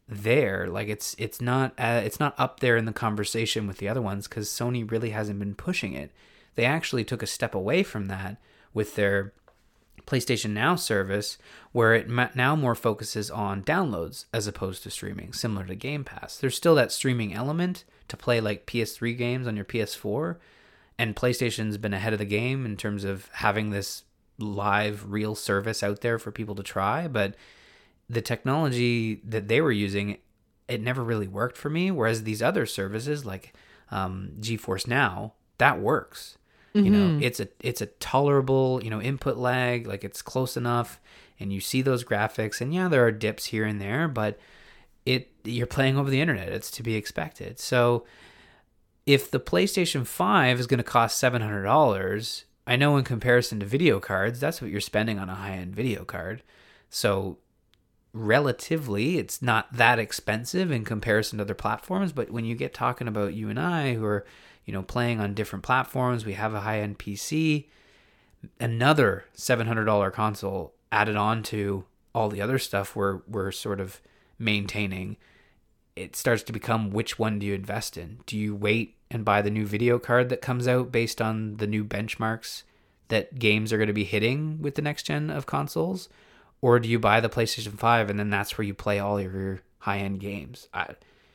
there. 0.09 0.69
Like 0.69 0.89
it's 0.89 1.17
it's 1.19 1.41
not 1.41 1.73
uh, 1.79 2.03
it's 2.05 2.21
not 2.21 2.35
up 2.39 2.61
there 2.61 2.77
in 2.77 2.85
the 2.85 2.93
conversation 2.93 3.67
with 3.67 3.79
the 3.79 3.89
other 3.89 4.03
ones 4.03 4.29
cuz 4.29 4.49
Sony 4.49 4.89
really 4.89 5.11
hasn't 5.11 5.39
been 5.39 5.55
pushing 5.55 5.95
it. 5.95 6.13
They 6.55 6.65
actually 6.65 7.05
took 7.05 7.23
a 7.23 7.27
step 7.27 7.55
away 7.55 7.83
from 7.83 8.07
that 8.07 8.37
with 8.73 8.95
their 8.95 9.33
PlayStation 10.07 10.51
Now 10.51 10.77
service, 10.77 11.39
where 11.73 11.95
it 11.95 12.09
now 12.09 12.55
more 12.55 12.75
focuses 12.75 13.31
on 13.31 13.63
downloads 13.63 14.27
as 14.33 14.47
opposed 14.47 14.83
to 14.83 14.91
streaming, 14.91 15.33
similar 15.33 15.65
to 15.67 15.75
Game 15.75 16.05
Pass. 16.05 16.37
There's 16.37 16.57
still 16.57 16.75
that 16.75 16.93
streaming 16.93 17.33
element 17.33 17.85
to 18.09 18.17
play 18.17 18.41
like 18.41 18.67
PS3 18.67 19.17
games 19.17 19.47
on 19.47 19.57
your 19.57 19.65
PS4, 19.65 20.37
and 20.99 21.17
PlayStation's 21.17 21.79
been 21.79 21.95
ahead 21.95 22.13
of 22.13 22.19
the 22.19 22.25
game 22.25 22.67
in 22.67 22.77
terms 22.77 23.05
of 23.05 23.29
having 23.33 23.71
this 23.71 24.05
live 24.39 25.11
real 25.11 25.35
service 25.35 25.83
out 25.83 26.01
there 26.03 26.19
for 26.19 26.31
people 26.31 26.55
to 26.57 26.63
try, 26.63 27.09
but 27.09 27.35
the 28.09 28.21
technology 28.21 29.21
that 29.25 29.49
they 29.49 29.61
were 29.61 29.73
using 29.73 30.19
it 30.69 30.81
never 30.81 31.03
really 31.03 31.29
worked 31.29 31.57
for 31.57 31.71
me 31.71 31.91
whereas 31.91 32.23
these 32.23 32.43
other 32.43 32.67
services 32.67 33.25
like 33.25 33.55
um, 33.91 34.33
GeForce 34.41 34.87
Now 34.87 35.35
that 35.59 35.81
works. 35.81 36.37
Mm-hmm. 36.75 36.87
You 36.87 36.91
know, 36.91 37.09
mm-hmm. 37.09 37.23
it's 37.23 37.41
a 37.41 37.49
it's 37.61 37.81
a 37.81 37.87
tolerable, 37.87 38.81
you 38.83 38.91
know, 38.91 39.01
input 39.01 39.37
lag, 39.37 39.87
like 39.87 40.03
it's 40.05 40.23
close 40.23 40.57
enough 40.57 41.01
and 41.39 41.53
you 41.53 41.61
see 41.61 41.83
those 41.83 42.05
graphics 42.05 42.61
and 42.61 42.75
yeah, 42.75 42.89
there 42.89 43.05
are 43.05 43.13
dips 43.13 43.47
here 43.47 43.65
and 43.65 43.81
there, 43.81 44.09
but 44.09 44.39
it 45.07 45.31
you're 45.45 45.67
playing 45.67 45.97
over 45.97 46.11
the 46.11 46.21
internet. 46.21 46.49
It's 46.49 46.71
to 46.73 46.83
be 46.83 46.97
expected. 46.97 47.61
So 47.61 48.05
if 49.07 49.31
the 49.31 49.41
PlayStation 49.41 50.07
5 50.07 50.59
is 50.59 50.67
going 50.67 50.79
to 50.79 50.85
cost 50.85 51.23
$700, 51.23 52.45
I 52.67 52.77
know 52.77 52.97
in 52.97 53.05
comparison 53.05 53.61
to 53.61 53.67
video 53.67 54.01
cards, 54.01 54.41
that's 54.41 54.63
what 54.63 54.71
you're 54.71 54.81
spending 54.81 55.19
on 55.19 55.29
a 55.29 55.35
high 55.35 55.53
end 55.57 55.77
video 55.77 56.05
card. 56.05 56.43
So 56.89 57.39
relatively 58.15 59.19
it's 59.19 59.43
not 59.43 59.71
that 59.73 59.99
expensive 59.99 60.71
in 60.71 60.85
comparison 60.85 61.39
to 61.39 61.43
other 61.43 61.53
platforms 61.53 62.13
but 62.13 62.31
when 62.31 62.45
you 62.45 62.55
get 62.55 62.73
talking 62.73 63.09
about 63.09 63.35
you 63.35 63.51
and 63.51 63.59
i 63.59 63.93
who 63.95 64.05
are 64.05 64.25
you 64.65 64.73
know 64.73 64.83
playing 64.83 65.21
on 65.21 65.35
different 65.35 65.65
platforms. 65.65 66.25
We 66.25 66.35
have 66.35 66.55
a 66.55 66.61
high-end 66.61 66.99
pc 66.99 67.67
another 68.61 69.25
$700 69.37 70.13
console 70.13 70.75
added 70.93 71.17
on 71.17 71.43
to 71.45 71.85
all 72.15 72.29
the 72.29 72.41
other 72.41 72.59
stuff 72.59 72.95
we're 72.95 73.21
we're 73.27 73.51
sort 73.51 73.81
of 73.81 74.01
maintaining. 74.39 75.17
It 75.97 76.17
starts 76.17 76.43
to 76.45 76.53
become 76.53 76.91
which 76.91 77.19
one 77.19 77.39
do 77.39 77.47
you 77.47 77.55
invest 77.55 77.97
in? 77.97 78.21
Do 78.27 78.37
you 78.39 78.55
wait 78.55 78.97
and 79.11 79.25
buy 79.25 79.43
the 79.43 79.51
new 79.51 79.67
video 79.67 79.99
card 79.99 80.29
that 80.29 80.43
comes 80.43 80.67
out 80.67 80.91
based 80.91 81.21
on 81.21 81.57
the 81.59 81.67
new 81.67 81.85
benchmarks 81.85 82.65
that 83.09 83.39
games 83.39 83.73
are 83.73 83.77
going 83.77 83.89
to 83.89 83.93
be 83.93 84.05
hitting 84.05 84.61
with 84.61 84.75
the 84.75 84.83
next 84.83 85.05
gen 85.05 85.31
of 85.31 85.47
consoles? 85.47 86.09
Or 86.61 86.81
do 86.81 86.89
you 86.89 86.99
buy 86.99 87.21
the 87.21 87.29
PlayStation 87.29 87.79
5 87.79 88.11
and 88.11 88.19
then 88.19 88.31
that's 88.31 88.57
where 88.57 88.65
you 88.65 88.75
play 88.75 88.99
all 88.99 89.21
your 89.21 89.61
high-end 89.81 90.21
games? 90.21 90.69
I 90.73 90.95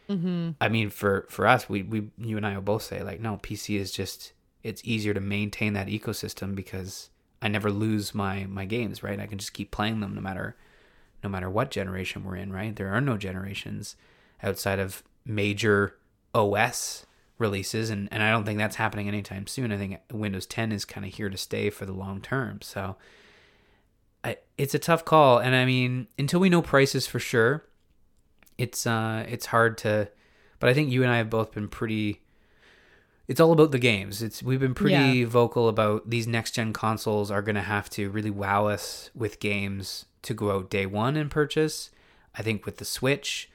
Mm-hmm. 0.09 0.51
I 0.59 0.69
mean 0.69 0.89
for 0.89 1.27
for 1.29 1.45
us 1.45 1.69
we 1.69 1.83
we 1.83 2.09
you 2.17 2.37
and 2.37 2.45
I 2.45 2.55
will 2.55 2.61
both 2.61 2.83
say 2.83 3.03
like 3.03 3.19
no 3.19 3.37
PC 3.37 3.79
is 3.79 3.91
just 3.91 4.33
it's 4.63 4.81
easier 4.83 5.13
to 5.13 5.19
maintain 5.19 5.73
that 5.73 5.87
ecosystem 5.87 6.55
because 6.55 7.09
I 7.41 7.47
never 7.47 7.71
lose 7.71 8.13
my 8.13 8.45
my 8.45 8.65
games, 8.65 9.03
right? 9.03 9.19
I 9.19 9.27
can 9.27 9.37
just 9.37 9.53
keep 9.53 9.71
playing 9.71 9.99
them 9.99 10.15
no 10.15 10.21
matter 10.21 10.55
no 11.23 11.29
matter 11.29 11.49
what 11.49 11.71
generation 11.71 12.23
we're 12.23 12.37
in, 12.37 12.51
right? 12.51 12.75
There 12.75 12.89
are 12.89 13.01
no 13.01 13.17
generations 13.17 13.95
outside 14.41 14.79
of 14.79 15.03
major 15.25 15.95
OS 16.33 17.05
releases 17.37 17.89
and, 17.89 18.09
and 18.11 18.21
I 18.21 18.31
don't 18.31 18.45
think 18.45 18.57
that's 18.57 18.75
happening 18.75 19.07
anytime 19.07 19.47
soon. 19.47 19.71
I 19.71 19.77
think 19.77 19.99
Windows 20.11 20.45
10 20.45 20.71
is 20.71 20.85
kind 20.85 21.05
of 21.05 21.13
here 21.13 21.29
to 21.29 21.37
stay 21.37 21.69
for 21.69 21.85
the 21.85 21.93
long 21.93 22.21
term. 22.21 22.61
So 22.61 22.97
I, 24.23 24.37
it's 24.57 24.73
a 24.73 24.79
tough 24.79 25.05
call 25.05 25.39
and 25.39 25.55
I 25.55 25.65
mean 25.65 26.07
until 26.17 26.39
we 26.39 26.49
know 26.49 26.61
prices 26.61 27.07
for 27.07 27.19
sure, 27.19 27.63
it's 28.59 28.85
uh 28.85 29.25
it's 29.27 29.47
hard 29.47 29.77
to 29.79 30.09
but 30.59 30.69
I 30.69 30.73
think 30.75 30.91
you 30.91 31.01
and 31.03 31.11
I 31.11 31.17
have 31.17 31.29
both 31.29 31.51
been 31.53 31.67
pretty 31.69 32.21
it's 33.27 33.39
all 33.39 33.51
about 33.51 33.71
the 33.71 33.77
games. 33.79 34.23
It's 34.23 34.41
we've 34.41 34.59
been 34.59 34.73
pretty 34.73 35.19
Yeah. 35.19 35.25
vocal 35.27 35.69
about 35.69 36.09
these 36.09 36.25
next 36.27 36.51
gen 36.55 36.73
consoles 36.73 37.29
are 37.29 37.43
going 37.43 37.55
to 37.55 37.61
have 37.61 37.87
to 37.91 38.09
really 38.09 38.31
wow 38.31 38.65
us 38.67 39.11
with 39.13 39.39
games 39.39 40.05
to 40.23 40.33
go 40.33 40.51
out 40.51 40.69
day 40.71 40.85
1 40.87 41.15
and 41.15 41.29
purchase. 41.29 41.91
I 42.35 42.41
think 42.41 42.65
with 42.65 42.77
the 42.77 42.85
Switch, 42.85 43.49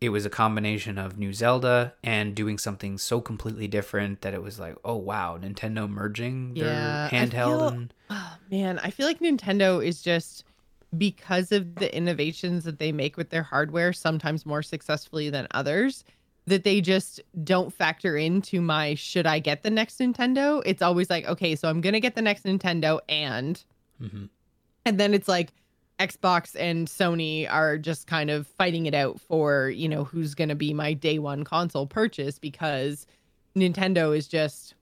it 0.00 0.08
was 0.08 0.26
a 0.26 0.30
combination 0.30 0.98
of 0.98 1.16
new 1.16 1.32
Zelda 1.32 1.94
and 2.02 2.34
doing 2.34 2.58
something 2.58 2.98
so 2.98 3.20
completely 3.20 3.68
different 3.68 4.22
that 4.22 4.34
it 4.34 4.42
was 4.42 4.58
like, 4.58 4.76
"Oh 4.84 4.96
wow, 4.96 5.38
Nintendo 5.40 5.88
merging 5.88 6.54
their 6.54 6.64
Yeah, 6.72 7.08
handheld 7.10 7.30
feel- 7.60 7.68
and 7.68 7.94
Oh, 8.10 8.36
man, 8.50 8.80
I 8.80 8.90
feel 8.90 9.06
like 9.06 9.20
Nintendo 9.20 9.84
is 9.84 10.02
just 10.02 10.44
because 10.98 11.52
of 11.52 11.76
the 11.76 11.94
innovations 11.94 12.64
that 12.64 12.78
they 12.78 12.92
make 12.92 13.16
with 13.16 13.30
their 13.30 13.42
hardware, 13.42 13.92
sometimes 13.92 14.44
more 14.44 14.62
successfully 14.62 15.30
than 15.30 15.46
others, 15.52 16.04
that 16.46 16.64
they 16.64 16.80
just 16.80 17.20
don't 17.44 17.72
factor 17.72 18.16
into 18.16 18.60
my 18.60 18.94
should 18.94 19.26
I 19.26 19.38
get 19.38 19.62
the 19.62 19.70
next 19.70 19.98
Nintendo? 20.00 20.62
It's 20.66 20.82
always 20.82 21.08
like, 21.08 21.26
okay, 21.26 21.54
so 21.54 21.68
I'm 21.68 21.80
going 21.80 21.92
to 21.92 22.00
get 22.00 22.14
the 22.16 22.22
next 22.22 22.44
Nintendo 22.44 23.00
and 23.08 23.62
Mhm. 24.02 24.28
and 24.84 24.98
then 24.98 25.12
it's 25.14 25.28
like 25.28 25.52
Xbox 26.00 26.56
and 26.58 26.88
Sony 26.88 27.46
are 27.50 27.76
just 27.76 28.06
kind 28.06 28.30
of 28.30 28.46
fighting 28.46 28.86
it 28.86 28.94
out 28.94 29.20
for, 29.20 29.68
you 29.68 29.86
know, 29.88 30.04
who's 30.04 30.34
going 30.34 30.48
to 30.48 30.54
be 30.54 30.72
my 30.72 30.94
day 30.94 31.18
one 31.18 31.44
console 31.44 31.86
purchase 31.86 32.38
because 32.38 33.06
Nintendo 33.54 34.16
is 34.16 34.26
just 34.26 34.74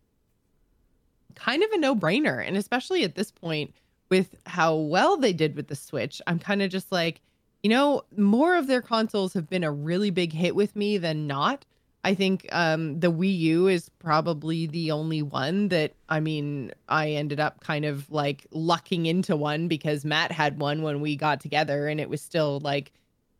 kind 1.34 1.62
of 1.62 1.70
a 1.72 1.78
no-brainer 1.78 2.44
and 2.46 2.56
especially 2.56 3.02
at 3.04 3.14
this 3.16 3.30
point 3.30 3.74
with 4.10 4.36
how 4.46 4.74
well 4.74 5.16
they 5.16 5.32
did 5.32 5.56
with 5.56 5.68
the 5.68 5.76
Switch, 5.76 6.20
I'm 6.26 6.38
kind 6.38 6.62
of 6.62 6.70
just 6.70 6.90
like, 6.92 7.20
you 7.62 7.70
know, 7.70 8.02
more 8.16 8.56
of 8.56 8.66
their 8.66 8.82
consoles 8.82 9.34
have 9.34 9.48
been 9.48 9.64
a 9.64 9.72
really 9.72 10.10
big 10.10 10.32
hit 10.32 10.54
with 10.54 10.76
me 10.76 10.98
than 10.98 11.26
not. 11.26 11.64
I 12.04 12.14
think 12.14 12.46
um, 12.52 13.00
the 13.00 13.12
Wii 13.12 13.36
U 13.38 13.66
is 13.66 13.88
probably 13.98 14.66
the 14.66 14.92
only 14.92 15.20
one 15.20 15.68
that 15.68 15.92
I 16.08 16.20
mean, 16.20 16.72
I 16.88 17.10
ended 17.10 17.40
up 17.40 17.60
kind 17.60 17.84
of 17.84 18.10
like 18.10 18.46
lucking 18.50 19.06
into 19.06 19.36
one 19.36 19.68
because 19.68 20.04
Matt 20.04 20.32
had 20.32 20.60
one 20.60 20.82
when 20.82 21.00
we 21.00 21.16
got 21.16 21.40
together 21.40 21.88
and 21.88 22.00
it 22.00 22.08
was 22.08 22.22
still 22.22 22.60
like 22.60 22.92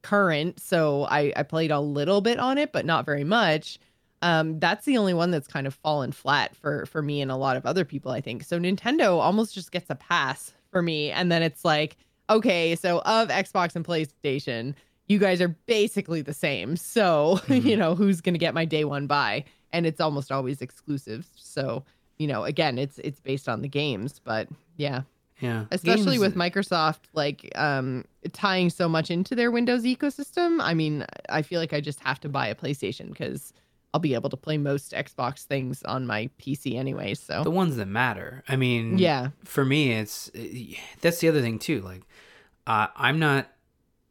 current. 0.03 0.61
So 0.61 1.05
I, 1.05 1.33
I 1.37 1.45
played 1.45 1.71
a 1.71 1.81
little 1.81 2.21
bit 2.21 2.39
on 2.39 2.59
it, 2.59 2.73
but 2.73 2.85
not 2.85 3.07
very 3.07 3.25
much. 3.25 3.79
Um, 4.23 4.59
that's 4.59 4.85
the 4.85 4.99
only 4.99 5.15
one 5.15 5.31
that's 5.31 5.47
kind 5.47 5.67
of 5.67 5.75
fallen 5.75 6.11
flat 6.11 6.57
for 6.57 6.85
for 6.87 7.01
me 7.01 7.21
and 7.21 7.31
a 7.31 7.37
lot 7.37 7.57
of 7.57 7.65
other 7.65 7.85
people, 7.85 8.11
I 8.11 8.21
think. 8.21 8.43
So 8.43 8.59
Nintendo 8.59 9.21
almost 9.21 9.55
just 9.55 9.71
gets 9.71 9.89
a 9.89 9.95
pass 9.95 10.53
for 10.79 10.83
me. 10.83 11.11
And 11.11 11.33
then 11.33 11.43
it's 11.43 11.65
like, 11.65 11.97
okay, 12.31 12.77
so 12.77 13.01
of 13.01 13.29
Xbox 13.31 13.75
and 13.75 13.85
PlayStation, 13.85 14.75
you 15.09 15.19
guys 15.19 15.41
are 15.41 15.49
basically 15.67 16.23
the 16.23 16.33
same. 16.35 16.77
So, 16.77 17.41
Mhm. 17.47 17.65
you 17.71 17.77
know, 17.77 17.97
who's 17.97 18.21
gonna 18.21 18.39
get 18.39 18.55
my 18.55 18.65
day 18.65 18.85
one 18.85 19.09
buy? 19.09 19.45
And 19.73 19.87
it's 19.87 20.01
almost 20.01 20.31
always 20.31 20.63
exclusive. 20.63 21.27
So, 21.37 21.85
you 22.19 22.29
know, 22.29 22.45
again, 22.45 22.79
it's 22.79 22.99
it's 23.01 23.19
based 23.19 23.49
on 23.49 23.63
the 23.63 23.69
games, 23.69 24.21
but 24.23 24.49
yeah, 24.77 25.03
yeah, 25.41 25.65
especially 25.73 26.19
games- 26.19 26.21
with 26.21 26.35
Microsoft 26.37 27.01
like 27.13 27.51
um 27.57 28.05
tying 28.33 28.71
so 28.71 28.89
much 28.89 29.11
into 29.11 29.35
their 29.35 29.51
Windows 29.51 29.83
ecosystem. 29.83 30.61
I 30.61 30.75
mean, 30.75 31.05
I 31.29 31.43
feel 31.43 31.59
like 31.61 31.73
I 31.73 31.81
just 31.81 31.99
have 32.01 32.21
to 32.21 32.29
buy 32.29 32.47
a 32.47 32.55
PlayStation 32.55 33.09
because 33.09 33.53
I'll 33.99 34.01
be 34.01 34.15
able 34.15 34.31
to 34.31 34.37
play 34.37 34.59
most 34.59 34.93
Xbox 34.93 35.43
things 35.43 35.83
on 35.83 36.07
my 36.07 36.31
PC 36.41 36.77
anyway. 36.77 37.15
So 37.15 37.43
the 37.43 37.51
ones 37.51 37.75
that 37.79 37.87
matter. 37.89 38.45
I 38.49 38.55
mean, 38.55 38.97
yeah, 38.97 39.31
for 39.43 39.65
me 39.65 39.91
it's 39.93 40.31
that's 41.01 41.19
the 41.19 41.29
other 41.29 41.43
thing 41.43 41.59
too 41.59 41.81
like 41.81 42.03
uh, 42.69 42.87
i'm 42.95 43.19
not 43.19 43.51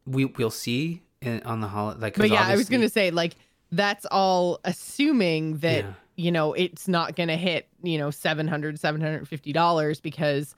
we 0.04 0.24
we'll 0.26 0.50
see 0.50 1.02
in, 1.22 1.40
on 1.44 1.60
the 1.60 1.68
holiday 1.68 2.00
Like, 2.00 2.18
but 2.18 2.28
yeah, 2.28 2.44
I 2.46 2.54
was 2.56 2.68
gonna 2.68 2.88
say 2.90 3.10
like 3.10 3.36
that's 3.72 4.04
all 4.10 4.60
assuming 4.64 5.58
that 5.58 5.84
Yeah. 5.84 5.92
you 6.16 6.30
know 6.32 6.52
it's 6.52 6.86
not 6.86 7.16
gonna 7.16 7.36
hit 7.36 7.66
you 7.82 7.96
know 7.96 8.10
700 8.10 8.78
750 8.78 9.52
dollars 9.52 10.00
because 10.00 10.54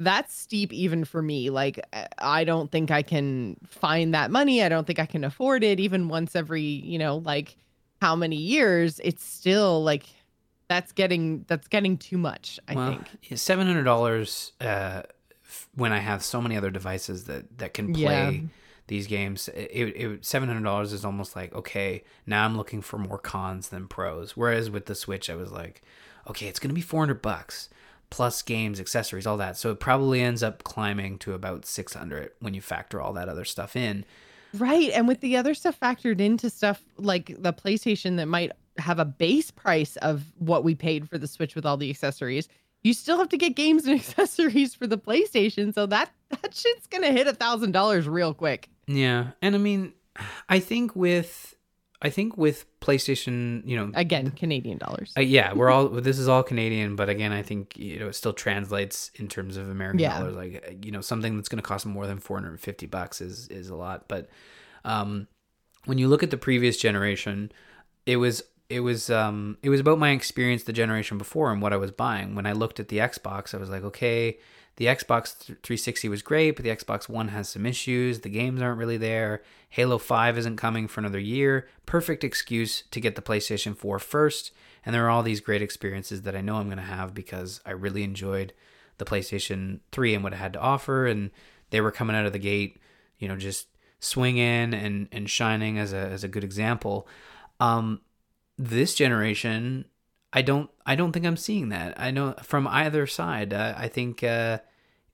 that's 0.00 0.34
steep 0.34 0.72
even 0.72 1.04
for 1.04 1.22
me 1.22 1.50
like 1.50 1.78
I- 1.92 2.08
i 2.18 2.44
don't 2.44 2.72
think 2.72 2.90
i 2.90 3.02
can 3.02 3.56
find 3.66 4.14
that 4.14 4.30
money 4.32 4.62
i 4.62 4.68
don't 4.68 4.86
think 4.86 4.98
i 4.98 5.06
can 5.06 5.22
afford 5.24 5.62
it 5.62 5.78
even 5.78 6.08
once 6.08 6.34
every 6.34 6.62
you 6.62 6.98
know 6.98 7.18
like 7.18 7.56
how 8.02 8.16
many 8.16 8.36
years 8.36 9.00
it's 9.04 9.24
still 9.24 9.82
like 9.84 10.04
that's 10.68 10.90
getting 10.92 11.44
that's 11.48 11.68
getting 11.68 11.96
too 11.96 12.18
much 12.18 12.58
i 12.68 12.74
well, 12.74 12.88
think 12.88 13.38
seven 13.38 13.66
hundred 13.68 13.84
dollars 13.84 14.52
uh, 14.60 15.02
f- 15.44 15.68
when 15.74 15.92
I 15.92 15.98
have 15.98 16.22
so 16.24 16.40
many 16.40 16.56
other 16.56 16.70
devices 16.70 17.24
that 17.24 17.58
that 17.58 17.74
can 17.74 17.92
play 17.92 18.30
Yeah. 18.42 18.48
these 18.86 19.06
games. 19.06 19.48
It, 19.48 19.94
it 20.02 20.24
seven 20.24 20.48
hundred 20.48 20.64
dollars 20.64 20.92
is 20.92 21.04
almost 21.04 21.36
like 21.36 21.54
okay, 21.54 22.02
now 22.26 22.44
I'm 22.44 22.56
looking 22.56 22.82
for 22.82 22.98
more 22.98 23.18
cons 23.18 23.68
than 23.68 23.86
pros. 23.86 24.36
Whereas 24.36 24.70
with 24.70 24.86
the 24.86 24.94
Switch, 24.94 25.28
I 25.30 25.36
was 25.36 25.52
like, 25.52 25.82
okay, 26.30 26.46
it's 26.48 26.58
gonna 26.58 26.74
be 26.74 26.80
four 26.80 27.00
hundred 27.02 27.22
bucks 27.22 27.68
plus 28.10 28.42
games, 28.42 28.80
accessories, 28.80 29.26
all 29.26 29.36
that. 29.38 29.56
So 29.56 29.70
it 29.70 29.78
probably 29.80 30.20
ends 30.22 30.42
up 30.42 30.64
climbing 30.64 31.18
to 31.18 31.34
about 31.34 31.64
six 31.66 31.94
hundred 31.94 32.30
when 32.40 32.54
you 32.54 32.60
factor 32.62 33.00
all 33.00 33.12
that 33.12 33.28
other 33.28 33.44
stuff 33.44 33.76
in. 33.76 34.04
Right. 34.54 34.90
And 34.90 35.08
with 35.08 35.20
the 35.20 35.36
other 35.36 35.54
stuff 35.54 35.78
factored 35.80 36.20
into 36.20 36.50
stuff 36.50 36.82
like 36.98 37.34
the 37.40 37.52
PlayStation 37.52 38.16
that 38.16 38.26
might 38.26 38.52
have 38.78 38.98
a 38.98 39.04
base 39.04 39.50
price 39.50 39.96
of 39.96 40.24
what 40.38 40.64
we 40.64 40.74
paid 40.74 41.08
for 41.08 41.18
the 41.18 41.26
Switch 41.26 41.54
with 41.54 41.66
all 41.66 41.76
the 41.76 41.90
accessories, 41.90 42.48
you 42.82 42.94
still 42.94 43.18
have 43.18 43.28
to 43.30 43.36
get 43.36 43.54
games 43.54 43.86
and 43.86 43.94
accessories 43.98 44.74
for 44.74 44.86
the 44.86 44.98
PlayStation. 44.98 45.74
So 45.74 45.86
that 45.86 46.10
that 46.30 46.54
shit's 46.54 46.86
gonna 46.86 47.12
hit 47.12 47.26
a 47.26 47.34
thousand 47.34 47.72
dollars 47.72 48.08
real 48.08 48.34
quick. 48.34 48.68
Yeah, 48.86 49.30
and 49.40 49.54
I 49.54 49.58
mean, 49.58 49.92
I 50.48 50.58
think 50.58 50.96
with 50.96 51.54
I 52.04 52.10
think 52.10 52.36
with 52.36 52.66
PlayStation, 52.80 53.66
you 53.66 53.76
know, 53.76 53.92
Again, 53.94 54.32
Canadian 54.32 54.78
dollars. 54.78 55.12
uh, 55.16 55.20
yeah, 55.20 55.52
we're 55.52 55.70
all 55.70 55.88
this 55.88 56.18
is 56.18 56.26
all 56.28 56.42
Canadian, 56.42 56.96
but 56.96 57.08
again, 57.08 57.30
I 57.32 57.42
think 57.42 57.76
you 57.78 58.00
know 58.00 58.08
it 58.08 58.14
still 58.14 58.32
translates 58.32 59.10
in 59.14 59.28
terms 59.28 59.56
of 59.56 59.68
American 59.70 60.00
Yeah. 60.00 60.18
dollars. 60.18 60.34
Like 60.34 60.64
uh, 60.68 60.72
you 60.82 60.90
know, 60.90 61.00
something 61.00 61.36
that's 61.36 61.48
going 61.48 61.62
to 61.62 61.66
cost 61.66 61.86
more 61.86 62.06
than 62.08 62.18
four 62.18 62.36
hundred 62.38 62.50
and 62.50 62.60
fifty 62.60 62.86
bucks 62.86 63.20
is 63.20 63.46
is 63.48 63.68
a 63.68 63.76
lot. 63.76 64.08
But 64.08 64.28
um, 64.84 65.28
when 65.84 65.98
you 65.98 66.08
look 66.08 66.22
at 66.22 66.30
the 66.30 66.36
previous 66.36 66.76
generation, 66.76 67.52
it 68.06 68.16
was 68.16 68.42
it 68.68 68.80
was 68.80 69.10
um 69.10 69.58
it 69.62 69.68
was 69.70 69.80
about 69.80 69.98
my 69.98 70.10
experience 70.10 70.64
the 70.64 70.72
generation 70.72 71.18
before 71.18 71.52
and 71.52 71.62
what 71.62 71.72
I 71.72 71.76
was 71.76 71.90
buying. 71.92 72.34
When 72.34 72.46
I 72.46 72.52
looked 72.52 72.80
at 72.80 72.88
the 72.88 72.98
Xbox, 72.98 73.54
I 73.54 73.58
was 73.58 73.70
like, 73.70 73.84
okay, 73.84 74.38
the 74.76 74.86
Xbox 74.86 75.36
360 75.44 76.08
was 76.08 76.22
great, 76.22 76.56
but 76.56 76.64
the 76.64 76.74
Xbox 76.74 77.08
One 77.08 77.28
has 77.28 77.48
some 77.48 77.66
issues. 77.66 78.20
The 78.20 78.30
games 78.30 78.62
aren't 78.62 78.78
really 78.78 78.96
there. 78.96 79.42
Halo 79.68 79.98
5 79.98 80.38
isn't 80.38 80.56
coming 80.56 80.88
for 80.88 81.00
another 81.00 81.18
year. 81.18 81.68
Perfect 81.84 82.24
excuse 82.24 82.84
to 82.90 83.00
get 83.00 83.14
the 83.14 83.22
PlayStation 83.22 83.76
4 83.76 83.98
first. 83.98 84.50
And 84.84 84.94
there 84.94 85.04
are 85.06 85.10
all 85.10 85.22
these 85.22 85.40
great 85.40 85.62
experiences 85.62 86.22
that 86.22 86.34
I 86.34 86.40
know 86.40 86.56
I'm 86.56 86.66
going 86.66 86.78
to 86.78 86.82
have 86.82 87.14
because 87.14 87.60
I 87.66 87.72
really 87.72 88.02
enjoyed 88.02 88.52
the 88.98 89.04
PlayStation 89.04 89.80
3 89.92 90.14
and 90.14 90.24
what 90.24 90.32
it 90.32 90.36
had 90.36 90.54
to 90.54 90.60
offer. 90.60 91.06
And 91.06 91.30
they 91.70 91.80
were 91.80 91.92
coming 91.92 92.16
out 92.16 92.26
of 92.26 92.32
the 92.32 92.38
gate, 92.38 92.78
you 93.18 93.28
know, 93.28 93.36
just 93.36 93.68
swinging 94.00 94.74
and, 94.74 95.08
and 95.12 95.28
shining 95.28 95.78
as 95.78 95.92
a, 95.92 95.98
as 95.98 96.24
a 96.24 96.28
good 96.28 96.44
example. 96.44 97.06
Um, 97.60 98.00
this 98.58 98.94
generation, 98.94 99.84
I 100.32 100.42
don't 100.42 100.70
I 100.86 100.94
don't 100.96 101.12
think 101.12 101.26
I'm 101.26 101.36
seeing 101.36 101.68
that. 101.70 102.00
I 102.00 102.10
know 102.10 102.34
from 102.42 102.66
either 102.66 103.06
side. 103.06 103.52
Uh, 103.52 103.74
I 103.76 103.88
think 103.88 104.22
uh, 104.24 104.58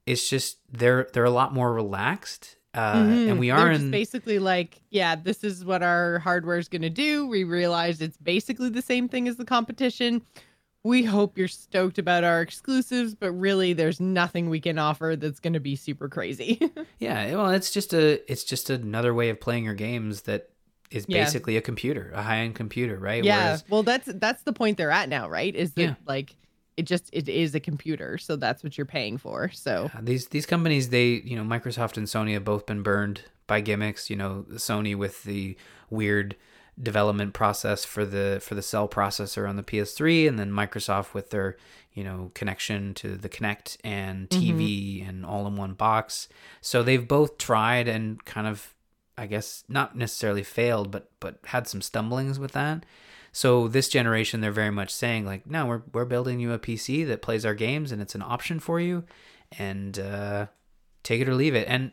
it's 0.06 0.28
just 0.30 0.58
they're 0.72 1.08
they're 1.12 1.24
a 1.24 1.30
lot 1.30 1.52
more 1.54 1.72
relaxed 1.72 2.56
Uh, 2.74 3.02
Mhm. 3.02 3.30
and 3.30 3.38
we 3.40 3.48
just 3.48 3.80
in 3.82 3.90
basically 3.90 4.38
like, 4.38 4.80
yeah, 4.90 5.16
this 5.16 5.42
is 5.42 5.64
what 5.64 5.82
our 5.82 6.18
hardware 6.20 6.58
is 6.58 6.68
going 6.68 6.82
to 6.82 6.90
do. 6.90 7.26
We 7.26 7.42
realized 7.44 8.00
it's 8.02 8.18
basically 8.18 8.68
the 8.70 8.82
same 8.82 9.08
thing 9.08 9.26
as 9.26 9.36
the 9.36 9.44
competition. 9.44 10.22
We 10.84 11.02
hope 11.02 11.36
you're 11.36 11.48
stoked 11.48 11.98
about 11.98 12.22
our 12.24 12.40
exclusives, 12.40 13.14
but 13.14 13.32
really, 13.32 13.72
there's 13.72 13.98
nothing 14.00 14.48
we 14.48 14.60
can 14.60 14.78
offer 14.78 15.16
that's 15.16 15.40
going 15.40 15.54
to 15.54 15.60
be 15.60 15.74
super 15.76 16.08
crazy. 16.08 16.60
Yeah, 17.00 17.34
well, 17.36 17.50
it's 17.50 17.70
just 17.72 17.92
a 17.94 18.20
it's 18.30 18.44
just 18.44 18.70
another 18.70 19.12
way 19.14 19.30
of 19.30 19.40
playing 19.40 19.64
your 19.64 19.74
games 19.74 20.22
that 20.22 20.50
is 20.90 21.04
Yeah. 21.08 21.22
basically 21.24 21.56
a 21.56 21.60
computer, 21.60 22.10
a 22.14 22.22
high 22.22 22.38
end 22.38 22.54
computer, 22.54 22.96
right? 22.98 23.22
yeah, 23.24 23.44
Whereas, 23.46 23.64
well, 23.68 23.82
that's 23.82 24.08
that's 24.14 24.42
the 24.42 24.52
point 24.52 24.76
they're 24.78 24.90
at 24.90 25.08
now, 25.08 25.28
right? 25.28 25.54
Is 25.54 25.72
that 25.74 25.82
Yeah. 25.82 25.94
like 26.06 26.34
it 26.76 26.82
just 26.86 27.10
it 27.12 27.28
is 27.28 27.54
a 27.54 27.60
computer, 27.60 28.18
so 28.18 28.36
that's 28.36 28.62
what 28.62 28.78
you're 28.78 28.86
paying 28.86 29.18
for. 29.18 29.50
So 29.50 29.90
uh, 29.94 30.00
these 30.02 30.28
these 30.28 30.46
companies, 30.46 30.90
they 30.90 31.06
you 31.24 31.36
know, 31.36 31.42
Microsoft 31.42 31.96
and 31.96 32.06
Sony 32.06 32.34
have 32.34 32.44
both 32.44 32.66
been 32.66 32.82
burned 32.82 33.22
by 33.46 33.60
gimmicks. 33.60 34.08
You 34.10 34.16
know, 34.16 34.46
Sony 34.52 34.94
with 34.96 35.24
the 35.24 35.56
weird 35.90 36.36
development 36.80 37.34
process 37.34 37.84
for 37.84 38.04
the 38.04 38.38
for 38.40 38.54
the 38.54 38.62
cell 38.62 38.88
processor 38.88 39.48
on 39.48 39.56
the 39.56 39.62
PS3, 39.64 40.28
and 40.28 40.38
then 40.38 40.52
Microsoft 40.52 41.12
with 41.14 41.30
their 41.30 41.56
you 41.92 42.04
know 42.04 42.30
connection 42.34 42.94
to 42.94 43.16
the 43.16 43.28
Kinect 43.28 43.76
and 43.82 44.28
TV 44.30 45.06
and 45.08 45.26
all 45.26 45.46
in 45.48 45.56
one 45.56 45.74
box. 45.74 46.28
So 46.60 46.82
they've 46.84 47.06
both 47.08 47.38
tried 47.38 47.88
and 47.88 48.24
kind 48.24 48.46
of, 48.46 48.72
I 49.18 49.26
guess, 49.26 49.64
not 49.68 49.96
necessarily 49.96 50.42
failed, 50.42 50.90
but 50.90 51.10
but 51.20 51.38
had 51.46 51.66
some 51.66 51.82
stumblings 51.82 52.38
with 52.38 52.52
that. 52.52 52.84
So 53.32 53.68
this 53.68 53.88
generation, 53.88 54.40
they're 54.40 54.50
very 54.50 54.70
much 54.70 54.90
saying 54.90 55.26
like, 55.26 55.46
no, 55.46 55.66
we're 55.66 55.82
we're 55.92 56.04
building 56.04 56.40
you 56.40 56.52
a 56.52 56.58
PC 56.58 57.06
that 57.08 57.22
plays 57.22 57.44
our 57.44 57.54
games, 57.54 57.92
and 57.92 58.00
it's 58.00 58.14
an 58.14 58.22
option 58.22 58.60
for 58.60 58.80
you, 58.80 59.04
and 59.58 59.98
uh, 59.98 60.46
take 61.02 61.20
it 61.20 61.28
or 61.28 61.34
leave 61.34 61.54
it. 61.54 61.66
And 61.68 61.92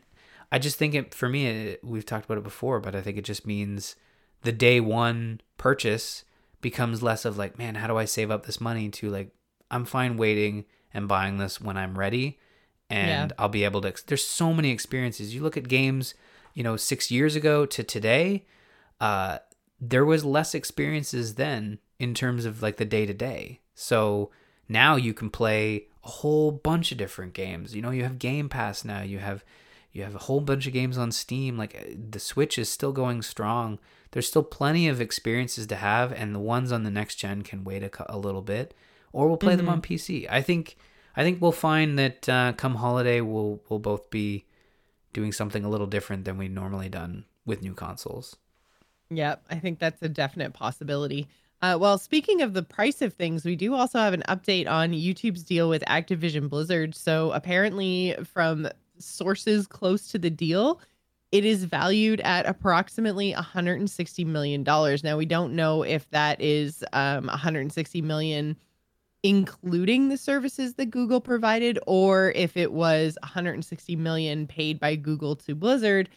I 0.52 0.60
just 0.60 0.78
think 0.78 0.94
it 0.94 1.14
for 1.14 1.28
me, 1.28 1.48
it, 1.48 1.84
we've 1.84 2.06
talked 2.06 2.26
about 2.26 2.38
it 2.38 2.44
before, 2.44 2.80
but 2.80 2.96
I 2.96 3.02
think 3.02 3.18
it 3.18 3.26
just 3.26 3.46
means 3.46 3.96
the 4.44 4.52
day 4.52 4.80
one 4.80 5.42
purchase 5.58 6.24
becomes 6.62 7.04
less 7.04 7.26
of 7.26 7.38
like, 7.38 7.58
man, 7.58 7.76
how 7.76 7.88
do 7.88 7.98
I 7.98 8.06
save 8.06 8.32
up 8.32 8.46
this 8.46 8.62
money 8.62 8.90
to 8.90 9.10
like, 9.10 9.32
I'm 9.70 9.86
fine 9.86 10.18
waiting 10.18 10.66
and 10.94 11.08
buying 11.08 11.38
this 11.38 11.60
when 11.60 11.78
I'm 11.78 11.98
ready, 11.98 12.40
and 12.90 13.34
I'll 13.38 13.50
be 13.50 13.66
able 13.66 13.82
to. 13.82 13.94
There's 14.08 14.26
so 14.26 14.54
many 14.54 14.72
experiences. 14.72 15.36
You 15.36 15.42
look 15.42 15.58
at 15.58 15.68
games, 15.68 16.14
you 16.56 16.64
know, 16.64 16.76
six 16.76 17.12
years 17.12 17.36
ago 17.36 17.68
to 17.68 17.84
today. 17.84 18.46
Uh, 19.00 19.38
there 19.80 20.06
was 20.06 20.26
less 20.26 20.56
experiences 20.56 21.36
then 21.36 21.78
in 22.00 22.16
terms 22.16 22.46
of 22.46 22.64
like 22.64 22.78
the 22.78 22.86
day 22.86 23.06
to 23.06 23.14
day. 23.14 23.60
So 23.76 24.32
now 24.68 24.96
you 24.96 25.14
can 25.14 25.30
play 25.30 25.88
a 26.04 26.08
whole 26.08 26.52
bunch 26.52 26.92
of 26.92 26.98
different 26.98 27.34
games. 27.34 27.76
You 27.76 27.82
know, 27.82 27.92
you 27.92 28.04
have 28.04 28.18
Game 28.18 28.50
Pass 28.50 28.84
now. 28.84 29.02
You 29.02 29.20
have 29.20 29.44
you 29.92 30.04
have 30.04 30.16
a 30.16 30.20
whole 30.20 30.42
bunch 30.42 30.66
of 30.66 30.74
games 30.74 30.98
on 30.98 31.12
Steam. 31.12 31.58
Like 31.58 31.76
uh, 31.76 31.94
the 32.10 32.20
Switch 32.20 32.58
is 32.58 32.70
still 32.70 32.92
going 32.92 33.22
strong. 33.22 33.80
There's 34.12 34.28
still 34.28 34.44
plenty 34.44 34.88
of 34.88 35.02
experiences 35.02 35.68
to 35.68 35.76
have, 35.76 36.14
and 36.14 36.34
the 36.34 36.40
ones 36.40 36.72
on 36.72 36.84
the 36.84 36.92
next 36.92 37.16
gen 37.16 37.42
can 37.44 37.66
wait 37.66 37.84
a, 37.84 37.92
a 38.14 38.18
little 38.18 38.42
bit, 38.42 38.74
or 39.12 39.28
we'll 39.28 39.38
play 39.38 39.56
them 39.56 39.68
on 39.68 39.82
PC. 39.82 40.26
I 40.30 40.42
think 40.42 40.78
I 41.18 41.24
think 41.24 41.42
we'll 41.42 41.52
find 41.52 42.00
that 42.00 42.30
uh, 42.30 42.54
come 42.54 42.76
holiday 42.76 43.20
we'll 43.20 43.62
we'll 43.68 43.80
both 43.80 44.10
be 44.10 44.46
doing 45.16 45.32
something 45.32 45.64
a 45.64 45.70
little 45.70 45.88
different 45.88 46.26
than 46.26 46.38
we 46.38 46.48
normally 46.48 46.90
done 46.90 47.24
with 47.46 47.64
new 47.64 47.74
consoles. 47.74 48.36
Yep, 49.10 49.46
I 49.50 49.56
think 49.56 49.80
that's 49.80 50.02
a 50.02 50.10
definite 50.10 50.54
possibility. 50.54 51.28
Uh, 51.62 51.78
well, 51.80 51.98
speaking 51.98 52.42
of 52.42 52.54
the 52.54 52.62
price 52.62 53.02
of 53.02 53.14
things, 53.14 53.46
we 53.46 53.56
do 53.56 53.74
also 53.74 53.98
have 53.98 54.14
an 54.14 54.24
update 54.28 54.68
on 54.68 54.92
YouTube's 54.92 55.44
deal 55.44 55.70
with 55.70 55.84
Activision 55.86 56.50
Blizzard. 56.50 56.94
So, 56.94 57.32
apparently, 57.32 58.16
from 58.26 58.68
sources 59.00 59.68
close 59.68 60.10
to 60.10 60.20
the 60.20 60.30
deal, 60.30 60.82
it 61.32 61.46
is 61.46 61.64
valued 61.64 62.20
at 62.22 62.46
approximately 62.46 63.32
160 63.34 64.26
million 64.26 64.64
dollars. 64.64 65.04
Now, 65.04 65.18
we 65.18 65.26
don't 65.26 65.56
know 65.56 65.84
if 65.84 66.10
that 66.10 66.42
is 66.42 66.84
um, 66.92 67.28
160 67.28 68.02
million 68.02 68.58
including 69.26 70.10
the 70.10 70.18
services 70.18 70.76
that 70.76 70.92
Google 70.92 71.20
provided, 71.20 71.80
or 71.88 72.32
if 72.36 72.56
it 72.56 72.74
was 72.74 73.18
160 73.24 73.96
million 73.96 74.46
paid 74.46 74.80
by 74.80 74.96
Google 74.96 75.36
to 75.38 75.56
Blizzard 75.56 76.10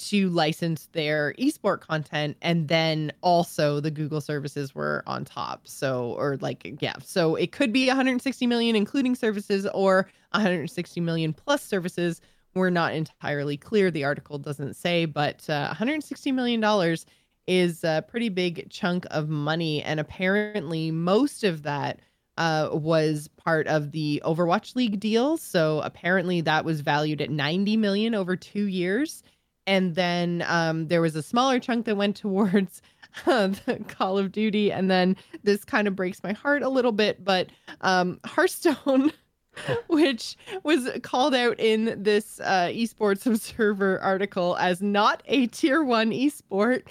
to 0.00 0.28
license 0.30 0.86
their 0.86 1.34
esport 1.38 1.80
content 1.80 2.36
and 2.42 2.66
then 2.66 3.12
also 3.20 3.78
the 3.78 3.92
Google 3.92 4.20
services 4.20 4.74
were 4.74 5.04
on 5.06 5.24
top. 5.24 5.68
So 5.68 6.16
or 6.18 6.36
like 6.40 6.68
yeah, 6.80 6.94
so 7.00 7.36
it 7.36 7.52
could 7.52 7.72
be 7.72 7.86
160 7.86 8.44
million 8.48 8.74
including 8.74 9.14
services 9.14 9.64
or 9.72 10.08
160 10.32 11.00
million 11.00 11.32
plus 11.32 11.62
services. 11.62 12.20
We're 12.54 12.70
not 12.70 12.92
entirely 12.92 13.56
clear. 13.56 13.92
The 13.92 14.02
article 14.02 14.36
doesn't 14.36 14.74
say, 14.74 15.04
but 15.04 15.48
uh, 15.48 15.66
160 15.68 16.32
million 16.32 16.60
dollars 16.60 17.06
is 17.46 17.84
a 17.84 18.04
pretty 18.08 18.30
big 18.30 18.68
chunk 18.68 19.06
of 19.12 19.28
money 19.28 19.80
and 19.84 20.00
apparently 20.00 20.90
most 20.90 21.44
of 21.44 21.62
that 21.62 22.00
uh, 22.38 22.70
was 22.72 23.28
part 23.36 23.66
of 23.66 23.92
the 23.92 24.22
Overwatch 24.24 24.74
League 24.74 24.98
deal. 24.98 25.36
So 25.36 25.80
apparently 25.84 26.40
that 26.40 26.64
was 26.64 26.80
valued 26.80 27.20
at 27.20 27.30
90 27.30 27.76
million 27.76 28.14
over 28.14 28.34
2 28.34 28.64
years 28.64 29.22
and 29.68 29.94
then 29.94 30.42
um, 30.46 30.88
there 30.88 31.02
was 31.02 31.14
a 31.14 31.22
smaller 31.22 31.60
chunk 31.60 31.84
that 31.84 31.96
went 31.96 32.16
towards 32.24 32.80
uh, 33.26 33.48
the 33.48 33.84
Call 33.86 34.18
of 34.18 34.32
Duty, 34.32 34.72
and 34.72 34.90
then 34.90 35.16
this 35.44 35.64
kind 35.64 35.86
of 35.86 35.94
breaks 35.94 36.22
my 36.22 36.32
heart 36.32 36.62
a 36.62 36.68
little 36.68 36.92
bit, 36.92 37.22
but 37.22 37.48
um, 37.82 38.18
Hearthstone, 38.24 39.12
which 39.88 40.36
was 40.62 40.88
called 41.02 41.34
out 41.34 41.58
in 41.58 42.02
this 42.02 42.40
uh, 42.40 42.68
Esports 42.70 43.26
Observer 43.26 44.00
article 44.00 44.56
as 44.56 44.82
not 44.82 45.22
a 45.26 45.46
tier 45.48 45.82
one 45.82 46.10
esport, 46.10 46.82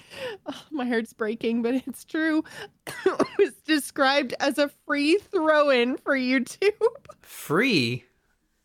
oh, 0.46 0.62
my 0.70 0.86
heart's 0.86 1.12
breaking, 1.12 1.62
but 1.62 1.74
it's 1.86 2.04
true, 2.04 2.44
it 3.06 3.38
was 3.38 3.54
described 3.66 4.34
as 4.40 4.58
a 4.58 4.70
free 4.86 5.18
throw-in 5.18 5.96
for 5.96 6.16
YouTube. 6.16 6.72
Free 7.22 8.04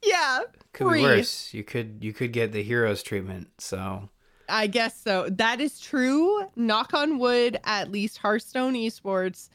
yeah, 0.04 0.40
could 0.74 0.88
free. 0.88 1.00
be 1.00 1.04
worse. 1.04 1.54
You 1.54 1.64
could 1.64 1.98
you 2.02 2.14
could 2.14 2.32
get 2.32 2.52
the 2.52 2.64
heroes 2.64 3.04
treatment. 3.04 3.50
So 3.58 4.10
I 4.50 4.68
guess 4.68 5.00
so. 5.00 5.30
That 5.30 5.62
is 5.62 5.80
true. 5.80 6.48
Knock 6.56 6.94
on 6.94 7.20
wood, 7.20 7.60
at 7.64 7.92
least 7.92 8.18
Hearthstone 8.18 8.74
Esports 8.74 9.50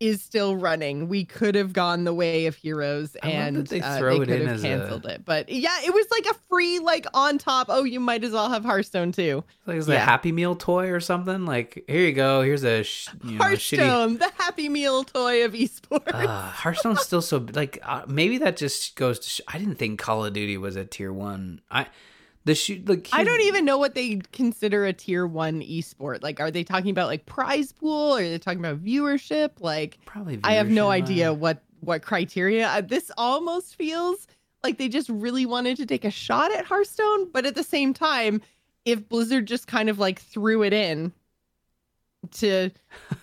is 0.00 0.22
still 0.22 0.54
running. 0.56 1.08
We 1.08 1.24
could 1.24 1.54
have 1.54 1.72
gone 1.72 2.04
the 2.04 2.14
way 2.14 2.46
of 2.46 2.54
Heroes 2.54 3.16
and 3.16 3.66
they 3.66 3.80
uh, 3.80 4.00
they 4.00 4.18
could 4.18 4.28
have 4.28 4.48
as 4.48 4.64
a- 4.64 4.66
canceled 4.68 5.06
it. 5.06 5.24
But 5.24 5.48
yeah, 5.48 5.76
it 5.84 5.92
was 5.92 6.06
like 6.10 6.26
a 6.26 6.34
free, 6.48 6.78
like 6.78 7.06
on 7.14 7.38
top. 7.38 7.66
Oh, 7.68 7.84
you 7.84 7.98
might 8.00 8.22
as 8.24 8.32
well 8.32 8.48
have 8.48 8.64
Hearthstone 8.64 9.12
too. 9.12 9.42
like 9.66 9.76
is 9.78 9.88
it 9.88 9.92
a 9.92 9.94
Yeah. 9.94 10.04
Happy 10.04 10.30
Meal 10.32 10.54
toy 10.56 10.90
or 10.90 11.00
something? 11.00 11.44
Like 11.46 11.84
here 11.88 12.06
you 12.06 12.12
go. 12.12 12.42
Here's 12.42 12.64
a 12.64 12.82
sh- 12.84 13.08
you 13.24 13.38
know, 13.38 13.44
a 13.44 13.48
shitty. 13.50 13.78
Hearthstone, 13.78 14.18
the 14.18 14.30
Happy 14.36 14.68
Meal 14.68 15.04
toy 15.04 15.44
of 15.44 15.52
esports. 15.52 16.12
Uh, 16.14 16.26
Hearthstone's 16.50 17.00
still 17.02 17.22
so 17.22 17.44
like 17.54 17.78
uh, 17.82 18.02
maybe 18.06 18.38
that 18.38 18.56
just 18.56 18.94
goes 18.96 19.18
to. 19.18 19.28
Sh- 19.28 19.40
I 19.48 19.58
didn't 19.58 19.76
think 19.76 19.98
Call 19.98 20.24
of 20.24 20.32
Duty 20.32 20.56
was 20.58 20.76
a 20.76 20.84
tier 20.84 21.12
one. 21.12 21.60
I 21.70 21.86
the 22.44 22.54
shoot 22.54 22.88
like 22.88 23.08
I 23.12 23.24
don't 23.24 23.42
even 23.42 23.64
know 23.64 23.78
what 23.78 23.94
they 23.94 24.20
consider 24.32 24.86
a 24.86 24.92
tier 24.92 25.26
one 25.26 25.60
esport. 25.60 26.22
Like, 26.22 26.40
are 26.40 26.50
they 26.50 26.64
talking 26.64 26.90
about 26.90 27.08
like 27.08 27.26
prize 27.26 27.72
pool? 27.72 28.16
Or 28.16 28.20
are 28.20 28.28
they 28.28 28.38
talking 28.38 28.60
about 28.60 28.82
viewership? 28.82 29.52
Like, 29.60 29.98
probably. 30.06 30.40
I 30.44 30.54
have 30.54 30.70
no 30.70 30.90
idea 30.90 31.32
what 31.32 31.62
what 31.80 32.02
criteria. 32.02 32.68
Uh, 32.68 32.80
This 32.80 33.10
almost 33.16 33.76
feels 33.76 34.26
like 34.64 34.78
they 34.78 34.88
just 34.88 35.08
really 35.08 35.46
wanted 35.46 35.76
to 35.76 35.86
take 35.86 36.04
a 36.04 36.10
shot 36.10 36.52
at 36.52 36.64
Hearthstone, 36.64 37.30
but 37.30 37.46
at 37.46 37.54
the 37.54 37.62
same 37.62 37.94
time, 37.94 38.40
if 38.84 39.08
Blizzard 39.08 39.46
just 39.46 39.66
kind 39.66 39.88
of 39.88 39.98
like 39.98 40.20
threw 40.20 40.62
it 40.62 40.72
in 40.72 41.12
to 42.32 42.70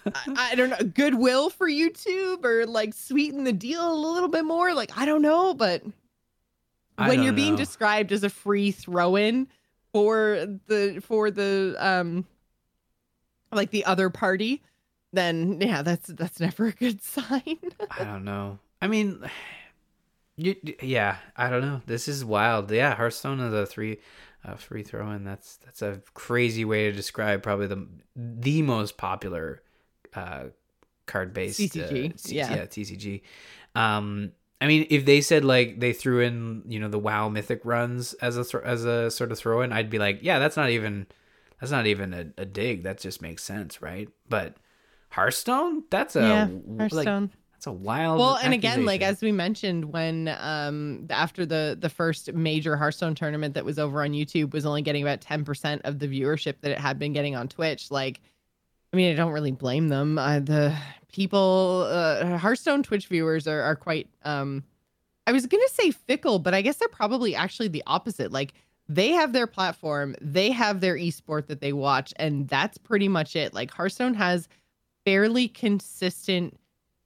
I, 0.05 0.11
I 0.51 0.55
don't 0.55 0.69
know 0.69 0.77
goodwill 0.93 1.49
for 1.49 1.67
YouTube 1.67 2.45
or 2.45 2.65
like 2.65 2.93
sweeten 2.93 3.43
the 3.43 3.53
deal 3.53 3.91
a 3.91 3.93
little 3.93 4.29
bit 4.29 4.45
more, 4.45 4.73
like 4.73 4.97
I 4.97 5.05
don't 5.05 5.21
know, 5.21 5.53
but 5.53 5.83
I 6.97 7.07
when 7.09 7.23
you're 7.23 7.33
being 7.33 7.55
described 7.55 8.11
as 8.11 8.23
a 8.23 8.29
free 8.29 8.71
throw-in 8.71 9.47
for 9.93 10.45
the 10.67 11.01
for 11.05 11.31
the 11.31 11.75
um 11.79 12.25
like 13.51 13.71
the 13.71 13.85
other 13.85 14.09
party 14.09 14.61
then 15.13 15.59
yeah 15.61 15.81
that's 15.81 16.07
that's 16.07 16.39
never 16.39 16.67
a 16.67 16.71
good 16.71 17.01
sign 17.15 17.57
I 17.91 18.03
don't 18.03 18.25
know. 18.25 18.59
I 18.81 18.87
mean, 18.87 19.23
you, 20.35 20.55
yeah, 20.81 21.17
I 21.37 21.49
don't 21.49 21.61
know. 21.61 21.81
This 21.85 22.07
is 22.07 22.25
wild. 22.25 22.69
Yeah, 22.71 22.93
Hearthstone 22.95 23.39
is 23.39 23.53
a 23.53 23.65
three, 23.65 23.99
uh, 24.43 24.55
free 24.55 24.83
throw 24.83 25.11
in. 25.11 25.23
That's 25.23 25.57
that's 25.57 25.81
a 25.81 26.01
crazy 26.13 26.65
way 26.65 26.89
to 26.89 26.91
describe 26.91 27.41
probably 27.41 27.67
the 27.67 27.87
the 28.15 28.61
most 28.61 28.97
popular 28.97 29.61
uh, 30.13 30.45
card 31.05 31.33
based 31.33 31.59
CCG, 31.59 32.13
Uh, 32.13 32.17
C- 32.17 32.35
yeah. 32.35 32.55
yeah, 32.55 32.65
TCG. 32.65 33.21
Um, 33.75 34.33
I 34.61 34.67
mean, 34.67 34.87
if 34.89 35.05
they 35.05 35.21
said 35.21 35.43
like 35.43 35.79
they 35.79 35.93
threw 35.93 36.21
in 36.21 36.63
you 36.67 36.79
know 36.79 36.87
the 36.87 36.99
WoW 36.99 37.29
Mythic 37.29 37.61
runs 37.63 38.13
as 38.15 38.37
a 38.37 38.43
thro- 38.43 38.63
as 38.63 38.85
a 38.85 39.11
sort 39.11 39.31
of 39.31 39.37
throw 39.37 39.61
in, 39.61 39.71
I'd 39.73 39.89
be 39.89 39.99
like, 39.99 40.19
yeah, 40.21 40.39
that's 40.39 40.57
not 40.57 40.69
even 40.69 41.07
that's 41.59 41.71
not 41.71 41.87
even 41.87 42.13
a, 42.13 42.41
a 42.41 42.45
dig. 42.45 42.83
That 42.83 42.99
just 42.99 43.21
makes 43.21 43.43
sense, 43.43 43.81
right? 43.81 44.09
But 44.29 44.55
Hearthstone, 45.09 45.83
that's 45.89 46.15
a 46.15 46.21
yeah 46.21 46.45
w- 46.45 46.63
like 46.77 46.91
Hearthstone 46.91 47.31
that's 47.65 47.67
a 47.67 47.71
wild. 47.71 48.19
Well, 48.19 48.37
and 48.37 48.53
again, 48.53 48.85
like 48.85 49.01
as 49.01 49.21
we 49.21 49.31
mentioned, 49.31 49.85
when 49.91 50.27
um 50.39 51.07
after 51.09 51.45
the 51.45 51.77
the 51.79 51.89
first 51.89 52.33
major 52.33 52.75
Hearthstone 52.75 53.15
tournament 53.15 53.53
that 53.55 53.65
was 53.65 53.79
over 53.79 54.03
on 54.03 54.11
YouTube 54.11 54.53
was 54.53 54.65
only 54.65 54.81
getting 54.81 55.01
about 55.01 55.21
ten 55.21 55.43
percent 55.43 55.81
of 55.83 55.99
the 55.99 56.07
viewership 56.07 56.55
that 56.61 56.71
it 56.71 56.77
had 56.77 56.99
been 56.99 57.13
getting 57.13 57.35
on 57.35 57.47
Twitch. 57.47 57.91
Like, 57.91 58.21
I 58.93 58.97
mean, 58.97 59.11
I 59.11 59.15
don't 59.15 59.31
really 59.31 59.51
blame 59.51 59.87
them. 59.87 60.17
Uh, 60.17 60.39
the 60.39 60.75
people, 61.15 61.87
uh, 61.89 62.37
Hearthstone 62.37 62.83
Twitch 62.83 63.07
viewers 63.07 63.47
are 63.47 63.61
are 63.61 63.75
quite. 63.75 64.09
um 64.23 64.63
I 65.27 65.31
was 65.31 65.47
gonna 65.47 65.63
say 65.69 65.89
fickle, 65.89 66.37
but 66.37 66.53
I 66.53 66.61
guess 66.61 66.75
they're 66.75 66.87
probably 66.87 67.33
actually 67.33 67.69
the 67.69 67.83
opposite. 67.87 68.31
Like 68.31 68.53
they 68.87 69.11
have 69.11 69.33
their 69.33 69.47
platform, 69.47 70.15
they 70.21 70.51
have 70.51 70.81
their 70.81 70.95
esport 70.95 71.47
that 71.47 71.61
they 71.61 71.73
watch, 71.73 72.13
and 72.17 72.47
that's 72.47 72.77
pretty 72.77 73.07
much 73.07 73.35
it. 73.35 73.53
Like 73.53 73.71
Hearthstone 73.71 74.13
has 74.13 74.47
fairly 75.05 75.47
consistent 75.47 76.59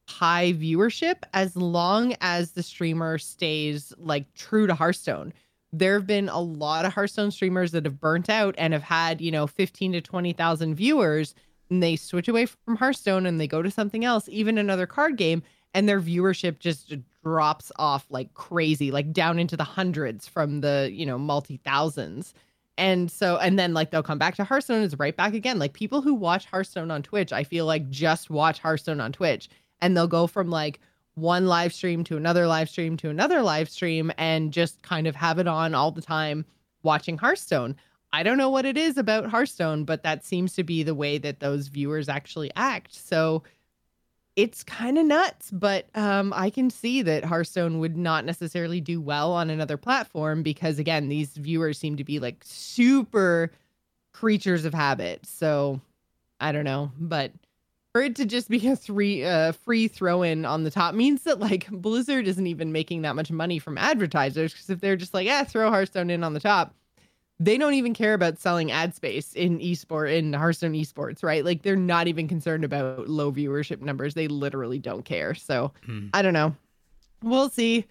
high 0.10 0.54
viewership 0.54 1.18
as 1.34 1.56
long 1.56 2.16
as 2.20 2.52
the 2.52 2.64
streamer 2.64 3.20
stays 3.20 3.94
like 3.98 4.34
true 4.34 4.66
to 4.68 4.74
Hearthstone. 4.74 5.32
There 5.72 5.94
have 5.94 6.08
been 6.08 6.30
a 6.30 6.42
lot 6.42 6.86
of 6.86 6.94
Hearthstone 6.94 7.30
streamers 7.30 7.72
that 7.72 7.86
have 7.86 8.00
burnt 8.00 8.28
out 8.28 8.56
and 8.58 8.74
have 8.74 8.82
had, 8.82 9.22
you 9.22 9.30
know, 9.30 9.46
15 9.46 9.94
to 9.94 10.02
20,000 10.02 10.74
viewers 10.74 11.36
and 11.70 11.84
they 11.84 11.96
switch 11.96 12.28
away 12.28 12.46
from 12.46 12.76
Hearthstone 12.76 13.26
and 13.26 13.40
they 13.40 13.48
go 13.48 13.62
to 13.62 13.72
something 13.72 14.06
else, 14.06 14.28
even 14.30 14.58
another 14.58 14.88
card 14.88 15.18
game, 15.18 15.44
and 15.74 15.88
their 15.88 16.02
viewership 16.02 16.60
just 16.60 16.94
drops 17.24 17.72
off 17.78 18.06
like 18.10 18.34
crazy, 18.34 18.92
like 18.92 19.12
down 19.14 19.40
into 19.40 19.56
the 19.56 19.64
hundreds 19.64 20.28
from 20.28 20.62
the, 20.62 20.90
you 20.92 21.06
know, 21.06 21.18
multi 21.18 21.58
thousands. 21.58 22.34
And 22.78 23.12
so, 23.12 23.38
and 23.38 23.60
then 23.60 23.74
like 23.74 23.92
they'll 23.92 24.02
come 24.02 24.18
back 24.18 24.36
to 24.36 24.44
Hearthstone, 24.44 24.84
it's 24.84 24.98
right 24.98 25.16
back 25.16 25.34
again. 25.34 25.60
Like 25.60 25.74
people 25.74 26.02
who 26.02 26.14
watch 26.14 26.46
Hearthstone 26.46 26.92
on 26.92 27.04
Twitch, 27.04 27.34
I 27.34 27.44
feel 27.44 27.66
like 27.66 27.90
just 27.90 28.30
watch 28.30 28.60
Hearthstone 28.60 29.02
on 29.02 29.12
Twitch 29.12 29.50
and 29.82 29.96
they'll 29.96 30.08
go 30.08 30.28
from 30.28 30.50
like 30.50 30.80
one 31.16 31.46
live 31.48 31.74
stream 31.74 32.04
to 32.06 32.18
another 32.18 32.48
live 32.48 32.70
stream 32.70 32.96
to 32.98 33.10
another 33.10 33.42
live 33.42 33.70
stream 33.70 34.12
and 34.18 34.54
just 34.54 34.82
kind 34.82 35.08
of 35.08 35.16
have 35.16 35.40
it 35.40 35.48
on 35.48 35.76
all 35.76 35.92
the 35.92 36.02
time 36.02 36.46
watching 36.84 37.18
Hearthstone. 37.18 37.76
I 38.12 38.24
don't 38.24 38.38
know 38.38 38.50
what 38.50 38.66
it 38.66 38.78
is 38.78 38.98
about 38.98 39.30
Hearthstone, 39.30 39.84
but 39.86 40.04
that 40.04 40.26
seems 40.26 40.54
to 40.56 40.64
be 40.64 40.84
the 40.84 40.96
way 40.96 41.18
that 41.20 41.40
those 41.40 41.68
viewers 41.68 42.10
actually 42.10 42.52
act. 42.56 42.96
So 42.96 43.44
it's 44.36 44.64
kind 44.64 44.98
of 44.98 45.06
nuts, 45.06 45.52
but 45.52 45.88
um, 45.96 46.34
I 46.36 46.50
can 46.50 46.70
see 46.70 47.02
that 47.02 47.26
Hearthstone 47.26 47.80
would 47.80 47.98
not 47.98 48.26
necessarily 48.26 48.82
do 48.82 49.02
well 49.02 49.34
on 49.34 49.50
another 49.50 49.78
platform 49.78 50.44
because, 50.44 50.80
again, 50.80 51.10
these 51.10 51.32
viewers 51.32 51.78
seem 51.78 51.98
to 51.98 52.04
be 52.04 52.20
like 52.20 52.38
super 52.44 53.52
creatures 54.14 54.66
of 54.66 54.74
habit. 54.74 55.26
So 55.26 55.82
I 56.40 56.52
don't 56.52 56.64
know, 56.64 56.92
but 57.00 57.32
for 57.92 58.02
it 58.02 58.16
to 58.16 58.26
just 58.26 58.50
be 58.50 58.66
a 58.68 58.76
three 58.76 59.26
uh, 59.26 59.52
free 59.52 59.88
throw 59.88 60.22
in 60.22 60.46
on 60.46 60.64
the 60.64 60.72
top 60.72 60.96
means 60.96 61.24
that 61.24 61.40
like 61.40 61.68
Blizzard 61.70 62.28
isn't 62.28 62.48
even 62.48 62.72
making 62.72 63.02
that 63.02 63.16
much 63.16 63.32
money 63.32 63.60
from 63.60 63.78
advertisers 63.78 64.54
because 64.54 64.70
if 64.70 64.80
they're 64.80 64.96
just 64.96 65.14
like, 65.14 65.26
yeah, 65.26 65.44
throw 65.44 65.70
Hearthstone 65.70 66.10
in 66.10 66.24
on 66.24 66.34
the 66.34 66.40
top, 66.40 66.74
they 67.40 67.58
don't 67.58 67.74
even 67.74 67.94
care 67.94 68.14
about 68.14 68.38
selling 68.38 68.72
ad 68.72 68.94
space 68.94 69.34
in 69.34 69.60
esports 69.60 70.14
in 70.14 70.34
Hearthstone 70.34 70.74
esports, 70.74 71.24
right? 71.24 71.46
Like 71.46 71.62
they're 71.62 71.76
not 71.76 72.08
even 72.08 72.28
concerned 72.28 72.66
about 72.66 73.08
low 73.08 73.32
viewership 73.32 73.82
numbers. 73.82 74.14
They 74.14 74.28
literally 74.28 74.80
don't 74.80 75.06
care. 75.06 75.34
So 75.34 75.72
Hmm. 75.86 76.08
I 76.14 76.22
don't 76.22 76.34
know. 76.34 76.56
We'll 77.24 77.50
see. 77.50 77.86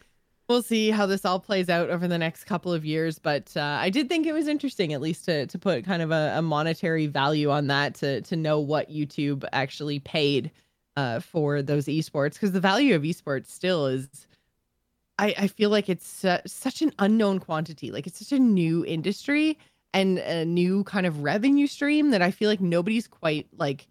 We'll 0.48 0.62
see 0.62 0.90
how 0.90 1.04
this 1.04 1.26
all 1.26 1.40
plays 1.40 1.68
out 1.68 1.90
over 1.90 2.08
the 2.08 2.16
next 2.16 2.44
couple 2.44 2.72
of 2.72 2.84
years. 2.84 3.18
But 3.18 3.54
uh, 3.56 3.78
I 3.80 3.90
did 3.90 4.08
think 4.08 4.26
it 4.26 4.32
was 4.32 4.48
interesting, 4.48 4.92
at 4.92 5.00
least 5.00 5.24
to 5.26 5.46
to 5.46 5.58
put 5.58 5.84
kind 5.84 6.02
of 6.02 6.10
a, 6.10 6.34
a 6.36 6.42
monetary 6.42 7.06
value 7.06 7.50
on 7.50 7.66
that 7.66 7.94
to 7.96 8.22
to 8.22 8.36
know 8.36 8.58
what 8.60 8.90
YouTube 8.90 9.44
actually 9.52 9.98
paid 9.98 10.50
uh, 10.96 11.20
for 11.20 11.62
those 11.62 11.86
esports 11.86 12.34
because 12.34 12.52
the 12.52 12.60
value 12.60 12.94
of 12.94 13.02
esports 13.02 13.50
still 13.50 13.86
is. 13.86 14.08
I, 15.18 15.34
I 15.36 15.46
feel 15.48 15.70
like 15.70 15.88
it's 15.88 16.06
su- 16.06 16.38
such 16.46 16.82
an 16.82 16.92
unknown 16.98 17.40
quantity. 17.40 17.90
Like 17.90 18.06
it's 18.06 18.18
such 18.18 18.32
a 18.32 18.38
new 18.38 18.84
industry 18.84 19.58
and 19.92 20.18
a 20.18 20.44
new 20.44 20.84
kind 20.84 21.06
of 21.06 21.22
revenue 21.22 21.66
stream 21.66 22.10
that 22.10 22.22
I 22.22 22.30
feel 22.30 22.48
like 22.48 22.60
nobody's 22.60 23.08
quite 23.08 23.48
like 23.56 23.86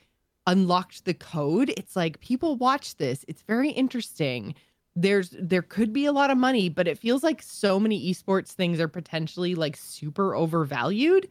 unlocked 0.46 1.06
the 1.06 1.14
code. 1.14 1.74
It's 1.76 1.96
like 1.96 2.20
people 2.22 2.56
watch 2.56 2.96
this. 2.98 3.26
It's 3.28 3.42
very 3.42 3.70
interesting. 3.70 4.56
There's 4.96 5.36
there 5.40 5.62
could 5.62 5.94
be 5.94 6.06
a 6.06 6.12
lot 6.12 6.32
of 6.32 6.38
money, 6.38 6.70
but 6.70 6.88
it 6.88 6.98
feels 6.98 7.24
like 7.24 7.42
so 7.42 7.80
many 7.80 8.12
esports 8.12 8.50
things 8.50 8.80
are 8.80 8.88
potentially 8.88 9.56
like 9.56 9.76
super 9.76 10.36
overvalued 10.36 11.28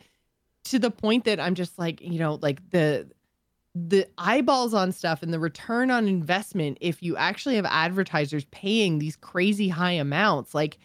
to 0.64 0.78
the 0.78 0.90
point 0.90 1.24
that 1.24 1.40
I'm 1.40 1.54
just 1.54 1.78
like, 1.78 2.00
you 2.00 2.18
know, 2.18 2.38
like 2.42 2.70
the 2.70 3.08
the 3.76 4.08
eyeballs 4.16 4.72
on 4.72 4.90
stuff 4.90 5.22
and 5.22 5.34
the 5.34 5.38
return 5.38 5.90
on 5.90 6.08
investment 6.08 6.78
if 6.80 7.02
you 7.02 7.14
actually 7.16 7.56
have 7.56 7.66
advertisers 7.66 8.46
paying 8.46 8.98
these 8.98 9.16
crazy 9.16 9.68
high 9.68 9.92
amounts 9.92 10.54
like 10.54 10.78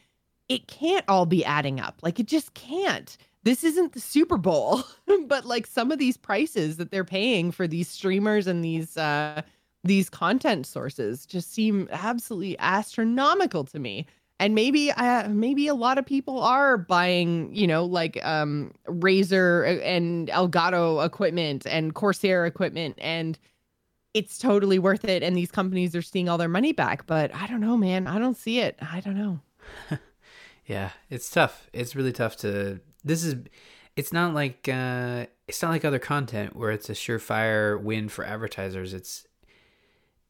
it 0.50 0.68
can't 0.68 1.06
all 1.08 1.26
be 1.26 1.46
adding 1.46 1.80
up. 1.80 2.00
Like 2.02 2.20
it 2.20 2.26
just 2.26 2.54
can't. 2.54 3.18
This 3.44 3.64
isn't 3.64 3.94
the 3.94 4.02
super 4.02 4.36
bowl 4.38 4.84
but 5.28 5.46
like 5.46 5.66
some 5.66 5.92
of 5.92 6.00
these 6.00 6.18
prices 6.18 6.76
that 6.78 6.92
they're 6.92 7.06
paying 7.06 7.52
for 7.52 7.66
these 7.66 7.88
streamers 7.88 8.46
and 8.46 8.64
these 8.64 8.98
uh 8.98 9.42
these 9.84 10.10
content 10.10 10.68
sources 10.68 11.26
just 11.26 11.52
seem 11.52 11.88
absolutely 11.92 12.60
astronomical 12.60 13.64
to 13.64 13.80
me 13.80 14.06
and 14.42 14.54
maybe 14.54 14.92
uh, 14.92 15.30
maybe 15.30 15.68
a 15.68 15.74
lot 15.74 15.98
of 15.98 16.06
people 16.06 16.42
are 16.42 16.78
buying 16.78 17.54
you 17.56 17.66
know 17.66 17.86
like 17.86 18.20
um 18.26 18.74
razer 18.88 19.82
and 19.84 20.28
elgato 20.28 21.06
equipment 21.06 21.66
and 21.66 21.94
corsair 21.96 22.46
equipment 22.46 22.96
and 22.98 23.40
it's 24.14 24.38
totally 24.38 24.80
worth 24.80 25.06
it 25.06 25.24
and 25.24 25.38
these 25.38 25.52
companies 25.52 25.96
are 25.96 26.02
seeing 26.02 26.28
all 26.28 26.38
their 26.38 26.50
money 26.50 26.74
back 26.74 27.06
but 27.08 27.34
i 27.34 27.48
don't 27.48 27.62
know 27.62 27.78
man 27.78 28.08
i 28.08 28.20
don't 28.20 28.36
see 28.36 28.60
it 28.60 28.78
i 28.92 29.00
don't 29.00 29.18
know 29.18 29.40
Yeah, 30.66 30.92
it's 31.10 31.30
tough. 31.30 31.70
It's 31.74 31.96
really 31.98 32.14
tough 32.14 32.38
to. 32.38 32.80
This 33.04 33.24
is. 33.24 33.36
It's 33.98 34.14
not 34.14 34.34
like 34.34 34.70
uh, 34.72 35.26
it's 35.48 35.62
not 35.62 35.72
like 35.72 35.84
other 35.84 36.00
content 36.00 36.56
where 36.56 36.72
it's 36.72 36.90
a 36.90 36.94
surefire 36.94 37.82
win 37.82 38.08
for 38.08 38.24
advertisers. 38.24 38.94
It's 38.94 39.28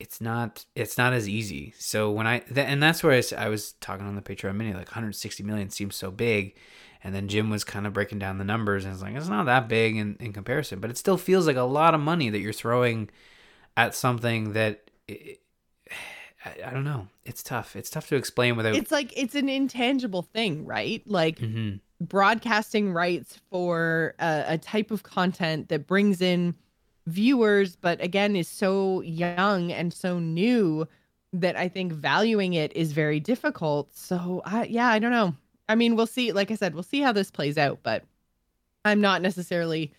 it's 0.02 0.20
not 0.20 0.66
it's 0.76 0.98
not 0.98 1.14
as 1.14 1.30
easy. 1.30 1.74
So 1.78 2.12
when 2.12 2.28
I 2.28 2.40
th- 2.40 2.58
and 2.72 2.82
that's 2.82 3.04
where 3.04 3.22
I, 3.38 3.48
was 3.50 3.74
talking 3.74 4.06
on 4.08 4.16
the 4.16 4.22
Patreon 4.22 4.56
mini 4.56 4.74
like 4.74 4.88
160 4.88 5.44
million 5.44 5.70
seems 5.70 5.96
so 5.96 6.12
big, 6.12 6.56
and 7.04 7.14
then 7.16 7.28
Jim 7.28 7.50
was 7.50 7.64
kind 7.64 7.86
of 7.88 7.94
breaking 7.94 8.20
down 8.20 8.38
the 8.38 8.44
numbers 8.44 8.84
and 8.86 8.94
it's 8.94 9.02
like 9.04 9.16
it's 9.16 9.30
not 9.30 9.46
that 9.46 9.68
big 9.68 9.96
in, 9.98 10.18
in 10.20 10.34
comparison, 10.34 10.80
but 10.80 10.90
it 10.90 10.98
still 10.98 11.18
feels 11.18 11.48
like 11.48 11.56
a 11.58 11.62
lot 11.62 11.94
of 11.94 12.02
money 12.02 12.30
that 12.30 12.40
you're 12.40 12.54
throwing 12.54 13.10
at 13.78 13.96
something 13.96 14.54
that 14.54 14.90
i 15.10 15.38
I, 16.46 16.56
I 16.68 16.72
don't 16.72 16.84
know. 16.84 17.08
It's 17.24 17.44
tough. 17.44 17.76
It's 17.76 17.90
tough 17.92 18.08
to 18.10 18.16
explain 18.16 18.56
without. 18.58 18.76
it's 18.76 18.92
like 18.92 19.14
it's 19.16 19.36
an 19.36 19.48
intangible 19.48 20.24
thing 20.24 20.66
right 20.66 21.04
like 21.06 21.38
Mhm. 21.40 21.80
broadcasting 22.02 22.92
rights 22.94 23.40
for 23.52 24.16
a, 24.20 24.44
a 24.48 24.58
type 24.58 24.90
of 24.92 25.04
content 25.04 25.70
that 25.70 25.86
brings 25.88 26.22
in 26.22 26.56
viewers, 27.08 27.76
but 27.76 28.02
again 28.04 28.36
is 28.36 28.48
so 28.48 29.02
young 29.02 29.72
and 29.72 29.94
so 29.94 30.20
new 30.20 30.88
that 31.34 31.56
I 31.56 31.70
think 31.70 31.94
valuing 31.94 32.54
it 32.54 32.76
is 32.76 32.92
very 32.92 33.20
difficult. 33.20 33.96
So 33.96 34.42
I 34.46 34.66
yeah, 34.66 34.88
I 34.88 35.00
don't 35.00 35.12
know. 35.12 35.36
I 35.70 35.76
mean, 35.76 35.96
we'll 35.96 36.08
see. 36.08 36.32
Like 36.32 36.52
I 36.52 36.56
said, 36.56 36.74
we'll 36.74 36.84
see 36.84 37.00
how 37.00 37.12
this 37.14 37.32
plays 37.32 37.58
out, 37.58 37.80
but 37.84 38.04
I'm 38.84 39.00
not 39.00 39.22
necessarily 39.22 39.94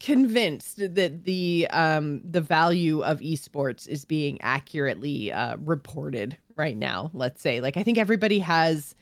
convinced 0.00 0.76
that 0.76 1.24
the 1.24 1.66
um 1.70 2.20
the 2.22 2.40
value 2.40 3.02
of 3.02 3.18
esports 3.20 3.88
is 3.88 4.04
being 4.04 4.38
accurately 4.42 5.32
uh 5.32 5.56
reported 5.60 6.36
right 6.56 6.76
now 6.76 7.10
let's 7.14 7.40
say 7.40 7.62
like 7.62 7.78
i 7.78 7.82
think 7.82 7.96
everybody 7.96 8.38
has 8.38 8.94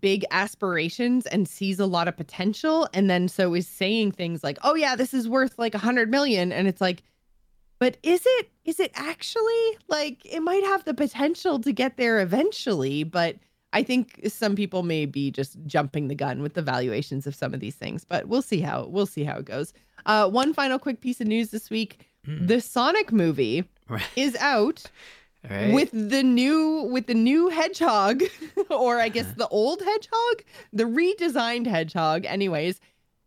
big 0.00 0.24
aspirations 0.30 1.26
and 1.26 1.48
sees 1.48 1.80
a 1.80 1.86
lot 1.86 2.08
of 2.08 2.16
potential 2.16 2.88
and 2.92 3.08
then 3.08 3.26
so 3.28 3.54
is 3.54 3.66
saying 3.66 4.12
things 4.12 4.44
like 4.44 4.58
oh 4.62 4.74
yeah 4.74 4.94
this 4.94 5.14
is 5.14 5.28
worth 5.28 5.58
like 5.58 5.74
a 5.74 5.78
hundred 5.78 6.10
million 6.10 6.52
and 6.52 6.68
it's 6.68 6.80
like 6.80 7.02
but 7.78 7.96
is 8.02 8.22
it 8.24 8.50
is 8.64 8.80
it 8.80 8.90
actually? 8.94 9.78
Like 9.88 10.24
it 10.26 10.40
might 10.40 10.64
have 10.64 10.84
the 10.84 10.94
potential 10.94 11.58
to 11.60 11.72
get 11.72 11.96
there 11.96 12.20
eventually 12.20 13.04
but 13.04 13.36
i 13.72 13.82
think 13.82 14.20
some 14.26 14.56
people 14.56 14.82
may 14.82 15.04
be 15.04 15.30
just 15.30 15.56
jumping 15.66 16.08
the 16.08 16.14
gun 16.14 16.40
with 16.42 16.54
the 16.54 16.62
valuations 16.62 17.26
of 17.26 17.34
some 17.34 17.52
of 17.52 17.60
these 17.60 17.74
things 17.74 18.02
but 18.04 18.26
we'll 18.26 18.42
see 18.42 18.60
how 18.60 18.86
we'll 18.86 19.06
see 19.06 19.24
how 19.24 19.38
it 19.38 19.44
goes. 19.44 19.72
Uh 20.06 20.28
one 20.28 20.52
final 20.52 20.78
quick 20.78 21.00
piece 21.00 21.20
of 21.20 21.26
news 21.26 21.50
this 21.50 21.70
week. 21.70 22.06
Mm. 22.26 22.48
the 22.48 22.60
sonic 22.60 23.12
movie 23.12 23.64
is 24.16 24.36
out 24.36 24.84
right. 25.48 25.72
with 25.72 25.90
the 25.92 26.22
new 26.22 26.88
with 26.90 27.06
the 27.06 27.14
new 27.14 27.48
hedgehog 27.48 28.22
or 28.70 28.98
i 28.98 29.08
guess 29.08 29.24
Uh-huh. 29.26 29.34
the 29.38 29.48
old 29.48 29.80
hedgehog 29.82 30.42
the 30.72 30.84
redesigned 30.84 31.66
hedgehog 31.66 32.24
anyways 32.24 32.80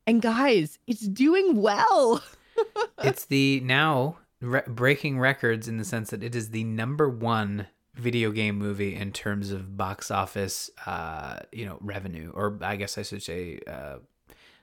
and 0.08 0.22
guys 0.22 0.80
it's 0.88 1.02
doing 1.08 1.62
well 1.62 2.24
it's 3.04 3.26
the 3.26 3.60
now 3.64 4.18
re- 4.42 4.64
breaking 4.68 5.20
records 5.20 5.68
in 5.68 5.78
the 5.78 5.86
sense 5.86 6.10
that 6.10 6.24
it 6.24 6.36
is 6.36 6.50
the 6.50 6.64
number 6.64 7.10
one 7.10 7.68
video 7.96 8.32
game 8.32 8.58
movie 8.58 8.96
in 8.96 9.12
terms 9.12 9.52
of 9.52 9.76
box 9.78 10.10
office 10.10 10.70
uh 10.86 11.40
you 11.52 11.66
know 11.66 11.78
revenue 11.82 12.32
or 12.34 12.58
i 12.62 12.76
guess 12.76 12.98
i 12.98 13.02
should 13.02 13.22
say 13.22 13.60
uh 13.68 13.98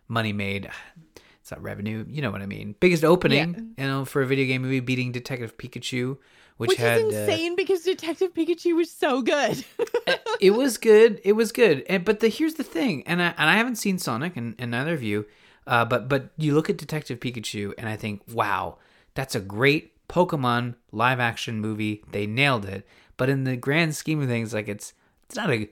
money 0.08 0.32
made 0.32 0.70
it's 1.40 1.50
not 1.50 1.62
revenue. 1.62 2.04
You 2.08 2.20
know 2.20 2.30
what 2.30 2.42
I 2.42 2.46
mean? 2.46 2.74
Biggest 2.78 3.04
opening, 3.04 3.74
you 3.78 3.86
know, 3.86 4.04
for 4.04 4.20
a 4.20 4.26
video 4.26 4.44
game 4.46 4.60
movie, 4.60 4.80
beating 4.80 5.12
Detective 5.12 5.56
Pikachu, 5.56 6.18
which, 6.58 6.70
Which 6.70 6.78
had 6.78 6.98
is 6.98 7.14
uh, 7.14 7.18
insane 7.18 7.56
because 7.56 7.82
Detective 7.82 8.34
Pikachu 8.34 8.76
was 8.76 8.90
so 8.90 9.22
good. 9.22 9.64
it 10.40 10.50
was 10.50 10.76
good. 10.76 11.20
It 11.24 11.32
was 11.32 11.52
good. 11.52 11.84
And 11.88 12.04
but 12.04 12.18
the 12.20 12.28
here's 12.28 12.54
the 12.54 12.64
thing, 12.64 13.04
and 13.06 13.22
I 13.22 13.28
and 13.38 13.48
I 13.48 13.56
haven't 13.56 13.76
seen 13.76 13.98
Sonic, 13.98 14.36
and, 14.36 14.56
and 14.58 14.72
neither 14.72 14.92
of 14.92 15.02
you. 15.02 15.24
Uh, 15.68 15.84
but 15.84 16.08
but 16.08 16.30
you 16.36 16.54
look 16.54 16.68
at 16.68 16.76
Detective 16.76 17.20
Pikachu, 17.20 17.74
and 17.78 17.88
I 17.88 17.96
think, 17.96 18.22
wow, 18.32 18.78
that's 19.14 19.36
a 19.36 19.40
great 19.40 19.92
Pokemon 20.08 20.74
live 20.90 21.20
action 21.20 21.60
movie. 21.60 22.02
They 22.10 22.26
nailed 22.26 22.64
it. 22.64 22.86
But 23.16 23.28
in 23.28 23.44
the 23.44 23.56
grand 23.56 23.94
scheme 23.94 24.20
of 24.20 24.28
things, 24.28 24.52
like 24.52 24.68
it's 24.68 24.94
it's 25.26 25.36
not 25.36 25.50
a 25.50 25.68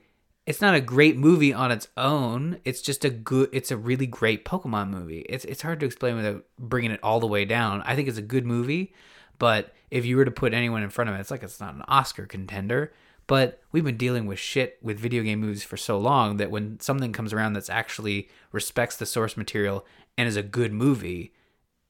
it's 0.46 0.60
not 0.60 0.74
a 0.76 0.80
great 0.80 1.16
movie 1.16 1.52
on 1.52 1.72
its 1.72 1.88
own. 1.96 2.60
It's 2.64 2.80
just 2.80 3.04
a 3.04 3.10
good. 3.10 3.48
It's 3.52 3.72
a 3.72 3.76
really 3.76 4.06
great 4.06 4.44
Pokemon 4.44 4.90
movie. 4.90 5.26
It's 5.28 5.44
it's 5.46 5.62
hard 5.62 5.80
to 5.80 5.86
explain 5.86 6.14
without 6.14 6.44
bringing 6.58 6.92
it 6.92 7.00
all 7.02 7.18
the 7.18 7.26
way 7.26 7.44
down. 7.44 7.82
I 7.82 7.96
think 7.96 8.06
it's 8.08 8.18
a 8.18 8.22
good 8.22 8.46
movie, 8.46 8.94
but 9.38 9.74
if 9.90 10.04
you 10.04 10.16
were 10.16 10.24
to 10.24 10.30
put 10.30 10.54
anyone 10.54 10.82
in 10.82 10.90
front 10.90 11.10
of 11.10 11.16
it, 11.16 11.20
it's 11.20 11.30
like 11.30 11.42
it's 11.42 11.60
not 11.60 11.74
an 11.74 11.82
Oscar 11.88 12.26
contender. 12.26 12.92
But 13.26 13.60
we've 13.72 13.84
been 13.84 13.96
dealing 13.96 14.26
with 14.26 14.38
shit 14.38 14.78
with 14.82 15.00
video 15.00 15.22
game 15.22 15.40
movies 15.40 15.64
for 15.64 15.76
so 15.76 15.98
long 15.98 16.36
that 16.36 16.50
when 16.50 16.78
something 16.78 17.12
comes 17.12 17.32
around 17.32 17.54
that's 17.54 17.70
actually 17.70 18.28
respects 18.52 18.96
the 18.96 19.06
source 19.06 19.36
material 19.36 19.84
and 20.16 20.28
is 20.28 20.36
a 20.36 20.42
good 20.42 20.72
movie, 20.72 21.32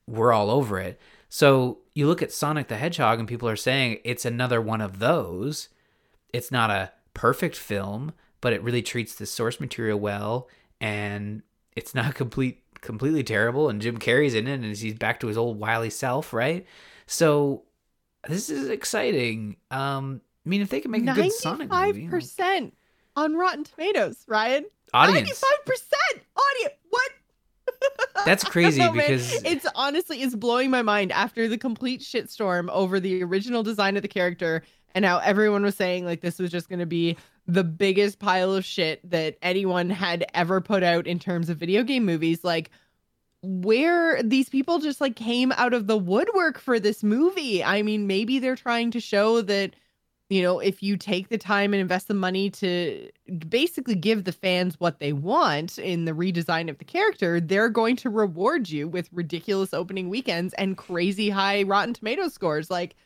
we're 0.07 0.33
all 0.33 0.51
over 0.51 0.79
it. 0.79 0.99
So 1.29 1.79
you 1.95 2.07
look 2.07 2.23
at 2.23 2.33
Sonic 2.33 2.69
the 2.69 2.77
Hedgehog 2.77 3.19
and 3.19 3.29
people 3.29 3.49
are 3.49 3.57
saying 3.57 3.99
it's 4.05 4.25
another 4.25 4.61
one 4.63 4.81
of 4.81 4.99
those. 4.99 5.69
It's 6.33 6.51
not 6.51 6.71
a 6.71 6.93
perfect 7.13 7.57
film, 7.57 8.13
but 8.41 8.53
it 8.53 8.63
really 8.63 8.83
treats 8.83 9.15
the 9.15 9.27
source 9.27 9.61
material 9.61 9.99
well 9.99 10.49
and 10.81 11.43
it's 11.75 11.95
not 11.95 12.15
complete 12.15 12.63
completely 12.81 13.25
terrible 13.25 13.69
and 13.69 13.83
Jim 13.83 13.99
Carrey's 13.99 14.35
in 14.35 14.47
it 14.47 14.61
and 14.61 14.77
he's 14.77 14.95
back 14.95 15.19
to 15.19 15.27
his 15.27 15.37
old 15.37 15.59
wily 15.59 15.91
self, 15.91 16.33
right? 16.33 16.65
So 17.07 17.65
this 18.29 18.51
is 18.51 18.69
exciting. 18.69 19.57
Um 19.71 20.21
I 20.45 20.49
mean 20.49 20.63
if 20.63 20.71
they 20.71 20.81
can 20.81 20.91
make 20.91 21.03
a 21.07 21.13
good 21.13 21.33
Sonic 21.33 21.71
movie, 21.71 22.09
percent 22.09 22.75
on 23.15 23.35
Rotten 23.35 23.65
Tomatoes, 23.65 24.25
Ryan. 24.29 24.67
audience. 24.93 25.17
Ninety-five 25.17 25.65
percent 25.65 26.27
audience. 26.37 26.75
What? 26.91 27.11
That's 28.25 28.45
crazy 28.45 28.81
don't 28.81 28.97
man. 28.97 29.07
because 29.07 29.43
it's 29.45 29.67
honestly 29.75 30.23
it's 30.23 30.35
blowing 30.35 30.71
my 30.71 30.83
mind 30.83 31.13
after 31.13 31.49
the 31.49 31.59
complete 31.59 32.01
shitstorm 32.01 32.69
over 32.71 33.01
the 33.01 33.23
original 33.23 33.63
design 33.63 33.97
of 33.97 34.03
the 34.03 34.09
character 34.09 34.63
and 34.95 35.05
how 35.05 35.19
everyone 35.19 35.63
was 35.63 35.75
saying 35.75 36.05
like 36.05 36.21
this 36.23 36.39
was 36.39 36.51
just 36.51 36.69
going 36.69 36.79
to 36.79 36.87
be 36.87 37.17
the 37.47 37.63
biggest 37.63 38.19
pile 38.19 38.55
of 38.55 38.65
shit 38.65 39.09
that 39.09 39.37
anyone 39.43 39.91
had 39.91 40.25
ever 40.35 40.61
put 40.61 40.83
out 40.83 41.07
in 41.07 41.19
terms 41.19 41.49
of 41.49 41.59
video 41.59 41.83
game 41.83 42.05
movies 42.05 42.43
like 42.43 42.71
where 43.47 44.23
these 44.23 44.49
people 44.49 44.79
just 44.79 45.01
like 45.01 45.17
came 45.17 45.53
out 45.53 45.73
of 45.75 45.87
the 45.87 45.97
woodwork 45.99 46.59
for 46.59 46.81
this 46.81 47.03
movie. 47.03 47.63
I 47.63 47.83
mean 47.83 48.07
maybe 48.07 48.39
they're 48.39 48.57
trying 48.57 48.91
to 48.93 49.01
show 49.01 49.41
that 49.43 49.75
you 50.29 50.43
know 50.43 50.59
if 50.59 50.83
you 50.83 50.97
take 50.97 51.29
the 51.29 51.39
time 51.39 51.73
and 51.73 51.81
invest 51.81 52.09
the 52.09 52.15
money 52.15 52.51
to 52.51 53.09
basically 53.49 53.95
give 53.95 54.25
the 54.25 54.33
fans 54.33 54.81
what 54.81 54.99
they 54.99 55.13
want 55.13 55.79
in 55.79 56.05
the 56.05 56.13
redesign 56.13 56.69
of 56.69 56.79
the 56.79 56.85
character 56.85 57.41
they're 57.41 57.69
going 57.69 57.95
to 57.97 58.11
reward 58.11 58.69
you 58.69 58.89
with 58.89 59.09
ridiculous 59.13 59.73
opening 59.73 60.09
weekends 60.09 60.53
and 60.55 60.77
crazy 60.77 61.31
high 61.31 61.63
rotten 61.63 61.95
tomato 61.95 62.29
scores. 62.29 62.71
Like 62.71 62.97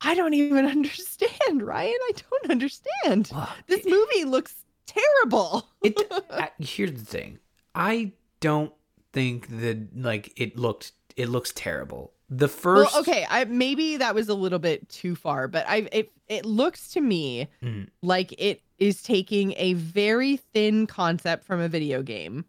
i 0.00 0.14
don't 0.14 0.34
even 0.34 0.66
understand 0.76 1.62
ryan. 1.62 1.94
I 2.02 2.12
don't 2.30 2.50
understand. 2.50 3.30
Well, 3.32 3.48
this 3.66 3.84
movie 3.86 4.24
looks 4.24 4.54
terrible. 4.86 5.68
It 5.82 6.00
I- 6.10 6.22
uh, 6.30 6.46
here's 6.58 6.92
the 6.92 7.04
thing. 7.04 7.38
I 7.74 8.12
don't 8.40 8.72
think 9.16 9.48
that 9.48 9.78
like 9.96 10.32
it 10.36 10.58
looked 10.58 10.92
it 11.16 11.28
looks 11.30 11.50
terrible. 11.54 12.12
The 12.28 12.48
first 12.48 12.92
well 12.92 13.00
okay 13.02 13.24
i 13.30 13.44
maybe 13.44 13.96
that 13.98 14.14
was 14.14 14.28
a 14.28 14.34
little 14.34 14.58
bit 14.58 14.88
too 14.88 15.14
far 15.14 15.46
but 15.46 15.64
i 15.68 15.76
it, 15.92 16.10
it 16.28 16.44
looks 16.44 16.88
to 16.94 17.00
me 17.00 17.46
Mhm. 17.62 17.88
like 18.02 18.34
it 18.36 18.60
is 18.78 19.00
taking 19.02 19.54
a 19.56 19.74
very 19.74 20.36
thin 20.52 20.86
concept 20.88 21.44
from 21.44 21.60
a 21.60 21.68
video 21.68 22.02
game 22.02 22.44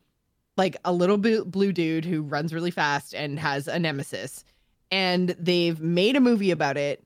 like 0.58 0.76
a 0.84 0.92
little 0.92 1.18
blue 1.18 1.72
dude 1.72 2.06
who 2.06 2.24
runs 2.24 2.54
really 2.56 2.72
fast 2.72 3.14
and 3.14 3.38
has 3.40 3.68
a 3.68 3.78
nemesis 3.78 4.44
and 4.90 5.36
they've 5.40 5.80
made 5.80 6.16
a 6.16 6.20
movie 6.30 6.50
about 6.52 6.76
it. 6.78 7.04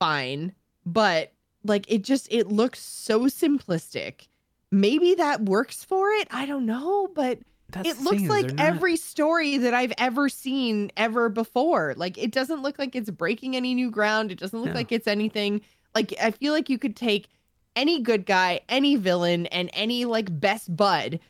Fine 0.00 0.52
but 0.84 1.32
like 1.64 1.84
it 1.88 2.02
just 2.02 2.26
it 2.32 2.48
looks 2.48 2.80
so 2.82 3.26
simplistic. 3.26 4.26
Maybe 4.72 5.14
that 5.14 5.42
works 5.42 5.84
for 5.84 6.10
it? 6.10 6.26
I 6.32 6.46
don't 6.46 6.66
know 6.66 7.08
but 7.14 7.38
that's 7.70 7.88
it 7.88 8.00
looks 8.00 8.22
like 8.22 8.46
not- 8.52 8.60
every 8.60 8.96
story 8.96 9.58
that 9.58 9.74
I've 9.74 9.92
ever 9.98 10.28
seen 10.28 10.90
ever 10.96 11.28
before. 11.28 11.94
Like 11.96 12.16
it 12.18 12.30
doesn't 12.32 12.62
look 12.62 12.78
like 12.78 12.94
it's 12.94 13.10
breaking 13.10 13.56
any 13.56 13.74
new 13.74 13.90
ground. 13.90 14.30
It 14.32 14.38
doesn't 14.38 14.58
look 14.58 14.68
No. 14.70 14.74
like 14.74 14.92
it's 14.92 15.06
anything. 15.06 15.60
Like 15.94 16.14
I 16.22 16.30
feel 16.30 16.52
like 16.52 16.68
you 16.68 16.78
could 16.78 16.96
take 16.96 17.28
any 17.74 18.00
good 18.00 18.24
guy, 18.24 18.60
any 18.68 18.96
villain, 18.96 19.46
and 19.46 19.68
any 19.72 20.04
like 20.04 20.38
best 20.40 20.74
bud 20.74 21.20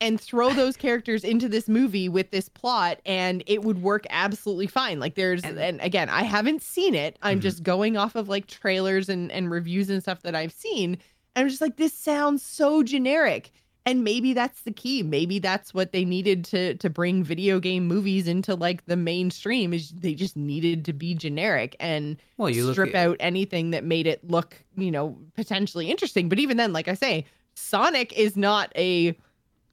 and 0.00 0.20
throw 0.20 0.50
those 0.52 0.76
characters 0.76 1.24
into 1.24 1.48
this 1.48 1.68
movie 1.68 2.08
with 2.08 2.30
this 2.30 2.48
plot 2.50 3.00
and 3.06 3.42
it 3.46 3.62
would 3.62 3.80
work 3.80 4.04
absolutely 4.10 4.66
fine. 4.66 4.98
Like 5.00 5.14
there's 5.14 5.42
And- 5.44 5.58
and, 5.58 5.80
again, 5.80 6.10
I 6.10 6.22
haven't 6.24 6.62
seen 6.62 6.94
it. 6.94 7.18
I'm 7.22 7.38
Mhm. 7.38 7.42
just 7.42 7.62
going 7.62 7.96
off 7.96 8.14
of 8.16 8.28
like 8.28 8.46
trailers 8.46 9.08
and 9.08 9.30
and 9.32 9.50
reviews 9.50 9.88
and 9.88 10.02
stuff 10.02 10.20
that 10.22 10.34
I've 10.34 10.52
seen. 10.52 10.98
And 11.34 11.44
I'm 11.44 11.48
just 11.48 11.60
like 11.62 11.76
this 11.76 11.92
sounds 11.94 12.42
so 12.42 12.82
generic 12.82 13.52
and 13.86 14.02
maybe 14.02 14.34
that's 14.34 14.62
the 14.62 14.72
key. 14.72 15.04
Maybe 15.04 15.38
that's 15.38 15.72
what 15.72 15.92
they 15.92 16.04
needed 16.04 16.44
to 16.46 16.74
to 16.74 16.90
bring 16.90 17.22
video 17.22 17.60
game 17.60 17.86
movies 17.86 18.26
into 18.26 18.56
like 18.56 18.84
the 18.86 18.96
mainstream 18.96 19.72
is 19.72 19.90
they 19.92 20.12
just 20.12 20.36
needed 20.36 20.84
to 20.86 20.92
be 20.92 21.14
generic 21.14 21.76
and 21.78 22.16
well 22.36 22.50
you 22.50 22.72
strip 22.72 22.94
at, 22.94 23.06
out 23.06 23.16
anything 23.20 23.70
that 23.70 23.84
made 23.84 24.08
it 24.08 24.28
look 24.28 24.62
you 24.76 24.90
know 24.90 25.16
potentially 25.34 25.88
interesting. 25.88 26.28
But 26.28 26.40
even 26.40 26.56
then 26.56 26.72
like 26.72 26.88
i 26.88 26.94
say 26.94 27.24
sonic 27.54 28.12
is 28.12 28.36
not 28.36 28.72
a 28.76 29.16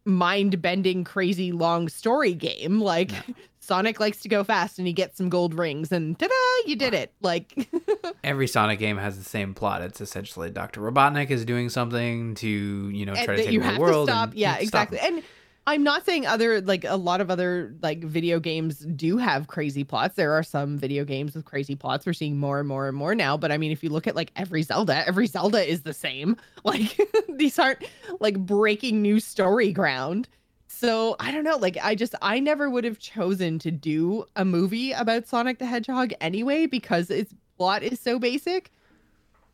mind-bending 0.06 1.04
crazy 1.04 1.52
long 1.52 1.90
story 1.90 2.34
game. 2.34 2.80
Like 2.80 3.12
sonic 3.64 4.00
likes 4.00 4.20
to 4.20 4.30
go 4.30 4.44
fast 4.44 4.78
and 4.78 4.88
he 4.88 4.94
gets 4.94 5.18
some 5.18 5.30
gold 5.30 5.54
rings 5.54 5.92
and 5.92 6.20
ta-da 6.20 6.34
you 6.70 6.76
did 6.76 6.94
it 6.94 7.14
like 7.22 7.70
every 8.24 8.48
sonic 8.48 8.80
game 8.80 8.98
has 8.98 9.18
the 9.18 9.24
same 9.24 9.54
plot 9.54 9.82
it's 9.82 10.02
essentially 10.02 10.50
dr 10.50 10.80
robotnik 10.80 11.30
is 11.30 11.46
doing 11.46 11.70
something 11.70 12.36
to 12.36 12.48
you 12.48 13.06
know 13.06 13.14
try 13.14 13.36
to 13.36 13.44
take 13.44 13.60
over 13.60 13.74
the 13.74 13.80
world 13.80 14.08
to 14.08 14.14
stop. 14.14 14.32
yeah, 14.34 14.54
stop 14.56 14.64
exactly. 14.64 14.98
him. 14.98 15.16
And 15.16 15.24
I'm 15.66 15.84
not 15.84 16.06
saying 16.06 16.26
other 16.26 16.60
like 16.62 16.84
a 16.84 16.98
lot 16.98 17.22
of 17.22 17.32
other 17.32 17.74
like 17.82 18.04
video 18.04 18.40
games 18.40 18.80
do 18.80 19.18
have 19.18 19.48
crazy 19.48 19.84
plots. 19.84 20.16
There 20.16 20.34
are 20.34 20.44
some 20.44 20.78
video 20.78 21.06
games 21.06 21.36
with 21.36 21.46
crazy 21.46 21.76
plots. 21.76 22.06
We're 22.06 22.14
seeing 22.14 22.38
more 22.38 22.60
and 22.60 22.68
more 22.68 22.88
and 22.90 22.98
more 22.98 23.16
now. 23.16 23.38
But 23.38 23.52
I 23.52 23.58
mean, 23.58 23.72
if 23.72 23.82
you 23.82 23.90
look 23.90 24.06
at 24.06 24.16
like 24.16 24.32
every 24.36 24.64
Zelda, 24.64 25.08
every 25.08 25.26
Zelda 25.26 25.66
is 25.66 25.82
the 25.82 25.94
same. 25.94 26.38
Like 26.66 26.98
these 27.36 27.60
aren't 27.60 27.84
like 28.22 28.40
breaking 28.40 29.02
new 29.02 29.20
story 29.20 29.74
ground. 29.74 30.30
So 30.76 31.16
I 31.20 31.32
don't 31.32 31.44
know. 31.44 31.58
Like 31.58 31.78
I 31.82 31.94
just 31.96 32.16
I 32.22 32.40
never 32.40 32.70
would 32.70 32.84
have 32.84 33.00
chosen 33.00 33.60
to 33.60 33.72
do 33.72 34.26
a 34.36 34.44
movie 34.44 34.92
about 34.92 35.28
Sonic 35.28 35.60
the 35.60 35.66
Hedgehog 35.66 36.14
anyway 36.20 36.66
because 36.66 37.10
its 37.10 37.34
plot 37.58 37.84
is 37.84 38.00
so 38.00 38.20
basic. 38.20 38.72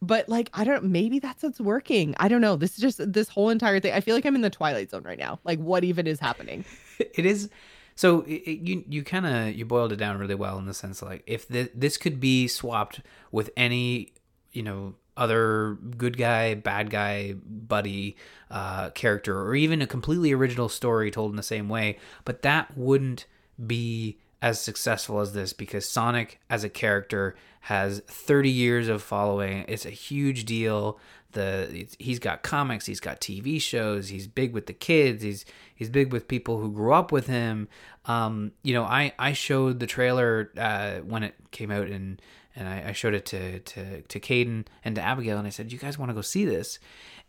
But 0.01 0.29
like 0.29 0.49
i 0.53 0.63
don't 0.63 0.85
maybe 0.85 1.19
that's 1.19 1.43
what's 1.43 1.59
working. 1.59 2.15
I 2.19 2.29
don't 2.29 2.39
know. 2.39 2.55
This 2.55 2.71
is 2.75 2.77
just 2.77 3.13
this 3.13 3.27
whole 3.27 3.49
entire 3.49 3.79
thing 3.81 3.93
i 3.93 3.99
feel 3.99 4.15
like 4.15 4.25
i'm 4.25 4.35
in 4.35 4.41
the 4.41 4.49
twilight 4.49 4.89
zone 4.91 5.03
right 5.03 5.19
now. 5.19 5.39
Like 5.43 5.59
what 5.59 5.83
even 5.83 6.07
is 6.07 6.19
happening? 6.19 6.65
It 6.99 7.25
is 7.25 7.49
so 7.95 8.21
it, 8.27 8.59
you 8.59 8.83
you 8.89 9.03
kind 9.03 9.25
of 9.25 9.55
you 9.55 9.65
boiled 9.65 9.93
it 9.93 9.97
down 9.97 10.17
really 10.19 10.35
well 10.35 10.57
in 10.57 10.65
the 10.65 10.73
sense 10.73 11.01
like 11.01 11.23
if 11.25 11.47
th- 11.47 11.71
this 11.73 11.97
could 11.97 12.19
be 12.19 12.45
swapped 12.47 12.99
with 13.31 13.49
any 13.55 14.13
you 14.51 14.63
know 14.63 14.95
other 15.19 15.77
good 15.97 16.17
guy 16.17 16.53
bad 16.55 16.89
guy 16.89 17.33
buddy 17.33 18.15
uh, 18.49 18.89
character 18.91 19.41
or 19.41 19.55
even 19.55 19.81
a 19.81 19.87
completely 19.87 20.31
original 20.31 20.69
story 20.69 21.11
told 21.11 21.31
in 21.31 21.37
the 21.37 21.43
same 21.43 21.69
way 21.69 21.97
but 22.25 22.41
that 22.41 22.75
wouldn't 22.77 23.25
be 23.65 24.17
as 24.41 24.59
successful 24.59 25.19
as 25.19 25.33
this 25.33 25.53
because 25.53 25.87
Sonic 25.87 26.39
as 26.49 26.63
a 26.63 26.69
character 26.69 27.35
has 27.61 27.99
30 28.07 28.49
years 28.49 28.87
of 28.87 29.03
following. 29.03 29.65
It's 29.67 29.85
a 29.85 29.91
huge 29.91 30.45
deal. 30.45 30.97
The 31.33 31.87
he's 31.99 32.17
got 32.17 32.41
comics, 32.41 32.87
he's 32.87 32.99
got 32.99 33.21
TV 33.21 33.61
shows, 33.61 34.07
he's 34.07 34.25
big 34.25 34.51
with 34.51 34.65
the 34.65 34.73
kids, 34.73 35.21
he's 35.21 35.45
he's 35.75 35.89
big 35.89 36.11
with 36.11 36.27
people 36.27 36.59
who 36.59 36.71
grew 36.71 36.91
up 36.91 37.11
with 37.11 37.27
him. 37.27 37.67
Um, 38.05 38.53
you 38.63 38.73
know, 38.73 38.83
I 38.83 39.13
I 39.19 39.33
showed 39.33 39.79
the 39.79 39.85
trailer 39.85 40.51
uh, 40.57 40.99
when 40.99 41.21
it 41.21 41.35
came 41.51 41.69
out 41.69 41.87
and 41.87 42.19
and 42.59 42.67
I, 42.67 42.89
I 42.89 42.91
showed 42.91 43.13
it 43.13 43.25
to 43.27 43.59
to 43.59 44.01
to 44.01 44.19
Caden 44.19 44.65
and 44.83 44.95
to 44.95 45.01
Abigail 45.01 45.37
and 45.37 45.47
I 45.47 45.49
said, 45.49 45.71
"You 45.71 45.79
guys 45.79 45.97
want 45.97 46.09
to 46.09 46.13
go 46.13 46.21
see 46.21 46.45
this?" 46.45 46.77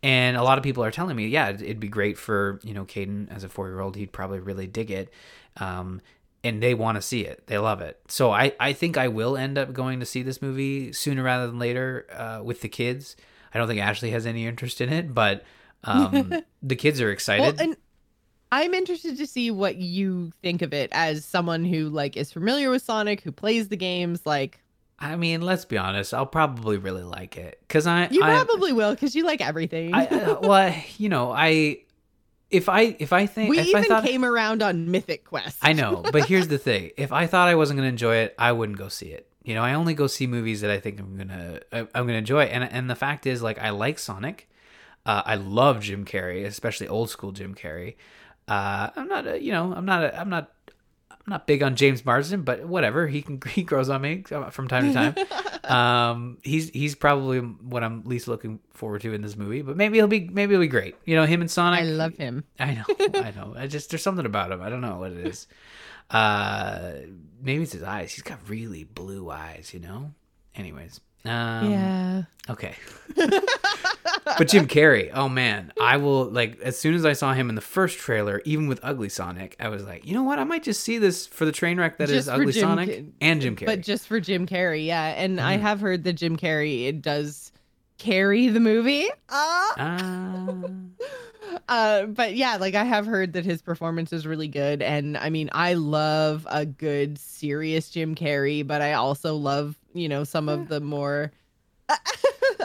And 0.02 0.36
a 0.36 0.42
lot 0.42 0.58
of 0.58 0.64
people 0.64 0.84
are 0.84 0.90
telling 0.90 1.16
me, 1.16 1.28
"Yeah, 1.28 1.48
it'd, 1.48 1.62
it'd 1.62 1.80
be 1.80 1.88
great 1.88 2.18
for 2.18 2.60
you 2.62 2.74
know 2.74 2.84
Caden 2.84 3.30
as 3.34 3.44
a 3.44 3.48
four 3.48 3.68
year 3.68 3.80
old. 3.80 3.96
He'd 3.96 4.12
probably 4.12 4.40
really 4.40 4.66
dig 4.66 4.90
it." 4.90 5.12
Um, 5.56 6.02
and 6.42 6.62
they 6.62 6.74
want 6.74 6.96
to 6.96 7.02
see 7.02 7.26
it. 7.26 7.46
They 7.46 7.58
love 7.58 7.82
it. 7.82 8.00
So 8.08 8.30
I, 8.30 8.54
I 8.58 8.72
think 8.72 8.96
I 8.96 9.08
will 9.08 9.36
end 9.36 9.58
up 9.58 9.74
going 9.74 10.00
to 10.00 10.06
see 10.06 10.22
this 10.22 10.40
movie 10.40 10.90
sooner 10.90 11.22
rather 11.22 11.46
than 11.46 11.58
later 11.58 12.06
uh, 12.10 12.42
with 12.42 12.62
the 12.62 12.68
kids. 12.68 13.14
I 13.52 13.58
don't 13.58 13.68
think 13.68 13.80
Ashley 13.80 14.10
has 14.12 14.24
any 14.24 14.46
interest 14.46 14.80
in 14.80 14.90
it, 14.90 15.12
but 15.12 15.44
um, 15.84 16.32
the 16.62 16.76
kids 16.76 16.98
are 17.00 17.10
excited. 17.10 17.42
well 17.42 17.54
and 17.58 17.76
I'm 18.52 18.74
interested 18.74 19.16
to 19.18 19.26
see 19.26 19.50
what 19.50 19.76
you 19.76 20.32
think 20.42 20.62
of 20.62 20.72
it 20.72 20.90
as 20.92 21.24
someone 21.24 21.64
who 21.64 21.88
like 21.88 22.16
is 22.16 22.32
familiar 22.32 22.70
with 22.70 22.82
Sonic, 22.82 23.20
who 23.20 23.30
plays 23.30 23.68
the 23.68 23.76
games. 23.76 24.26
Like, 24.26 24.60
I 25.00 25.16
mean, 25.16 25.40
let's 25.40 25.64
be 25.64 25.78
honest. 25.78 26.12
I'll 26.12 26.26
probably 26.26 26.76
really 26.76 27.02
like 27.02 27.36
it 27.36 27.58
because 27.66 27.86
I 27.86 28.08
you 28.10 28.22
I, 28.22 28.30
probably 28.30 28.72
will 28.72 28.90
because 28.90 29.14
you 29.14 29.24
like 29.24 29.40
everything. 29.40 29.94
I, 29.94 30.06
uh, 30.06 30.40
well, 30.42 30.74
you 30.98 31.08
know, 31.08 31.32
I 31.32 31.78
if 32.50 32.68
I 32.68 32.96
if 32.98 33.12
I 33.12 33.26
think 33.26 33.50
we 33.50 33.58
if 33.58 33.66
even 33.68 33.84
I 33.84 33.86
thought 33.86 34.04
came 34.04 34.24
around 34.24 34.62
on 34.62 34.90
Mythic 34.90 35.24
Quest. 35.24 35.58
I 35.62 35.72
know, 35.72 36.02
but 36.12 36.26
here's 36.26 36.48
the 36.48 36.58
thing: 36.58 36.90
if 36.96 37.12
I 37.12 37.26
thought 37.26 37.48
I 37.48 37.54
wasn't 37.54 37.78
gonna 37.78 37.88
enjoy 37.88 38.16
it, 38.16 38.34
I 38.38 38.52
wouldn't 38.52 38.78
go 38.78 38.88
see 38.88 39.08
it. 39.08 39.26
You 39.42 39.54
know, 39.54 39.62
I 39.62 39.72
only 39.72 39.94
go 39.94 40.06
see 40.06 40.26
movies 40.26 40.60
that 40.60 40.70
I 40.70 40.78
think 40.80 41.00
I'm 41.00 41.16
gonna 41.16 41.60
I- 41.72 41.80
I'm 41.94 42.06
gonna 42.06 42.14
enjoy. 42.14 42.42
And 42.44 42.62
and 42.64 42.90
the 42.90 42.94
fact 42.94 43.26
is, 43.26 43.42
like, 43.42 43.58
I 43.58 43.70
like 43.70 43.98
Sonic. 43.98 44.48
Uh, 45.06 45.22
I 45.24 45.36
love 45.36 45.80
Jim 45.80 46.04
Carrey, 46.04 46.44
especially 46.44 46.86
old 46.88 47.08
school 47.08 47.32
Jim 47.32 47.54
Carrey. 47.54 47.94
Uh, 48.46 48.90
I'm 48.96 49.08
not, 49.08 49.26
a, 49.26 49.42
you 49.42 49.52
know, 49.52 49.72
I'm 49.72 49.84
not, 49.84 50.02
a, 50.02 50.20
I'm 50.20 50.28
not, 50.28 50.50
I'm 51.26 51.32
not 51.32 51.46
big 51.46 51.62
on 51.62 51.76
James 51.76 52.04
Marsden, 52.04 52.42
but 52.42 52.64
whatever. 52.64 53.06
He 53.06 53.22
can 53.22 53.40
he 53.48 53.62
grows 53.62 53.88
on 53.88 54.02
me 54.02 54.24
from 54.50 54.68
time 54.68 54.92
to 54.92 54.94
time. 54.94 55.64
um, 55.64 56.38
he's 56.42 56.70
he's 56.70 56.94
probably 56.94 57.38
what 57.38 57.84
I'm 57.84 58.02
least 58.04 58.28
looking 58.28 58.60
forward 58.72 59.02
to 59.02 59.12
in 59.12 59.22
this 59.22 59.36
movie, 59.36 59.62
but 59.62 59.76
maybe 59.76 59.98
he'll 59.98 60.06
be 60.06 60.28
maybe 60.28 60.54
he'll 60.54 60.60
be 60.60 60.68
great. 60.68 60.96
You 61.04 61.16
know, 61.16 61.26
him 61.26 61.40
and 61.40 61.50
Sonic. 61.50 61.80
I 61.80 61.84
love 61.84 62.16
him. 62.16 62.44
I 62.58 62.74
know, 62.74 62.84
I 63.14 63.32
know. 63.32 63.54
I 63.56 63.66
just 63.66 63.90
there's 63.90 64.02
something 64.02 64.26
about 64.26 64.52
him. 64.52 64.62
I 64.62 64.70
don't 64.70 64.80
know 64.80 64.98
what 64.98 65.12
it 65.12 65.26
is. 65.26 65.46
Uh, 66.10 66.92
maybe 67.40 67.62
it's 67.62 67.72
his 67.72 67.82
eyes. 67.82 68.12
He's 68.12 68.22
got 68.22 68.38
really 68.48 68.84
blue 68.84 69.30
eyes. 69.30 69.72
You 69.74 69.80
know. 69.80 70.12
Anyways. 70.54 71.00
Um, 71.24 71.70
yeah. 71.70 72.22
Okay. 72.48 72.74
but 73.14 74.48
Jim 74.48 74.66
Carrey, 74.66 75.10
oh 75.12 75.28
man, 75.28 75.72
I 75.80 75.96
will 75.98 76.24
like 76.26 76.58
as 76.60 76.78
soon 76.78 76.94
as 76.94 77.04
I 77.04 77.12
saw 77.12 77.32
him 77.34 77.48
in 77.48 77.54
the 77.54 77.60
first 77.60 77.98
trailer, 77.98 78.40
even 78.44 78.66
with 78.68 78.80
Ugly 78.82 79.10
Sonic, 79.10 79.56
I 79.60 79.68
was 79.68 79.84
like, 79.84 80.06
you 80.06 80.14
know 80.14 80.22
what? 80.22 80.38
I 80.38 80.44
might 80.44 80.62
just 80.62 80.82
see 80.82 80.98
this 80.98 81.26
for 81.26 81.44
the 81.44 81.52
train 81.52 81.78
wreck 81.78 81.98
that 81.98 82.08
is 82.10 82.26
Just 82.26 82.28
for 82.28 82.34
Ugly 82.40 82.52
Jim 82.54 82.62
Sonic 82.62 82.88
Ca- 82.88 83.04
and 83.20 83.40
Jim 83.40 83.56
Carrey. 83.56 83.66
But 83.66 83.80
just 83.82 84.06
for 84.08 84.18
Jim 84.20 84.46
Carrey, 84.46 84.86
yeah. 84.86 85.06
And 85.08 85.40
I 85.40 85.56
Mhm. 85.58 85.60
have 85.60 85.80
heard 85.80 86.04
that 86.04 86.14
Jim 86.14 86.36
Carrey 86.36 86.86
it 86.86 87.02
does 87.02 87.52
carry 87.98 88.48
the 88.48 88.60
movie. 88.60 89.08
Uh, 89.28 89.68
Ah. 89.78 90.64
uh, 91.68 92.06
but 92.06 92.34
yeah, 92.36 92.56
like 92.56 92.74
I 92.74 92.84
have 92.84 93.06
heard 93.06 93.34
that 93.34 93.44
his 93.44 93.60
performance 93.62 94.12
is 94.12 94.26
really 94.26 94.48
good. 94.48 94.80
And 94.82 95.16
I 95.18 95.30
mean, 95.30 95.50
I 95.52 95.74
love 95.74 96.46
a 96.50 96.64
good, 96.64 97.18
serious 97.18 97.90
Jim 97.90 98.14
Carrey, 98.14 98.66
but 98.66 98.80
I 98.80 98.94
also 98.94 99.34
love, 99.36 99.76
you 99.94 100.08
know, 100.08 100.24
some 100.24 100.48
of 100.48 100.68
the 100.68 100.80
more. 100.80 101.32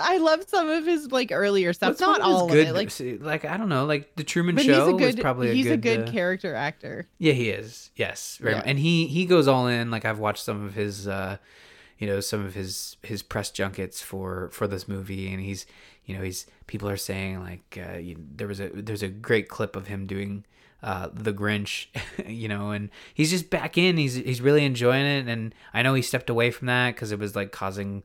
I 0.02 0.18
love 0.18 0.43
some 0.47 0.69
of 0.69 0.85
his 0.85 1.11
like 1.11 1.31
earlier 1.31 1.73
stuff. 1.73 1.91
What's 1.91 2.02
Not 2.02 2.22
all 2.22 2.47
good, 2.47 2.68
of 2.68 2.76
it. 2.76 3.22
Like, 3.22 3.22
like 3.22 3.45
I 3.45 3.57
don't 3.57 3.69
know, 3.69 3.85
like 3.85 4.15
the 4.15 4.23
Truman 4.23 4.57
he's 4.57 4.65
Show 4.65 4.95
a 4.95 4.97
good. 4.97 5.15
was 5.15 5.15
probably 5.15 5.53
he's 5.56 5.68
a 5.68 5.77
good, 5.77 5.99
a 5.99 6.03
good 6.03 6.10
uh, 6.10 6.11
character 6.11 6.53
actor. 6.53 7.07
Yeah, 7.18 7.34
he 7.34 7.49
is. 7.49 7.91
Yes, 7.95 8.38
very 8.41 8.56
Yeah. 8.56 8.64
And 8.65 8.77
he 8.80 9.07
he 9.07 9.26
goes 9.26 9.47
all 9.47 9.68
in. 9.68 9.91
Like 9.91 10.06
I've 10.06 10.19
watched 10.19 10.43
some 10.43 10.64
of 10.64 10.73
his, 10.73 11.07
uh, 11.07 11.38
you 11.97 12.07
know, 12.07 12.19
some 12.19 12.45
of 12.45 12.53
his 12.53 12.97
his 13.03 13.23
press 13.23 13.52
junkets 13.52 14.02
for 14.02 14.49
for 14.52 14.68
this 14.68 14.88
movie, 14.88 15.31
and 15.31 15.41
he's, 15.41 15.65
you 16.06 16.15
know, 16.15 16.23
he's 16.23 16.45
people 16.68 16.89
are 16.89 16.97
saying 16.97 17.39
like 17.41 17.80
uh, 17.89 17.97
you, 17.97 18.18
there 18.19 18.47
was 18.47 18.60
a 18.60 18.69
there's 18.69 19.03
a 19.03 19.10
great 19.10 19.49
clip 19.49 19.76
of 19.76 19.88
him 19.88 20.06
doing 20.06 20.45
uh, 20.85 21.09
the 21.11 21.33
Grinch, 21.33 21.87
you 22.27 22.47
know, 22.47 22.69
and 22.71 22.89
he's 23.13 23.29
just 23.31 23.49
back 23.49 23.77
in. 23.77 23.97
He's 23.97 24.13
he's 24.15 24.39
really 24.39 24.63
enjoying 24.63 25.05
it, 25.05 25.27
and 25.27 25.53
I 25.73 25.81
know 25.81 25.93
he 25.95 26.01
stepped 26.01 26.29
away 26.29 26.51
from 26.51 26.67
that 26.67 26.93
because 26.95 27.11
it 27.11 27.19
was 27.19 27.35
like 27.35 27.51
causing. 27.51 28.03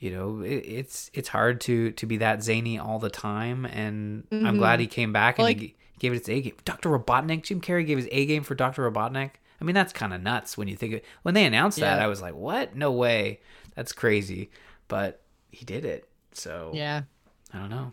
You 0.00 0.10
know, 0.10 0.40
it, 0.40 0.64
it's 0.66 1.10
it's 1.14 1.28
hard 1.28 1.60
to 1.62 1.92
to 1.92 2.06
be 2.06 2.16
that 2.16 2.42
zany 2.42 2.76
all 2.78 2.98
the 2.98 3.10
time, 3.10 3.64
and 3.66 4.26
I'm 4.32 4.56
Mhm. 4.56 4.58
glad 4.58 4.80
he 4.80 4.88
came 4.88 5.12
back 5.12 5.38
and 5.38 5.44
Like- 5.44 5.60
he 5.60 5.74
gave 6.00 6.12
it 6.12 6.16
its 6.16 6.28
A 6.28 6.40
game. 6.40 6.56
Doctor 6.64 6.88
Robotnik, 6.88 7.44
Jim 7.44 7.60
Carrey 7.60 7.86
gave 7.86 7.98
his 7.98 8.08
A 8.10 8.26
game 8.26 8.42
for 8.42 8.56
Doctor 8.56 8.90
Robotnik. 8.90 9.30
I 9.60 9.64
mean, 9.64 9.74
that's 9.76 9.92
kind 9.92 10.12
of 10.12 10.20
nuts 10.20 10.58
when 10.58 10.66
you 10.66 10.74
think 10.74 10.94
of 10.94 11.00
when 11.22 11.34
they 11.34 11.44
announced 11.44 11.78
that. 11.78 12.00
I 12.00 12.08
was 12.08 12.20
like, 12.20 12.34
what? 12.34 12.74
No 12.74 12.90
way. 12.90 13.38
That's 13.76 13.92
crazy. 13.92 14.50
But 14.88 15.20
he 15.52 15.64
did 15.64 15.84
it. 15.84 16.08
So 16.32 16.72
Yeah. 16.74 17.02
I 17.54 17.58
don't 17.58 17.70
know. 17.70 17.92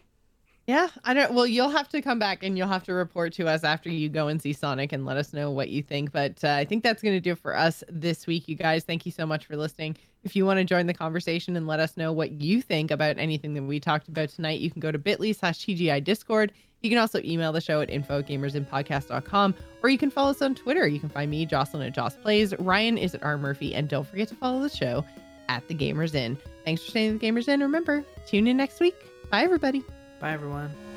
Yeah, 0.69 0.87
I 1.03 1.15
don't. 1.15 1.33
Well, 1.33 1.47
you'll 1.47 1.71
have 1.71 1.89
to 1.89 1.99
come 1.99 2.19
back 2.19 2.43
and 2.43 2.55
you'll 2.55 2.67
have 2.67 2.83
to 2.83 2.93
report 2.93 3.33
to 3.33 3.47
us 3.47 3.63
after 3.63 3.89
you 3.89 4.07
go 4.07 4.27
and 4.27 4.39
see 4.39 4.53
Sonic 4.53 4.91
and 4.93 5.03
let 5.03 5.17
us 5.17 5.33
know 5.33 5.49
what 5.49 5.69
you 5.69 5.81
think. 5.81 6.11
But 6.11 6.43
uh, 6.43 6.51
I 6.51 6.63
think 6.63 6.83
that's 6.83 7.01
going 7.01 7.15
to 7.15 7.19
do 7.19 7.31
it 7.31 7.39
for 7.39 7.57
us 7.57 7.83
this 7.89 8.27
week, 8.27 8.47
you 8.47 8.53
guys. 8.53 8.83
Thank 8.83 9.03
you 9.03 9.11
so 9.11 9.25
much 9.25 9.47
for 9.47 9.57
listening. 9.57 9.97
If 10.23 10.35
you 10.35 10.45
want 10.45 10.59
to 10.59 10.63
join 10.63 10.85
the 10.85 10.93
conversation 10.93 11.55
and 11.55 11.65
let 11.65 11.79
us 11.79 11.97
know 11.97 12.13
what 12.13 12.33
you 12.33 12.61
think 12.61 12.91
about 12.91 13.17
anything 13.17 13.55
that 13.55 13.63
we 13.63 13.79
talked 13.79 14.09
about 14.09 14.29
tonight, 14.29 14.59
you 14.59 14.69
can 14.69 14.79
go 14.79 14.91
to 14.91 14.99
bit.ly 14.99 15.31
slash 15.31 15.57
TGI 15.57 16.03
Discord. 16.03 16.51
You 16.81 16.91
can 16.91 16.99
also 16.99 17.19
email 17.23 17.51
the 17.51 17.61
show 17.61 17.81
at 17.81 17.89
info 17.89 18.19
at 18.19 18.27
gamersinnpodcast.com 18.27 19.55
or 19.81 19.89
you 19.89 19.97
can 19.97 20.11
follow 20.11 20.29
us 20.29 20.43
on 20.43 20.53
Twitter. 20.53 20.87
You 20.87 20.99
can 20.99 21.09
find 21.09 21.31
me, 21.31 21.47
Jocelyn 21.47 21.81
at 21.81 21.95
Joss 21.95 22.15
Plays. 22.15 22.53
Ryan 22.59 22.99
is 22.99 23.15
at 23.15 23.23
R 23.23 23.39
Murphy. 23.39 23.73
And 23.73 23.89
don't 23.89 24.05
forget 24.05 24.27
to 24.27 24.35
follow 24.35 24.61
the 24.61 24.69
show 24.69 25.03
at 25.47 25.67
The 25.67 25.73
Gamers 25.73 26.13
Inn. 26.13 26.37
Thanks 26.63 26.83
for 26.83 26.91
staying 26.91 27.15
at 27.15 27.19
The 27.19 27.27
Gamers 27.27 27.47
Inn. 27.47 27.61
Remember, 27.61 28.05
tune 28.27 28.45
in 28.45 28.57
next 28.57 28.79
week. 28.79 28.93
Bye, 29.31 29.41
everybody. 29.41 29.83
Bye, 30.19 30.33
everyone. 30.33 30.88